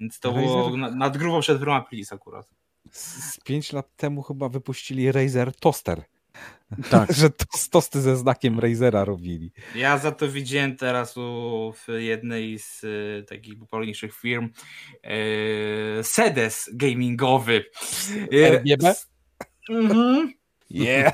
Więc 0.00 0.20
to 0.20 0.30
Razer... 0.30 0.44
było 0.44 0.76
nad, 0.76 1.16
grubą 1.16 1.40
przed 1.40 1.58
Prima 1.58 1.76
Aprilis 1.76 2.12
akurat. 2.12 2.46
Z 2.90 3.40
5 3.40 3.72
lat 3.72 3.96
temu 3.96 4.22
chyba 4.22 4.48
wypuścili 4.48 5.12
Razer 5.12 5.54
Toaster. 5.54 6.02
Tak. 6.90 7.12
że 7.20 7.30
to, 7.30 7.44
tosty 7.70 8.00
ze 8.00 8.16
znakiem 8.16 8.60
Razera 8.60 9.04
robili. 9.04 9.52
Ja 9.74 9.98
za 9.98 10.12
to 10.12 10.28
widziałem 10.28 10.76
teraz 10.76 11.16
u, 11.16 11.72
w 11.72 11.86
jednej 11.98 12.58
z 12.58 12.84
y, 12.84 13.24
takich 13.28 13.58
popularniejszych 13.58 14.14
firm 14.14 14.48
y, 15.04 16.00
Sedes 16.02 16.70
gamingowy. 16.72 17.64
RGB? 18.32 18.94
Mhm. 19.70 20.32
Yeah. 20.70 21.12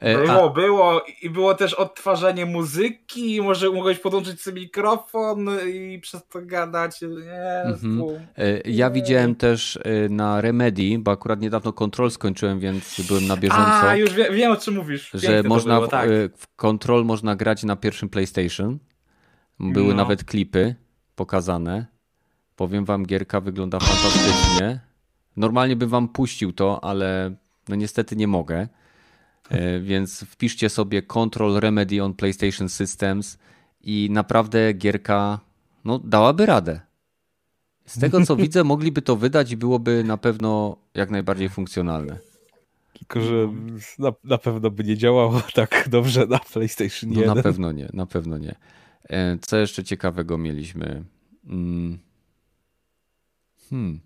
E, 0.00 0.18
było, 0.18 0.50
a... 0.50 0.52
było 0.52 1.04
i 1.22 1.30
było 1.30 1.54
też 1.54 1.74
odtwarzanie 1.74 2.46
muzyki, 2.46 3.42
może 3.42 3.70
mogłeś 3.70 3.98
podłączyć 3.98 4.42
sobie 4.42 4.60
mikrofon 4.60 5.48
i 5.74 5.98
przez 6.00 6.26
to 6.26 6.42
gadać. 6.42 7.00
Nie, 7.02 7.62
mhm. 7.64 8.02
E, 8.38 8.60
ja 8.64 8.90
widziałem 8.90 9.34
też 9.34 9.76
e, 9.76 10.08
na 10.08 10.40
Remedy, 10.40 10.98
bo 10.98 11.10
akurat 11.10 11.40
niedawno 11.40 11.72
Control 11.72 12.10
skończyłem, 12.10 12.60
więc 12.60 13.00
byłem 13.08 13.26
na 13.26 13.36
bieżąco. 13.36 13.88
A, 13.88 13.96
już 13.96 14.12
wie, 14.12 14.30
wiem 14.30 14.52
o 14.52 14.56
czym 14.56 14.74
mówisz. 14.74 15.10
Że 15.14 15.42
można 15.42 15.76
było, 15.76 15.88
tak. 15.88 16.08
w 16.36 16.56
Control 16.56 17.04
można 17.04 17.36
grać 17.36 17.64
na 17.64 17.76
pierwszym 17.76 18.08
PlayStation. 18.08 18.78
Były 19.60 19.88
no. 19.88 19.94
nawet 19.94 20.24
klipy 20.24 20.74
pokazane. 21.14 21.86
Powiem 22.56 22.84
wam, 22.84 23.06
gierka 23.06 23.40
wygląda 23.40 23.78
fantastycznie. 23.80 24.80
Normalnie 25.36 25.76
bym 25.76 25.88
wam 25.88 26.08
puścił 26.08 26.52
to, 26.52 26.84
ale 26.84 27.34
no 27.68 27.76
niestety 27.76 28.16
nie 28.16 28.26
mogę. 28.26 28.68
E, 29.50 29.80
więc 29.80 30.24
wpiszcie 30.24 30.68
sobie 30.68 31.02
Control 31.02 31.60
Remedy 31.60 32.02
on 32.02 32.14
PlayStation 32.14 32.68
Systems 32.68 33.38
i 33.80 34.08
naprawdę 34.10 34.72
gierka 34.72 35.40
no, 35.84 35.98
dałaby 35.98 36.46
radę. 36.46 36.80
Z 37.86 37.98
tego 37.98 38.26
co 38.26 38.36
widzę, 38.46 38.64
mogliby 38.64 39.02
to 39.02 39.16
wydać 39.16 39.50
i 39.52 39.56
byłoby 39.56 40.04
na 40.04 40.16
pewno 40.16 40.76
jak 40.94 41.10
najbardziej 41.10 41.48
funkcjonalne. 41.48 42.18
Tylko, 42.98 43.20
że 43.20 43.52
na, 43.98 44.12
na 44.24 44.38
pewno 44.38 44.70
by 44.70 44.84
nie 44.84 44.96
działało 44.96 45.42
tak 45.54 45.88
dobrze 45.90 46.26
na 46.26 46.38
PlayStation 46.38 47.10
1. 47.10 47.26
No 47.26 47.34
na 47.34 47.42
pewno 47.42 47.72
nie, 47.72 47.88
na 47.92 48.06
pewno 48.06 48.38
nie. 48.38 48.54
E, 49.08 49.38
co 49.38 49.56
jeszcze 49.56 49.84
ciekawego 49.84 50.38
mieliśmy? 50.38 51.04
Hmm. 53.70 54.00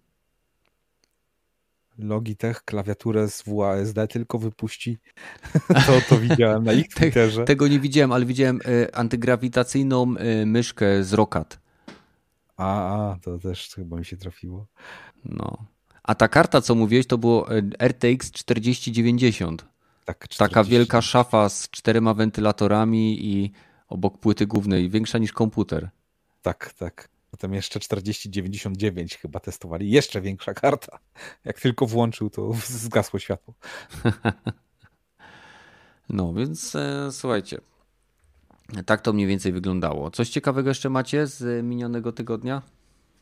Logitech 2.04 2.64
klawiaturę 2.64 3.28
z 3.28 3.42
WASD 3.46 3.96
tylko 4.10 4.38
wypuści. 4.38 4.98
To, 5.86 6.00
to 6.08 6.18
widziałem 6.18 6.64
na 6.64 6.72
ich 6.72 6.88
Twitterze. 6.88 7.44
Tego 7.44 7.68
nie 7.68 7.80
widziałem, 7.80 8.12
ale 8.12 8.26
widziałem 8.26 8.60
e, 8.64 8.96
antygrawitacyjną 8.96 10.16
e, 10.16 10.46
myszkę 10.46 11.04
z 11.04 11.12
Rokat. 11.12 11.60
A, 12.56 13.10
a, 13.10 13.18
to 13.22 13.38
też 13.38 13.70
chyba 13.74 13.96
mi 13.96 14.04
się 14.04 14.16
trafiło. 14.16 14.66
No. 15.24 15.66
A 16.02 16.14
ta 16.14 16.28
karta, 16.28 16.60
co 16.60 16.74
mówiłeś, 16.74 17.06
to 17.06 17.18
było 17.18 17.56
e, 17.56 17.62
RTX 17.88 18.30
4090. 18.30 19.66
Tak, 20.04 20.28
40. 20.28 20.38
Taka 20.38 20.64
wielka 20.64 21.02
szafa 21.02 21.48
z 21.48 21.70
czterema 21.70 22.14
wentylatorami 22.14 23.26
i 23.26 23.52
obok 23.88 24.18
płyty 24.18 24.46
głównej, 24.46 24.90
większa 24.90 25.18
niż 25.18 25.32
komputer. 25.32 25.90
Tak, 26.42 26.72
tak. 26.72 27.08
Potem 27.30 27.54
jeszcze 27.54 27.80
4099 27.80 29.16
chyba 29.16 29.40
testowali. 29.40 29.90
Jeszcze 29.90 30.20
większa 30.20 30.54
karta. 30.54 30.98
Jak 31.44 31.60
tylko 31.60 31.86
włączył, 31.86 32.30
to 32.30 32.52
zgasło 32.66 33.18
światło. 33.18 33.54
No, 36.12 36.34
więc 36.34 36.74
e, 36.74 37.12
słuchajcie. 37.12 37.60
Tak 38.86 39.00
to 39.00 39.12
mniej 39.12 39.26
więcej 39.26 39.52
wyglądało. 39.52 40.10
Coś 40.10 40.28
ciekawego 40.28 40.68
jeszcze 40.68 40.90
macie 40.90 41.26
z 41.26 41.64
minionego 41.64 42.12
tygodnia? 42.12 42.62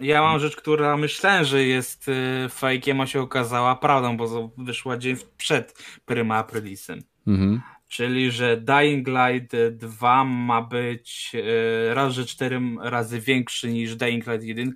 Ja 0.01 0.23
mam 0.23 0.41
rzecz, 0.41 0.57
która 0.57 0.97
myślałem, 0.97 1.45
że 1.45 1.65
jest 1.65 2.07
e, 2.09 2.49
fejkiem, 2.49 3.01
a 3.01 3.07
się 3.07 3.21
okazała 3.21 3.77
prawdą, 3.77 4.17
bo 4.17 4.51
wyszła 4.59 4.97
dzień 4.97 5.17
przed 5.37 5.75
Prima 6.07 6.37
Aprilisem. 6.37 7.03
Mhm. 7.27 7.61
Czyli, 7.89 8.31
że 8.31 8.57
Dying 8.57 9.09
Light 9.09 9.57
2 9.71 10.25
ma 10.25 10.63
być 10.63 11.33
e, 11.35 11.95
raz, 11.95 12.13
że 12.13 12.27
4 12.27 12.61
razy 12.81 13.21
większy 13.21 13.73
niż 13.73 13.97
Dying 13.97 14.27
Light 14.27 14.45
1, 14.45 14.73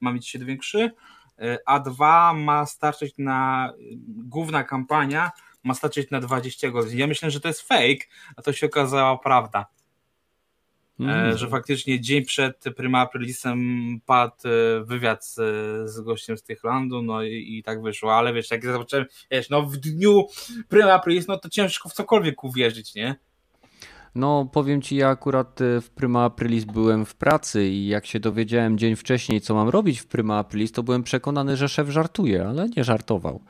ma 0.00 0.12
mieć 0.12 0.28
się 0.28 0.38
większy, 0.38 0.90
e, 1.38 1.58
a 1.66 1.80
2 1.80 2.34
ma 2.34 2.66
starczyć 2.66 3.14
na, 3.18 3.72
główna 4.06 4.64
kampania 4.64 5.30
ma 5.64 5.74
starczyć 5.74 6.10
na 6.10 6.20
20 6.20 6.70
godzin. 6.70 6.98
Ja 6.98 7.06
myślę, 7.06 7.30
że 7.30 7.40
to 7.40 7.48
jest 7.48 7.62
fake, 7.62 8.04
a 8.36 8.42
to 8.42 8.52
się 8.52 8.66
okazała 8.66 9.18
prawda. 9.18 9.66
Mm. 11.00 11.36
Że 11.38 11.48
faktycznie 11.48 12.00
dzień 12.00 12.24
przed 12.24 12.64
Prima 12.76 13.00
Aprilisem 13.00 13.60
padł 14.06 14.34
e, 14.44 14.84
wywiad 14.84 15.26
z, 15.26 15.34
z 15.90 16.00
gościem 16.00 16.38
z 16.38 16.42
tych 16.42 16.64
landu, 16.64 17.02
no 17.02 17.22
i, 17.22 17.56
i, 17.58 17.62
tak 17.62 17.82
wyszło, 17.82 18.14
ale 18.14 18.32
wiesz, 18.32 18.50
jak 18.50 18.66
zobaczyłem, 18.66 19.06
wiesz, 19.30 19.50
no 19.50 19.62
w 19.62 19.76
dniu 19.76 20.26
Prima 20.68 20.92
Aprilis, 20.92 21.28
no 21.28 21.38
to 21.38 21.48
ciężko 21.48 21.88
w 21.88 21.92
cokolwiek 21.92 22.44
uwierzyć, 22.44 22.94
nie? 22.94 23.16
No, 24.14 24.48
powiem 24.52 24.82
ci, 24.82 24.96
ja 24.96 25.08
akurat 25.08 25.60
e, 25.60 25.80
w 25.80 25.90
Prima 25.90 26.24
Aprilis 26.24 26.64
byłem 26.64 27.06
w 27.06 27.14
pracy 27.14 27.66
i 27.66 27.86
jak 27.86 28.06
się 28.06 28.20
dowiedziałem 28.20 28.78
dzień 28.78 28.96
wcześniej, 28.96 29.40
co 29.40 29.54
mam 29.54 29.68
robić 29.68 30.00
w 30.00 30.06
Prima 30.06 30.38
Aprilis, 30.38 30.72
to 30.72 30.82
byłem 30.82 31.02
przekonany, 31.02 31.56
że 31.56 31.68
szef 31.68 31.88
żartuje, 31.88 32.46
ale 32.48 32.68
nie 32.76 32.84
żartował. 32.84 33.40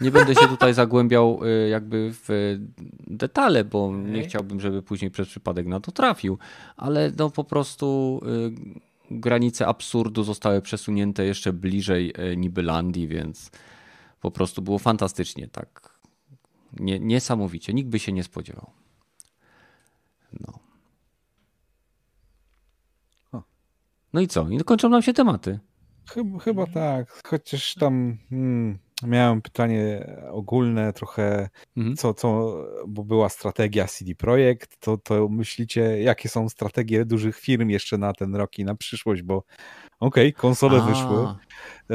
Nie 0.00 0.10
będę 0.10 0.34
się 0.34 0.48
tutaj 0.48 0.74
zagłębiał 0.84 1.44
y, 1.44 1.68
jakby 1.68 2.10
w 2.12 2.58
detale, 3.06 3.64
bo 3.64 3.92
nie 3.96 4.22
chciałbym, 4.22 4.60
żeby 4.60 4.82
później 4.82 5.10
przez 5.10 5.28
przypadek 5.28 5.66
na 5.66 5.80
to 5.80 5.92
trafił, 5.92 6.38
ale 6.76 7.12
no 7.18 7.30
po 7.30 7.44
prostu 7.44 8.20
y, 8.26 8.80
granice 9.10 9.66
absurdu 9.66 10.22
zostały 10.22 10.62
przesunięte 10.62 11.24
jeszcze 11.24 11.52
bliżej 11.52 12.14
y, 12.32 12.36
Nibylandii, 12.36 13.08
więc 13.08 13.50
po 14.20 14.30
prostu 14.30 14.62
było 14.62 14.78
fantastycznie, 14.78 15.48
tak. 15.48 15.98
Nie, 16.80 17.00
niesamowicie, 17.00 17.74
nikt 17.74 17.88
by 17.88 17.98
się 17.98 18.12
nie 18.12 18.24
spodziewał. 18.24 18.70
No. 20.40 20.64
No 24.12 24.20
i 24.20 24.28
co? 24.28 24.48
I 24.48 24.58
kończą 24.58 24.88
nam 24.88 25.02
się 25.02 25.12
tematy. 25.12 25.58
Chyba, 26.10 26.38
chyba 26.38 26.66
tak, 26.66 27.22
chociaż 27.26 27.74
tam 27.74 28.18
hmm, 28.30 28.78
Miałem 29.02 29.42
pytanie 29.42 30.06
ogólne 30.30 30.92
trochę, 30.92 31.48
mhm. 31.76 31.96
co, 31.96 32.14
co, 32.14 32.56
bo 32.88 33.04
była 33.04 33.28
strategia 33.28 33.86
CD 33.86 34.14
Projekt, 34.14 34.80
to, 34.80 34.98
to 34.98 35.28
myślicie, 35.28 36.02
jakie 36.02 36.28
są 36.28 36.48
strategie 36.48 37.04
dużych 37.04 37.38
firm 37.38 37.68
jeszcze 37.68 37.98
na 37.98 38.12
ten 38.12 38.34
rok 38.36 38.58
i 38.58 38.64
na 38.64 38.74
przyszłość, 38.74 39.22
bo 39.22 39.44
okej, 40.00 40.28
okay, 40.28 40.32
konsole 40.32 40.82
A. 40.82 40.86
wyszły, 40.86 41.16
e, 41.16 41.94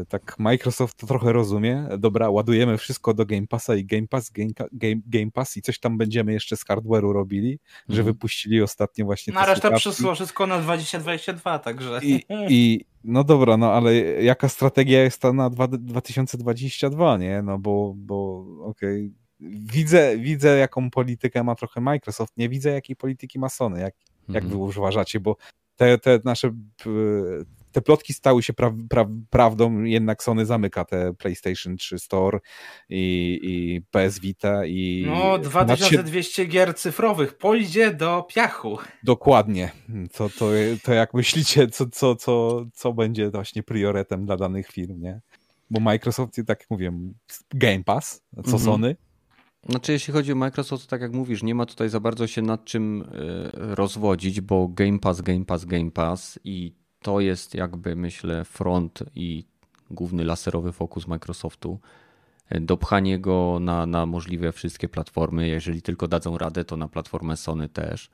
e, 0.00 0.04
tak 0.08 0.38
Microsoft 0.38 0.96
to 0.96 1.06
trochę 1.06 1.32
rozumie, 1.32 1.88
dobra, 1.98 2.30
ładujemy 2.30 2.78
wszystko 2.78 3.14
do 3.14 3.26
Game 3.26 3.46
Passa 3.46 3.76
i 3.76 3.84
Game 3.84 4.06
Pass, 4.06 4.30
Game, 4.30 4.50
Game, 4.72 5.00
Game 5.06 5.30
Pass 5.30 5.56
i 5.56 5.62
coś 5.62 5.78
tam 5.78 5.98
będziemy 5.98 6.32
jeszcze 6.32 6.56
z 6.56 6.64
hardware'u 6.64 7.12
robili, 7.12 7.52
mhm. 7.52 7.96
że 7.96 8.02
wypuścili 8.02 8.62
ostatnio 8.62 9.04
właśnie 9.04 9.32
Na 9.32 9.46
resztę 9.46 9.72
przyszło 9.72 10.14
wszystko 10.14 10.46
na 10.46 10.58
2022, 10.58 11.58
także... 11.58 12.00
I, 12.02 12.24
i 12.48 12.84
no 13.04 13.24
dobra, 13.24 13.56
no 13.56 13.72
ale 13.72 13.94
jaka 14.22 14.48
strategia 14.48 15.02
jest 15.02 15.20
ta 15.20 15.32
na 15.32 15.50
2022, 15.50 17.16
nie? 17.16 17.42
No 17.42 17.58
bo, 17.58 17.94
bo 17.96 18.44
okej, 18.62 19.12
okay. 19.40 19.50
widzę, 19.72 20.18
widzę 20.18 20.58
jaką 20.58 20.90
politykę 20.90 21.44
ma 21.44 21.54
trochę 21.54 21.80
Microsoft, 21.80 22.36
nie 22.36 22.48
widzę 22.48 22.70
jakiej 22.70 22.96
polityki 22.96 23.38
ma 23.38 23.48
Sony, 23.48 23.80
jak, 23.80 23.94
jak 24.28 24.44
mhm. 24.44 24.50
wy 24.50 24.56
uważacie, 24.78 25.20
bo 25.20 25.36
te, 25.78 25.98
te 25.98 26.20
nasze 26.24 26.52
te 27.72 27.82
plotki 27.82 28.14
stały 28.14 28.42
się 28.42 28.52
pra, 28.52 28.74
pra, 28.88 29.08
prawdą, 29.30 29.82
jednak 29.82 30.22
Sony 30.22 30.46
zamyka 30.46 30.84
te 30.84 31.14
PlayStation 31.14 31.76
3 31.76 31.98
Store 31.98 32.38
i, 32.88 33.38
i 33.42 33.82
PS 33.90 34.18
Vita 34.18 34.66
i... 34.66 35.04
No, 35.06 35.38
2200 35.38 36.34
się... 36.34 36.44
gier 36.44 36.74
cyfrowych 36.74 37.38
pójdzie 37.38 37.94
do 37.94 38.26
piachu. 38.34 38.78
Dokładnie. 39.02 39.70
To, 40.12 40.28
to, 40.28 40.50
to 40.82 40.92
jak 40.92 41.14
myślicie, 41.14 41.68
co, 41.68 41.86
co, 41.86 42.16
co, 42.16 42.64
co 42.74 42.92
będzie 42.92 43.30
właśnie 43.30 43.62
priorytetem 43.62 44.26
dla 44.26 44.36
danych 44.36 44.68
firm, 44.68 45.00
nie? 45.00 45.20
Bo 45.70 45.80
Microsoft, 45.80 46.34
tak 46.46 46.60
jak 46.60 46.70
mówiłem, 46.70 47.14
Game 47.50 47.84
Pass, 47.84 48.22
co 48.34 48.40
mhm. 48.40 48.58
Sony, 48.58 48.96
znaczy, 49.68 49.92
jeśli 49.92 50.12
chodzi 50.12 50.32
o 50.32 50.36
Microsoft, 50.36 50.86
tak 50.86 51.00
jak 51.00 51.12
mówisz, 51.12 51.42
nie 51.42 51.54
ma 51.54 51.66
tutaj 51.66 51.88
za 51.88 52.00
bardzo 52.00 52.26
się 52.26 52.42
nad 52.42 52.64
czym 52.64 53.02
e, 53.02 53.74
rozwodzić, 53.74 54.40
bo 54.40 54.68
Game 54.68 54.98
Pass, 54.98 55.20
Game 55.20 55.44
Pass, 55.44 55.64
Game 55.64 55.90
Pass 55.90 56.38
i 56.44 56.72
to 57.02 57.20
jest 57.20 57.54
jakby 57.54 57.96
myślę 57.96 58.44
front 58.44 59.02
i 59.14 59.44
główny 59.90 60.24
laserowy 60.24 60.72
fokus 60.72 61.06
Microsoftu. 61.06 61.78
Dopchanie 62.60 63.18
go 63.18 63.58
na, 63.60 63.86
na 63.86 64.06
możliwe 64.06 64.52
wszystkie 64.52 64.88
platformy, 64.88 65.48
jeżeli 65.48 65.82
tylko 65.82 66.08
dadzą 66.08 66.38
radę, 66.38 66.64
to 66.64 66.76
na 66.76 66.88
platformę 66.88 67.36
Sony 67.36 67.68
też. 67.68 68.10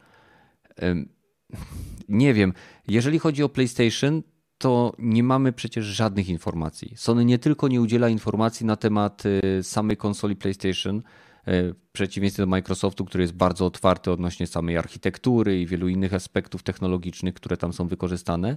Nie 2.08 2.34
wiem, 2.34 2.52
jeżeli 2.88 3.18
chodzi 3.18 3.42
o 3.42 3.48
PlayStation, 3.48 4.22
to 4.58 4.92
nie 4.98 5.22
mamy 5.22 5.52
przecież 5.52 5.84
żadnych 5.84 6.28
informacji. 6.28 6.92
Sony 6.96 7.24
nie 7.24 7.38
tylko 7.38 7.68
nie 7.68 7.80
udziela 7.80 8.08
informacji 8.08 8.66
na 8.66 8.76
temat 8.76 9.22
y, 9.26 9.62
samej 9.62 9.96
konsoli 9.96 10.36
PlayStation, 10.36 10.96
E, 10.98 11.23
w 11.46 11.74
przeciwieństwie 11.92 12.42
do 12.42 12.46
Microsoftu, 12.46 13.04
który 13.04 13.24
jest 13.24 13.34
bardzo 13.34 13.66
otwarty 13.66 14.10
odnośnie 14.10 14.46
samej 14.46 14.76
architektury 14.76 15.60
i 15.60 15.66
wielu 15.66 15.88
innych 15.88 16.14
aspektów 16.14 16.62
technologicznych, 16.62 17.34
które 17.34 17.56
tam 17.56 17.72
są 17.72 17.88
wykorzystane, 17.88 18.56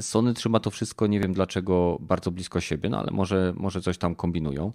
Sony 0.00 0.34
trzyma 0.34 0.60
to 0.60 0.70
wszystko, 0.70 1.06
nie 1.06 1.20
wiem 1.20 1.32
dlaczego, 1.32 1.98
bardzo 2.00 2.30
blisko 2.30 2.60
siebie, 2.60 2.88
no 2.88 2.98
ale 2.98 3.10
może, 3.10 3.52
może 3.56 3.80
coś 3.80 3.98
tam 3.98 4.14
kombinują. 4.14 4.72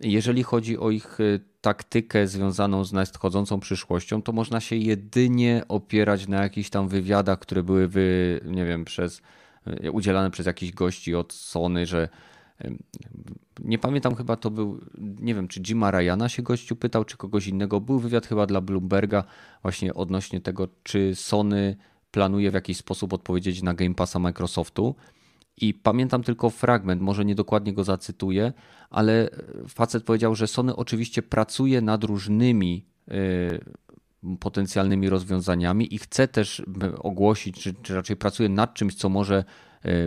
Jeżeli 0.00 0.42
chodzi 0.42 0.78
o 0.78 0.90
ich 0.90 1.18
taktykę 1.60 2.26
związaną 2.26 2.84
z 2.84 2.92
nadchodzącą 2.92 3.60
przyszłością, 3.60 4.22
to 4.22 4.32
można 4.32 4.60
się 4.60 4.76
jedynie 4.76 5.62
opierać 5.68 6.28
na 6.28 6.42
jakichś 6.42 6.70
tam 6.70 6.88
wywiadach, 6.88 7.38
które 7.38 7.62
były, 7.62 7.88
wy, 7.88 8.40
nie 8.44 8.64
wiem, 8.64 8.84
przez, 8.84 9.22
udzielane 9.92 10.30
przez 10.30 10.46
jakichś 10.46 10.72
gości 10.72 11.14
od 11.14 11.32
Sony, 11.32 11.86
że 11.86 12.08
nie 13.64 13.78
pamiętam, 13.78 14.14
chyba 14.14 14.36
to 14.36 14.50
był, 14.50 14.80
nie 14.98 15.34
wiem, 15.34 15.48
czy 15.48 15.60
Jima 15.60 15.90
Ryana 15.90 16.28
się 16.28 16.42
gościu 16.42 16.76
pytał, 16.76 17.04
czy 17.04 17.16
kogoś 17.16 17.46
innego. 17.46 17.80
Był 17.80 17.98
wywiad 17.98 18.26
chyba 18.26 18.46
dla 18.46 18.60
Bloomberga 18.60 19.24
właśnie 19.62 19.94
odnośnie 19.94 20.40
tego, 20.40 20.68
czy 20.82 21.14
Sony 21.14 21.76
planuje 22.10 22.50
w 22.50 22.54
jakiś 22.54 22.76
sposób 22.76 23.12
odpowiedzieć 23.12 23.62
na 23.62 23.74
Game 23.74 23.94
Passa 23.94 24.18
Microsoftu. 24.18 24.94
I 25.56 25.74
pamiętam 25.74 26.22
tylko 26.22 26.50
fragment, 26.50 27.02
może 27.02 27.24
niedokładnie 27.24 27.72
go 27.72 27.84
zacytuję, 27.84 28.52
ale 28.90 29.30
facet 29.68 30.04
powiedział, 30.04 30.34
że 30.34 30.46
Sony 30.46 30.76
oczywiście 30.76 31.22
pracuje 31.22 31.80
nad 31.80 32.04
różnymi 32.04 32.86
y, 33.08 34.36
potencjalnymi 34.40 35.08
rozwiązaniami 35.08 35.94
i 35.94 35.98
chce 35.98 36.28
też 36.28 36.62
ogłosić, 36.98 37.62
czy, 37.62 37.74
czy 37.74 37.94
raczej 37.94 38.16
pracuje 38.16 38.48
nad 38.48 38.74
czymś, 38.74 38.94
co 38.94 39.08
może 39.08 39.44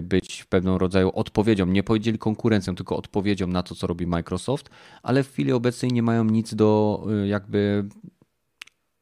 być 0.02 0.46
pewną 0.46 0.78
rodzaju 0.78 1.12
odpowiedzią, 1.14 1.66
nie 1.66 1.84
powiedzieli 1.84 2.18
konkurencją, 2.18 2.76
tylko 2.76 2.98
odpowiedzią 2.98 3.48
na 3.48 3.64
to, 3.64 3.76
co 3.76 3.88
robi 3.88 4.08
Microsoft, 4.08 4.70
ale 5.04 5.24
w 5.24 5.32
chwili 5.32 5.52
obecnej 5.52 5.92
nie 5.92 6.04
mają 6.04 6.24
nic 6.24 6.56
do 6.56 7.04
y, 7.24 7.28
jakby 7.28 7.86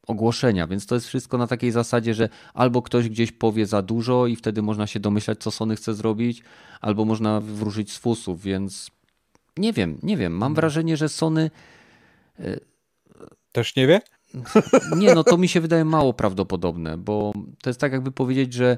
ogłoszenia, 0.07 0.67
więc 0.67 0.85
to 0.85 0.95
jest 0.95 1.07
wszystko 1.07 1.37
na 1.37 1.47
takiej 1.47 1.71
zasadzie, 1.71 2.13
że 2.13 2.29
albo 2.53 2.81
ktoś 2.81 3.09
gdzieś 3.09 3.31
powie 3.31 3.65
za 3.65 3.81
dużo 3.81 4.27
i 4.27 4.35
wtedy 4.35 4.61
można 4.61 4.87
się 4.87 4.99
domyślać, 4.99 5.39
co 5.39 5.51
Sony 5.51 5.75
chce 5.75 5.93
zrobić, 5.93 6.43
albo 6.81 7.05
można 7.05 7.41
wróżyć 7.41 7.91
z 7.91 7.97
fusów, 7.97 8.41
więc 8.41 8.91
nie 9.57 9.73
wiem, 9.73 9.99
nie 10.03 10.17
wiem. 10.17 10.33
Mam 10.33 10.55
wrażenie, 10.55 10.97
że 10.97 11.09
Sony. 11.09 11.51
Y, 12.39 12.59
Też 13.51 13.75
nie 13.75 13.87
wie? 13.87 14.01
Nie, 14.97 15.15
no 15.15 15.23
to 15.23 15.37
mi 15.37 15.47
się 15.47 15.61
wydaje 15.61 15.85
mało 15.85 16.13
prawdopodobne, 16.13 16.97
bo 16.97 17.33
to 17.61 17.69
jest 17.69 17.79
tak, 17.79 17.91
jakby 17.91 18.11
powiedzieć, 18.11 18.53
że 18.53 18.77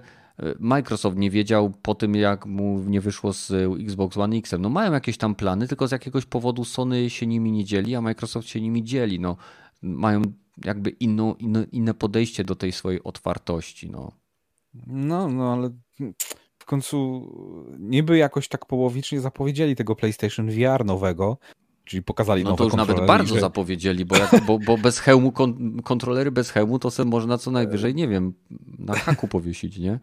Microsoft 0.60 1.18
nie 1.18 1.32
wiedział 1.32 1.74
po 1.82 1.96
tym, 1.96 2.16
jak 2.16 2.46
mu 2.46 2.84
nie 2.84 3.02
wyszło 3.02 3.34
z 3.34 3.52
Xbox 3.82 4.18
One 4.18 4.36
X. 4.36 4.54
No 4.60 4.70
mają 4.70 4.94
jakieś 4.94 5.18
tam 5.18 5.36
plany, 5.36 5.68
tylko 5.68 5.88
z 5.88 5.92
jakiegoś 5.92 6.26
powodu 6.26 6.66
Sony 6.66 7.10
się 7.10 7.28
nimi 7.28 7.52
nie 7.52 7.66
dzieli, 7.66 7.96
a 7.96 8.02
Microsoft 8.02 8.48
się 8.48 8.62
nimi 8.62 8.84
dzieli. 8.84 9.20
No, 9.20 9.38
mają 9.82 10.22
jakby 10.66 10.90
inne, 10.90 11.36
inne 11.72 11.94
podejście 11.94 12.44
do 12.44 12.56
tej 12.56 12.72
swojej 12.72 13.04
otwartości. 13.04 13.90
No. 13.90 14.12
no, 14.88 15.30
no 15.30 15.54
ale 15.54 15.70
w 16.60 16.66
końcu 16.66 17.28
niby 17.80 18.18
jakoś 18.18 18.48
tak 18.48 18.66
połowicznie 18.66 19.22
zapowiedzieli 19.22 19.76
tego 19.76 19.96
PlayStation 19.96 20.50
VR 20.50 20.86
nowego, 20.86 21.38
Czyli 21.90 22.04
pokazali 22.04 22.44
No 22.44 22.56
to 22.56 22.64
już 22.64 22.74
nawet 22.74 23.06
bardzo 23.06 23.36
że... 23.36 23.42
zapowiedzieli, 23.42 24.06
bo, 24.06 24.18
jak, 24.18 24.46
bo, 24.46 24.60
bo, 24.60 24.78
bez 24.78 25.00
hełmu, 25.00 25.32
kon, 25.32 25.82
kontrolery 25.82 26.32
bez 26.32 26.52
hełmu 26.52 26.80
to 26.80 26.92
sobie 26.92 27.10
można 27.10 27.38
co 27.38 27.52
najwyżej, 27.52 27.96
nie 27.96 28.08
wiem, 28.08 28.34
na 28.80 28.94
haku 28.94 29.28
powiesić, 29.28 29.78
nie? 29.78 30.00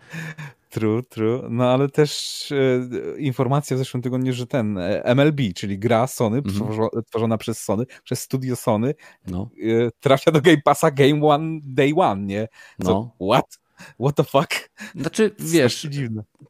True, 0.70 1.02
true. 1.02 1.42
No 1.50 1.64
ale 1.64 1.88
też 1.88 2.52
e, 2.52 3.18
informacja 3.18 3.76
w 3.76 3.78
zeszłym 3.78 4.02
tygodniu, 4.02 4.32
że 4.32 4.46
ten 4.46 4.78
e, 4.78 5.02
MLB, 5.14 5.40
czyli 5.54 5.78
gra 5.78 6.06
Sony, 6.06 6.36
mhm. 6.36 6.88
tworzona 7.06 7.38
przez 7.38 7.62
Sony, 7.62 7.84
przez 8.04 8.20
studio 8.20 8.56
Sony, 8.56 8.94
no. 9.26 9.48
e, 9.62 9.90
trafia 10.00 10.30
do 10.32 10.40
Game 10.40 10.62
Passa 10.64 10.90
Game 10.90 11.22
One 11.22 11.60
Day 11.62 11.92
One, 11.96 12.22
nie? 12.22 12.48
Co, 12.84 12.90
no. 13.18 13.32
What? 13.32 13.58
What 14.00 14.16
the 14.16 14.24
fuck? 14.24 14.70
Znaczy, 14.94 15.34
wiesz, 15.38 15.88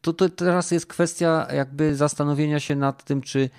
to, 0.00 0.12
to 0.12 0.28
teraz 0.28 0.70
jest 0.70 0.86
kwestia 0.86 1.46
jakby 1.52 1.96
zastanowienia 1.96 2.60
się 2.60 2.76
nad 2.76 3.04
tym, 3.04 3.20
czy 3.20 3.50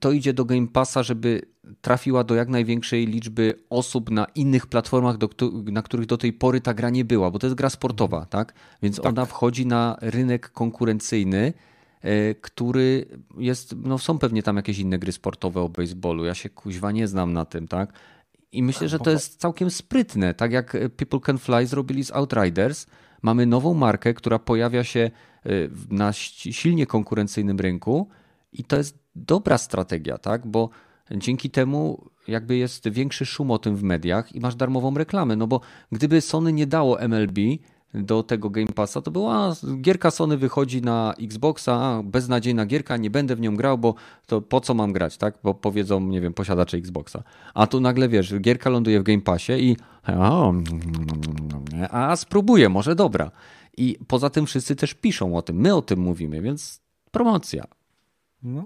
to 0.00 0.12
idzie 0.12 0.32
do 0.32 0.44
Game 0.44 0.68
Passa, 0.68 1.02
żeby 1.02 1.42
trafiła 1.80 2.24
do 2.24 2.34
jak 2.34 2.48
największej 2.48 3.06
liczby 3.06 3.54
osób 3.70 4.10
na 4.10 4.26
innych 4.34 4.66
platformach, 4.66 5.18
do, 5.18 5.28
na 5.64 5.82
których 5.82 6.06
do 6.06 6.18
tej 6.18 6.32
pory 6.32 6.60
ta 6.60 6.74
gra 6.74 6.90
nie 6.90 7.04
była, 7.04 7.30
bo 7.30 7.38
to 7.38 7.46
jest 7.46 7.56
gra 7.56 7.70
sportowa, 7.70 8.16
mhm. 8.16 8.30
tak? 8.30 8.54
Więc 8.82 8.96
tak. 8.96 9.06
ona 9.06 9.24
wchodzi 9.24 9.66
na 9.66 9.96
rynek 10.00 10.50
konkurencyjny, 10.50 11.52
y, 12.04 12.34
który 12.40 13.06
jest, 13.38 13.74
no 13.76 13.98
są 13.98 14.18
pewnie 14.18 14.42
tam 14.42 14.56
jakieś 14.56 14.78
inne 14.78 14.98
gry 14.98 15.12
sportowe 15.12 15.60
o 15.60 15.68
baseballu, 15.68 16.24
ja 16.24 16.34
się 16.34 16.50
kuźwa 16.50 16.92
nie 16.92 17.08
znam 17.08 17.32
na 17.32 17.44
tym, 17.44 17.68
tak? 17.68 17.92
I 18.52 18.62
myślę, 18.62 18.88
że 18.88 18.98
to 18.98 19.10
jest 19.10 19.40
całkiem 19.40 19.70
sprytne, 19.70 20.34
tak 20.34 20.52
jak 20.52 20.76
People 20.96 21.20
Can 21.20 21.38
Fly 21.38 21.66
zrobili 21.66 22.04
z 22.04 22.12
Outriders, 22.12 22.86
mamy 23.22 23.46
nową 23.46 23.74
markę, 23.74 24.14
która 24.14 24.38
pojawia 24.38 24.84
się 24.84 25.10
y, 25.46 25.70
na 25.90 26.12
silnie 26.12 26.86
konkurencyjnym 26.86 27.60
rynku 27.60 28.08
i 28.52 28.64
to 28.64 28.76
jest 28.76 29.05
dobra 29.16 29.58
strategia, 29.58 30.18
tak? 30.18 30.46
Bo 30.46 30.68
dzięki 31.10 31.50
temu 31.50 32.10
jakby 32.28 32.56
jest 32.56 32.88
większy 32.88 33.26
szum 33.26 33.50
o 33.50 33.58
tym 33.58 33.76
w 33.76 33.82
mediach 33.82 34.34
i 34.34 34.40
masz 34.40 34.56
darmową 34.56 34.94
reklamę. 34.94 35.36
No 35.36 35.46
bo 35.46 35.60
gdyby 35.92 36.20
Sony 36.20 36.52
nie 36.52 36.66
dało 36.66 37.00
MLB 37.00 37.38
do 37.94 38.22
tego 38.22 38.50
Game 38.50 38.72
Passa, 38.74 39.02
to 39.02 39.10
była 39.10 39.54
gierka 39.80 40.10
Sony 40.10 40.36
wychodzi 40.36 40.82
na 40.82 41.14
Xboxa, 41.20 41.74
a 41.74 42.02
beznadziejna 42.02 42.66
gierka, 42.66 42.96
nie 42.96 43.10
będę 43.10 43.36
w 43.36 43.40
nią 43.40 43.56
grał, 43.56 43.78
bo 43.78 43.94
to 44.26 44.40
po 44.40 44.60
co 44.60 44.74
mam 44.74 44.92
grać, 44.92 45.16
tak? 45.16 45.38
Bo 45.42 45.54
powiedzą, 45.54 46.00
nie 46.00 46.20
wiem, 46.20 46.34
posiadacze 46.34 46.76
Xboxa. 46.76 47.22
A 47.54 47.66
tu 47.66 47.80
nagle 47.80 48.08
wiesz, 48.08 48.34
gierka 48.40 48.70
ląduje 48.70 49.00
w 49.00 49.02
Game 49.02 49.20
Passie 49.20 49.52
i 49.52 49.76
o, 50.18 50.54
a 51.90 52.16
spróbuję, 52.16 52.68
może 52.68 52.94
dobra. 52.94 53.30
I 53.76 53.98
poza 54.08 54.30
tym 54.30 54.46
wszyscy 54.46 54.76
też 54.76 54.94
piszą 54.94 55.36
o 55.36 55.42
tym, 55.42 55.56
my 55.56 55.74
o 55.74 55.82
tym 55.82 56.00
mówimy, 56.00 56.42
więc 56.42 56.80
promocja. 57.10 57.64
No, 58.42 58.64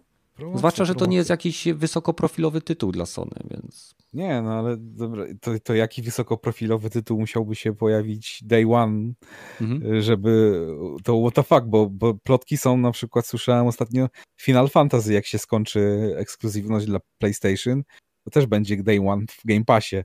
Zwłaszcza, 0.55 0.85
że 0.85 0.95
to 0.95 1.07
nie 1.07 1.17
jest 1.17 1.31
jakiś 1.31 1.69
wysokoprofilowy 1.75 2.61
tytuł 2.61 2.93
dla 2.93 3.07
Sony, 3.07 3.37
więc. 3.51 3.95
Nie, 4.13 4.43
no 4.43 4.53
ale 4.53 4.77
dobra, 4.79 5.25
to, 5.41 5.51
to 5.63 5.75
jaki 5.75 6.03
wysokoprofilowy 6.03 6.91
tytuł 6.91 7.21
musiałby 7.21 7.55
się 7.55 7.75
pojawić 7.75 8.41
day 8.45 8.67
one, 8.73 9.13
mhm. 9.61 10.03
żeby 10.03 10.67
to 11.05 11.21
what 11.21 11.35
the 11.35 11.43
fuck, 11.43 11.67
bo, 11.67 11.87
bo 11.87 12.15
plotki 12.15 12.57
są 12.57 12.77
na 12.77 12.91
przykład, 12.91 13.27
słyszałem 13.27 13.67
ostatnio 13.67 14.09
Final 14.41 14.69
Fantasy, 14.69 15.13
jak 15.13 15.27
się 15.27 15.39
skończy 15.39 16.15
ekskluzywność 16.17 16.87
dla 16.87 16.99
PlayStation, 17.19 17.83
to 18.25 18.31
też 18.31 18.47
będzie 18.47 18.83
day 18.83 19.01
one 19.09 19.25
w 19.29 19.47
Game 19.47 19.65
Passie. 19.65 19.97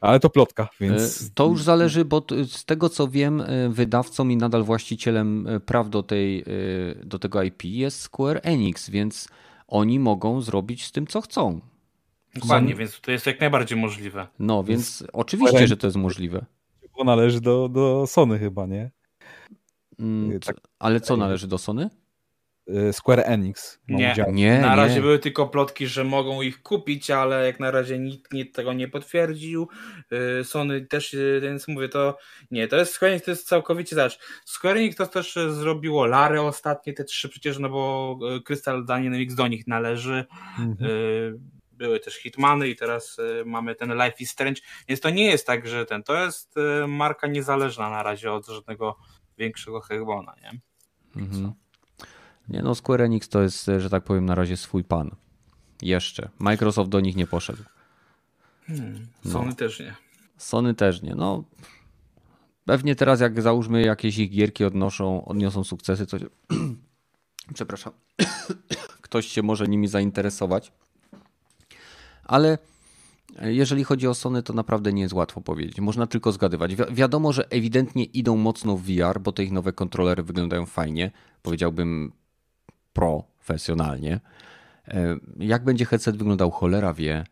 Ale 0.00 0.20
to 0.20 0.30
plotka, 0.30 0.68
więc. 0.80 1.22
E, 1.22 1.30
to 1.34 1.46
już 1.46 1.62
zależy, 1.62 2.04
bo 2.04 2.22
z 2.48 2.64
tego 2.64 2.88
co 2.88 3.08
wiem, 3.08 3.40
e, 3.40 3.68
wydawcą 3.68 4.28
i 4.28 4.36
nadal 4.36 4.64
właścicielem 4.64 5.46
e, 5.46 5.60
praw 5.60 5.90
do, 5.90 6.02
tej, 6.02 6.44
do 7.04 7.18
tego 7.18 7.42
IP 7.42 7.64
jest 7.64 8.00
Square 8.00 8.40
Enix, 8.42 8.90
więc 8.90 9.28
oni 9.70 9.98
mogą 9.98 10.40
zrobić 10.40 10.84
z 10.84 10.92
tym, 10.92 11.06
co 11.06 11.20
chcą. 11.20 11.60
Dokładnie, 12.34 12.72
Są... 12.72 12.78
więc 12.78 13.00
to 13.00 13.10
jest 13.10 13.26
jak 13.26 13.40
najbardziej 13.40 13.78
możliwe. 13.78 14.26
No, 14.38 14.64
więc 14.64 15.04
oczywiście, 15.12 15.66
że 15.66 15.76
to 15.76 15.86
jest 15.86 15.96
możliwe. 15.96 16.44
Bo 16.96 17.04
należy 17.04 17.40
do, 17.40 17.68
do 17.68 18.06
Sony 18.06 18.38
chyba, 18.38 18.66
nie? 18.66 18.90
Mm, 19.98 20.40
tak. 20.40 20.56
Ale 20.78 21.00
co 21.00 21.16
należy 21.16 21.48
do 21.48 21.58
Sony? 21.58 21.90
Y, 22.88 22.92
Square 22.92 23.22
Enix. 23.26 23.80
Nie, 23.88 24.14
nie, 24.32 24.58
na 24.58 24.76
razie 24.76 24.94
nie. 24.94 25.00
były 25.00 25.18
tylko 25.18 25.46
plotki, 25.46 25.86
że 25.86 26.04
mogą 26.04 26.42
ich 26.42 26.62
kupić, 26.62 27.10
ale 27.10 27.46
jak 27.46 27.60
na 27.60 27.70
razie 27.70 27.98
nikt, 27.98 28.32
nikt 28.32 28.56
tego 28.56 28.72
nie 28.72 28.88
potwierdził. 28.88 29.68
Y, 30.40 30.44
Sony 30.44 30.86
też, 30.86 31.14
y, 31.14 31.40
więc 31.42 31.68
mówię, 31.68 31.88
to 31.88 32.18
nie, 32.50 32.68
to 32.68 32.76
jest 32.76 32.92
Square 32.92 33.10
Enix, 33.10 33.24
to 33.24 33.30
jest 33.30 33.48
całkowicie 33.48 33.96
zaś. 33.96 34.18
Square 34.44 34.76
Enix 34.76 34.96
to 34.96 35.06
też 35.06 35.38
zrobiło 35.50 36.06
Lary 36.06 36.40
ostatnie, 36.40 36.92
te 36.92 37.04
trzy 37.04 37.28
przecież, 37.28 37.58
no 37.58 37.68
bo 37.68 38.18
Crystal 38.44 38.86
Dynamics 38.86 39.34
do 39.34 39.48
nich 39.48 39.66
należy. 39.66 40.24
Mhm. 40.58 41.50
Były 41.72 42.00
też 42.00 42.14
Hitmany 42.14 42.68
i 42.68 42.76
teraz 42.76 43.16
mamy 43.44 43.74
ten 43.74 43.94
Life 43.94 44.14
is 44.20 44.30
Strange, 44.30 44.60
więc 44.88 45.00
to 45.00 45.10
nie 45.10 45.24
jest 45.24 45.46
tak, 45.46 45.68
że 45.68 45.86
ten, 45.86 46.02
to 46.02 46.24
jest 46.24 46.54
marka 46.88 47.26
niezależna 47.26 47.90
na 47.90 48.02
razie 48.02 48.32
od 48.32 48.46
żadnego 48.46 48.96
większego 49.38 49.80
hegbona, 49.80 50.34
nie? 50.42 50.60
Mhm. 51.22 51.52
Nie 52.50 52.62
no, 52.62 52.74
Square 52.74 53.02
Enix 53.02 53.28
to 53.28 53.42
jest, 53.42 53.70
że 53.78 53.90
tak 53.90 54.04
powiem, 54.04 54.26
na 54.26 54.34
razie 54.34 54.56
swój 54.56 54.84
pan. 54.84 55.10
Jeszcze. 55.82 56.28
Microsoft 56.38 56.90
do 56.90 57.00
nich 57.00 57.16
nie 57.16 57.26
poszedł. 57.26 57.62
Hmm, 58.66 59.06
Sony 59.24 59.46
no. 59.48 59.54
też 59.54 59.80
nie. 59.80 59.94
Sony 60.36 60.74
też 60.74 61.02
nie. 61.02 61.14
No, 61.14 61.44
pewnie 62.64 62.96
teraz 62.96 63.20
jak 63.20 63.42
załóżmy 63.42 63.82
jakieś 63.82 64.18
ich 64.18 64.30
gierki 64.30 64.64
odnoszą, 64.64 65.24
odniosą 65.24 65.64
sukcesy, 65.64 66.06
to 66.06 66.16
przepraszam, 67.54 67.92
ktoś 69.02 69.26
się 69.26 69.42
może 69.42 69.68
nimi 69.68 69.88
zainteresować. 69.88 70.72
Ale 72.24 72.58
jeżeli 73.40 73.84
chodzi 73.84 74.08
o 74.08 74.14
Sony, 74.14 74.42
to 74.42 74.52
naprawdę 74.52 74.92
nie 74.92 75.02
jest 75.02 75.14
łatwo 75.14 75.40
powiedzieć. 75.40 75.80
Można 75.80 76.06
tylko 76.06 76.32
zgadywać. 76.32 76.74
Wi 76.74 76.84
wiadomo, 76.90 77.32
że 77.32 77.50
ewidentnie 77.50 78.04
idą 78.04 78.36
mocno 78.36 78.76
w 78.76 78.82
VR, 78.82 79.20
bo 79.20 79.32
te 79.32 79.44
ich 79.44 79.52
nowe 79.52 79.72
kontrolery 79.72 80.22
wyglądają 80.22 80.66
fajnie. 80.66 81.10
Powiedziałbym 81.42 82.12
profesjonalnie. 82.92 84.20
E, 84.88 85.16
jak 85.38 85.64
będzie 85.64 85.84
headset 85.84 86.16
wyglądał, 86.16 86.50
cholera 86.50 86.94
wie. 86.94 87.24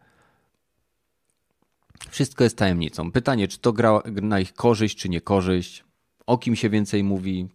Wszystko 2.11 2.45
jest 2.45 2.57
tajemnicą. 2.57 3.13
Pytanie, 3.13 3.49
czy 3.49 3.59
to 3.59 3.73
gra 3.73 4.03
na 4.23 4.41
ich 4.41 4.55
korzyść, 4.55 4.99
czy 4.99 5.09
nie 5.09 5.21
korzyść, 5.21 5.85
o 6.27 6.39
kim 6.39 6.57
się 6.57 6.71
więcej 6.71 7.05
mówi, 7.05 7.49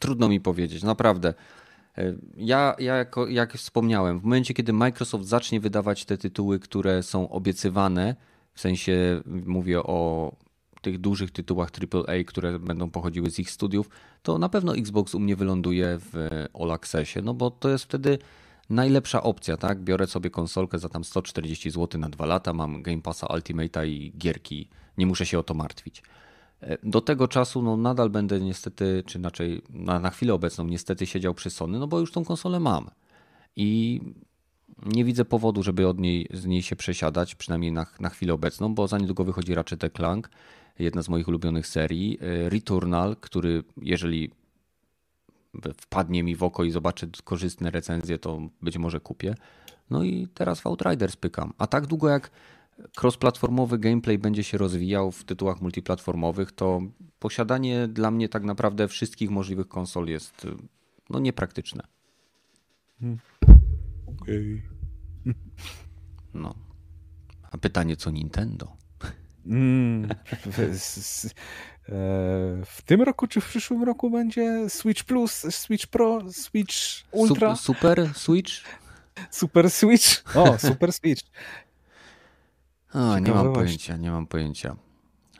trudno 0.00 0.28
mi 0.28 0.40
powiedzieć, 0.40 0.82
naprawdę. 0.82 1.34
E, 1.98 2.14
ja, 2.36 2.74
ja 2.78 2.96
jako, 2.96 3.28
jak 3.28 3.52
wspomniałem, 3.52 4.20
w 4.20 4.22
momencie, 4.22 4.54
kiedy 4.54 4.72
Microsoft 4.72 5.24
zacznie 5.24 5.60
wydawać 5.60 6.04
te 6.04 6.18
tytuły, 6.18 6.58
które 6.58 7.02
są 7.02 7.28
obiecywane, 7.28 8.16
w 8.54 8.60
sensie 8.60 9.22
mówię 9.26 9.82
o 9.82 10.32
tych 10.82 10.98
dużych 10.98 11.30
tytułach 11.30 11.70
AAA, 11.92 12.24
które 12.26 12.58
będą 12.58 12.90
pochodziły 12.90 13.30
z 13.30 13.38
ich 13.38 13.50
studiów, 13.50 13.90
to 14.22 14.38
na 14.38 14.48
pewno 14.48 14.76
Xbox 14.76 15.14
u 15.14 15.20
mnie 15.20 15.36
wyląduje 15.36 15.98
w 15.98 16.28
All 16.60 16.70
Accessie, 16.70 17.18
no 17.22 17.34
bo 17.34 17.50
to 17.50 17.68
jest 17.68 17.84
wtedy 17.84 18.18
najlepsza 18.70 19.22
opcja, 19.22 19.56
tak? 19.56 19.82
Biorę 19.82 20.06
sobie 20.06 20.30
konsolkę 20.30 20.78
za 20.78 20.88
tam 20.88 21.04
140 21.04 21.70
zł 21.70 22.00
na 22.00 22.08
dwa 22.08 22.26
lata, 22.26 22.52
mam 22.52 22.82
Game 22.82 23.02
Passa 23.02 23.26
Ultimate'a 23.26 23.86
i 23.86 24.12
gierki, 24.18 24.68
nie 24.98 25.06
muszę 25.06 25.26
się 25.26 25.38
o 25.38 25.42
to 25.42 25.54
martwić. 25.54 26.02
E, 26.60 26.78
do 26.82 27.00
tego 27.00 27.28
czasu 27.28 27.62
no, 27.62 27.76
nadal 27.76 28.10
będę 28.10 28.40
niestety, 28.40 29.02
czy 29.06 29.18
inaczej 29.18 29.62
na, 29.70 29.98
na 29.98 30.10
chwilę 30.10 30.34
obecną 30.34 30.64
niestety 30.64 31.06
siedział 31.06 31.34
przy 31.34 31.50
Sony, 31.50 31.78
no 31.78 31.86
bo 31.86 32.00
już 32.00 32.12
tą 32.12 32.24
konsolę 32.24 32.60
mam. 32.60 32.90
I 33.56 34.00
nie 34.86 35.04
widzę 35.04 35.24
powodu, 35.24 35.62
żeby 35.62 35.88
od 35.88 36.00
niej, 36.00 36.28
z 36.34 36.46
niej 36.46 36.62
się 36.62 36.76
przesiadać, 36.76 37.34
przynajmniej 37.34 37.72
na, 37.72 37.86
na 38.00 38.08
chwilę 38.08 38.34
obecną, 38.34 38.74
bo 38.74 38.88
za 38.88 38.98
niedługo 38.98 39.24
wychodzi 39.24 39.54
Ratchet 39.54 39.92
Clank, 39.96 40.30
jedna 40.78 41.02
z 41.02 41.08
moich 41.08 41.28
ulubionych 41.28 41.66
serii. 41.66 42.18
E, 42.20 42.48
Returnal, 42.48 43.16
który 43.16 43.64
jeżeli 43.82 44.30
wpadnie 45.76 46.22
mi 46.22 46.36
w 46.36 46.42
oko 46.42 46.64
i 46.64 46.70
zobaczę 46.70 47.06
korzystne 47.24 47.70
recenzje, 47.70 48.18
to 48.18 48.40
być 48.62 48.78
może 48.78 49.00
kupię. 49.00 49.34
No 49.90 50.04
i 50.04 50.28
teraz 50.34 50.60
w 50.60 50.66
Outriders 50.66 51.16
pykam. 51.16 51.52
A 51.58 51.66
tak 51.66 51.86
długo 51.86 52.08
jak 52.08 52.30
cross-platformowy 53.02 53.78
gameplay 53.78 54.18
będzie 54.18 54.44
się 54.44 54.58
rozwijał 54.58 55.12
w 55.12 55.24
tytułach 55.24 55.60
multiplatformowych, 55.60 56.52
to 56.52 56.80
posiadanie 57.18 57.88
dla 57.88 58.10
mnie 58.10 58.28
tak 58.28 58.44
naprawdę 58.44 58.88
wszystkich 58.88 59.30
możliwych 59.30 59.68
konsol 59.68 60.06
jest 60.06 60.46
no, 61.10 61.18
niepraktyczne. 61.18 61.82
Hmm. 63.00 63.18
Okej. 64.06 64.62
Okay. 65.20 65.34
No. 66.34 66.54
A 67.50 67.58
pytanie, 67.58 67.96
co 67.96 68.10
Nintendo? 68.10 68.76
Mm, 69.46 70.08
w 72.64 72.82
tym 72.84 73.02
roku 73.02 73.26
czy 73.26 73.40
w 73.40 73.48
przyszłym 73.48 73.82
roku 73.82 74.10
będzie 74.10 74.70
Switch 74.70 75.04
Plus, 75.04 75.32
Switch 75.50 75.86
Pro, 75.86 76.20
Switch 76.32 76.74
Ultra? 77.10 77.56
Super 77.56 78.10
Switch? 78.14 78.52
Super 79.30 79.70
Switch? 79.70 80.36
O, 80.36 80.58
Super 80.58 80.92
Switch. 80.92 81.22
O, 82.94 83.18
nie 83.18 83.30
mam 83.30 83.52
pojęcia, 83.52 83.96
nie 83.96 84.10
mam 84.10 84.26
pojęcia. 84.26 84.76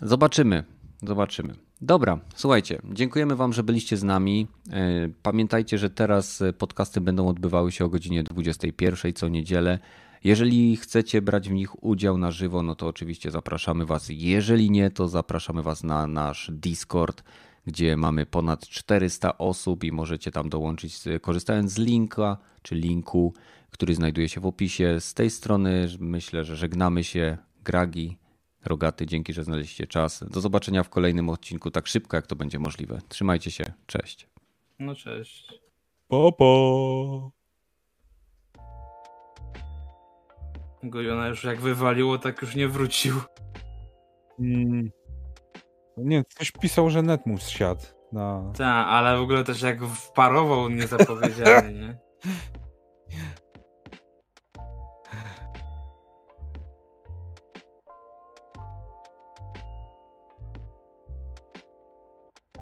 Zobaczymy, 0.03 0.65
zobaczymy. 1.03 1.55
Dobra, 1.81 2.19
słuchajcie, 2.35 2.79
dziękujemy 2.93 3.37
Wam, 3.37 3.53
że 3.53 3.63
byliście 3.63 3.97
z 3.97 4.03
nami. 4.03 4.47
E, 4.71 5.09
pamiętajcie, 5.23 5.79
że 5.79 5.91
teraz 5.91 6.43
podcasty 6.59 7.01
będą 7.01 7.29
odbywały 7.29 7.73
się 7.73 7.85
o 7.85 7.89
godzinie 7.89 8.23
21 8.23 9.13
co 9.13 9.29
niedzielę. 9.29 9.79
Jeżeli 10.25 10.77
chcecie 10.77 11.23
brać 11.23 11.49
w 11.49 11.53
nich 11.53 11.85
udział 11.85 12.19
na 12.19 12.31
żywo, 12.31 12.63
no 12.63 12.75
to 12.75 12.87
oczywiście 12.87 13.31
zapraszamy 13.31 13.87
Was. 13.87 14.07
Jeżeli 14.09 14.71
nie, 14.71 14.91
to 14.91 15.09
zapraszamy 15.09 15.63
Was 15.63 15.85
na 15.85 16.07
nasz 16.07 16.51
Discord, 16.53 17.23
gdzie 17.67 17.97
mamy 17.97 18.27
ponad 18.27 18.69
400 18.69 19.39
osób 19.39 19.85
i 19.85 19.93
możecie 19.93 20.31
tam 20.31 20.49
dołączyć 20.49 20.99
korzystając 21.21 21.73
z 21.73 21.79
linka 21.79 22.37
czy 22.63 22.75
linku, 22.75 23.35
który 23.71 23.95
znajduje 23.95 24.29
się 24.29 24.41
w 24.41 24.47
opisie. 24.47 25.01
Z 25.01 25.15
tej 25.15 25.31
strony 25.31 25.89
myślę, 25.99 26.45
że 26.45 26.57
żegnamy 26.57 27.05
się. 27.05 27.39
Gragi, 27.65 28.17
Rogaty, 28.65 29.07
dzięki, 29.07 29.33
że 29.33 29.45
znaleźliście 29.45 29.87
czas. 29.87 30.25
Do 30.31 30.41
zobaczenia 30.41 30.83
w 30.83 30.89
kolejnym 30.89 31.29
odcinku 31.29 31.71
tak 31.71 31.87
szybko, 31.87 32.17
jak 32.17 32.27
to 32.27 32.37
będzie 32.37 32.59
możliwe. 32.59 33.01
Trzymajcie 33.09 33.51
się. 33.51 33.65
Cześć. 33.87 34.29
No 34.79 34.95
cześć. 34.95 35.53
Popo. 36.09 37.42
Gojona 40.83 41.29
już 41.29 41.45
jak 41.45 41.61
wywaliło, 41.61 42.19
tak 42.19 42.43
już 42.43 42.55
nie 42.55 42.69
wrócił. 42.69 43.15
Mm. 44.41 44.91
Nie, 45.97 46.25
ktoś 46.25 46.51
pisał, 46.51 46.91
że 46.91 47.03
net 47.03 47.27
mu 47.27 47.39
zsiadł. 47.39 47.83
Na... 48.13 48.53
Tak, 48.57 48.87
ale 48.89 49.19
w 49.19 49.21
ogóle 49.21 49.45
też 49.45 49.63
jak 49.63 49.85
wparował 49.85 50.69
niezapowiedziany, 50.69 51.73
nie? 51.73 51.99